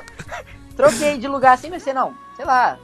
[0.76, 2.78] Troquei de lugar assim, pensei, não, sei lá,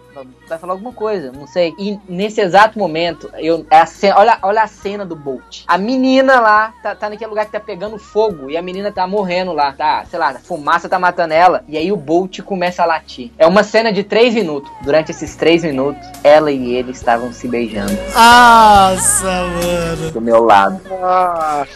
[0.48, 1.74] vai falar alguma coisa, não sei.
[1.78, 5.62] E nesse exato momento, eu, é a cena, olha, olha a cena do Bolt.
[5.66, 9.06] A menina lá tá, tá naquele lugar que tá pegando fogo e a menina tá
[9.06, 11.64] morrendo lá, tá, sei lá, a fumaça tá matando ela.
[11.68, 13.30] E aí o Bolt começa a latir.
[13.38, 14.70] É uma cena de três minutos.
[14.82, 20.10] Durante esses três minutos, ela e ele estavam se beijando Nossa, mano.
[20.12, 20.80] do meu lado.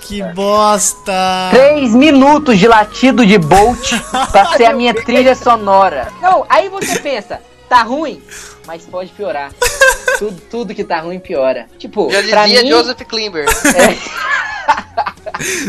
[0.03, 1.13] Que bosta.
[1.51, 3.93] Três minutos de latido de Bolt
[4.31, 6.09] pra ser a minha trilha sonora.
[6.21, 7.41] Não, aí você pensa,
[7.75, 8.23] tá ruim,
[8.67, 9.53] mas pode piorar.
[10.19, 11.67] Tudo, tudo que tá ruim piora.
[11.77, 13.47] Tipo, Já dizia mim, Joseph Klimber.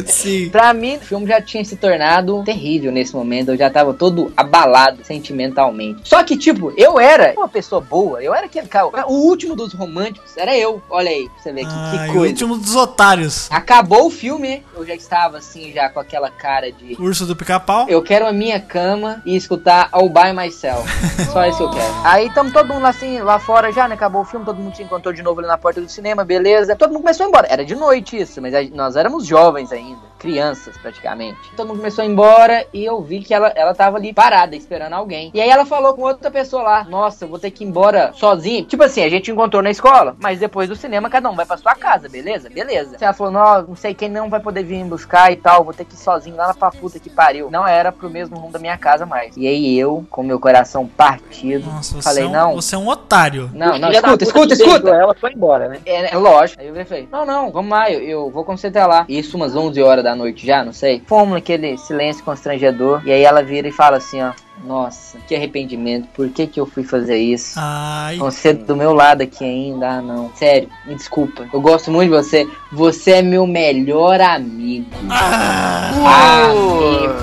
[0.06, 0.50] Sim.
[0.50, 3.50] Pra mim, o filme já tinha se tornado terrível nesse momento.
[3.50, 6.08] Eu já tava todo abalado sentimentalmente.
[6.08, 8.22] Só que, tipo, eu era uma pessoa boa.
[8.22, 8.88] Eu era aquele cara.
[9.08, 10.82] O último dos românticos era eu.
[10.90, 12.20] Olha aí, pra você ver que, que o coisa.
[12.20, 13.48] último dos otários.
[13.52, 16.96] Acabou o filme, eu já estava assim, já com aquela cara de.
[17.00, 17.88] Urso do pica-pau.
[17.90, 20.88] Eu quero a minha cama e escutar All By Myself.
[21.32, 21.94] Só isso que eu quero.
[22.06, 23.96] Aí tamo todo mundo assim, lá fora já, né?
[23.96, 26.76] Acabou o filme, todo mundo se encontrou de novo ali na porta do cinema, beleza.
[26.76, 27.48] Todo mundo começou a ir embora.
[27.50, 30.15] Era de noite isso, mas nós éramos jovens ainda.
[30.26, 31.38] Crianças, praticamente.
[31.56, 34.56] Todo mundo começou a ir embora e eu vi que ela, ela tava ali parada,
[34.56, 35.30] esperando alguém.
[35.36, 38.12] E aí ela falou com outra pessoa lá: Nossa, eu vou ter que ir embora
[38.16, 38.64] sozinha.
[38.64, 41.58] Tipo assim, a gente encontrou na escola, mas depois do cinema cada um vai pra
[41.58, 42.50] sua casa, beleza?
[42.50, 42.98] Beleza.
[43.00, 45.74] Ela falou: Não, não sei quem não vai poder vir me buscar e tal, vou
[45.74, 47.52] ter que ir sozinho lá na pra puta que pariu.
[47.52, 49.38] Não era pro mesmo rumo da minha casa mais.
[49.38, 52.88] E aí eu, com meu coração partido, Nossa, falei: é um, Não, Você é um
[52.88, 53.52] otário.
[53.54, 54.90] não, não, da escuta, escuta, escuta.
[54.90, 55.80] Ela foi embora, né?
[55.86, 56.62] É, é lógico.
[56.62, 59.06] Aí eu falei, não, não, vamos lá, eu, eu vou até lá.
[59.10, 61.02] Isso umas 11 horas da noite já, não sei.
[61.06, 63.02] Fomos naquele silêncio constrangedor.
[63.06, 64.32] E aí ela vira e fala assim, ó.
[64.64, 66.08] Nossa, que arrependimento.
[66.14, 67.56] Por que que eu fui fazer isso?
[67.58, 68.18] Ai.
[68.18, 70.32] Você do meu lado aqui ainda, ah não.
[70.34, 71.48] Sério, me desculpa.
[71.52, 72.48] Eu gosto muito de você.
[72.72, 74.90] Você é meu melhor amigo.
[75.10, 76.50] Ah.
[76.50, 77.14] Amigo.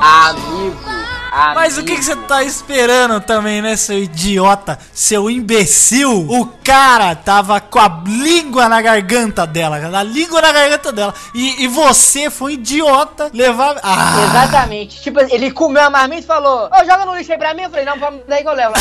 [0.00, 1.13] Amigo.
[1.54, 4.78] Mas o que, que você tá esperando também, né, seu idiota?
[4.92, 6.26] Seu imbecil?
[6.30, 11.14] O cara tava com a língua na garganta dela, a língua na garganta dela.
[11.34, 13.76] E, e você foi um idiota levar.
[13.82, 14.26] Ah!
[14.28, 15.02] Exatamente.
[15.02, 17.62] Tipo, ele comeu a marmita e falou: Ô, joga no lixo aí pra mim.
[17.62, 18.74] Eu falei: Não, vamos daí que eu levo.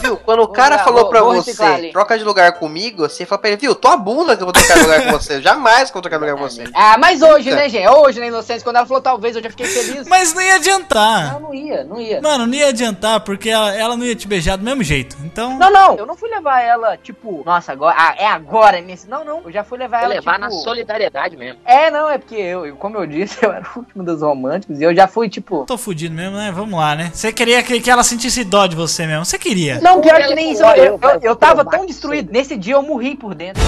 [0.00, 0.16] Viu?
[0.16, 3.38] Quando o cara Vou- falou vou- pra vou você, troca de lugar comigo, você fala
[3.40, 5.42] pra ele, viu, tua bunda que eu vou trocar de lugar com você.
[5.42, 6.64] Jamais que eu vou trocar de lugar com você.
[6.74, 7.86] Ah, mas hoje, né, gente?
[7.86, 10.06] Hoje, na inocência, quando ela falou talvez, eu já fiquei feliz.
[10.08, 11.34] Mas não ia adiantar.
[11.34, 12.20] Não, não ia, não ia.
[12.20, 15.16] Mano, não ia adiantar, porque ela, ela não ia te beijar do mesmo jeito.
[15.24, 15.58] Então.
[15.58, 19.08] Não, não, eu não fui levar ela, tipo, nossa, agora, ah, é agora, é nesse.
[19.08, 20.44] Não, não, eu já fui levar ela, levar tipo...
[20.44, 21.60] na solidariedade mesmo.
[21.64, 24.82] É, não, é porque eu, como eu disse, eu era o último dos românticos e
[24.84, 25.64] eu já fui, tipo...
[25.66, 26.52] Tô fudido mesmo, né?
[26.52, 27.10] Vamos lá, né?
[27.12, 29.24] Você queria que, que ela sentisse dó de você mesmo.
[29.24, 29.80] Você queria.
[29.80, 32.32] Não, pior que nem isso, eu, eu, eu- eu, tava tão destruído.
[32.32, 33.62] Nesse dia eu morri por dentro.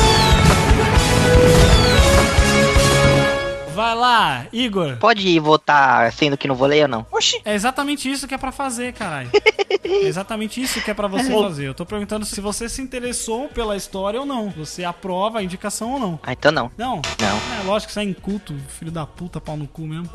[3.75, 4.97] Vai lá, Igor.
[4.99, 7.07] Pode ir votar sendo que não vou ler ou não?
[7.11, 7.41] Oxi.
[7.45, 9.31] É exatamente isso que é pra fazer, caralho.
[9.85, 11.67] É exatamente isso que é pra você fazer.
[11.67, 14.49] Eu tô perguntando se você se interessou pela história ou não.
[14.51, 16.21] Você aprova a indicação ou não.
[16.23, 16.71] Ah, então não.
[16.79, 17.03] Não?
[17.21, 17.61] Não.
[17.61, 20.09] É lógico que você é inculto, filho da puta, pau no cu mesmo.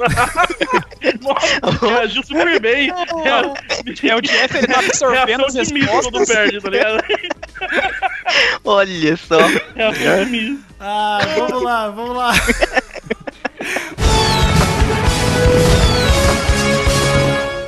[1.82, 2.90] Reagiu super bem.
[2.92, 6.12] É, o Jeff, ele tá absorvendo as respostas.
[6.12, 7.04] do perde, tá ligado?
[8.64, 9.40] Olha só.
[9.76, 10.64] É mesmo.
[10.80, 12.34] Ah, vamos lá, vamos lá.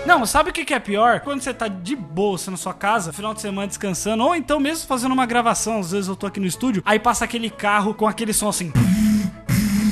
[0.05, 1.21] Não, sabe o que é pior?
[1.21, 4.87] Quando você tá de bolsa na sua casa, final de semana descansando, ou então mesmo
[4.87, 8.07] fazendo uma gravação, às vezes eu tô aqui no estúdio, aí passa aquele carro com
[8.07, 8.73] aquele som assim.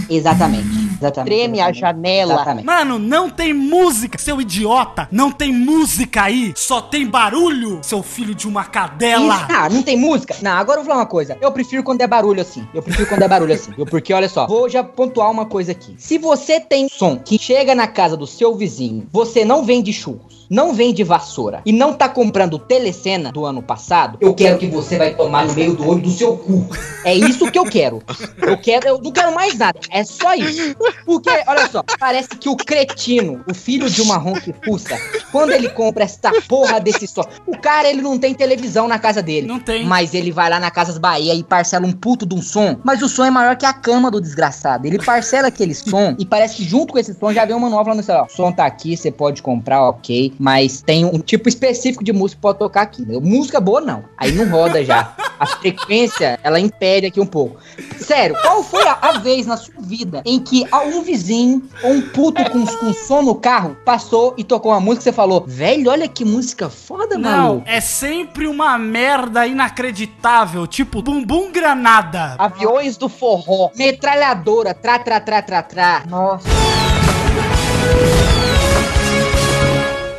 [0.10, 0.88] Exatamente.
[0.98, 1.36] Exatamente.
[1.36, 2.34] Treme a janela.
[2.34, 2.66] Exatamente.
[2.66, 5.08] Mano, não tem música, seu idiota!
[5.12, 6.54] Não tem música aí!
[6.56, 9.48] Só tem barulho, seu filho de uma cadela!
[9.50, 10.36] Ah, não tem música?
[10.42, 11.38] Não, agora eu vou falar uma coisa.
[11.40, 12.68] Eu prefiro quando é barulho assim.
[12.74, 13.72] Eu prefiro quando é barulho assim.
[13.78, 15.96] Eu, porque, olha só, vou já pontuar uma coisa aqui.
[15.98, 20.37] Se você tem som que chega na casa do seu vizinho, você não vende churros,
[20.50, 24.98] não vende vassoura e não tá comprando telecena do ano passado, eu quero que você
[24.98, 26.68] vai tomar no meio do olho do seu cu.
[27.04, 28.02] É isso que eu quero.
[28.42, 29.80] Eu quero, eu não quero mais nada.
[29.90, 30.76] É só isso.
[31.06, 34.98] Porque, olha só, parece que o cretino, o filho de uma ronca fuça,
[35.32, 39.22] quando ele compra esta porra desse som, o cara ele não tem televisão na casa
[39.22, 39.48] dele.
[39.48, 39.86] Não tem.
[39.86, 43.02] Mas ele vai lá na Casas Bahia e parcela um puto de um som, mas
[43.02, 44.86] o som é maior que a cama do desgraçado.
[44.86, 47.86] Ele parcela aquele som e parece que junto com esse som já vem uma nova
[47.86, 51.50] falando assim, ó, o som tá aqui, você pode comprar, ok, mas tem um tipo
[51.50, 53.04] específico de música que pode tocar aqui.
[53.22, 55.14] Música boa não, aí não roda já.
[55.40, 57.58] A frequência, ela impede aqui um pouco.
[57.98, 62.02] Sério, qual foi a, a vez na sua vida em que um vizinho ou um
[62.02, 65.92] puto com, com som no carro passou e tocou uma música e você falou, velho,
[65.92, 67.64] olha que música foda, Não, maluco.
[67.68, 72.36] é sempre uma merda inacreditável, tipo bumbum granada.
[72.38, 73.70] Aviões do forró.
[73.76, 76.04] Metralhadora, tra, tra, tra, tra, tra.
[76.08, 76.48] Nossa.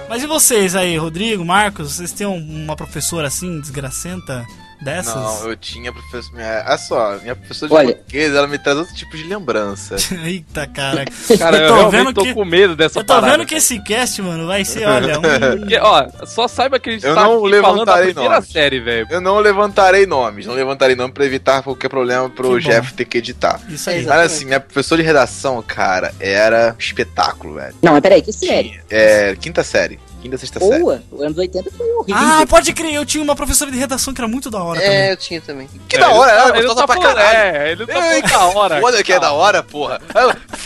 [0.09, 1.95] Mas e vocês aí, Rodrigo, Marcos?
[1.97, 4.47] Vocês têm um- uma professora assim, desgracenta
[4.83, 5.15] dessas?
[5.15, 6.33] Não, eu tinha professor.
[6.35, 7.95] Minha, olha só, minha professora de Olha.
[7.95, 9.97] português, ela me traz outro tipo de lembrança.
[10.25, 11.05] Eita, cara.
[11.39, 13.33] Cara, eu, realmente tô com medo dessa Eu tô parada.
[13.33, 15.23] vendo que esse cast, mano, vai ser, olha, um...
[15.61, 18.35] Porque, ó, só saiba que a gente Eu tá não aqui falando da levantarei primeira
[18.37, 18.51] nomes.
[18.51, 19.07] série, velho.
[19.11, 22.71] Eu não levantarei nomes, não levantarei nome pra evitar qualquer problema pro Que bom.
[22.71, 23.61] Jeff ter que editar.
[23.69, 24.05] Isso aí.
[24.05, 27.75] Mas assim, minha professora de redação, cara, era um espetáculo, velho.
[27.83, 28.81] Não, mas peraí, que série?
[28.91, 29.99] É, quinta série.
[30.21, 30.81] Quinta, sexta série.
[30.83, 32.17] Boa, os anos 80 foi horrível.
[32.17, 34.85] Ah, pode crer, eu tinha uma professora de redação que era muito da hora É,
[34.85, 35.11] também.
[35.11, 35.69] eu tinha também.
[35.89, 37.39] Que da hora, ele ela tá- é ele gostosa tá pra falando- caralho.
[37.57, 38.81] é, ele tá Ei, falando da hora.
[38.81, 40.01] Foda que é Da hora, porra.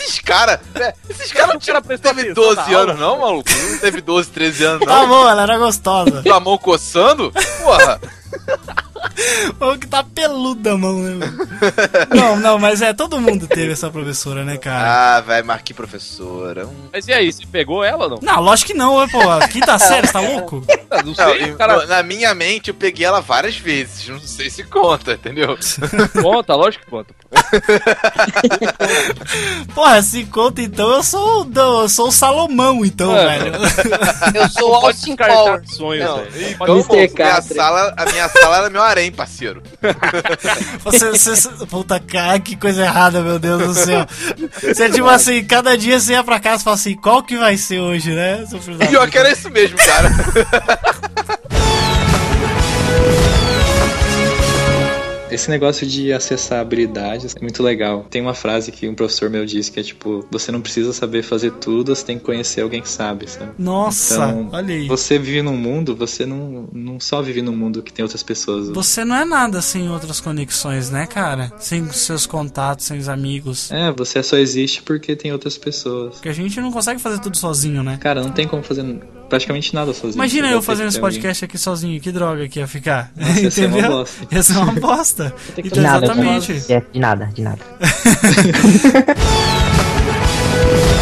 [0.01, 0.59] Esses caras,
[1.11, 3.49] esses caras não tinham- teve 12 anos não, maluco?
[3.71, 5.09] Não teve 12, 13 anos Tá não.
[5.09, 6.23] bom, ela era gostosa.
[6.23, 7.31] Tua mão coçando?
[7.63, 8.01] Porra.
[9.59, 11.27] Falou que tá peluda a mão, né?
[12.15, 15.17] não, não, mas é, todo mundo teve essa professora, né, cara?
[15.17, 16.67] Ah, velho, mas que professora.
[16.67, 16.89] Hum.
[16.93, 18.19] Mas e aí, você pegou ela ou não?
[18.23, 19.19] Não, lógico que não, pô.
[19.51, 20.65] Quinta série, você tá louco?
[20.91, 21.87] Não Não, sei, e- cara.
[21.87, 24.09] Na minha mente, eu peguei ela várias vezes.
[24.09, 25.57] Não sei se conta, entendeu?
[26.21, 27.15] Conta, lógico que conta.
[29.75, 31.51] Porra, se conta então, eu sou, o
[31.83, 33.39] eu sou o Salomão, então, É.
[33.39, 33.53] velho.
[34.35, 35.63] Eu sou o Austin descartar Power.
[35.69, 36.51] sonhos, Não, velho.
[36.51, 36.87] então, Mr.
[36.89, 39.63] pô, minha sala, a minha sala era meu harém, parceiro.
[40.85, 44.07] Você, você, puta cara, que coisa errada, meu Deus do céu.
[44.61, 47.57] Você, tipo assim, cada dia você ia pra casa e fala assim, qual que vai
[47.57, 48.45] ser hoje, né?
[48.89, 50.11] Pior que era isso mesmo, cara.
[55.33, 58.07] Esse negócio de acessar habilidades é muito legal.
[58.11, 61.23] Tem uma frase que um professor meu disse que é tipo: você não precisa saber
[61.23, 63.53] fazer tudo, você tem que conhecer alguém que sabe, sabe?
[63.59, 64.87] Nossa, Então, olha aí.
[64.89, 68.69] Você vive num mundo, você não, não só vive num mundo que tem outras pessoas.
[68.69, 71.53] Você não é nada sem outras conexões, né, cara?
[71.59, 73.71] Sem seus contatos, sem os amigos.
[73.73, 76.15] É, você só existe porque tem outras pessoas.
[76.15, 77.97] Porque a gente não consegue fazer tudo sozinho, né?
[78.01, 78.83] Cara, não tem como fazer
[79.33, 80.17] praticamente nada sozinho.
[80.17, 81.13] Imagina eu fazendo esse alguém.
[81.13, 83.11] podcast aqui sozinho, que droga que ia ficar.
[83.17, 83.97] Nossa, ia ser uma Entendeu?
[83.99, 84.27] bosta.
[84.31, 85.35] Ia ser uma bosta.
[85.57, 86.53] Então, De nada, exatamente.
[86.93, 87.61] de nada, de nada.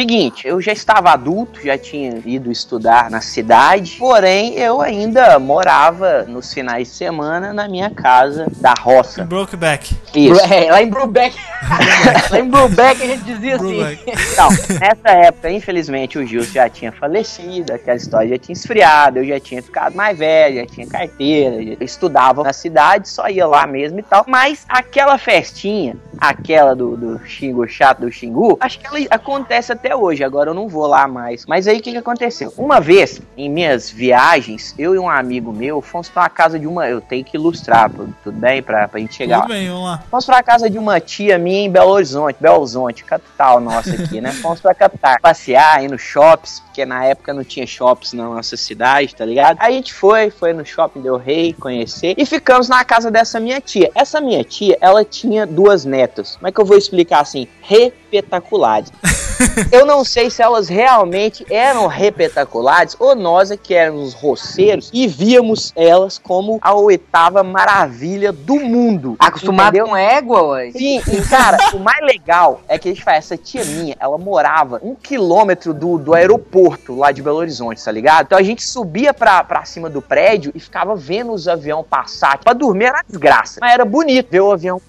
[0.00, 6.22] Seguinte, eu já estava adulto, já tinha ido estudar na cidade, porém eu ainda morava
[6.22, 9.24] nos finais de semana na minha casa da roça.
[9.24, 9.94] Brokeback.
[10.14, 10.40] Isso.
[10.50, 11.36] É, lá em Brubeck.
[12.30, 13.98] lá em Brubeck a gente dizia assim.
[14.06, 14.48] Então,
[14.80, 19.38] nessa época, infelizmente, o Gilson já tinha falecido, aquela história já tinha esfriado, eu já
[19.38, 24.00] tinha ficado mais velho, já tinha carteira, já estudava na cidade, só ia lá mesmo
[24.00, 24.24] e tal.
[24.26, 29.89] Mas aquela festinha, aquela do, do Xingu chato do Xingu, acho que ela acontece até
[29.96, 31.46] hoje, agora eu não vou lá mais.
[31.46, 32.52] Mas aí o que, que aconteceu?
[32.56, 36.88] Uma vez, em minhas viagens, eu e um amigo meu fomos pra casa de uma.
[36.88, 38.62] Eu tenho que ilustrar, tudo tudo bem?
[38.62, 39.54] Pra, pra gente chegar Tudo lá.
[39.56, 40.02] bem, vamos lá.
[40.10, 44.20] Fomos pra casa de uma tia minha em Belo Horizonte, Belo Horizonte, capital nossa aqui,
[44.20, 44.30] né?
[44.40, 48.56] Fomos pra capital, passear, ir no shops, porque na época não tinha shops na nossa
[48.56, 49.58] cidade, tá ligado?
[49.60, 53.40] Aí a gente foi, foi no shopping Del Rey conhecer e ficamos na casa dessa
[53.40, 53.90] minha tia.
[53.94, 56.36] Essa minha tia, ela tinha duas netas.
[56.36, 57.48] Como é que eu vou explicar assim?
[57.62, 58.92] Repetaculares.
[59.72, 65.06] Eu não sei se elas realmente eram repetaculares ou nós é que éramos roceiros e
[65.06, 69.16] víamos elas como a oitava maravilha do mundo.
[69.18, 69.88] Acostumado Entendeu?
[69.88, 70.70] com égua, ué.
[70.72, 74.18] Sim, e cara, o mais legal é que a gente faz, essa tia minha, ela
[74.18, 78.26] morava um quilômetro do, do aeroporto lá de Belo Horizonte, tá ligado?
[78.26, 82.38] Então a gente subia pra, pra cima do prédio e ficava vendo os aviões passar.
[82.38, 83.58] Pra dormir era desgraça.
[83.60, 84.80] Mas era bonito ver o avião.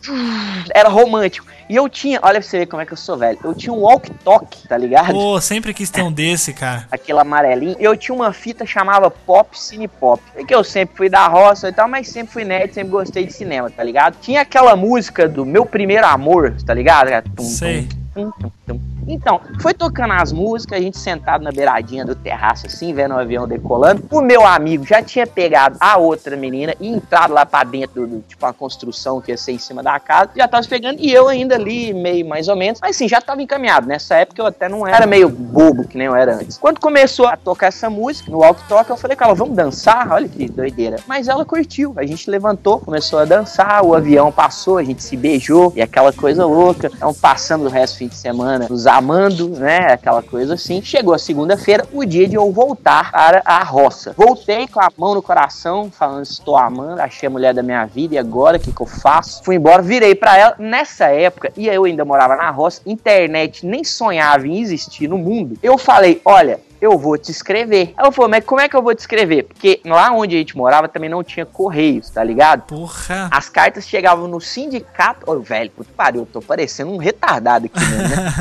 [0.73, 1.47] Era romântico.
[1.69, 3.39] E eu tinha, olha pra você ver como é que eu sou velho.
[3.43, 5.11] Eu tinha um walk-talk, tá ligado?
[5.11, 6.87] Pô, sempre quis ter um desse, cara.
[6.91, 7.75] aquele amarelinho.
[7.79, 10.21] Eu tinha uma fita chamava Pop Cine Pop.
[10.35, 13.25] É que eu sempre fui da roça e tal, mas sempre fui nerd, sempre gostei
[13.25, 14.17] de cinema, tá ligado?
[14.21, 17.29] Tinha aquela música do Meu Primeiro Amor, tá ligado?
[17.35, 17.87] Tum, Sei.
[18.13, 18.31] tum,
[18.67, 18.79] tum.
[19.07, 23.19] Então, foi tocando as músicas, a gente sentado na beiradinha do terraço, assim, vendo o
[23.19, 24.03] avião decolando.
[24.11, 28.21] O meu amigo já tinha pegado a outra menina e entrado lá pra dentro do,
[28.21, 30.31] tipo, uma construção que ia ser em cima da casa.
[30.35, 32.79] Já tava pegando, e eu ainda ali, meio mais ou menos.
[32.81, 33.87] Mas assim, já tava encaminhado.
[33.87, 36.57] Nessa época eu até não era meio bobo, que nem eu era antes.
[36.57, 40.11] Quando começou a tocar essa música, no walk talk, eu falei ela, vamos dançar?
[40.11, 40.97] Olha que doideira.
[41.07, 41.93] Mas ela curtiu.
[41.95, 46.11] A gente levantou, começou a dançar, o avião passou, a gente se beijou, e aquela
[46.11, 46.89] coisa louca.
[46.93, 49.93] Então, passando o resto do fim de semana nos amando, né?
[49.93, 50.81] Aquela coisa assim.
[50.81, 54.13] Chegou a segunda-feira, o dia de eu voltar para a roça.
[54.17, 58.15] Voltei com a mão no coração, falando: estou amando, achei a mulher da minha vida,
[58.15, 59.43] e agora o que, que eu faço?
[59.43, 60.55] Fui embora, virei para ela.
[60.57, 65.57] Nessa época, e eu ainda morava na roça, internet nem sonhava em existir no mundo.
[65.61, 66.59] Eu falei: olha.
[66.81, 67.93] Eu vou te escrever.
[67.95, 69.43] Ela falou, mas como é que eu vou te escrever?
[69.43, 72.63] Porque lá onde a gente morava também não tinha correios, tá ligado?
[72.63, 73.29] Porra.
[73.31, 75.29] As cartas chegavam no sindicato.
[75.29, 78.31] Ô, velho, puta pariu, eu tô parecendo um retardado aqui mesmo, né?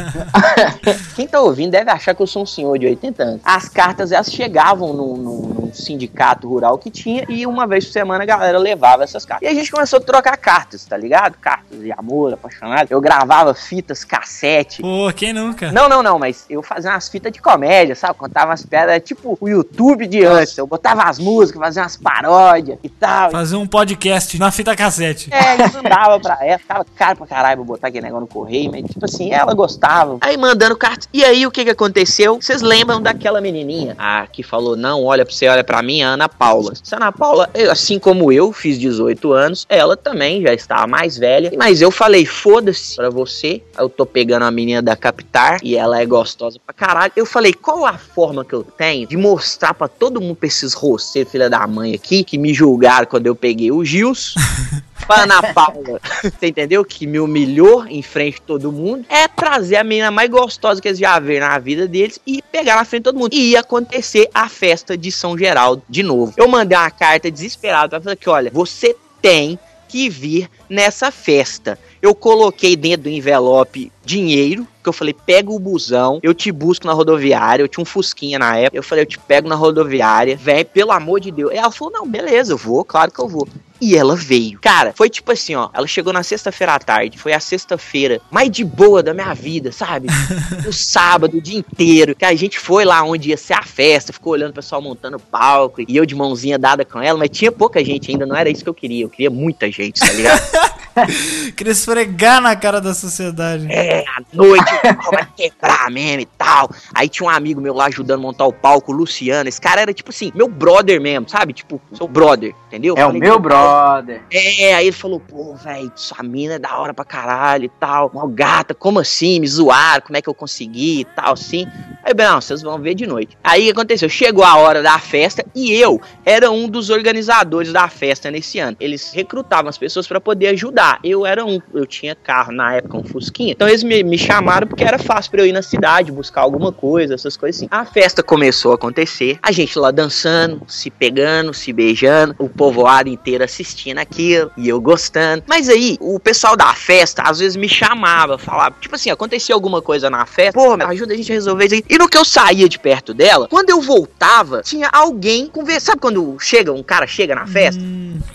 [1.15, 3.41] Quem tá ouvindo deve achar que eu sou um senhor de 80 anos.
[3.45, 7.93] As cartas, elas chegavam num, num- num sindicato rural que tinha e uma vez por
[7.93, 9.47] semana a galera levava essas cartas.
[9.47, 11.37] E a gente começou a trocar cartas, tá ligado?
[11.39, 12.89] Cartas de amor, apaixonado.
[12.91, 14.83] Eu gravava fitas cassete.
[14.83, 15.71] Pô, quem nunca?
[15.73, 18.15] Não, não, não, mas eu fazia umas fitas de comédia, sabe?
[18.31, 20.57] Contava umas piadas, era tipo o YouTube de antes.
[20.57, 23.32] Eu botava as músicas, fazia umas paródias e tal.
[23.32, 25.28] Fazer um podcast na fita cassete.
[25.32, 28.70] É, eu mandava pra ela, ficava caro pra caralho pra botar aquele negócio no correio,
[28.70, 30.19] mas tipo assim, ela gostava.
[30.20, 31.09] Aí mandando cartas.
[31.12, 32.40] E aí o que que aconteceu?
[32.40, 33.97] Vocês lembram daquela menininha?
[33.98, 36.73] Ah, que falou, não, olha pra você, olha pra mim, a Ana Paula.
[36.73, 41.19] Essa Ana Paula, eu, assim como eu, fiz 18 anos, ela também já estava mais
[41.19, 41.51] velha.
[41.59, 46.01] Mas eu falei, foda-se pra você, eu tô pegando a menina da Capitar e ela
[46.01, 47.12] é gostosa pra caralho.
[47.16, 50.75] Eu falei, qual a forma que eu tenho de mostrar pra todo mundo, pra esses
[50.75, 54.35] roceiros, filha da mãe aqui, que me julgaram quando eu peguei o Gils,
[55.07, 56.85] pra Ana Paula, você entendeu?
[56.85, 60.89] Que me humilhou em frente de todo mundo, é trazer a menina mais gostosa que
[60.89, 63.33] eles já viram na vida deles e pegar na frente de todo mundo.
[63.33, 66.35] E ia acontecer a festa de São Geraldo de novo.
[66.37, 71.79] Eu mandei uma carta desesperada pra falar que, olha, você tem que vir nessa festa.
[72.02, 76.86] Eu coloquei dentro do envelope dinheiro, que eu falei, pega o busão, eu te busco
[76.86, 80.36] na rodoviária, eu tinha um fusquinha na época, eu falei, eu te pego na rodoviária,
[80.36, 81.52] vem, pelo amor de Deus.
[81.52, 83.47] E ela falou, não, beleza, eu vou, claro que eu vou.
[83.81, 84.59] E ela veio.
[84.60, 85.70] Cara, foi tipo assim, ó.
[85.72, 87.16] Ela chegou na sexta-feira à tarde.
[87.16, 90.09] Foi a sexta-feira mais de boa da minha vida, sabe?
[90.68, 92.14] O sábado, o dia inteiro.
[92.14, 94.12] Que a gente foi lá onde ia ser a festa.
[94.12, 95.81] Ficou olhando o pessoal montando palco.
[95.89, 97.18] E eu de mãozinha dada com ela.
[97.18, 98.27] Mas tinha pouca gente ainda.
[98.27, 99.05] Não era isso que eu queria.
[99.05, 100.40] Eu queria muita gente, tá ligado?
[101.56, 103.66] Queria esfregar na cara da sociedade.
[103.70, 104.72] É, à noite,
[105.06, 106.70] o vai quebrar mesmo e tal.
[106.94, 109.48] Aí tinha um amigo meu lá ajudando a montar o palco, o Luciano.
[109.48, 111.52] Esse cara era tipo assim, meu brother mesmo, sabe?
[111.52, 112.94] Tipo, seu brother, entendeu?
[112.97, 114.22] É o Falei, meu "Pô, brother.
[114.31, 118.10] É, aí ele falou, pô, velho, sua mina é da hora pra caralho e tal.
[118.12, 119.40] Mó gata, como assim?
[119.40, 121.66] Me zoaram, como é que eu consegui e tal, assim.
[122.02, 123.36] Aí, bem, não, vocês vão ver de noite.
[123.43, 124.09] Aí o que aconteceu?
[124.09, 128.77] Chegou a hora da festa e eu era um dos organizadores da festa nesse ano.
[128.81, 130.90] Eles recrutavam as pessoas pra poder ajudar.
[131.03, 133.53] Eu era um, eu tinha carro na época, um Fusquinha.
[133.53, 136.73] Então eles me, me chamaram porque era fácil pra eu ir na cidade, buscar alguma
[136.73, 137.69] coisa, essas coisas assim.
[137.71, 143.09] A festa começou a acontecer, a gente lá dançando, se pegando, se beijando, o povoado
[143.09, 145.45] inteiro assistindo aquilo e eu gostando.
[145.47, 149.83] Mas aí, o pessoal da festa às vezes me chamava, falava, tipo assim, acontecia alguma
[149.83, 151.85] coisa na festa, pô, ajuda a gente a resolver isso aí.
[151.89, 155.81] E no que eu saía de perto dela, quando eu voltava, tinha alguém conversando.
[155.81, 157.83] Sabe quando chega, um cara chega na festa?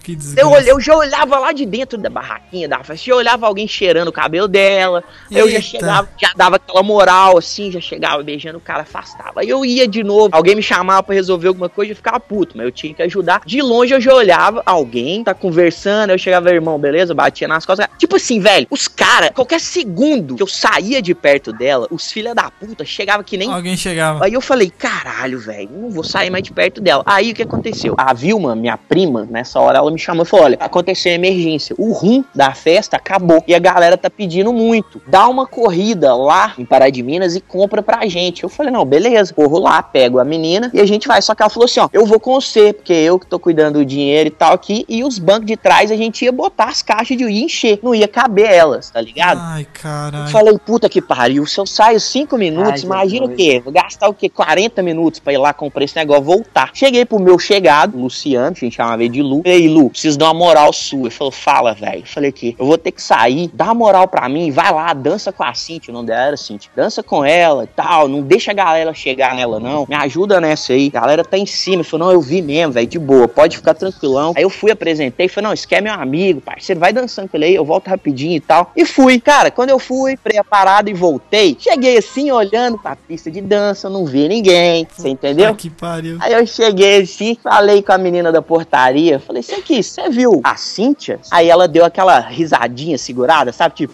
[0.04, 2.35] Que Eu, eu já olhava lá de dentro da barraquinha
[2.68, 5.04] da festa, já olhava alguém cheirando o cabelo dela.
[5.30, 9.42] Eu já chegava, já dava aquela moral assim, já chegava beijando o cara, afastava.
[9.42, 12.56] Aí eu ia de novo, alguém me chamava pra resolver alguma coisa, eu ficava puto,
[12.56, 13.42] mas eu tinha que ajudar.
[13.46, 17.14] De longe eu já olhava, alguém tá conversando, eu chegava, irmão, beleza?
[17.14, 17.88] Batia nas costas.
[17.98, 22.34] Tipo assim, velho, os caras, qualquer segundo que eu saía de perto dela, os filha
[22.34, 24.24] da puta chegavam que nem Alguém chegava.
[24.26, 27.04] Aí eu falei, caralho, velho, não vou sair mais de perto dela.
[27.06, 27.96] Aí o que aconteceu?
[27.98, 31.76] A Vilma, minha prima, nessa hora ela me chamou e falou: olha, aconteceu emergência.
[31.78, 35.02] O rum da festa acabou e a galera tá pedindo muito.
[35.08, 38.44] Dá uma corrida lá em Pará de Minas e compra pra gente.
[38.44, 41.22] Eu falei, não, beleza, corro lá, pego a menina e a gente vai.
[41.22, 43.76] Só que ela falou assim: ó, eu vou com você, porque eu que tô cuidando
[43.76, 44.86] do dinheiro e tal aqui.
[44.88, 47.80] E os bancos de trás a gente ia botar as caixas de ia encher.
[47.84, 49.40] Não ia caber elas, tá ligado?
[49.42, 50.32] Ai, Eu caralho.
[50.32, 53.60] falei, puta que pariu, se eu saio 5 minutos, Ai, imagina o quê?
[53.64, 54.30] Vou gastar o quê?
[54.30, 56.70] 40 minutos pra ir lá comprar esse negócio, voltar.
[56.74, 59.42] Cheguei pro meu chegado, Luciano, a gente chamava ele de Lu.
[59.44, 61.02] Falei, Lu, preciso dar uma moral sua.
[61.02, 62.04] Ele falou, fala, velho.
[62.16, 65.34] Eu Falei aqui, eu vou ter que sair, dá moral pra mim, vai lá, dança
[65.34, 66.72] com a Cintia, o nome dela era Cintia.
[66.74, 69.86] Dança com ela e tal, não deixa a galera chegar nela não.
[69.88, 70.90] Me ajuda nessa aí.
[70.94, 71.78] A galera tá em cima.
[71.78, 74.34] Ele falou, não, eu vi mesmo, velho, de boa, pode ficar tranquilão.
[74.36, 77.36] Aí eu fui, apresentei, falei, não, esse aqui é meu amigo, parceiro, vai dançando com
[77.36, 78.72] ele aí, eu volto rapidinho e tal.
[78.78, 80.18] E fui, cara, quando eu fui,
[80.50, 85.54] parada e voltei, cheguei assim, olhando pra pista de dança, não vi ninguém, você entendeu?
[85.54, 86.18] Que pariu.
[86.22, 90.40] Aí eu cheguei assim, falei com a menina da portaria, falei, isso aqui, você viu
[90.44, 91.20] a Cíntia?
[91.30, 93.76] Aí ela deu aquela risadinha segurada, sabe?
[93.76, 93.94] Tipo,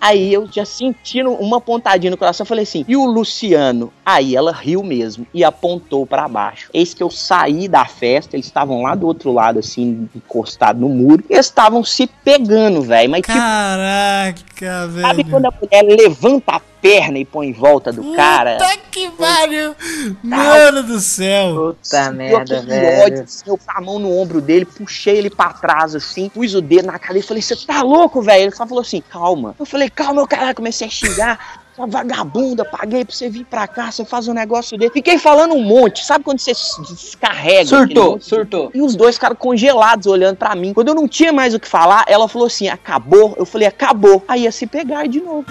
[0.00, 3.92] aí eu já sentindo uma pontadinha no coração, falei assim, e o Luciano?
[4.04, 6.70] Aí ela riu mesmo e apontou pra baixo.
[6.72, 10.88] Eis que eu saí da festa, eles estavam lá do outro lado, assim, encostado no
[10.88, 15.06] muro, e eles estavam se pegando, velho, mas tipo, Caraca, velho.
[15.06, 18.58] sabe quando a mulher levanta a perna e põe em volta do cara?
[18.58, 19.74] Puta que pariu!
[20.22, 21.76] Mano do céu!
[21.82, 23.04] Puta merda, velho.
[23.04, 26.54] ódio, assim, eu com a mão no ombro dele, puxei ele pra trás, assim, pus
[26.54, 28.42] o dedo na cara e falei, você tá louco, velho?
[28.42, 29.54] Ele só falou assim, calma.
[29.58, 31.67] Eu falei, calma, meu caralho, comecei a xingar.
[31.78, 34.90] Sua vagabunda, paguei pra você vir pra cá, você faz um negócio dele.
[34.92, 37.66] Fiquei falando um monte, sabe quando você descarrega?
[37.66, 38.70] Surtou, surtou.
[38.74, 40.74] E os dois ficaram congelados olhando pra mim.
[40.74, 43.32] Quando eu não tinha mais o que falar, ela falou assim, acabou?
[43.38, 44.24] Eu falei, acabou.
[44.26, 45.44] Aí ia se pegar de novo.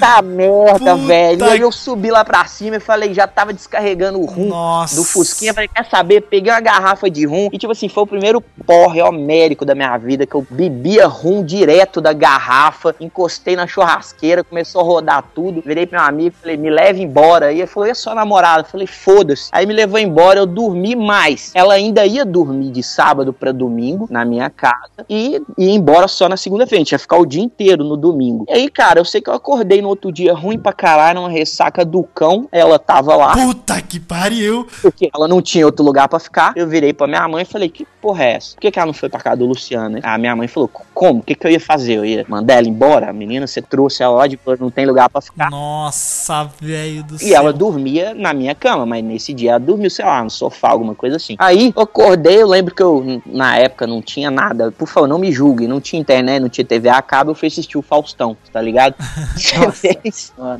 [0.00, 1.44] Puta merda, velho.
[1.44, 4.48] E aí eu subi lá pra cima e falei, já tava descarregando o rum
[4.94, 5.52] do Fusquinha.
[5.52, 6.22] Falei, quer saber?
[6.22, 9.96] Peguei uma garrafa de rum e, tipo assim, foi o primeiro porre homérico da minha
[9.98, 15.62] vida que eu bebia rum direto da garrafa, encostei na churrasqueira, começou a rodar tudo.
[15.64, 17.52] Virei pro meu amigo, falei, me leve embora.
[17.52, 18.62] E ele falou, e a sua namorada?
[18.62, 19.50] Eu falei, foda-se.
[19.52, 21.50] Aí me levou embora, eu dormi mais.
[21.54, 26.28] Ela ainda ia dormir de sábado pra domingo na minha casa e ia embora só
[26.28, 26.80] na segunda-feira.
[26.80, 28.46] A gente ia ficar o dia inteiro no domingo.
[28.48, 31.30] E aí, cara, eu sei que eu acordei no outro dia ruim pra caralho, numa
[31.30, 32.48] ressaca do cão.
[32.50, 33.32] Ela tava lá.
[33.32, 34.66] Puta que pariu!
[34.82, 36.52] Porque ela não tinha outro lugar pra ficar.
[36.56, 38.54] Eu virei pra minha mãe e falei: Que porra é essa?
[38.54, 39.98] Por que, que ela não foi pra casa do Luciano?
[40.02, 41.20] A minha mãe falou: Como?
[41.20, 41.98] O que, que eu ia fazer?
[41.98, 43.10] Eu ia mandar ela embora?
[43.10, 45.50] A menina, você trouxe ela lá de não tem lugar pra ficar.
[45.50, 47.28] Nossa, velho do céu.
[47.28, 50.70] E ela dormia na minha cama, mas nesse dia ela dormiu, sei lá, no sofá,
[50.70, 51.36] alguma coisa assim.
[51.38, 54.72] Aí eu acordei, eu lembro que eu, na época, não tinha nada.
[54.72, 57.48] Por favor, não me julgue, não tinha internet, não tinha TV a cabo, eu fui
[57.48, 58.94] assistir o Faustão, tá ligado?
[59.80, 60.12] Sentei,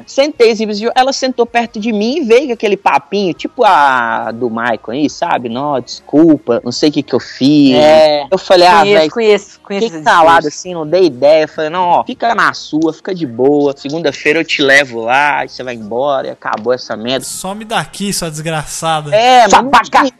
[0.06, 4.30] sentei assim, assistiu, ela sentou perto de mim e veio com aquele papinho, tipo a
[4.32, 5.48] do Michael aí, sabe?
[5.48, 7.74] Não, desculpa, não sei o que que eu fiz.
[7.74, 8.26] É.
[8.30, 9.10] Eu falei, ah, velho.
[9.10, 11.44] conheço, conheço Fiquei calado assim, não dei ideia.
[11.44, 13.74] Eu falei, não, ó, fica na sua, fica de boa.
[13.76, 17.24] Segunda-feira eu te levo lá, e você vai embora e acabou essa merda.
[17.24, 19.14] Some daqui, sua desgraçada.
[19.14, 20.10] É, não tinha-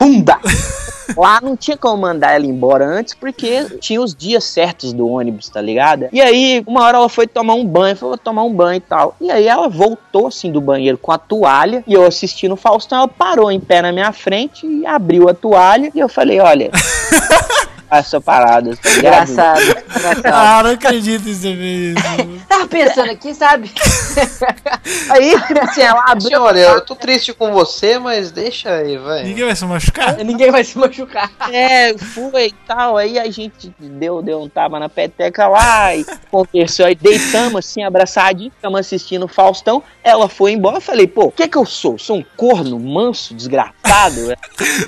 [1.17, 5.49] Lá não tinha como mandar ela embora antes, porque tinha os dias certos do ônibus,
[5.49, 6.09] tá ligado?
[6.13, 9.17] E aí, uma hora ela foi tomar um banho, falou, tomar um banho e tal.
[9.21, 12.99] E aí ela voltou assim do banheiro com a toalha, e eu assistindo o Faustão,
[12.99, 15.91] ela parou em pé na minha frente e abriu a toalha.
[15.95, 16.71] E eu falei, olha,
[17.91, 18.77] Essa parada.
[18.77, 18.91] tá?
[18.91, 20.27] Engraçado, engraçado.
[20.27, 22.41] Ah, não acredito em você ver isso.
[22.49, 23.71] Tava pensando aqui, sabe?
[25.11, 26.29] Aí, assim, ela abriu.
[26.29, 29.25] Senhora, eu tô triste com você, mas deixa aí, vai.
[29.25, 30.17] Ninguém vai se machucar?
[30.25, 31.31] Ninguém vai se machucar.
[31.53, 32.97] É, foi e tal.
[32.97, 36.87] Aí a gente deu, deu um tapa na peteca lá e conversou.
[36.87, 39.83] Aí deitamos assim, abraçadinho, ficamos assistindo o Faustão.
[40.03, 40.77] Ela foi embora.
[40.79, 41.99] Eu falei, pô, o que que eu sou?
[41.99, 44.35] Sou um corno manso, desgraçado?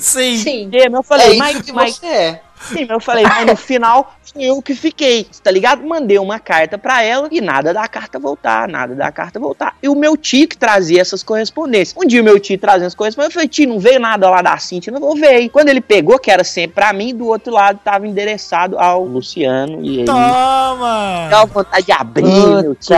[0.01, 0.37] Sim.
[0.39, 0.71] Sim.
[0.73, 2.41] É, eu falei, É isso mas, que mas, você é.
[2.63, 5.83] Sim, mas eu falei, mas no final fui eu que fiquei, tá ligado?
[5.85, 9.77] Mandei uma carta pra ela e nada da carta voltar, nada da carta voltar.
[9.83, 11.97] E o meu tio que trazia essas correspondências.
[11.97, 14.41] Um dia o meu tio trazendo as correspondências, eu falei, tio, não veio nada lá
[14.43, 15.49] da Cintia, não vou ver.
[15.49, 19.85] Quando ele pegou, que era sempre pra mim, do outro lado tava endereçado ao Luciano
[19.85, 20.05] e aí...
[20.05, 21.29] Toma!
[21.31, 22.25] Dá vontade de abrir,
[22.63, 22.97] meu tio.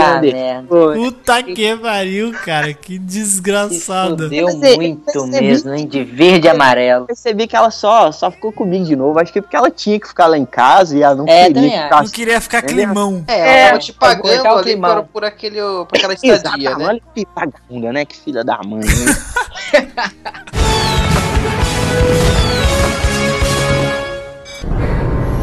[0.69, 0.95] Puta.
[0.95, 2.73] Puta que pariu, cara.
[2.74, 4.28] Que desgraçado.
[4.28, 5.86] Deu é, muito percebi- mesmo, hein?
[5.86, 7.07] De verde e amarelo.
[7.07, 9.19] Percebi que ela só, só ficou comigo de novo.
[9.19, 11.82] Acho que porque ela tinha que ficar lá em casa e ela não É, queria
[11.85, 12.86] ficar Não queria ficar Entendeu?
[12.86, 13.24] climão.
[13.28, 14.97] É, ela É, tava te pagando ali climão.
[14.97, 16.86] por, por, aquele, por aquela estadia, né?
[16.86, 18.05] olha que vagabunda, né?
[18.05, 18.81] Que filha da mãe.
[18.81, 19.85] né?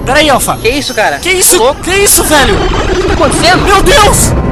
[0.05, 0.57] Peraí, Alfa.
[0.57, 1.19] Que isso, cara?
[1.19, 1.57] Que isso?
[1.75, 2.55] Que isso, velho?
[2.55, 3.61] O que tá acontecendo?
[3.63, 4.50] Meu Deus!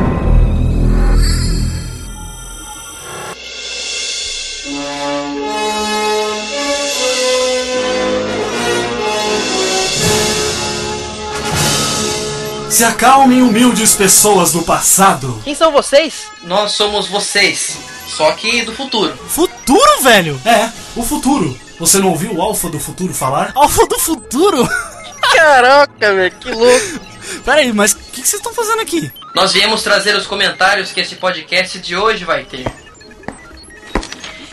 [12.80, 15.42] Se acalmem, humildes pessoas do passado.
[15.44, 16.28] Quem são vocês?
[16.44, 17.78] Nós somos vocês,
[18.08, 19.18] só que do futuro.
[19.28, 20.42] Futuro, velho?
[20.46, 21.60] É, o futuro.
[21.78, 23.52] Você não ouviu o Alfa do futuro falar?
[23.54, 24.66] Alfa do futuro?
[25.36, 27.00] Caraca, velho, que louco.
[27.44, 29.12] Peraí, mas o que que vocês estão fazendo aqui?
[29.36, 32.66] Nós viemos trazer os comentários que esse podcast de hoje vai ter.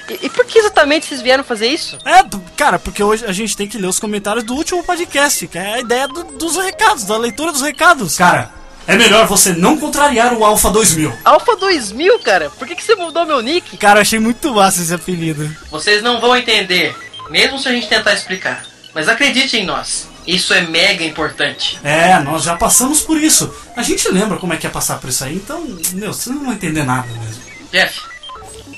[0.09, 1.99] E, e por que exatamente vocês vieram fazer isso?
[2.05, 2.23] É,
[2.57, 5.75] cara, porque hoje a gente tem que ler os comentários do último podcast, que é
[5.75, 8.17] a ideia do- dos recados, da leitura dos recados.
[8.17, 8.51] Cara,
[8.87, 11.13] é melhor você não contrariar o Alpha 2000.
[11.25, 12.51] Alpha 2000, cara?
[12.51, 13.77] Por que, que você mudou meu nick?
[13.77, 15.55] Cara, eu achei muito massa esse apelido.
[15.71, 16.97] Vocês não vão entender,
[17.31, 18.65] mesmo se a gente tentar explicar.
[18.95, 21.79] Mas acredite em nós, isso é mega importante.
[21.85, 23.53] É, nós já passamos por isso.
[23.77, 25.63] A gente lembra como é que é passar por isso aí, então,
[25.93, 27.43] meu, vocês não vão entender nada mesmo.
[27.73, 28.01] Jeff,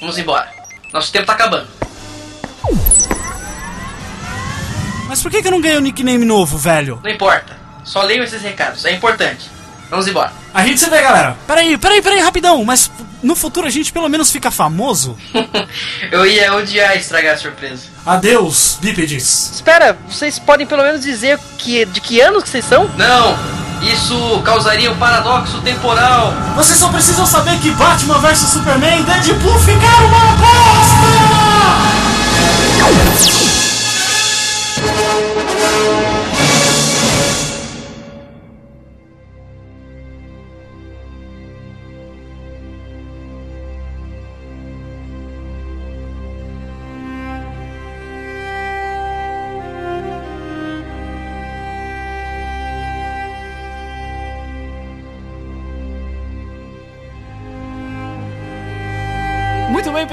[0.01, 0.58] vamos embora.
[0.93, 1.69] Nosso tempo tá acabando.
[5.09, 7.01] Mas por que, que eu não ganhei o nickname novo, velho?
[7.03, 9.51] Não importa, só leiam esses recados, é importante.
[9.91, 10.33] Vamos embora.
[10.53, 11.37] A gente se vê, galera.
[11.47, 12.65] Peraí, peraí, peraí, rapidão.
[12.65, 12.91] Mas
[13.23, 15.17] no futuro a gente pelo menos fica famoso?
[16.11, 17.85] Eu ia odiar estragar a surpresa.
[18.05, 19.53] Adeus, bípedes.
[19.55, 22.89] Espera, vocês podem pelo menos dizer que, de que anos que vocês são?
[22.97, 23.37] Não,
[23.83, 26.33] isso causaria um paradoxo temporal.
[26.57, 31.49] Vocês só precisam saber que Batman vs Superman e Deadpool ficaram uma bosta!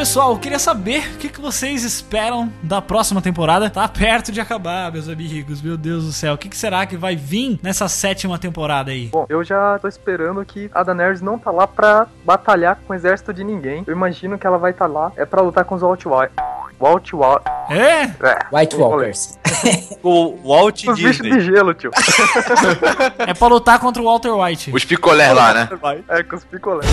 [0.05, 0.33] Pessoal.
[0.33, 3.71] Eu queria saber o que, que vocês esperam da próxima temporada.
[3.71, 5.63] Tá perto de acabar, meus amigos.
[5.63, 6.35] Meu Deus do céu.
[6.35, 9.07] O que, que será que vai vir nessa sétima temporada aí?
[9.07, 12.95] Bom, eu já tô esperando que a Daenerys não tá lá pra batalhar com o
[12.95, 13.83] exército de ninguém.
[13.87, 16.33] Eu imagino que ela vai estar tá lá é pra lutar com os Walt White.
[16.79, 17.43] Walt White.
[17.71, 18.55] É?
[18.55, 19.39] White Walkers.
[20.03, 21.89] O Walt Os bichos de gelo, tio.
[23.25, 24.71] É pra lutar contra o Walter White.
[24.71, 25.69] Os picolés lá, né?
[26.09, 26.85] É, com os picolés.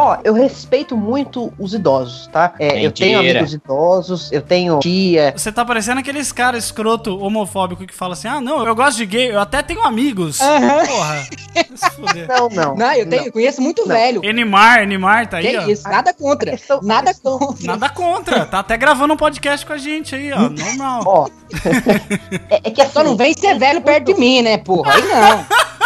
[0.00, 2.54] Ó, eu respeito muito os idosos, tá?
[2.58, 5.34] É, eu tenho amigos idosos, eu tenho tia.
[5.36, 9.04] Você tá parecendo aqueles caras escroto homofóbico que fala assim: ah, não, eu gosto de
[9.04, 10.40] gay, eu até tenho amigos.
[10.40, 10.86] Aham.
[10.86, 11.26] Porra.
[11.74, 12.26] Se fuder.
[12.28, 12.74] Não, não.
[12.76, 14.24] Não, eu, tenho, eu conheço muito velho.
[14.24, 15.66] Enimar, Enimar tá aí, Que ó.
[15.68, 16.58] isso, nada contra.
[16.82, 17.66] Nada contra.
[17.66, 18.46] Nada contra.
[18.46, 20.48] Tá até gravando um podcast com a gente aí, ó.
[20.48, 21.02] Normal.
[21.04, 21.28] Ó.
[22.48, 24.94] é, é que Só não vem ser velho perto de mim, né, porra?
[24.94, 25.46] Aí não.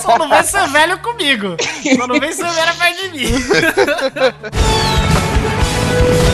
[0.00, 1.56] Só não vem ser velho comigo.
[1.96, 3.32] Só não vem ser velho perto de mim.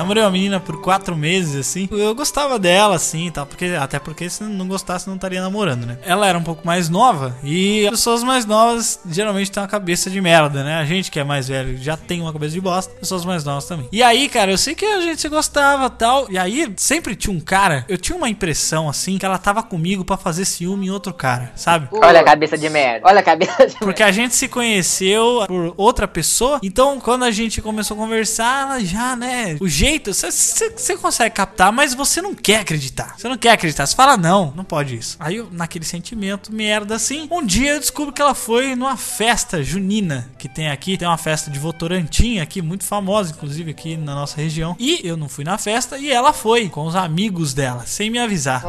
[0.00, 1.86] Namorei uma menina por quatro meses, assim.
[1.90, 3.44] Eu gostava dela, assim, tal.
[3.44, 5.98] Porque, até porque se não gostasse, não estaria namorando, né?
[6.02, 7.36] Ela era um pouco mais nova.
[7.44, 10.76] E as pessoas mais novas geralmente têm uma cabeça de merda, né?
[10.76, 12.94] A gente que é mais velho já tem uma cabeça de bosta.
[12.94, 13.90] Pessoas mais novas também.
[13.92, 16.26] E aí, cara, eu sei que a gente se gostava tal.
[16.30, 17.84] E aí, sempre tinha um cara.
[17.86, 21.52] Eu tinha uma impressão, assim, que ela tava comigo pra fazer ciúme em outro cara,
[21.54, 21.88] sabe?
[21.92, 23.06] Olha a cabeça de merda.
[23.06, 26.58] Olha a cabeça de Porque a gente se conheceu por outra pessoa.
[26.62, 29.58] Então, quando a gente começou a conversar, ela já, né?
[29.60, 33.14] O jeito jeito, você- consegue captar, mas você não quer acreditar.
[33.16, 33.86] Você não quer acreditar.
[33.86, 35.16] Você fala, não, não pode isso.
[35.18, 39.62] Aí, eu, naquele sentimento, merda assim, um dia eu descubro que ela foi numa festa
[39.62, 40.96] junina que tem aqui.
[40.98, 44.76] Tem uma festa de Votorantim aqui, muito famosa, inclusive aqui na nossa região.
[44.78, 48.18] E eu não fui na festa e ela foi com os amigos dela, sem me
[48.18, 48.62] avisar.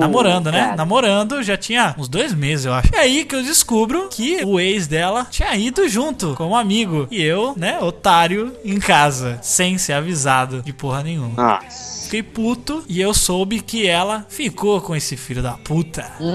[0.00, 0.60] Namorando, né?
[0.60, 0.76] cara.
[0.76, 2.88] Namorando, já tinha uns dois meses, eu acho.
[2.94, 7.06] E aí que eu descubro que o ex dela tinha ido junto com um amigo.
[7.10, 10.31] E eu, né, otário, em casa, sem ser avisado
[10.62, 11.34] de porra nenhuma.
[12.12, 16.12] Fiquei puto e eu soube que ela ficou com esse filho da puta.
[16.20, 16.34] Hum,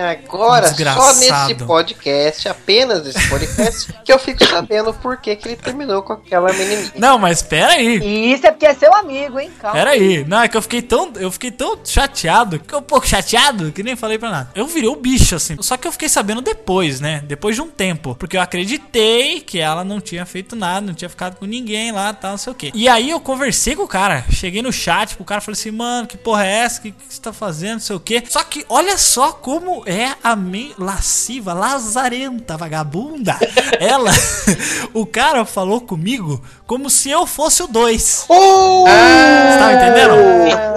[0.00, 1.20] agora, só Desgraçado.
[1.20, 6.14] nesse podcast, apenas nesse podcast, que eu fico sabendo por que, que ele terminou com
[6.14, 6.90] aquela menininha.
[6.96, 8.32] Não, mas pera aí.
[8.32, 9.50] Isso é porque é seu amigo, hein?
[9.60, 9.76] Calma.
[9.76, 12.82] Pera aí, não, é que eu fiquei tão, eu fiquei tão chateado, que eu um
[12.82, 14.50] pouco chateado, que nem falei pra nada.
[14.54, 15.54] Eu virei o bicho, assim.
[15.60, 17.22] Só que eu fiquei sabendo depois, né?
[17.26, 18.16] Depois de um tempo.
[18.18, 22.14] Porque eu acreditei que ela não tinha feito nada, não tinha ficado com ninguém lá,
[22.14, 22.70] tal, não sei o quê.
[22.72, 24.24] E aí eu conversei com o cara.
[24.30, 26.78] Cheguei no chat pro cara falei assim, mano, que porra é essa?
[26.78, 27.74] O que, que você tá fazendo?
[27.74, 28.22] Não sei o quê.
[28.28, 33.36] Só que olha só como é a mente lasciva, lazarenta, vagabunda.
[33.78, 34.10] ela,
[34.94, 38.24] o cara falou comigo como se eu fosse o dois.
[38.26, 40.14] Você tá entendendo?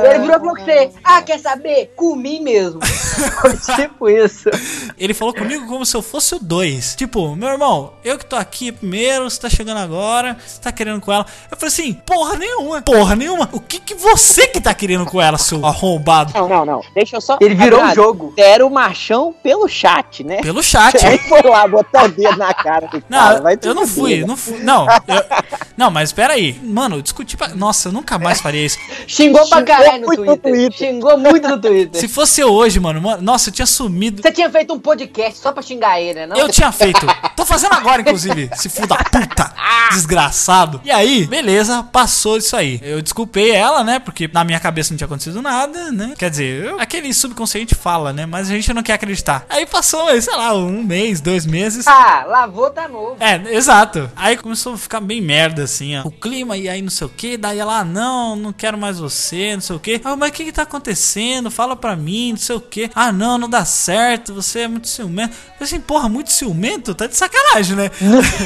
[0.06, 1.94] Ele virou com você, ah, quer saber?
[1.96, 2.82] Comi mesmo.
[3.78, 4.50] tipo isso.
[4.98, 6.96] Ele falou comigo como se eu fosse o dois.
[6.96, 11.00] Tipo, meu irmão, eu que tô aqui primeiro, você tá chegando agora, você tá querendo
[11.00, 11.26] com ela.
[11.50, 13.50] Eu falei assim, porra nenhuma, porra nenhuma.
[13.54, 16.34] O que que você que tá querendo com ela, seu arrombado?
[16.34, 16.82] Não, não, não.
[16.94, 17.38] Deixa eu só.
[17.40, 18.34] Ele virou o jogo.
[18.36, 20.42] Deram o machão pelo chat, né?
[20.42, 20.98] Pelo chat.
[21.08, 23.42] Aí foi lá botar o dedo na cara do Não, cara.
[23.42, 24.60] vai eu não fui, não fui.
[24.60, 25.26] Não, eu-
[25.78, 26.60] não, mas pera aí.
[26.64, 27.50] Mano, eu discuti pra.
[27.50, 28.78] Nossa, eu nunca mais faria isso.
[29.08, 30.52] Xingou pra caralho no muito no Twitter.
[30.52, 30.78] Twitter.
[30.90, 32.00] Xingou muito no Twitter.
[32.02, 34.22] Se fosse eu hoje, mano, mano, nossa, eu tinha sumido.
[34.22, 36.28] Você tinha feito um podcast só pra xingar ele, né?
[36.28, 36.38] Não?
[36.38, 37.06] Eu tinha feito.
[37.36, 38.50] Tô fazendo agora, inclusive.
[38.56, 39.54] Se filho da puta.
[39.92, 40.82] Desgraçado.
[40.84, 42.80] E aí, beleza, passou isso aí.
[42.84, 44.00] Eu desculpei ela, né?
[44.00, 46.14] Porque na minha cabeça não tinha acontecido nada, né?
[46.18, 48.26] Quer dizer, eu- aquele subconsciente fala, né?
[48.26, 49.46] Mas a gente não quer acreditar.
[49.50, 51.88] Aí passou, sei lá, um mês, dois meses.
[51.88, 53.18] Ah, lavou, tá novo.
[53.20, 54.10] É, exato.
[54.16, 56.08] Aí começou a ficar bem merda, assim, ó.
[56.08, 57.38] O clima, e aí não sei o que.
[57.38, 60.02] Daí ela, ah, não, não quero mais você, não sei o que.
[60.04, 61.52] Ah, mas o que que tá acontecendo?
[61.52, 62.90] Fala pra mim, não sei o que.
[62.96, 65.34] Ah, não, não dá certo, você é muito ciumento.
[65.34, 66.96] Eu falei assim, porra, muito ciumento?
[66.96, 67.92] Tá de sacanagem, né?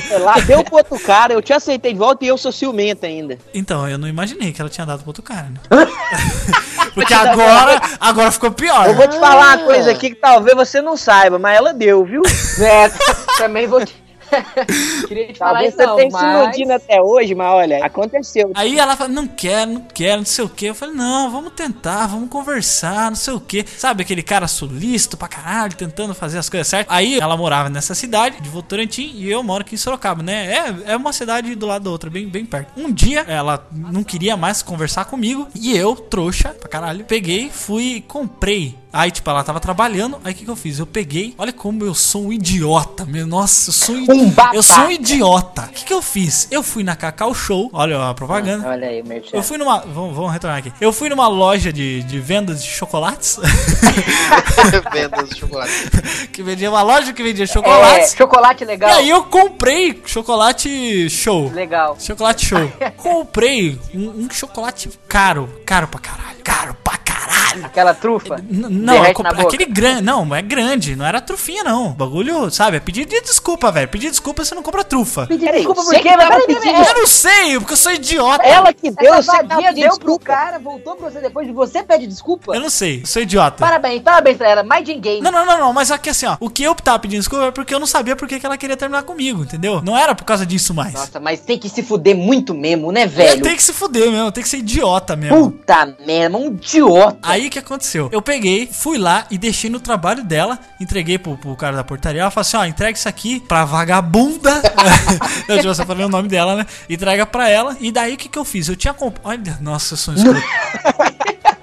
[0.08, 3.06] Sei lá, deu pro outro cara, eu te aceitei de volta e eu sou ciumento
[3.06, 3.38] ainda.
[3.54, 5.60] Então, eu não imaginei que ela tinha dado pro outro cara, né?
[6.94, 8.88] Porque agora, agora ficou pior.
[8.88, 12.04] Eu vou te falar uma coisa aqui que talvez você não saiba, mas ela deu,
[12.04, 12.22] viu?
[12.60, 12.90] É,
[13.38, 13.96] também vou te...
[15.08, 16.44] Queria te falar isso não, se mas...
[16.44, 18.52] iludindo até hoje, mas olha, aconteceu.
[18.56, 20.66] Aí ela fala, não quero, não quero, não sei o que.
[20.66, 23.66] Eu falei, não, vamos tentar, vamos conversar, não sei o que.
[23.78, 26.96] Sabe aquele cara solícito pra caralho, tentando fazer as coisas certas.
[26.96, 30.54] Aí ela morava nessa cidade de Votorantim e eu moro aqui em Sorocaba, né?
[30.54, 32.80] É, é uma cidade do lado da outra, bem, bem perto.
[32.80, 37.96] Um dia ela não queria mais conversar comigo e eu, trouxa pra caralho, peguei, fui
[37.96, 38.78] e comprei.
[38.92, 40.80] Aí, tipo, ela tava trabalhando, aí o que, que eu fiz?
[40.80, 43.28] Eu peguei, olha como eu sou um idiota, meu.
[43.28, 45.64] Nossa, eu sou um, Um eu sou um idiota.
[45.64, 46.48] O que, que eu fiz?
[46.50, 48.68] Eu fui na Cacau Show, olha a propaganda.
[48.68, 49.38] Olha aí, merchan.
[49.38, 49.80] Eu fui numa.
[49.82, 50.74] Vamos, vamos retornar aqui.
[50.82, 53.38] Eu fui numa loja de, de vendas de chocolates.
[54.92, 55.72] Vendas de chocolate.
[56.34, 58.16] que vendia uma loja que vendia É, chocolates.
[58.16, 58.90] chocolate legal.
[58.90, 61.50] E aí eu comprei chocolate show.
[61.52, 61.96] Legal.
[62.00, 62.72] Chocolate show.
[62.98, 65.50] comprei um, um chocolate caro.
[65.66, 66.38] Caro pra caralho.
[66.44, 67.09] Caro pra caralho.
[67.64, 68.38] Aquela trufa.
[68.50, 69.42] Não, eu na boca.
[69.42, 70.02] aquele grande.
[70.02, 70.96] Não, é grande.
[70.96, 71.88] Não era trufinha, não.
[71.88, 72.78] O bagulho, sabe?
[72.78, 73.88] É pedir de desculpa, velho.
[73.88, 75.28] Pedir desculpa você não compra trufa.
[75.28, 76.10] Pedir desculpa por quê?
[76.10, 78.44] Eu não sei, porque eu sou idiota.
[78.44, 82.08] Ela que deu, Essa vadia deu pro cara, voltou pra você depois de você pede
[82.08, 82.56] desculpa?
[82.56, 83.58] Eu não sei, eu sou idiota.
[83.58, 84.64] Parabéns, parabéns pra ela.
[84.64, 85.22] Mais ninguém.
[85.22, 86.38] Não, não, não, não, mas aqui assim, ó.
[86.40, 88.58] O que eu tava pedindo desculpa é porque eu não sabia por que que ela
[88.58, 89.82] queria terminar comigo, entendeu?
[89.82, 90.94] Não era por causa disso mais.
[90.94, 93.42] Nossa, mas tem que se fuder muito mesmo, né, velho?
[93.42, 95.52] tenho que se fuder mesmo, tem que ser idiota mesmo.
[95.52, 97.18] Puta merda, um idiota.
[97.22, 98.10] Aí o que aconteceu?
[98.12, 102.22] Eu peguei, fui lá e deixei no trabalho dela, entreguei pro, pro cara da portaria.
[102.22, 104.62] Ela falou assim: ó, entrega isso aqui pra vagabunda.
[105.48, 106.66] eu tipo, você falei o nome dela, né?
[106.90, 107.76] Entrega pra ela.
[107.80, 108.68] E daí o que, que eu fiz?
[108.68, 109.26] Eu tinha comprado.
[109.26, 110.42] Olha, nossa, eu sou um escroto.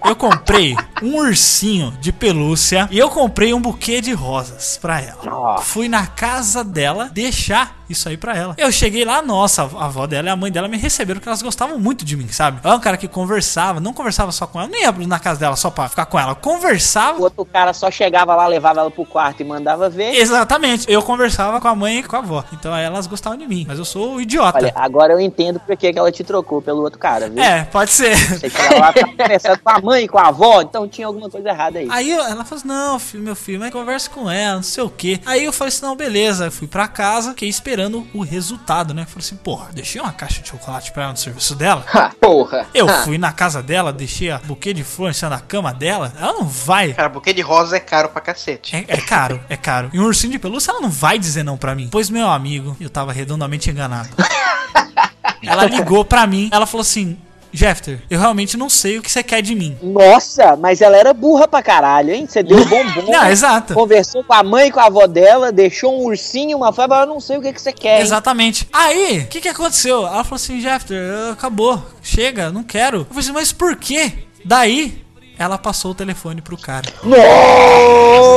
[0.06, 5.60] Eu comprei um ursinho de pelúcia e eu comprei um buquê de rosas pra ela.
[5.62, 8.54] Fui na casa dela deixar isso aí pra ela.
[8.58, 11.42] Eu cheguei lá, nossa, a avó dela e a mãe dela me receberam porque elas
[11.42, 12.60] gostavam muito de mim, sabe?
[12.62, 15.38] Eu era um cara que conversava, não conversava só com ela, nem ia na casa
[15.40, 16.34] dela só pra ficar com ela.
[16.34, 17.18] Conversava.
[17.18, 20.14] O outro cara só chegava lá, levava ela pro quarto e mandava ver.
[20.14, 20.90] Exatamente.
[20.90, 22.44] Eu conversava com a mãe e com a avó.
[22.52, 23.64] Então aí elas gostavam de mim.
[23.68, 24.58] Mas eu sou o idiota.
[24.58, 27.42] Olha, agora eu entendo por que que ela te trocou pelo outro cara, viu?
[27.42, 28.16] É, pode ser.
[28.16, 28.48] Você
[28.78, 31.78] lá, tava conversando com a mãe e com a avó, então tinha alguma coisa errada
[31.78, 31.88] aí.
[31.90, 34.90] Aí ela falou assim: Não, filho, meu filho, mas conversa com ela, não sei o
[34.90, 35.20] que.
[35.24, 36.46] Aí eu falei assim: Não, beleza.
[36.46, 39.04] Eu fui pra casa, fiquei esperando esperando o resultado, né?
[39.04, 41.84] Falei assim, porra, deixei uma caixa de chocolate pra ela no serviço dela.
[42.18, 42.66] porra.
[42.72, 43.02] Eu Ha.
[43.02, 46.10] fui na casa dela, deixei a buquê de cima da cama dela.
[46.18, 46.94] Ela não vai.
[46.94, 48.74] Cara, buquê de rosa é caro pra cacete.
[48.74, 49.90] É, é caro, é caro.
[49.92, 51.88] E um ursinho de pelúcia, ela não vai dizer não pra mim.
[51.92, 54.08] Pois, meu amigo, eu tava redondamente enganado.
[55.44, 57.18] ela ligou pra mim, ela falou assim:
[57.56, 59.76] Jeffter, eu realmente não sei o que você quer de mim.
[59.82, 62.26] Nossa, mas ela era burra pra caralho, hein?
[62.28, 63.10] Você deu bombom.
[63.10, 63.72] Não, exato.
[63.74, 67.06] Conversou com a mãe e com a avó dela, deixou um ursinho, uma fábrica, eu
[67.06, 67.96] não sei o que, que você quer.
[67.96, 68.02] hein?
[68.02, 68.68] Exatamente.
[68.72, 70.06] Aí, o que que aconteceu?
[70.06, 70.98] Ela falou assim, Jeffter,
[71.32, 72.98] acabou, chega, não quero.
[72.98, 74.12] Eu falei assim, mas por quê?
[74.44, 75.02] Daí,
[75.38, 76.86] ela passou o telefone pro cara.
[77.02, 78.35] Nossa,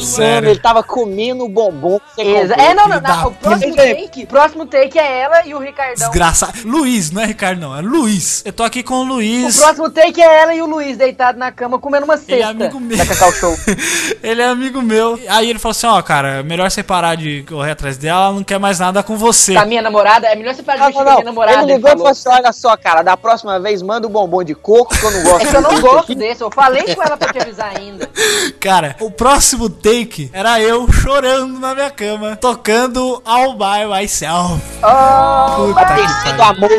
[0.00, 0.50] Sério.
[0.50, 2.00] ele tava comendo o bombom.
[2.18, 3.28] É, não, não, da não.
[3.28, 5.94] O próximo take, próximo take é ela e o Ricardão.
[6.08, 6.58] Desgraçado.
[6.64, 8.42] Luiz, não é Ricardo, não, é Luiz.
[8.44, 9.58] Eu tô aqui com o O Luiz.
[9.58, 12.32] próximo take é ela e o Luiz deitado na cama comendo uma cesta.
[12.32, 12.96] Ele é amigo meu.
[12.98, 13.56] Da Cacau Show.
[14.22, 15.18] Ele é amigo meu.
[15.28, 18.44] Aí ele falou assim: ó, cara, melhor você parar de correr atrás dela, ela não
[18.44, 19.54] quer mais nada com você.
[19.54, 21.24] Com a minha namorada, é melhor você parar de Não, mexer não, com a minha
[21.24, 21.62] namorada.
[21.62, 22.08] Ele ligou e falou.
[22.08, 25.22] assim: olha só, cara, da próxima vez manda o bombom de coco, que eu não
[25.22, 27.89] gosto É que eu não gosto desse, eu falei com ela pra te avisar ainda.
[28.58, 34.60] Cara, o próximo take era eu chorando na minha cama, tocando All By Myself.
[34.82, 36.42] Oh, Puta que pariu.
[36.42, 36.70] amor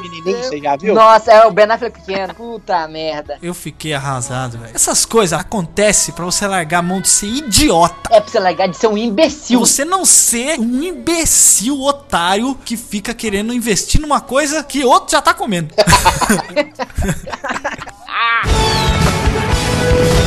[0.00, 0.94] menininho, você já viu?
[0.94, 2.34] Nossa, é o Ben Affleck pequeno.
[2.34, 3.38] Puta merda.
[3.42, 4.72] Eu fiquei arrasado, velho.
[4.74, 7.94] Essas coisas acontecem pra você largar a mão de ser idiota.
[8.10, 9.60] É pra você largar de ser um imbecil.
[9.60, 15.22] Você não ser um imbecil otário que fica querendo investir numa coisa que outro já
[15.22, 15.74] tá comendo.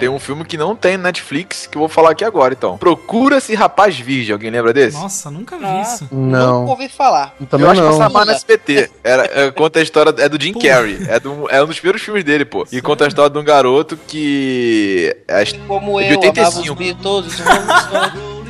[0.00, 2.78] Tem um filme que não tem no Netflix que eu vou falar aqui agora, então.
[2.78, 4.32] Procura-se Rapaz Virgem.
[4.32, 4.96] Alguém lembra desse?
[4.96, 6.08] Nossa, nunca vi Ah, isso.
[6.10, 6.60] Não.
[6.60, 7.34] Nunca ouvi falar.
[7.50, 7.98] Também eu acho que não.
[7.98, 8.90] passava no SBT.
[9.04, 10.14] Era, é, conta a história.
[10.18, 10.98] É do Jim Carrey.
[11.06, 12.66] É, do, é um dos primeiros filmes dele, pô.
[12.72, 15.14] E conta a história de um garoto que.
[15.28, 16.74] É, Como eu de amava os 85.
[16.74, 17.42] Beatles.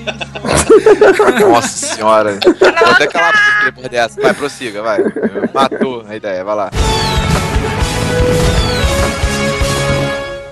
[1.40, 2.38] Nossa senhora.
[2.44, 4.20] Vou até calar pra depois dessa.
[4.20, 5.00] Vai, prossiga, vai.
[5.52, 6.70] Matou a ideia, vai lá.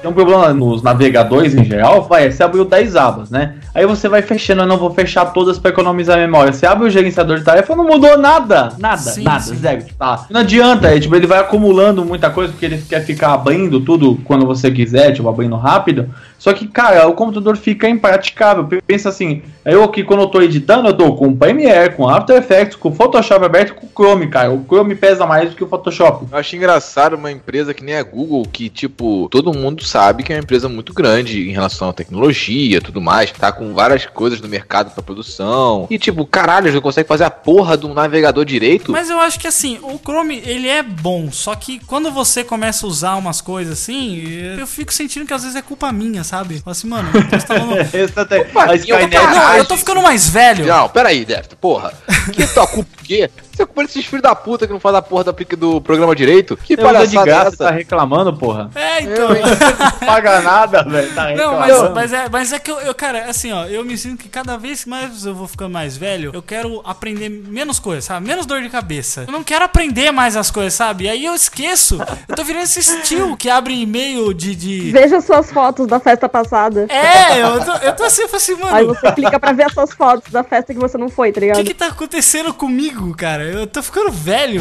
[0.00, 3.54] Tem um problema nos navegadores em geral, vai, você abriu 10 abas, né?
[3.74, 6.52] Aí você vai fechando, eu não vou fechar todas pra economizar a memória.
[6.52, 9.56] Você abre o gerenciador de tarefa, não mudou nada, nada, Sim, nada, sim.
[9.56, 9.84] zero.
[9.98, 10.26] Tá.
[10.30, 14.18] Não adianta, é, tipo, ele vai acumulando muita coisa porque ele quer ficar abrindo tudo
[14.24, 16.08] quando você quiser, tipo, abrindo rápido.
[16.38, 18.66] Só que, cara, o computador fica impraticável.
[18.86, 22.36] Pensa assim, eu aqui quando eu tô editando, eu tô com o Premiere, com After
[22.36, 24.50] Effects, com o Photoshop aberto e com o Chrome, cara.
[24.52, 26.26] O Chrome pesa mais do que o Photoshop.
[26.30, 30.32] Eu acho engraçado uma empresa que nem a Google, que, tipo, todo mundo sabe que
[30.32, 34.40] é uma empresa muito grande em relação à tecnologia tudo mais, tá com várias coisas
[34.40, 35.86] no mercado pra produção.
[35.90, 38.92] E, tipo, caralho, já consegue fazer a porra de um navegador direito?
[38.92, 42.86] Mas eu acho que assim, o Chrome, ele é bom, só que quando você começa
[42.86, 44.22] a usar umas coisas assim,
[44.58, 46.58] eu fico sentindo que às vezes é culpa minha, sabe?
[46.60, 47.08] Fala assim, mano,
[47.92, 48.04] eu.
[48.04, 50.66] Esse até- Opa, eu, tô, não, eu tô ficando mais velho.
[50.66, 51.92] Não, peraí, Deft, porra.
[52.32, 53.30] Que tua culpa o quê?
[53.58, 56.14] Você culpa desses filhos da puta que não faz a porra do, aplica- do programa
[56.14, 56.56] direito?
[56.56, 57.64] Que Você usa de palhaçada é graça, essa?
[57.64, 58.70] tá reclamando, porra.
[58.74, 59.28] É, então.
[60.00, 61.14] Não paga nada, velho.
[61.14, 61.58] Tá Não, reclamando.
[61.58, 64.28] mas, mas, é, mas é que eu, eu, cara, assim, ó, eu me sinto que
[64.28, 68.26] cada vez mais eu vou ficando mais velho, eu quero aprender menos coisas, sabe?
[68.26, 69.24] Menos dor de cabeça.
[69.26, 71.04] Eu não quero aprender mais as coisas, sabe?
[71.04, 71.98] E aí eu esqueço.
[72.28, 74.54] Eu tô virando esse estilo que abre e-mail de.
[74.54, 74.90] de...
[74.92, 76.86] Veja suas fotos da festa passada.
[76.88, 78.74] É, eu tô, eu tô assim, eu falo assim, mano.
[78.76, 81.38] Aí você clica pra ver as suas fotos da festa que você não foi, tá
[81.38, 81.56] O ligado?
[81.58, 83.44] que que tá acontecendo comigo, cara?
[83.50, 84.60] Eu tô ficando velho.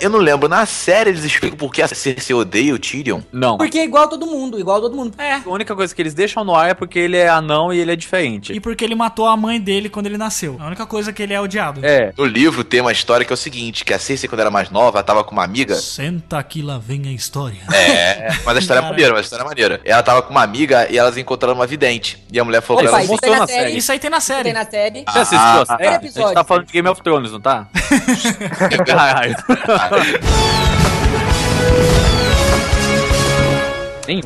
[0.00, 3.20] Eu não lembro, na série eles explicam por que a Cersei odeia o Tyrion?
[3.30, 3.58] Não.
[3.58, 5.12] Porque é igual a todo mundo, igual a todo mundo.
[5.18, 5.34] É.
[5.34, 7.92] A única coisa que eles deixam no ar é porque ele é anão e ele
[7.92, 8.52] é diferente.
[8.52, 10.56] E porque ele matou a mãe dele quando ele nasceu.
[10.58, 11.84] A única coisa que ele é odiado.
[11.84, 12.12] É.
[12.16, 14.70] No livro tem uma história que é o seguinte, que a Cersei quando era mais
[14.70, 15.74] nova, ela tava com uma amiga...
[15.74, 17.60] Senta que lá vem a história.
[17.74, 19.80] É, mas a história é maneira, mas a história é maneira.
[19.84, 22.22] Ela tava com uma amiga e elas encontraram uma vidente.
[22.32, 23.12] E a mulher falou Opa, pra ela...
[23.12, 23.76] isso tem na série.
[23.76, 24.44] Isso aí tem na série.
[24.44, 25.04] Tem na série.
[25.06, 25.86] Ah, Você assistiu a ah, série?
[25.86, 27.68] ah, a gente tá falando de Game of Thrones, não tá?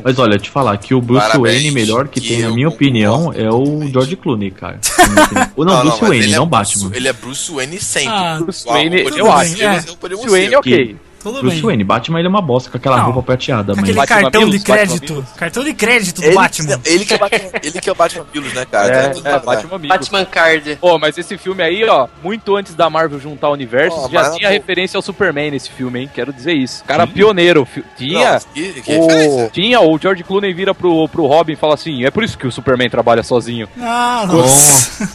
[0.03, 2.67] Mas olha, te falar que o Bruce Parabéns, Wayne melhor que, que tem, na minha
[2.67, 4.79] opinião, é o George Clooney, cara.
[5.55, 6.95] Ou não, Bruce mas Wayne, ele é não Bruce- Batman.
[6.95, 8.09] Ele é Bruce Wayne sempre.
[8.11, 9.61] Ah, Bruce Wayne, Wayne, eu acho.
[9.63, 9.81] é.
[10.01, 10.95] Bruce Wayne, ok.
[11.31, 11.65] Tudo Bruce bem.
[11.65, 13.05] Wayne, Batman ele é uma bosta com aquela Não.
[13.05, 15.25] roupa prateada, mas Aquele Batman cartão de crédito.
[15.35, 16.79] Cartão de crédito do Ele, Batman.
[16.85, 18.93] ele que é o Batman, ele que é o Batman Milos, né, cara?
[18.93, 19.79] É, Tudo é, pra- Batman.
[19.87, 20.75] Batman Card.
[20.79, 24.35] Pô, mas esse filme aí, ó, muito antes da Marvel juntar universos, Ó, já mas
[24.35, 26.09] tinha pô- referência ao Superman nesse filme, hein?
[26.13, 26.83] Quero dizer isso.
[26.85, 27.65] Cara pioneiro.
[27.65, 28.33] fi- Tinha.
[28.33, 32.05] Não, que- que o, tinha, o George Clooney vira pro, pro Robin e fala assim:
[32.05, 33.67] é por isso que o Superman trabalha sozinho.
[33.81, 35.09] Ah, nossa.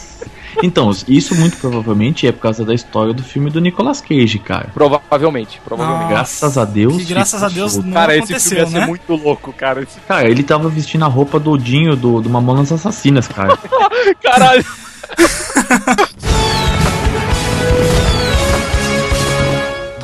[0.63, 4.69] Então, isso muito provavelmente é por causa da história do filme do Nicolas Cage, cara.
[4.75, 6.09] Provavelmente, provavelmente.
[6.09, 6.97] Graças a Deus.
[6.97, 8.87] Que graças a Deus não Cara, esse filme ia ser né?
[8.87, 9.83] muito louco, cara.
[9.83, 13.57] Esse- Cara, ele tava vestindo a roupa do Dinho do, do Mamonas Assassinas, cara.
[14.23, 14.65] Caralho.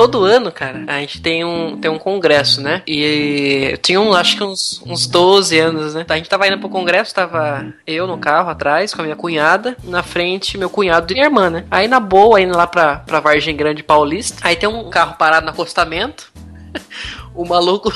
[0.07, 2.83] Todo ano, cara, a gente tem um, tem um congresso, né?
[2.87, 6.07] E eu tinha um, acho que uns, uns 12 anos, né?
[6.09, 9.77] A gente tava indo pro congresso, tava eu no carro atrás com a minha cunhada,
[9.83, 11.65] na frente meu cunhado e minha irmã, né?
[11.71, 15.45] Aí na boa, indo lá pra, pra Vargem Grande Paulista, aí tem um carro parado
[15.45, 16.33] no acostamento,
[17.35, 17.93] o maluco.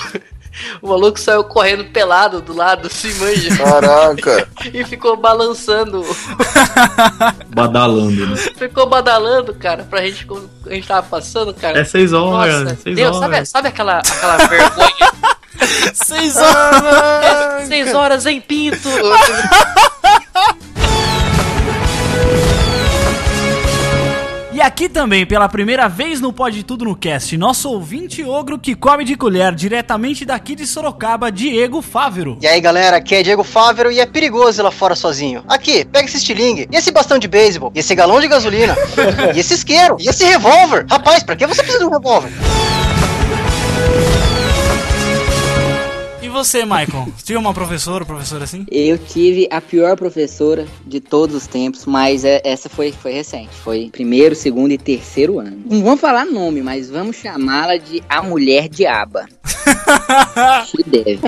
[0.82, 3.56] O maluco saiu correndo pelado do lado, assim, manja.
[3.56, 4.48] Caraca.
[4.72, 6.04] E ficou balançando
[7.48, 8.36] Badalando, né?
[8.56, 11.80] Ficou badalando, cara, pra gente quando a gente tava passando, cara.
[11.80, 13.30] É seis horas, Nossa, seis Deus, horas.
[13.30, 15.10] Sabe, sabe aquela, aquela vergonha?
[15.92, 17.68] Seis horas!
[17.68, 18.88] seis horas em pinto!
[24.60, 28.74] E aqui também, pela primeira vez no Pode Tudo no Cast, nosso ouvinte ogro que
[28.74, 32.36] come de colher, diretamente daqui de Sorocaba, Diego Fávero.
[32.42, 35.42] E aí galera, aqui é Diego Fávero e é perigoso ir lá fora sozinho.
[35.48, 38.76] Aqui, pega esse estilingue, e esse bastão de beisebol, e esse galão de gasolina,
[39.34, 40.84] e esse isqueiro, e esse revólver.
[40.90, 42.30] Rapaz, pra que você precisa de um revólver?
[46.40, 47.08] E você, Michael?
[47.22, 48.64] Tinha uma professora ou professora assim?
[48.70, 53.54] Eu tive a pior professora de todos os tempos, mas é- essa foi, foi recente.
[53.62, 55.62] Foi primeiro, segundo e terceiro ano.
[55.66, 59.26] Não vamos falar nome, mas vamos chamá-la de a mulher diaba.
[60.66, 61.20] She deve.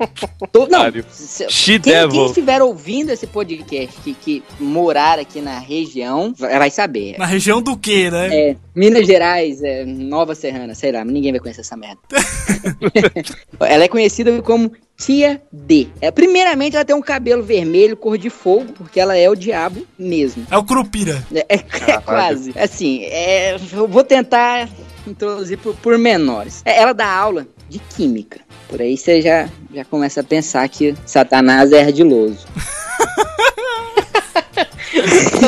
[0.52, 0.80] Tô- não,
[1.10, 2.10] se- She quem, devil.
[2.10, 7.16] quem estiver ouvindo esse podcast que, que morar aqui na região vai saber.
[7.18, 8.28] Na região do quê, né?
[8.50, 12.00] É, Minas Gerais, é, Nova Serrana, sei lá, ninguém vai conhecer essa merda.
[13.60, 15.88] ela é conhecida como Tia D.
[16.00, 19.86] É, primeiramente, ela tem um cabelo vermelho, cor de fogo, porque ela é o diabo
[19.98, 20.46] mesmo.
[20.50, 21.24] É o Curupira.
[21.34, 22.52] É, é- é quase.
[22.58, 24.68] Assim, é, eu vou tentar
[25.06, 26.60] introduzir por, por menores.
[26.64, 28.40] É, ela dá aula de química.
[28.68, 32.46] Por aí você já, já começa a pensar que Satanás é ardiloso.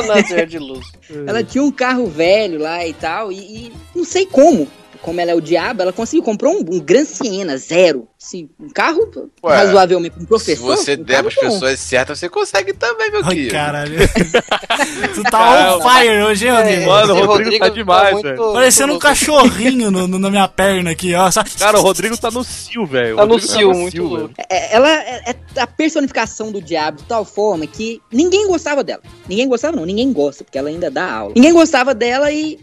[0.07, 0.87] Nazer de luz.
[1.27, 4.69] Ela tinha um carro velho lá e tal, e, e não sei como.
[5.03, 8.07] Como ela é o diabo, ela conseguiu comprar um, um Gran Siena zero.
[8.23, 9.11] Assim, um carro
[9.45, 10.15] Ué, razoavelmente.
[10.17, 10.65] Um Se professor.
[10.77, 11.41] você um der pras bom.
[11.41, 13.51] pessoas certas, você consegue também, meu Ai, querido.
[13.53, 13.97] caralho.
[15.15, 16.87] tu tá on fire hoje, hein, Rodrigo?
[16.87, 18.53] Mano, o Rodrigo, tá demais, velho.
[18.53, 21.31] Parecendo um cachorrinho no, no- na minha perna aqui, ó.
[21.31, 23.17] Só- Cara, o Rodrigo tá no cio, velho.
[23.17, 24.09] Tá no Rodrigo cio, muito velho.
[24.09, 24.35] louco.
[24.49, 29.03] É, ela é, é a personificação do diabo de tal forma que ninguém gostava dela.
[29.29, 31.33] Ninguém gostava, não, ninguém gosta, porque ela ainda dá aula.
[31.35, 32.59] Ninguém gostava dela e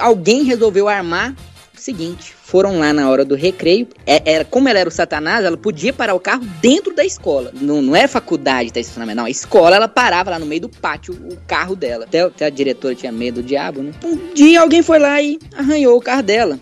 [0.00, 1.34] alguém resolveu armar
[1.80, 3.88] seguinte: foram lá na hora do recreio.
[4.06, 7.52] É, era, como ela era o Satanás, ela podia parar o carro dentro da escola.
[7.60, 9.24] Não, não era faculdade, tá estacionamento, não.
[9.24, 12.04] A escola, ela parava lá no meio do pátio o carro dela.
[12.04, 13.92] Até, até a diretora tinha medo do diabo, né?
[14.04, 16.58] Um dia alguém foi lá e arranhou o carro dela.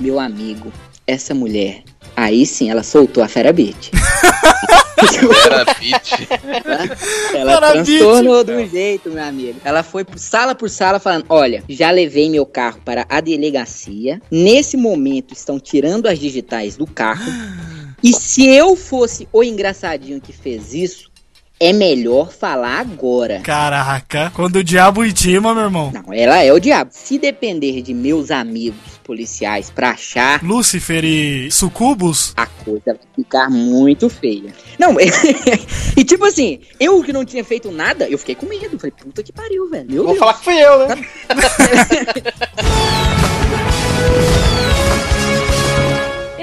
[0.00, 0.72] Meu amigo,
[1.06, 1.82] essa mulher.
[2.16, 3.90] Aí sim, ela soltou a Fera Beat.
[5.44, 6.28] Era Pete.
[7.34, 9.60] Ela Fera transtornou de um jeito, meu amigo.
[9.64, 14.20] Ela foi por sala por sala falando: Olha, já levei meu carro para a delegacia.
[14.30, 17.30] Nesse momento estão tirando as digitais do carro.
[18.02, 21.10] E se eu fosse o engraçadinho que fez isso,
[21.58, 23.40] é melhor falar agora.
[23.40, 25.90] Caraca, quando o diabo intima, meu irmão.
[25.92, 26.90] Não, ela é o diabo.
[26.92, 30.42] Se depender de meus amigos policiais pra achar.
[30.42, 32.32] Lúcifer e sucubus?
[32.36, 34.52] A coisa vai ficar muito feia.
[34.78, 34.96] Não,
[35.96, 38.78] e tipo assim, eu que não tinha feito nada, eu fiquei com medo.
[38.78, 39.86] Falei, puta que pariu, velho.
[39.88, 40.18] Meu Vou Deus.
[40.18, 40.96] falar que fui eu, né?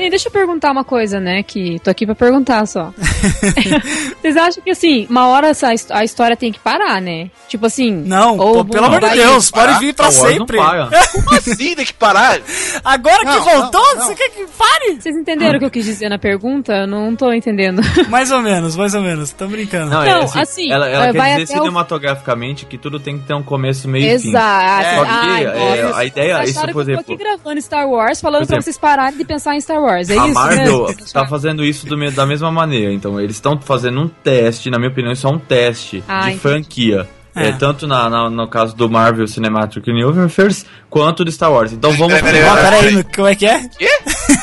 [0.10, 1.44] Deixa eu perguntar uma coisa, né?
[1.44, 2.94] Que tô aqui pra perguntar só.
[4.22, 7.30] Vocês acham que assim, uma hora essa, a história tem que parar, né?
[7.48, 7.92] Tipo assim.
[7.92, 10.58] Não, ou pô, pelo amor de Deus, pode vir pra sempre.
[11.14, 11.76] Como assim?
[11.76, 12.40] Tem que parar?
[12.84, 14.06] Agora que Não, voltou, não, não.
[14.08, 14.98] você quer que pare?
[15.00, 16.74] Vocês entenderam o que eu quis dizer na pergunta?
[16.74, 17.82] Eu não tô entendendo.
[18.10, 19.32] Mais ou menos, mais ou menos.
[19.32, 19.90] Tô brincando.
[19.92, 23.00] Não, é assim, assim, ela, ela é, quer vai dizer até o- cinematograficamente que tudo
[23.00, 24.30] tem que ter um começo, meio e fim.
[24.30, 24.96] Exato.
[24.96, 25.98] Só que Ai, é, nossa.
[26.00, 28.64] a ideia, isso por que eu tô aqui exemplo, gravando Star Wars falando pra exemplo,
[28.64, 29.93] vocês pararem de pensar em Star Wars.
[29.94, 30.96] É a isso, Marvel né?
[31.14, 32.92] tá fazendo isso do da mesma maneira.
[32.94, 36.28] Então, eles estão fazendo um teste, na minha opinião, isso é um teste Ah, de
[36.28, 36.40] entendi.
[36.42, 37.08] franquia.
[37.36, 37.48] É.
[37.48, 41.74] É, tanto na, na- no caso do Marvel Cinematic Universe quanto do Star Wars.
[41.74, 43.60] Então vamos Peraí, peraí, peraí, no- como é que é?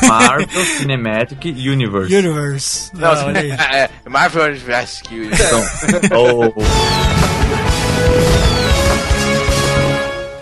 [0.08, 2.12] Marvel Cinematic Universe.
[2.12, 2.90] Universe.
[2.96, 3.50] Não, Ah, olha aí.
[3.78, 5.02] é, Marvel Universe.
[5.08, 5.62] Então,
[6.18, 6.52] oh,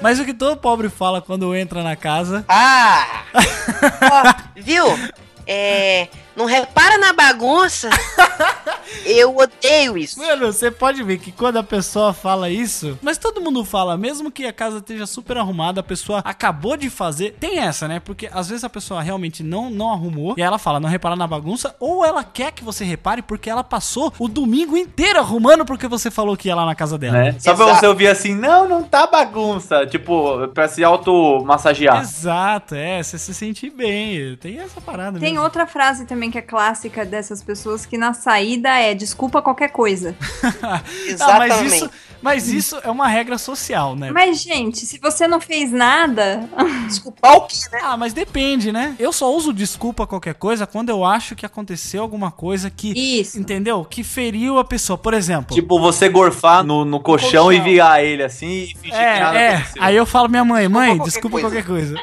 [0.01, 2.45] Mas o que todo pobre fala quando entra na casa.
[2.49, 3.25] Ah!
[4.55, 4.87] Ó, viu?
[5.47, 6.09] É.
[6.39, 7.91] não repara na bagunça.
[9.05, 10.19] Eu odeio isso.
[10.19, 14.31] Mano, você pode ver que quando a pessoa fala isso, mas todo mundo fala, mesmo
[14.31, 17.37] que a casa esteja super arrumada, a pessoa acabou de fazer.
[17.41, 18.01] Tem essa, né?
[18.01, 21.27] Porque às vezes a pessoa realmente não, não arrumou e ela fala, não repara na
[21.27, 25.89] bagunça, ou ela quer que você repare porque ela passou o domingo inteiro arrumando porque
[25.89, 27.19] você falou que ia lá na casa dela.
[27.19, 27.37] Né?
[27.41, 29.87] Só pra você ouvir assim, não, não tá bagunça.
[29.87, 32.01] Tipo, pra se auto-massagear.
[32.01, 34.37] Exato, é, você se sente bem.
[34.37, 35.45] Tem essa parada Tem mesmo.
[35.45, 40.15] outra frase também que é clássica dessas pessoas que na saída é desculpa qualquer coisa.
[41.21, 44.11] Ah, mas isso, mas isso é uma regra social, né?
[44.11, 46.49] Mas, gente, se você não fez nada.
[46.87, 47.81] Desculpar o quê, né?
[47.83, 48.97] Ah, mas depende, né?
[48.99, 52.93] Eu só uso desculpa qualquer coisa quando eu acho que aconteceu alguma coisa que.
[52.93, 53.39] Isso.
[53.39, 53.85] Entendeu?
[53.85, 54.99] Que feriu a pessoa.
[54.99, 55.55] Por exemplo.
[55.55, 59.43] Tipo, você gorfar no, no colchão, e virar ele assim e fingir que nada É,
[59.43, 59.55] é.
[59.55, 59.83] aconteceu.
[59.83, 61.95] Aí eu falo minha mãe, mãe, desculpa qualquer coisa.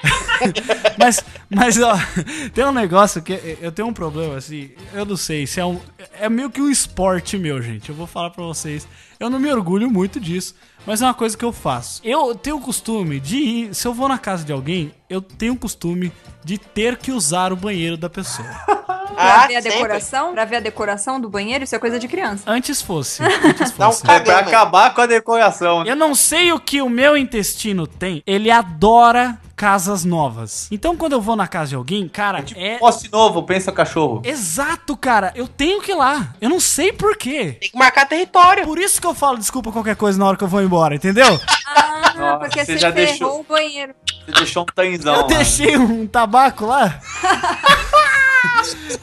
[0.98, 1.96] mas, mas, ó,
[2.54, 5.80] tem um negócio que eu tenho um problema, assim, eu não sei se é um.
[6.20, 7.90] É meio que um esporte meu, gente.
[7.90, 8.88] Eu vou falar pra vocês.
[9.20, 10.56] Eu não me orgulho muito disso,
[10.86, 12.02] mas é uma coisa que eu faço.
[12.04, 13.74] Eu tenho o costume de ir.
[13.76, 16.12] Se eu vou na casa de alguém, eu tenho o costume
[16.44, 18.48] de ter que usar o banheiro da pessoa.
[19.16, 20.34] Pra ver a decoração?
[20.34, 22.44] Pra ver a decoração do banheiro, isso é coisa de criança.
[22.46, 23.24] Antes fosse.
[23.24, 24.04] Antes fosse.
[24.12, 25.84] É pra acabar com a decoração.
[25.84, 25.92] né?
[25.92, 28.22] Eu não sei o que o meu intestino tem.
[28.28, 30.68] Ele adora casas novas.
[30.72, 32.78] Então, quando eu vou na casa de alguém, cara, é.
[32.78, 34.22] Poste novo, pensa cachorro.
[34.24, 35.32] Exato, cara.
[35.36, 36.34] Eu tenho que ir lá.
[36.42, 37.58] Eu não sei por quê.
[37.60, 38.66] Tem que marcar território.
[38.66, 41.40] Por isso que eu falo desculpa qualquer coisa na hora que eu vou embora, entendeu?
[41.78, 43.94] Ah, Nossa, porque você você, já ferrou deixou- o banheiro.
[44.26, 45.16] Você deixou um tanzão.
[45.16, 45.28] Eu lá.
[45.28, 47.02] deixei um tabaco lá.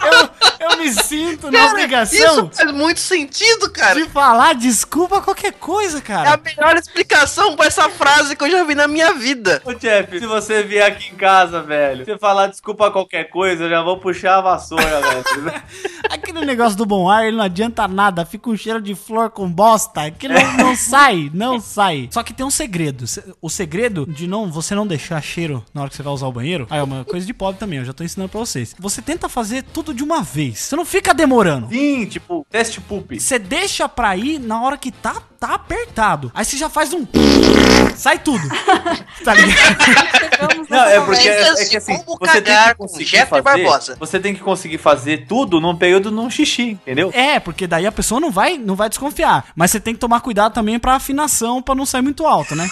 [0.00, 0.30] eu,
[0.62, 3.94] eu me sinto na Cara, obrigação Isso faz muito sentido, cara.
[4.02, 6.40] de falar desculpa qualquer coisa, É a cara.
[6.44, 9.60] melhor explicação pra essa frase que eu já vi na minha vida.
[9.64, 13.70] Ô Jeff, se você vier aqui em casa, velho, você falar desculpa qualquer coisa, eu
[13.70, 15.62] já vou puxar a vassoura, velho.
[16.10, 18.24] Aquele negócio do bom ar, ele não adianta nada.
[18.26, 20.02] Fica um cheiro de flor com bosta.
[20.02, 22.08] Aquilo não, não sai, não sai.
[22.10, 23.06] Só que tem um segredo.
[23.06, 26.26] Se- O segredo de não você não deixar cheiro na hora que você vai usar
[26.26, 26.66] o banheiro.
[26.70, 28.74] Ah, é uma coisa de pobre também, eu já tô ensinando pra vocês.
[28.78, 30.51] Você tenta fazer tudo de uma vez.
[30.54, 31.68] Você não fica demorando.
[31.68, 33.18] Sim, tipo, teste poop.
[33.18, 36.30] Você deixa pra ir na hora que tá, tá apertado.
[36.32, 37.04] Aí você já faz um.
[37.96, 38.42] Sai tudo.
[39.24, 40.66] Tá ligado?
[40.68, 43.96] Não, é porque é, é que assim, você tem que conseguir fazer, Barbosa.
[44.00, 47.12] você tem que conseguir fazer tudo num período num xixi, entendeu?
[47.14, 49.44] É, porque daí a pessoa não vai, não vai desconfiar.
[49.54, 52.68] Mas você tem que tomar cuidado também pra afinação, pra não sair muito alto, né?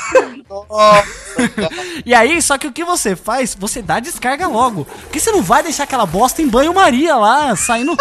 [2.05, 3.55] e aí, só que o que você faz?
[3.55, 4.85] Você dá descarga logo.
[4.85, 7.97] Porque você não vai deixar aquela bosta em banho-maria lá, saindo.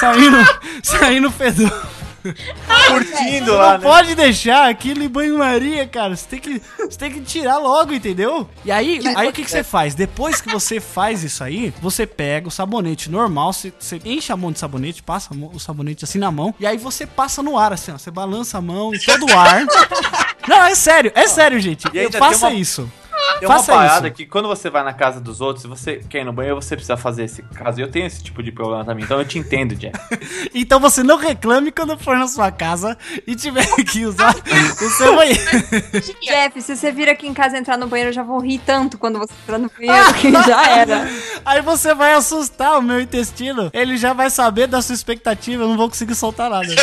[0.00, 0.38] saindo.
[0.82, 2.03] saindo fedor.
[2.88, 3.82] Curtindo Você lá, não né?
[3.82, 6.16] pode deixar aquilo em banho-maria, cara.
[6.16, 8.48] Você tem, que, você tem que tirar logo, entendeu?
[8.64, 9.94] E aí, aí o que, que você faz?
[9.94, 14.36] Depois que você faz isso aí, você pega o sabonete normal, você, você enche a
[14.36, 17.72] mão de sabonete, passa o sabonete assim na mão, e aí você passa no ar,
[17.72, 17.98] assim, ó.
[17.98, 19.64] Você balança a mão em todo o ar.
[20.48, 21.84] Não, é sério, é sério, gente.
[21.92, 22.90] E ainda Faça tem uma- isso.
[23.38, 24.16] Tem uma Faça parada isso.
[24.16, 26.76] que quando você vai na casa dos outros, se você quer ir no banheiro, você
[26.76, 27.80] precisa fazer esse caso.
[27.80, 29.94] Eu tenho esse tipo de problema também, então eu te entendo, Jeff.
[30.54, 32.96] Então você não reclame quando for na sua casa
[33.26, 35.40] e tiver que usar o seu banheiro.
[36.22, 38.96] Jeff, se você vir aqui em casa entrar no banheiro, eu já vou rir tanto
[38.96, 41.08] quando você entrar no banheiro, que já era.
[41.44, 43.70] Aí você vai assustar o meu intestino.
[43.72, 45.64] Ele já vai saber da sua expectativa.
[45.64, 46.74] Eu não vou conseguir soltar nada.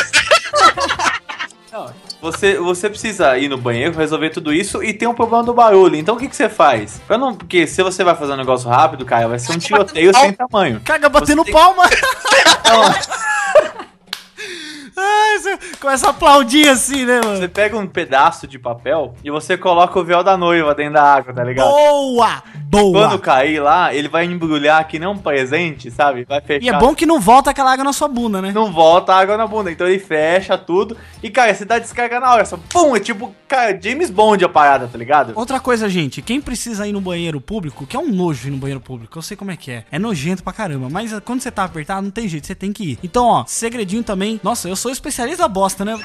[2.22, 5.96] Você, você precisa ir no banheiro, resolver tudo isso e tem um problema do barulho.
[5.96, 7.02] Então o que, que você faz?
[7.08, 10.14] Pra não, porque se você vai fazer um negócio rápido, cara, vai ser um tiroteio
[10.16, 10.80] sem tamanho.
[10.86, 11.84] Caga batendo Você tem- palma.
[12.64, 13.02] Ai,
[15.40, 17.38] você começa a aplaudir assim, né, mano?
[17.38, 21.04] Você pega um pedaço de papel e você coloca o véu da noiva dentro da
[21.04, 21.70] água, tá ligado?
[21.70, 22.44] Boa!
[22.66, 23.10] Boa!
[23.10, 26.24] Quando cair lá, ele vai embrulhar que nem um presente, sabe?
[26.24, 26.66] Vai fechar.
[26.66, 28.52] E é bom que não volta aquela água na sua bunda, né?
[28.54, 29.72] Não volta água na bunda.
[29.72, 30.96] Então ele fecha tudo.
[31.22, 32.46] E, cara, você dá descarga na hora.
[32.46, 35.34] Só, pum, é tipo, cara, James Bond a parada, tá ligado?
[35.36, 38.58] Outra coisa, gente, quem precisa ir no banheiro público, que é um nojo ir no
[38.58, 39.84] banheiro público, eu sei como é que é.
[39.92, 42.92] É nojento pra caramba, mas quando você tá apertado, não tem jeito, você tem que
[42.92, 43.00] ir.
[43.04, 44.40] Então, ó, segredinho também.
[44.42, 45.98] Nossa, eu sou especialista da bosta, né?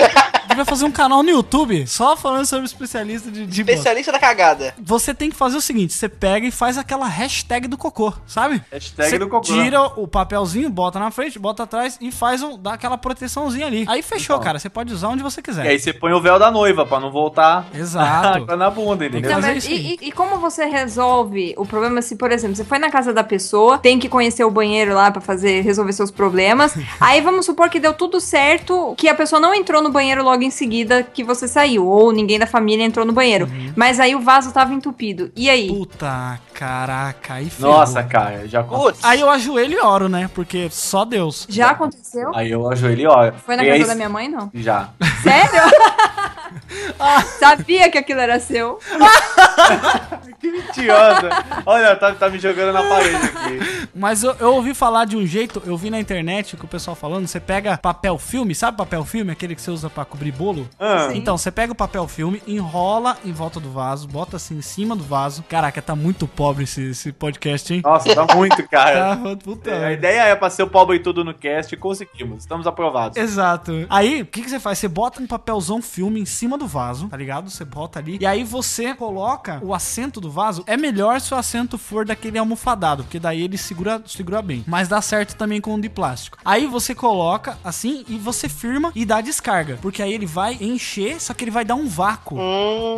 [0.49, 3.73] Devia fazer um canal no YouTube só falando sobre especialista de, de bosta.
[3.73, 4.75] Especialista da cagada.
[4.81, 8.63] Você tem que fazer o seguinte: você pega e faz aquela hashtag do cocô, sabe?
[8.73, 9.43] Hashtag Você do cocô.
[9.43, 13.85] Tira o papelzinho, bota na frente, bota atrás e faz um, dá aquela proteçãozinha ali.
[13.89, 14.45] Aí fechou, Então.
[14.45, 14.59] cara.
[14.59, 15.67] Você pode usar onde você quiser.
[15.67, 18.39] E aí você põe o véu da noiva pra não voltar Exato.
[18.39, 19.31] água na bunda, entendeu?
[19.31, 22.79] Então, mas e, e- e como você resolve o problema se, por exemplo, você foi
[22.79, 26.75] na casa da pessoa, tem que conhecer o banheiro lá pra fazer resolver seus problemas.
[27.01, 30.43] aí vamos supor que deu tudo certo, que a pessoa não entrou no banheiro logo
[30.43, 33.47] em seguida que você saiu, ou ninguém da família entrou no banheiro.
[33.47, 33.73] Uhum.
[33.77, 35.31] Mas aí o vaso tava entupido.
[35.37, 35.69] E aí?
[35.69, 37.73] Puta, caraca, aí ferrou.
[37.77, 38.65] Nossa, cara, já
[39.03, 40.31] Aí eu ajoelho e oro, né?
[40.35, 41.47] Porque só Deus.
[41.49, 42.31] Já aconteceu?
[42.35, 43.35] Aí eu ajoelho e olho.
[43.45, 44.51] Foi na E casa aí- da minha mãe, não?
[44.55, 44.91] Já.
[45.23, 45.63] Sério?
[47.39, 48.79] Sabia que aquilo era seu.
[50.41, 51.31] que mentirosa.
[51.65, 53.89] Olha, tá, tá me jogando na parede aqui.
[53.95, 56.95] Mas eu, eu ouvi falar de um jeito, eu vi na internet que o pessoal
[56.95, 59.33] falando, você pega papel filme, sabe papel filme?
[59.33, 60.69] Aquele que você usa pra cobrir bolo?
[60.79, 61.09] Ah.
[61.15, 64.95] Então, você pega o papel filme, enrola em volta do vaso, bota assim em cima
[64.95, 65.43] do vaso.
[65.49, 67.81] Caraca, tá muito pobre esse, esse podcast, hein?
[67.85, 68.97] Nossa, tá muito, cara.
[69.07, 69.73] Tá, puta.
[69.73, 72.43] A ideia é pra ser o pobre e tudo no cast e conseguimos.
[72.43, 73.17] Estamos aprovados.
[73.17, 73.87] Exato.
[73.89, 74.79] Aí, o que, que você faz?
[74.79, 77.51] Você bota um papelzão filme em cima do vaso, tá ligado?
[77.51, 78.19] Você bota ali.
[78.21, 80.65] E aí você coloca o assento do vaso.
[80.67, 84.65] É melhor se o assento for daquele almofadado, porque daí ele segura, segura bem.
[84.67, 86.39] Mas dá certo também com o de plástico.
[86.45, 89.79] Aí você coloca assim e você firma e dá descarga.
[89.81, 92.39] Porque aí ele vai encher, só que ele vai dar um vácuo.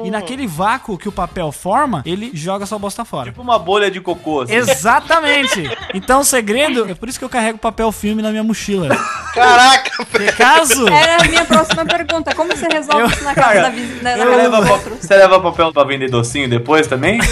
[0.05, 3.31] E naquele vácuo que o papel forma, ele joga sua bosta fora.
[3.31, 4.43] Tipo uma bolha de cocô.
[4.43, 4.55] assim.
[4.55, 5.65] Exatamente.
[5.95, 8.89] Então o segredo é por isso que eu carrego papel filme na minha mochila.
[9.35, 12.35] Caraca, Que caso Era a minha próxima pergunta.
[12.35, 14.02] Como você resolve isso na casa Cara, vizinha?
[14.02, 14.60] Na Você casa leva,
[15.01, 17.18] você leva papel pra vender docinho depois também?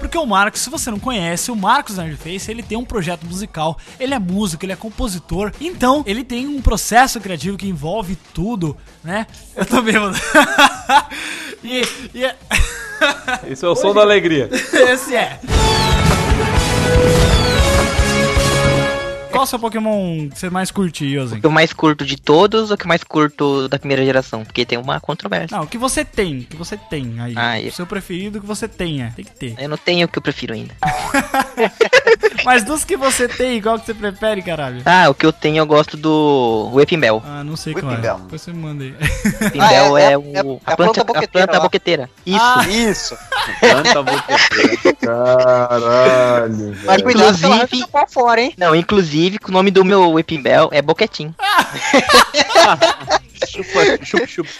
[0.00, 3.76] Porque o Marcos, se você não conhece, o Marcos Nerdface, ele tem um projeto musical,
[3.98, 8.76] ele é músico, ele é compositor, então ele tem um processo criativo que envolve tudo,
[9.02, 9.26] né?
[9.54, 10.16] Eu tô bêbado.
[11.62, 11.82] e,
[12.14, 12.36] e é-
[13.48, 14.48] Isso é o som da alegria.
[14.90, 15.40] esse é.
[19.36, 21.38] Qual o seu Pokémon que você mais curte, Yosen?
[21.38, 24.44] O que eu mais curto de todos ou o que mais curto da primeira geração?
[24.44, 25.56] Porque tem uma controvérsia.
[25.56, 27.34] Não, o que você tem, o que você tem aí.
[27.36, 29.12] Ah, o eu- seu preferido, o que você tenha.
[29.14, 29.54] Tem que ter.
[29.58, 30.74] Eu não tenho o que eu prefiro ainda.
[32.44, 34.82] Mas dos que você tem, qual que você prefere, caralho?
[34.84, 37.22] Ah, o que eu tenho eu gosto do Whipping Bell.
[37.26, 37.96] Ah, não sei qual é.
[37.96, 38.18] Bell.
[38.18, 38.94] Depois você me manda aí.
[39.42, 41.46] Whipping Ah, Bell é- é, é- o, é- é a, a planta, planta a boqueteira
[41.48, 42.10] planta boqueteira.
[42.24, 42.38] Isso.
[42.40, 43.16] Ah, Isso.
[43.60, 44.94] Planta boqueteira.
[45.06, 46.76] Caralho.
[46.84, 48.54] Mas Inclusive- fora, hein?
[48.56, 51.34] Não, inclusive, o nome do meu Whipping Bell é Boquetim.
[53.46, 54.50] Chupa, chupa, chupa.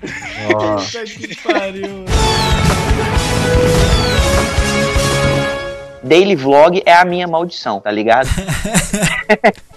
[0.00, 2.04] Puta que pariu.
[6.02, 8.28] Daily Vlog é a minha maldição, tá ligado?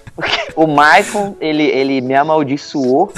[0.54, 3.12] O Michael, ele, ele me amaldiçoou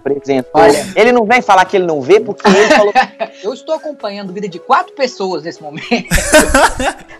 [0.00, 0.60] apresentou.
[0.60, 0.86] Olha.
[0.96, 2.92] Ele não vem falar que ele não vê, porque ele falou.
[3.42, 5.86] Eu estou acompanhando a vida de quatro pessoas nesse momento.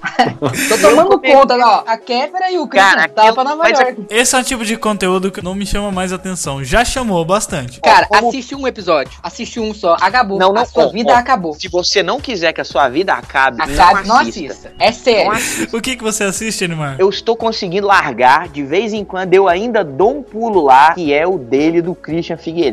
[0.68, 1.84] Tô tomando conta, ó.
[1.86, 4.06] A Kéfera e o Christian tava pra Nova mas York.
[4.10, 6.64] Esse é um tipo de conteúdo que não me chama mais atenção.
[6.64, 7.80] Já chamou bastante.
[7.80, 9.12] Cara, assiste um episódio.
[9.22, 9.96] Assiste um só.
[10.00, 10.38] Acabou.
[10.38, 11.54] Não, não, a sua ó, vida ó, acabou.
[11.54, 14.52] Se você não quiser que a sua vida acabe, Acabe, não não assista.
[14.52, 14.72] assista.
[14.78, 15.32] É sério.
[15.32, 15.76] Assista.
[15.76, 16.96] O que, que você assiste, Animar?
[16.98, 21.12] Eu estou conseguindo largar, de vez em quando eu ainda dou um pulo lá, que
[21.12, 22.69] é o dele do Christian Figueiredo.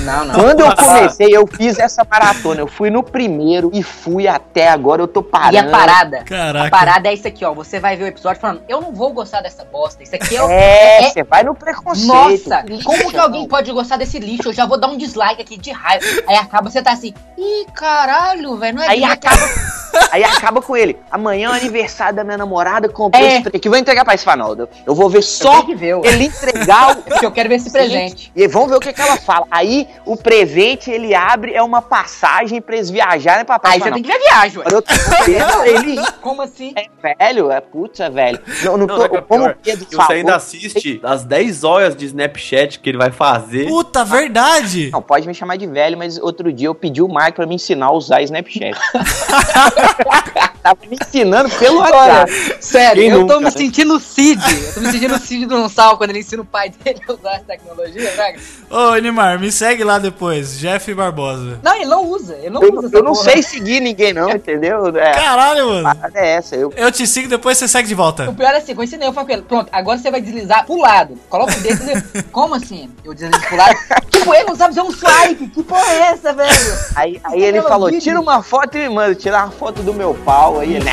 [0.00, 0.34] Não, não.
[0.34, 2.60] Quando eu comecei, eu fiz essa maratona.
[2.60, 5.02] Eu fui no primeiro e fui até agora.
[5.02, 5.54] Eu tô parando.
[5.54, 6.24] E a parada?
[6.24, 6.66] Caraca.
[6.66, 7.52] A parada é isso aqui, ó.
[7.54, 10.02] Você vai ver o episódio falando, eu não vou gostar dessa bosta.
[10.02, 10.48] Isso aqui é o.
[10.50, 12.06] É, é- você vai no preconceito.
[12.48, 14.48] Nossa, Lixo, como que alguém pode gostar desse lixo?
[14.48, 16.04] Eu já vou dar um dislike aqui de raiva.
[16.26, 19.42] Aí acaba você tá assim, ih, caralho, velho, não é Aí que- acaba,
[20.12, 20.96] aí acaba com ele.
[21.10, 23.38] Amanhã é o aniversário da minha namorada, comprei É.
[23.38, 24.68] esse que vou entregar pra esse Fanaldo.
[24.86, 26.96] Eu vou ver só ver, ele entregar o.
[27.02, 28.30] Porque eu quero ver esse presente.
[28.34, 29.39] E vamos ver o que, que ela fala.
[29.50, 33.74] Aí o presente ele abre, é uma passagem pra eles viajarem pra praia.
[33.74, 34.64] Aí você tem que ver a viagem, ué.
[34.66, 34.94] Agora eu tô
[35.24, 36.00] querendo ele.
[36.20, 36.72] Como assim?
[36.76, 36.86] É
[37.18, 38.40] velho, é putz, é velho.
[38.64, 39.02] Não, não Não, tô.
[39.14, 43.10] é é como Pedro você ainda assiste as 10 horas de Snapchat que ele vai
[43.10, 43.66] fazer.
[43.66, 44.90] Puta, verdade!
[44.90, 47.54] Não, pode me chamar de velho, mas outro dia eu pedi o Marco pra me
[47.54, 48.78] ensinar a usar Snapchat.
[50.62, 52.32] Tava me ensinando pelo WhatsApp.
[52.60, 53.50] Sério, Quem eu nunca, tô me né?
[53.50, 54.40] sentindo Cid.
[54.66, 57.34] Eu tô me sentindo Cid do Gonçalo quando ele ensina o pai dele a usar
[57.36, 58.40] essa tecnologia, velho.
[58.68, 58.94] Ô,
[59.38, 60.58] Me segue lá depois.
[60.58, 61.58] Jeff Barbosa.
[61.62, 62.34] Não, ele não usa.
[62.36, 63.30] Ele não Eu, usa eu não porra.
[63.30, 64.86] sei seguir ninguém, não, entendeu?
[64.96, 66.00] É, Caralho, a mano.
[66.14, 66.56] é essa.
[66.56, 68.32] Eu, Eu te sigo, depois você segue de O volta.
[68.32, 70.76] pior é assim, eu ensinei, eu falo com ele, pronto, agora você vai deslizar pro
[70.78, 71.18] lado.
[71.28, 71.80] Coloca o dedo
[72.16, 72.90] e Como assim?
[73.04, 73.76] Eu deslizo pro lado?
[74.10, 75.48] tipo, ele não sabe fazer um swipe.
[75.48, 76.50] Que porra é essa, velho?
[76.94, 78.02] aí, aí ele falou: vídeo.
[78.02, 80.60] tira uma foto e manda, tirar uma foto do meu pau.
[80.60, 80.84] Aí ele.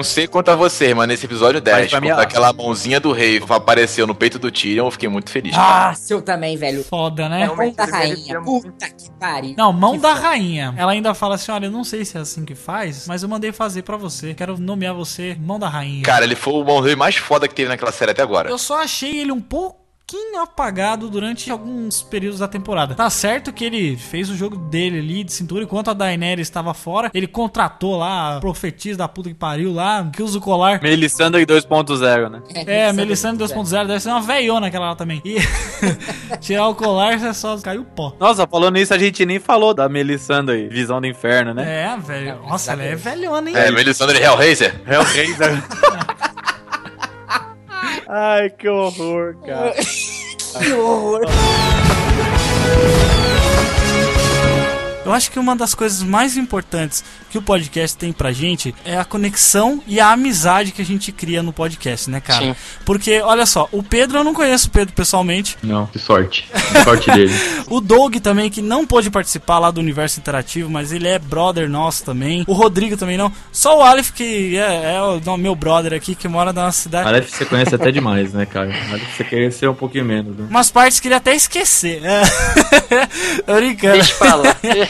[0.00, 2.22] Não sei quanto a você, mas nesse episódio 10, pra mim, quando ó.
[2.22, 5.54] aquela mãozinha do rei apareceu no peito do Tyrion, eu fiquei muito feliz.
[5.54, 6.82] Nossa, eu também, velho.
[6.82, 7.46] Foda, né?
[7.46, 8.40] Mão da rainha.
[8.40, 9.54] Puta que pariu.
[9.58, 10.74] Não, mão da rainha.
[10.78, 13.28] Ela ainda fala assim: olha, eu não sei se é assim que faz, mas eu
[13.28, 14.32] mandei fazer pra você.
[14.32, 16.02] Quero nomear você mão da rainha.
[16.02, 18.48] Cara, ele foi o mão rei mais foda que teve naquela série até agora.
[18.48, 19.79] Eu só achei ele um pouquinho
[20.10, 22.94] pouquinho apagado durante alguns períodos da temporada.
[22.94, 26.74] Tá certo que ele fez o jogo dele ali de cintura enquanto a Daenerys estava
[26.74, 27.10] fora.
[27.14, 30.82] Ele contratou lá a profetisa da puta que pariu lá, que usa o colar.
[30.82, 32.42] Melisandre 2.0, né?
[32.66, 35.22] É, Melisandre 2.0 deve ser uma veiona aquela lá também.
[35.24, 35.36] E
[36.40, 38.14] tirar o colar, você só caiu pó.
[38.18, 41.84] Nossa, falando nisso, a gente nem falou da Melisandre, visão do inferno, né?
[41.84, 42.40] É, velho.
[42.48, 43.56] Nossa, ela é velhona, hein?
[43.56, 44.80] É, Melisandre Hellraiser.
[44.86, 45.62] Hellraiser.
[48.12, 49.72] Ai, que horror, cara.
[50.58, 51.28] que horror.
[55.04, 58.98] Eu acho que uma das coisas mais importantes que o podcast tem pra gente é
[58.98, 62.44] a conexão e a amizade que a gente cria no podcast, né, cara?
[62.44, 62.56] Sim.
[62.84, 65.56] Porque, olha só, o Pedro, eu não conheço o Pedro pessoalmente.
[65.62, 66.46] Não, que sorte.
[66.52, 67.32] Que sorte dele.
[67.68, 71.68] O Doug também, que não pôde participar lá do Universo Interativo, mas ele é brother
[71.70, 72.44] nosso também.
[72.46, 73.32] O Rodrigo também não.
[73.52, 77.08] Só o Aleph, que é, é o meu brother aqui, que mora na nossa cidade.
[77.08, 78.70] Aleph você conhece até demais, né, cara?
[78.90, 80.46] Aleph você conhece um pouquinho menos, né?
[80.50, 82.02] Umas partes que ele até esquecer.
[82.04, 82.22] É.
[83.46, 83.94] Tô brincando.
[83.94, 84.56] Deixa pra lá.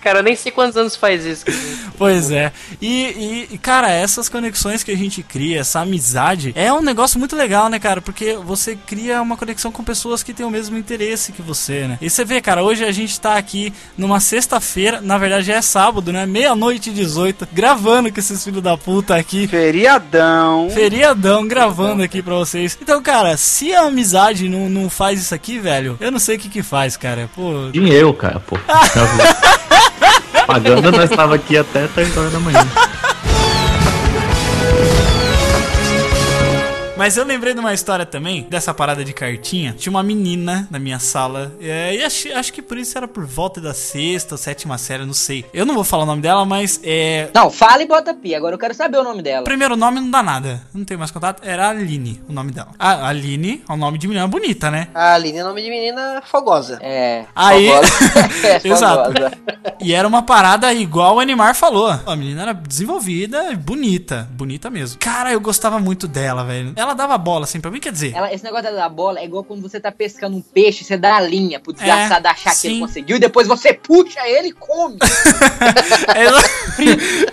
[0.00, 1.44] Cara, eu nem sei quantos anos faz isso.
[2.00, 2.50] Pois é.
[2.80, 7.36] E, e, cara, essas conexões que a gente cria, essa amizade, é um negócio muito
[7.36, 8.00] legal, né, cara?
[8.00, 11.98] Porque você cria uma conexão com pessoas que têm o mesmo interesse que você, né?
[12.00, 15.60] E você vê, cara, hoje a gente tá aqui numa sexta-feira, na verdade já é
[15.60, 16.24] sábado, né?
[16.24, 19.46] Meia-noite e 18, gravando com esses filhos da puta aqui.
[19.46, 20.70] Feriadão.
[20.70, 22.78] Feriadão, gravando aqui pra vocês.
[22.80, 26.38] Então, cara, se a amizade não, não faz isso aqui, velho, eu não sei o
[26.38, 27.28] que que faz, cara.
[27.34, 27.68] Pô.
[27.70, 28.56] Dinheiro, cara, pô.
[30.50, 32.58] Pagando, nós tava aqui até 3 horas da manhã.
[37.00, 39.72] Mas eu lembrei de uma história também, dessa parada de cartinha.
[39.72, 43.24] Tinha uma menina na minha sala, é, e acho, acho que por isso era por
[43.24, 45.46] volta da sexta ou sétima série, não sei.
[45.54, 47.30] Eu não vou falar o nome dela, mas é.
[47.34, 48.34] Não, fala e bota pi.
[48.34, 49.40] Agora eu quero saber o nome dela.
[49.40, 51.42] O primeiro nome não dá nada, não tenho mais contato.
[51.42, 52.68] Era a Aline, o nome dela.
[52.78, 54.88] A Aline é um nome de menina bonita, né?
[54.94, 56.80] A Aline é nome de menina fogosa.
[56.82, 57.24] É.
[57.34, 57.66] Aí.
[58.44, 59.14] é, Exato.
[59.80, 61.88] E era uma parada igual o Animar falou.
[61.88, 64.98] A menina era desenvolvida, bonita, bonita mesmo.
[65.00, 66.74] Cara, eu gostava muito dela, velho.
[66.76, 68.12] Ela dava bola assim pra mim, quer dizer.
[68.14, 71.16] Ela- esse negócio da bola é igual quando você tá pescando um peixe, você dá
[71.16, 72.68] a linha pro desgraçado achar que sim.
[72.72, 74.98] ele conseguiu e depois você puxa ele e come.
[76.16, 76.50] Exa-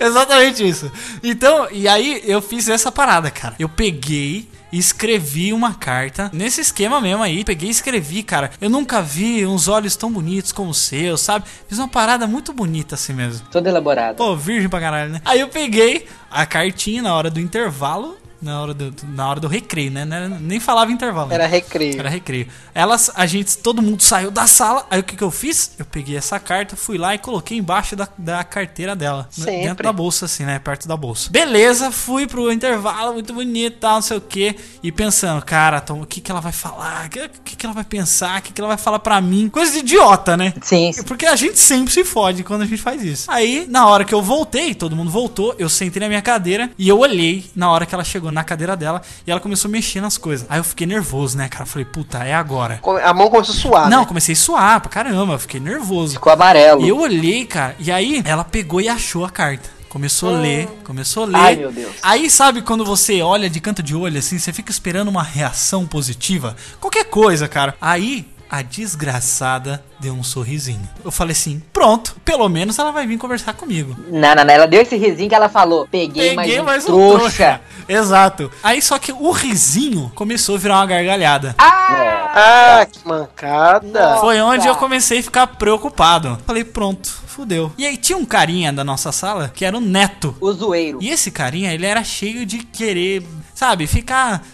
[0.00, 0.90] Exatamente isso.
[1.22, 3.54] Então, e aí eu fiz essa parada, cara.
[3.58, 7.42] Eu peguei e escrevi uma carta nesse esquema mesmo aí.
[7.44, 8.50] Peguei e escrevi, cara.
[8.60, 11.46] Eu nunca vi uns olhos tão bonitos como os seus, sabe?
[11.68, 13.46] Fiz uma parada muito bonita assim mesmo.
[13.50, 14.14] Toda elaborada.
[14.14, 15.20] Pô, virgem pra caralho, né?
[15.24, 18.16] Aí eu peguei a cartinha na hora do intervalo.
[18.40, 20.02] Na hora do, na hora do recreio, né?
[20.08, 21.32] Era- Nem falava intervalo.
[21.32, 21.98] Era recreio.
[21.98, 22.46] Era recreio.
[22.74, 24.86] Elas, a gente, todo mundo saiu da sala.
[24.90, 25.72] Aí o que, que eu fiz?
[25.78, 29.28] Eu peguei essa carta, fui lá e coloquei embaixo da, da carteira dela.
[29.36, 29.62] né, Sempre.
[29.62, 30.58] Dentro da bolsa, assim, né?
[30.58, 31.30] Perto da bolsa.
[31.30, 34.54] Beleza, fui pro intervalo, muito bonito tal, não sei o que.
[34.82, 37.06] E pensando, cara, então, o que, que ela vai falar?
[37.06, 38.38] O que, que, que ela vai pensar?
[38.38, 39.48] O que, que ela vai falar pra mim?
[39.48, 40.54] Coisa de idiota, né?
[40.62, 40.92] Sim.
[41.06, 43.28] Porque a gente sempre se fode quando a gente faz isso.
[43.30, 46.88] Aí, na hora que eu voltei, todo mundo voltou, eu sentei na minha cadeira e
[46.88, 50.00] eu olhei na hora que ela chegou na cadeira dela e ela começou a mexer
[50.00, 50.46] nas coisas.
[50.48, 51.66] Aí eu fiquei nervoso, né, cara?
[51.66, 52.80] Falei, puta, é agora.
[53.04, 53.90] A mão começou a suar.
[53.90, 54.06] Não, né?
[54.06, 56.14] comecei a suar pra caramba, fiquei nervoso.
[56.14, 56.84] Ficou amarelo.
[56.84, 59.78] E eu olhei, cara, e aí ela pegou e achou a carta.
[59.88, 61.36] Começou a ler, começou a ler.
[61.36, 61.96] Ai, meu Deus.
[62.02, 65.86] Aí sabe quando você olha de canto de olho assim, você fica esperando uma reação
[65.86, 66.54] positiva?
[66.78, 67.74] Qualquer coisa, cara.
[67.80, 70.88] Aí a desgraçada deu um sorrisinho.
[71.04, 73.96] Eu falei assim: pronto, pelo menos ela vai vir conversar comigo.
[74.08, 74.54] Não, não, não.
[74.54, 75.86] Ela deu esse risinho que ela falou.
[75.90, 77.60] Peguei, mais, um mais um trouxa.
[77.88, 78.50] Exato.
[78.62, 81.54] Aí só que o risinho começou a virar uma gargalhada.
[81.58, 84.18] Ah, que mancada.
[84.20, 86.38] Foi onde eu comecei a ficar preocupado.
[86.46, 87.72] Falei, pronto, fudeu.
[87.78, 90.36] E aí tinha um carinha da nossa sala que era o Neto.
[90.40, 90.98] O zoeiro.
[91.00, 94.44] E esse carinha, ele era cheio de querer, sabe, ficar.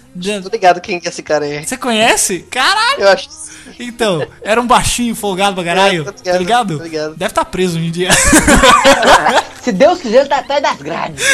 [0.42, 1.64] Tô ligado quem que é esse cara aí.
[1.64, 2.40] Você conhece?
[2.50, 3.00] Caralho!
[3.00, 3.28] Eu acho.
[3.78, 6.02] Então, era um baixinho folgado pra caralho.
[6.02, 6.78] É, tô tá ligado?
[6.78, 7.16] tô ligado.
[7.16, 8.10] Deve estar preso hoje em dia.
[9.64, 11.24] Se Deus quiser, ele tá atrás das grades.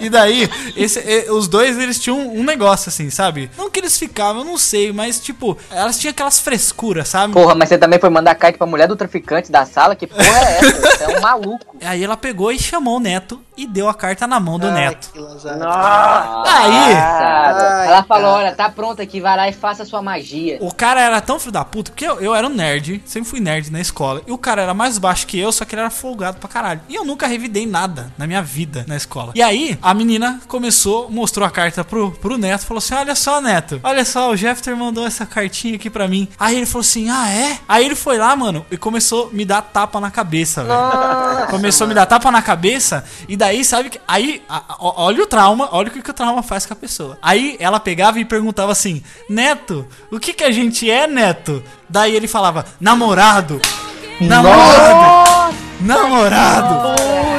[0.00, 3.50] E daí, esse, os dois, eles tinham um negócio assim, sabe?
[3.58, 7.34] Não que eles ficavam, eu não sei, mas tipo, elas tinham aquelas frescuras, sabe?
[7.34, 9.94] Porra, mas você também foi mandar carta pra mulher do traficante da sala?
[9.94, 10.80] Que porra é essa?
[10.80, 11.76] Você é um maluco.
[11.82, 15.10] Aí ela pegou e chamou o Neto e deu a carta na mão do Neto.
[16.46, 17.43] Aí.
[17.46, 20.58] Ai, ela falou: olha, tá pronto aqui, vai lá e faça a sua magia.
[20.60, 23.40] O cara era tão filho da puta, porque eu, eu era um nerd, sempre fui
[23.40, 24.22] nerd na escola.
[24.26, 26.80] E o cara era mais baixo que eu, só que ele era folgado pra caralho.
[26.88, 29.32] E eu nunca revidei nada na minha vida na escola.
[29.34, 33.40] E aí, a menina começou, mostrou a carta pro, pro Neto, falou assim: Olha só,
[33.40, 36.28] Neto, olha só, o Jeffter mandou essa cartinha aqui pra mim.
[36.38, 37.58] Aí ele falou assim: Ah, é?
[37.68, 41.46] Aí ele foi lá, mano, e começou a me dar tapa na cabeça, velho.
[41.50, 44.00] Começou a me dar tapa na cabeça, e daí, sabe que.
[44.06, 46.76] Aí, a- a- olha o trauma, olha o que, que o trauma faz com a
[46.76, 47.18] pessoa.
[47.22, 51.62] Aí Aí ela pegava e perguntava assim: Neto, o que que a gente é, Neto?
[51.88, 53.60] Daí ele falava: namorado.
[54.20, 55.43] Namorado.
[55.84, 56.94] Namorado.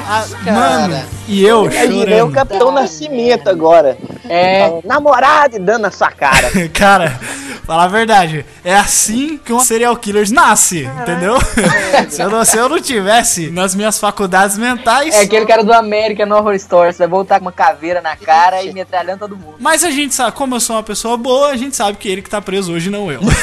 [0.07, 2.33] Ah, mano, e eu Imaginei o chorando.
[2.33, 3.97] Capitão Nascimento agora.
[4.29, 4.79] É.
[4.83, 6.51] Namorado e dando na sua cara.
[6.73, 7.19] Cara,
[7.65, 11.37] falar a verdade, é assim que um serial killer nasce, entendeu?
[12.09, 15.15] se, eu não, se eu não tivesse nas minhas faculdades mentais.
[15.15, 16.93] É aquele cara do American Horror Story.
[16.93, 19.55] Você vai voltar com uma caveira na cara e metralhando todo mundo.
[19.59, 22.21] Mas a gente sabe, como eu sou uma pessoa boa, a gente sabe que ele
[22.21, 23.21] que tá preso hoje, não eu.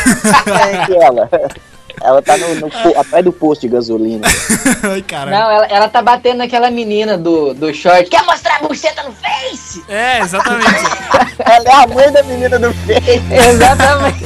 [0.72, 1.28] É que ela.
[2.00, 2.66] Ela tá no, no
[2.98, 4.26] atrás do posto de gasolina.
[4.82, 5.30] Ai, cara.
[5.30, 8.08] Não, ela, ela tá batendo naquela menina do, do short.
[8.08, 9.82] Quer mostrar a buceta no Face?
[9.88, 10.84] É, exatamente.
[11.38, 13.22] ela é a mãe da menina do Face.
[13.30, 14.22] Exatamente.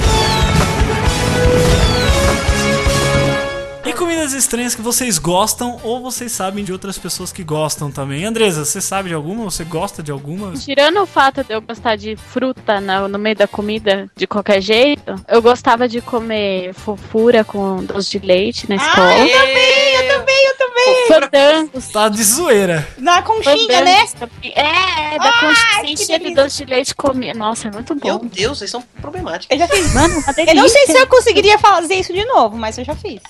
[3.86, 8.24] E comidas estranhas que vocês gostam ou vocês sabem de outras pessoas que gostam também.
[8.24, 9.44] Andresa, você sabe de alguma?
[9.44, 10.52] Você gosta de alguma?
[10.54, 14.60] Tirando o fato de eu gostar de fruta na- no meio da comida de qualquer
[14.60, 19.06] jeito, eu gostava de comer fofura com doce de leite na escola.
[19.08, 21.06] Ah, eu também, eu também, eu também.
[21.08, 21.88] Fandangos.
[21.88, 22.86] Tá de zoeira.
[22.98, 24.06] Na conchinha, né?
[24.54, 27.34] É, da conchinha cheia de doce de leite comer.
[27.34, 28.06] Nossa, é muito bom.
[28.06, 29.48] Meu Deus, vocês são problemáticos.
[29.50, 29.94] Eu já fiz.
[29.94, 33.20] Mano, Eu não sei se eu conseguiria fazer isso de novo, mas eu já fiz.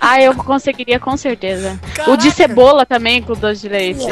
[0.00, 1.78] Ah, eu conseguiria com certeza.
[2.06, 4.06] O de cebola também com doce de leite.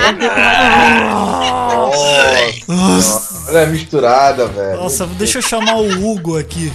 [2.69, 3.28] Nossa.
[3.49, 4.77] Olha a misturada, velho.
[4.77, 6.73] Nossa, deixa eu chamar o Hugo aqui.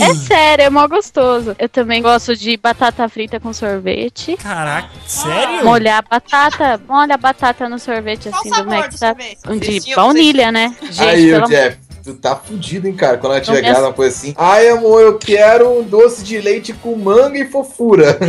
[0.00, 1.56] É sério, é mó gostoso.
[1.58, 4.36] Eu também gosto de batata frita com sorvete.
[4.36, 5.64] Caraca, sério?
[5.64, 8.92] Molhar a batata, molha a batata no sorvete assim do Mac.
[8.98, 9.14] tá?
[9.58, 10.74] De baunilha, né?
[10.82, 11.78] Gente, Aí, pelo o Jeff,
[12.12, 13.18] tu tá fudido, hein, cara?
[13.18, 14.34] Quando ela tiver grávida, uma coisa assim.
[14.36, 18.18] Ai, amor, eu quero um doce de leite com manga e fofura.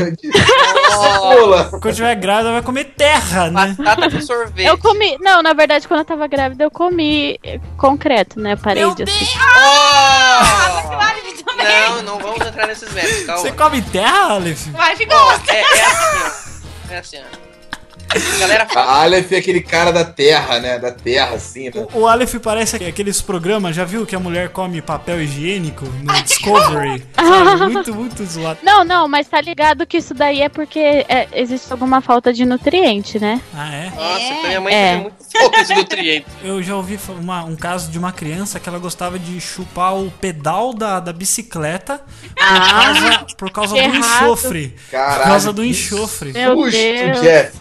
[0.91, 1.69] Cebola.
[1.69, 3.75] Quando tiver grávida, vai comer terra, né?
[3.77, 4.67] Batata com sorvete.
[4.67, 5.17] Eu comi.
[5.19, 7.39] Não, na verdade, quando eu tava grávida, eu comi
[7.77, 8.55] concreto, né?
[8.55, 9.25] Parede assim.
[11.57, 13.41] Não, não vamos entrar nesses métodos, calma.
[13.41, 14.67] Você come terra, Aleph?
[14.67, 16.57] Vai, fica Ó, é, é assim,
[16.89, 16.93] ó.
[16.93, 17.50] É assim, ó.
[18.40, 20.77] Galera, A Aleph é aquele cara da terra, né?
[20.80, 21.65] Da terra, assim.
[21.69, 21.85] Né?
[21.93, 27.03] O Aleph parece aqueles programas, já viu que a mulher come papel higiênico no Discovery?
[27.15, 27.73] Sabe?
[27.73, 28.59] Muito, muito zoado.
[28.64, 32.45] Não, não, mas tá ligado que isso daí é porque é, existe alguma falta de
[32.45, 33.40] nutriente, né?
[33.53, 33.90] Ah, é?
[33.95, 34.98] Nossa, então minha mãe É.
[34.98, 36.25] muito pouco de nutriente.
[36.43, 40.11] Eu já ouvi uma- um caso de uma criança que ela gostava de chupar o
[40.19, 42.01] pedal da, da bicicleta
[42.35, 43.98] por causa, por causa do errado.
[43.98, 44.75] enxofre.
[44.91, 46.33] Caralho, por causa do enxofre.
[46.33, 47.22] Meu Susto, Deus.
[47.22, 47.51] Jeff.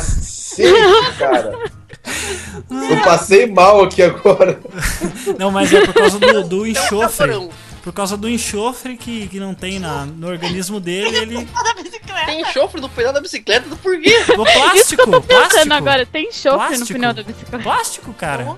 [0.00, 1.58] Cacete, cara.
[2.90, 4.58] Eu passei mal aqui agora.
[5.38, 7.50] Não, mas é por causa do, do Então, enxofre.
[7.82, 11.48] Por causa do enxofre que, que não tem na, no organismo dele, ele.
[12.26, 14.16] Tem enxofre no pedal da bicicleta, do porquê?
[14.36, 15.72] O plástico, Isso que eu tô pensando plástico.
[15.74, 16.06] agora.
[16.06, 16.92] Tem enxofre no Plástico.
[16.92, 17.58] pneu da bicicleta.
[17.62, 18.56] Plástico, cara.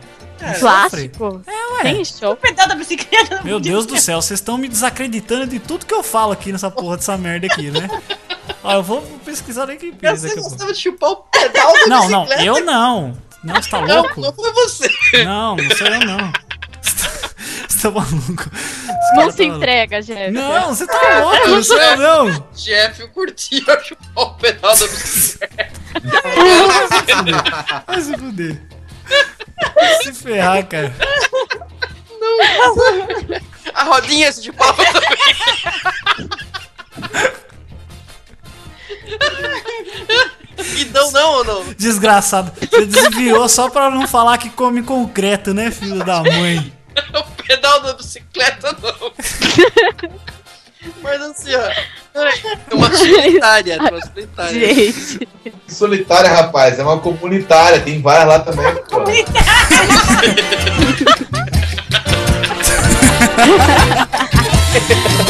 [0.61, 1.43] Plástico?
[1.47, 1.83] É, ué.
[1.83, 2.27] Tem enxofre.
[2.29, 3.43] O pedal da bicicleta.
[3.43, 6.71] Meu Deus do céu, vocês estão me desacreditando de tudo que eu falo aqui nessa
[6.71, 7.89] porra dessa merda aqui, né?
[8.63, 10.51] Ó, eu vou pesquisar na Wikipedia Você daqui a pouco.
[10.51, 12.45] gostava de chupar o pedal da Não, não, bicicleta?
[12.45, 13.19] eu não.
[13.45, 14.21] Não, você tá Não, louco?
[14.21, 14.91] não foi você.
[15.25, 16.33] Não, não sou eu não.
[17.69, 18.51] Você tá maluco?
[18.51, 19.43] Esse Não se tá maluco.
[19.43, 20.31] entrega, gente.
[20.33, 22.45] Não, você tá louco, não sou eu não.
[22.55, 25.81] Jeff, eu curtia chupar o pedal da bicicleta.
[27.87, 28.61] Vai se fuder.
[29.75, 30.93] Vai se ferrar, cara.
[33.75, 35.09] A rodinha de pau também.
[40.75, 41.65] Guidão não ou não?
[41.75, 42.53] Desgraçado.
[42.61, 46.73] Você desviou só pra não falar que come concreto, né, filho da mãe?
[47.15, 49.13] o pedal da bicicleta não.
[51.03, 51.71] Mas assim, ó.
[52.15, 54.75] É uma solitária, é uma solitária.
[54.75, 55.29] Gente.
[55.69, 58.75] Solitária, rapaz, é uma comunitária, tem várias lá também.
[58.85, 59.49] Comunitária!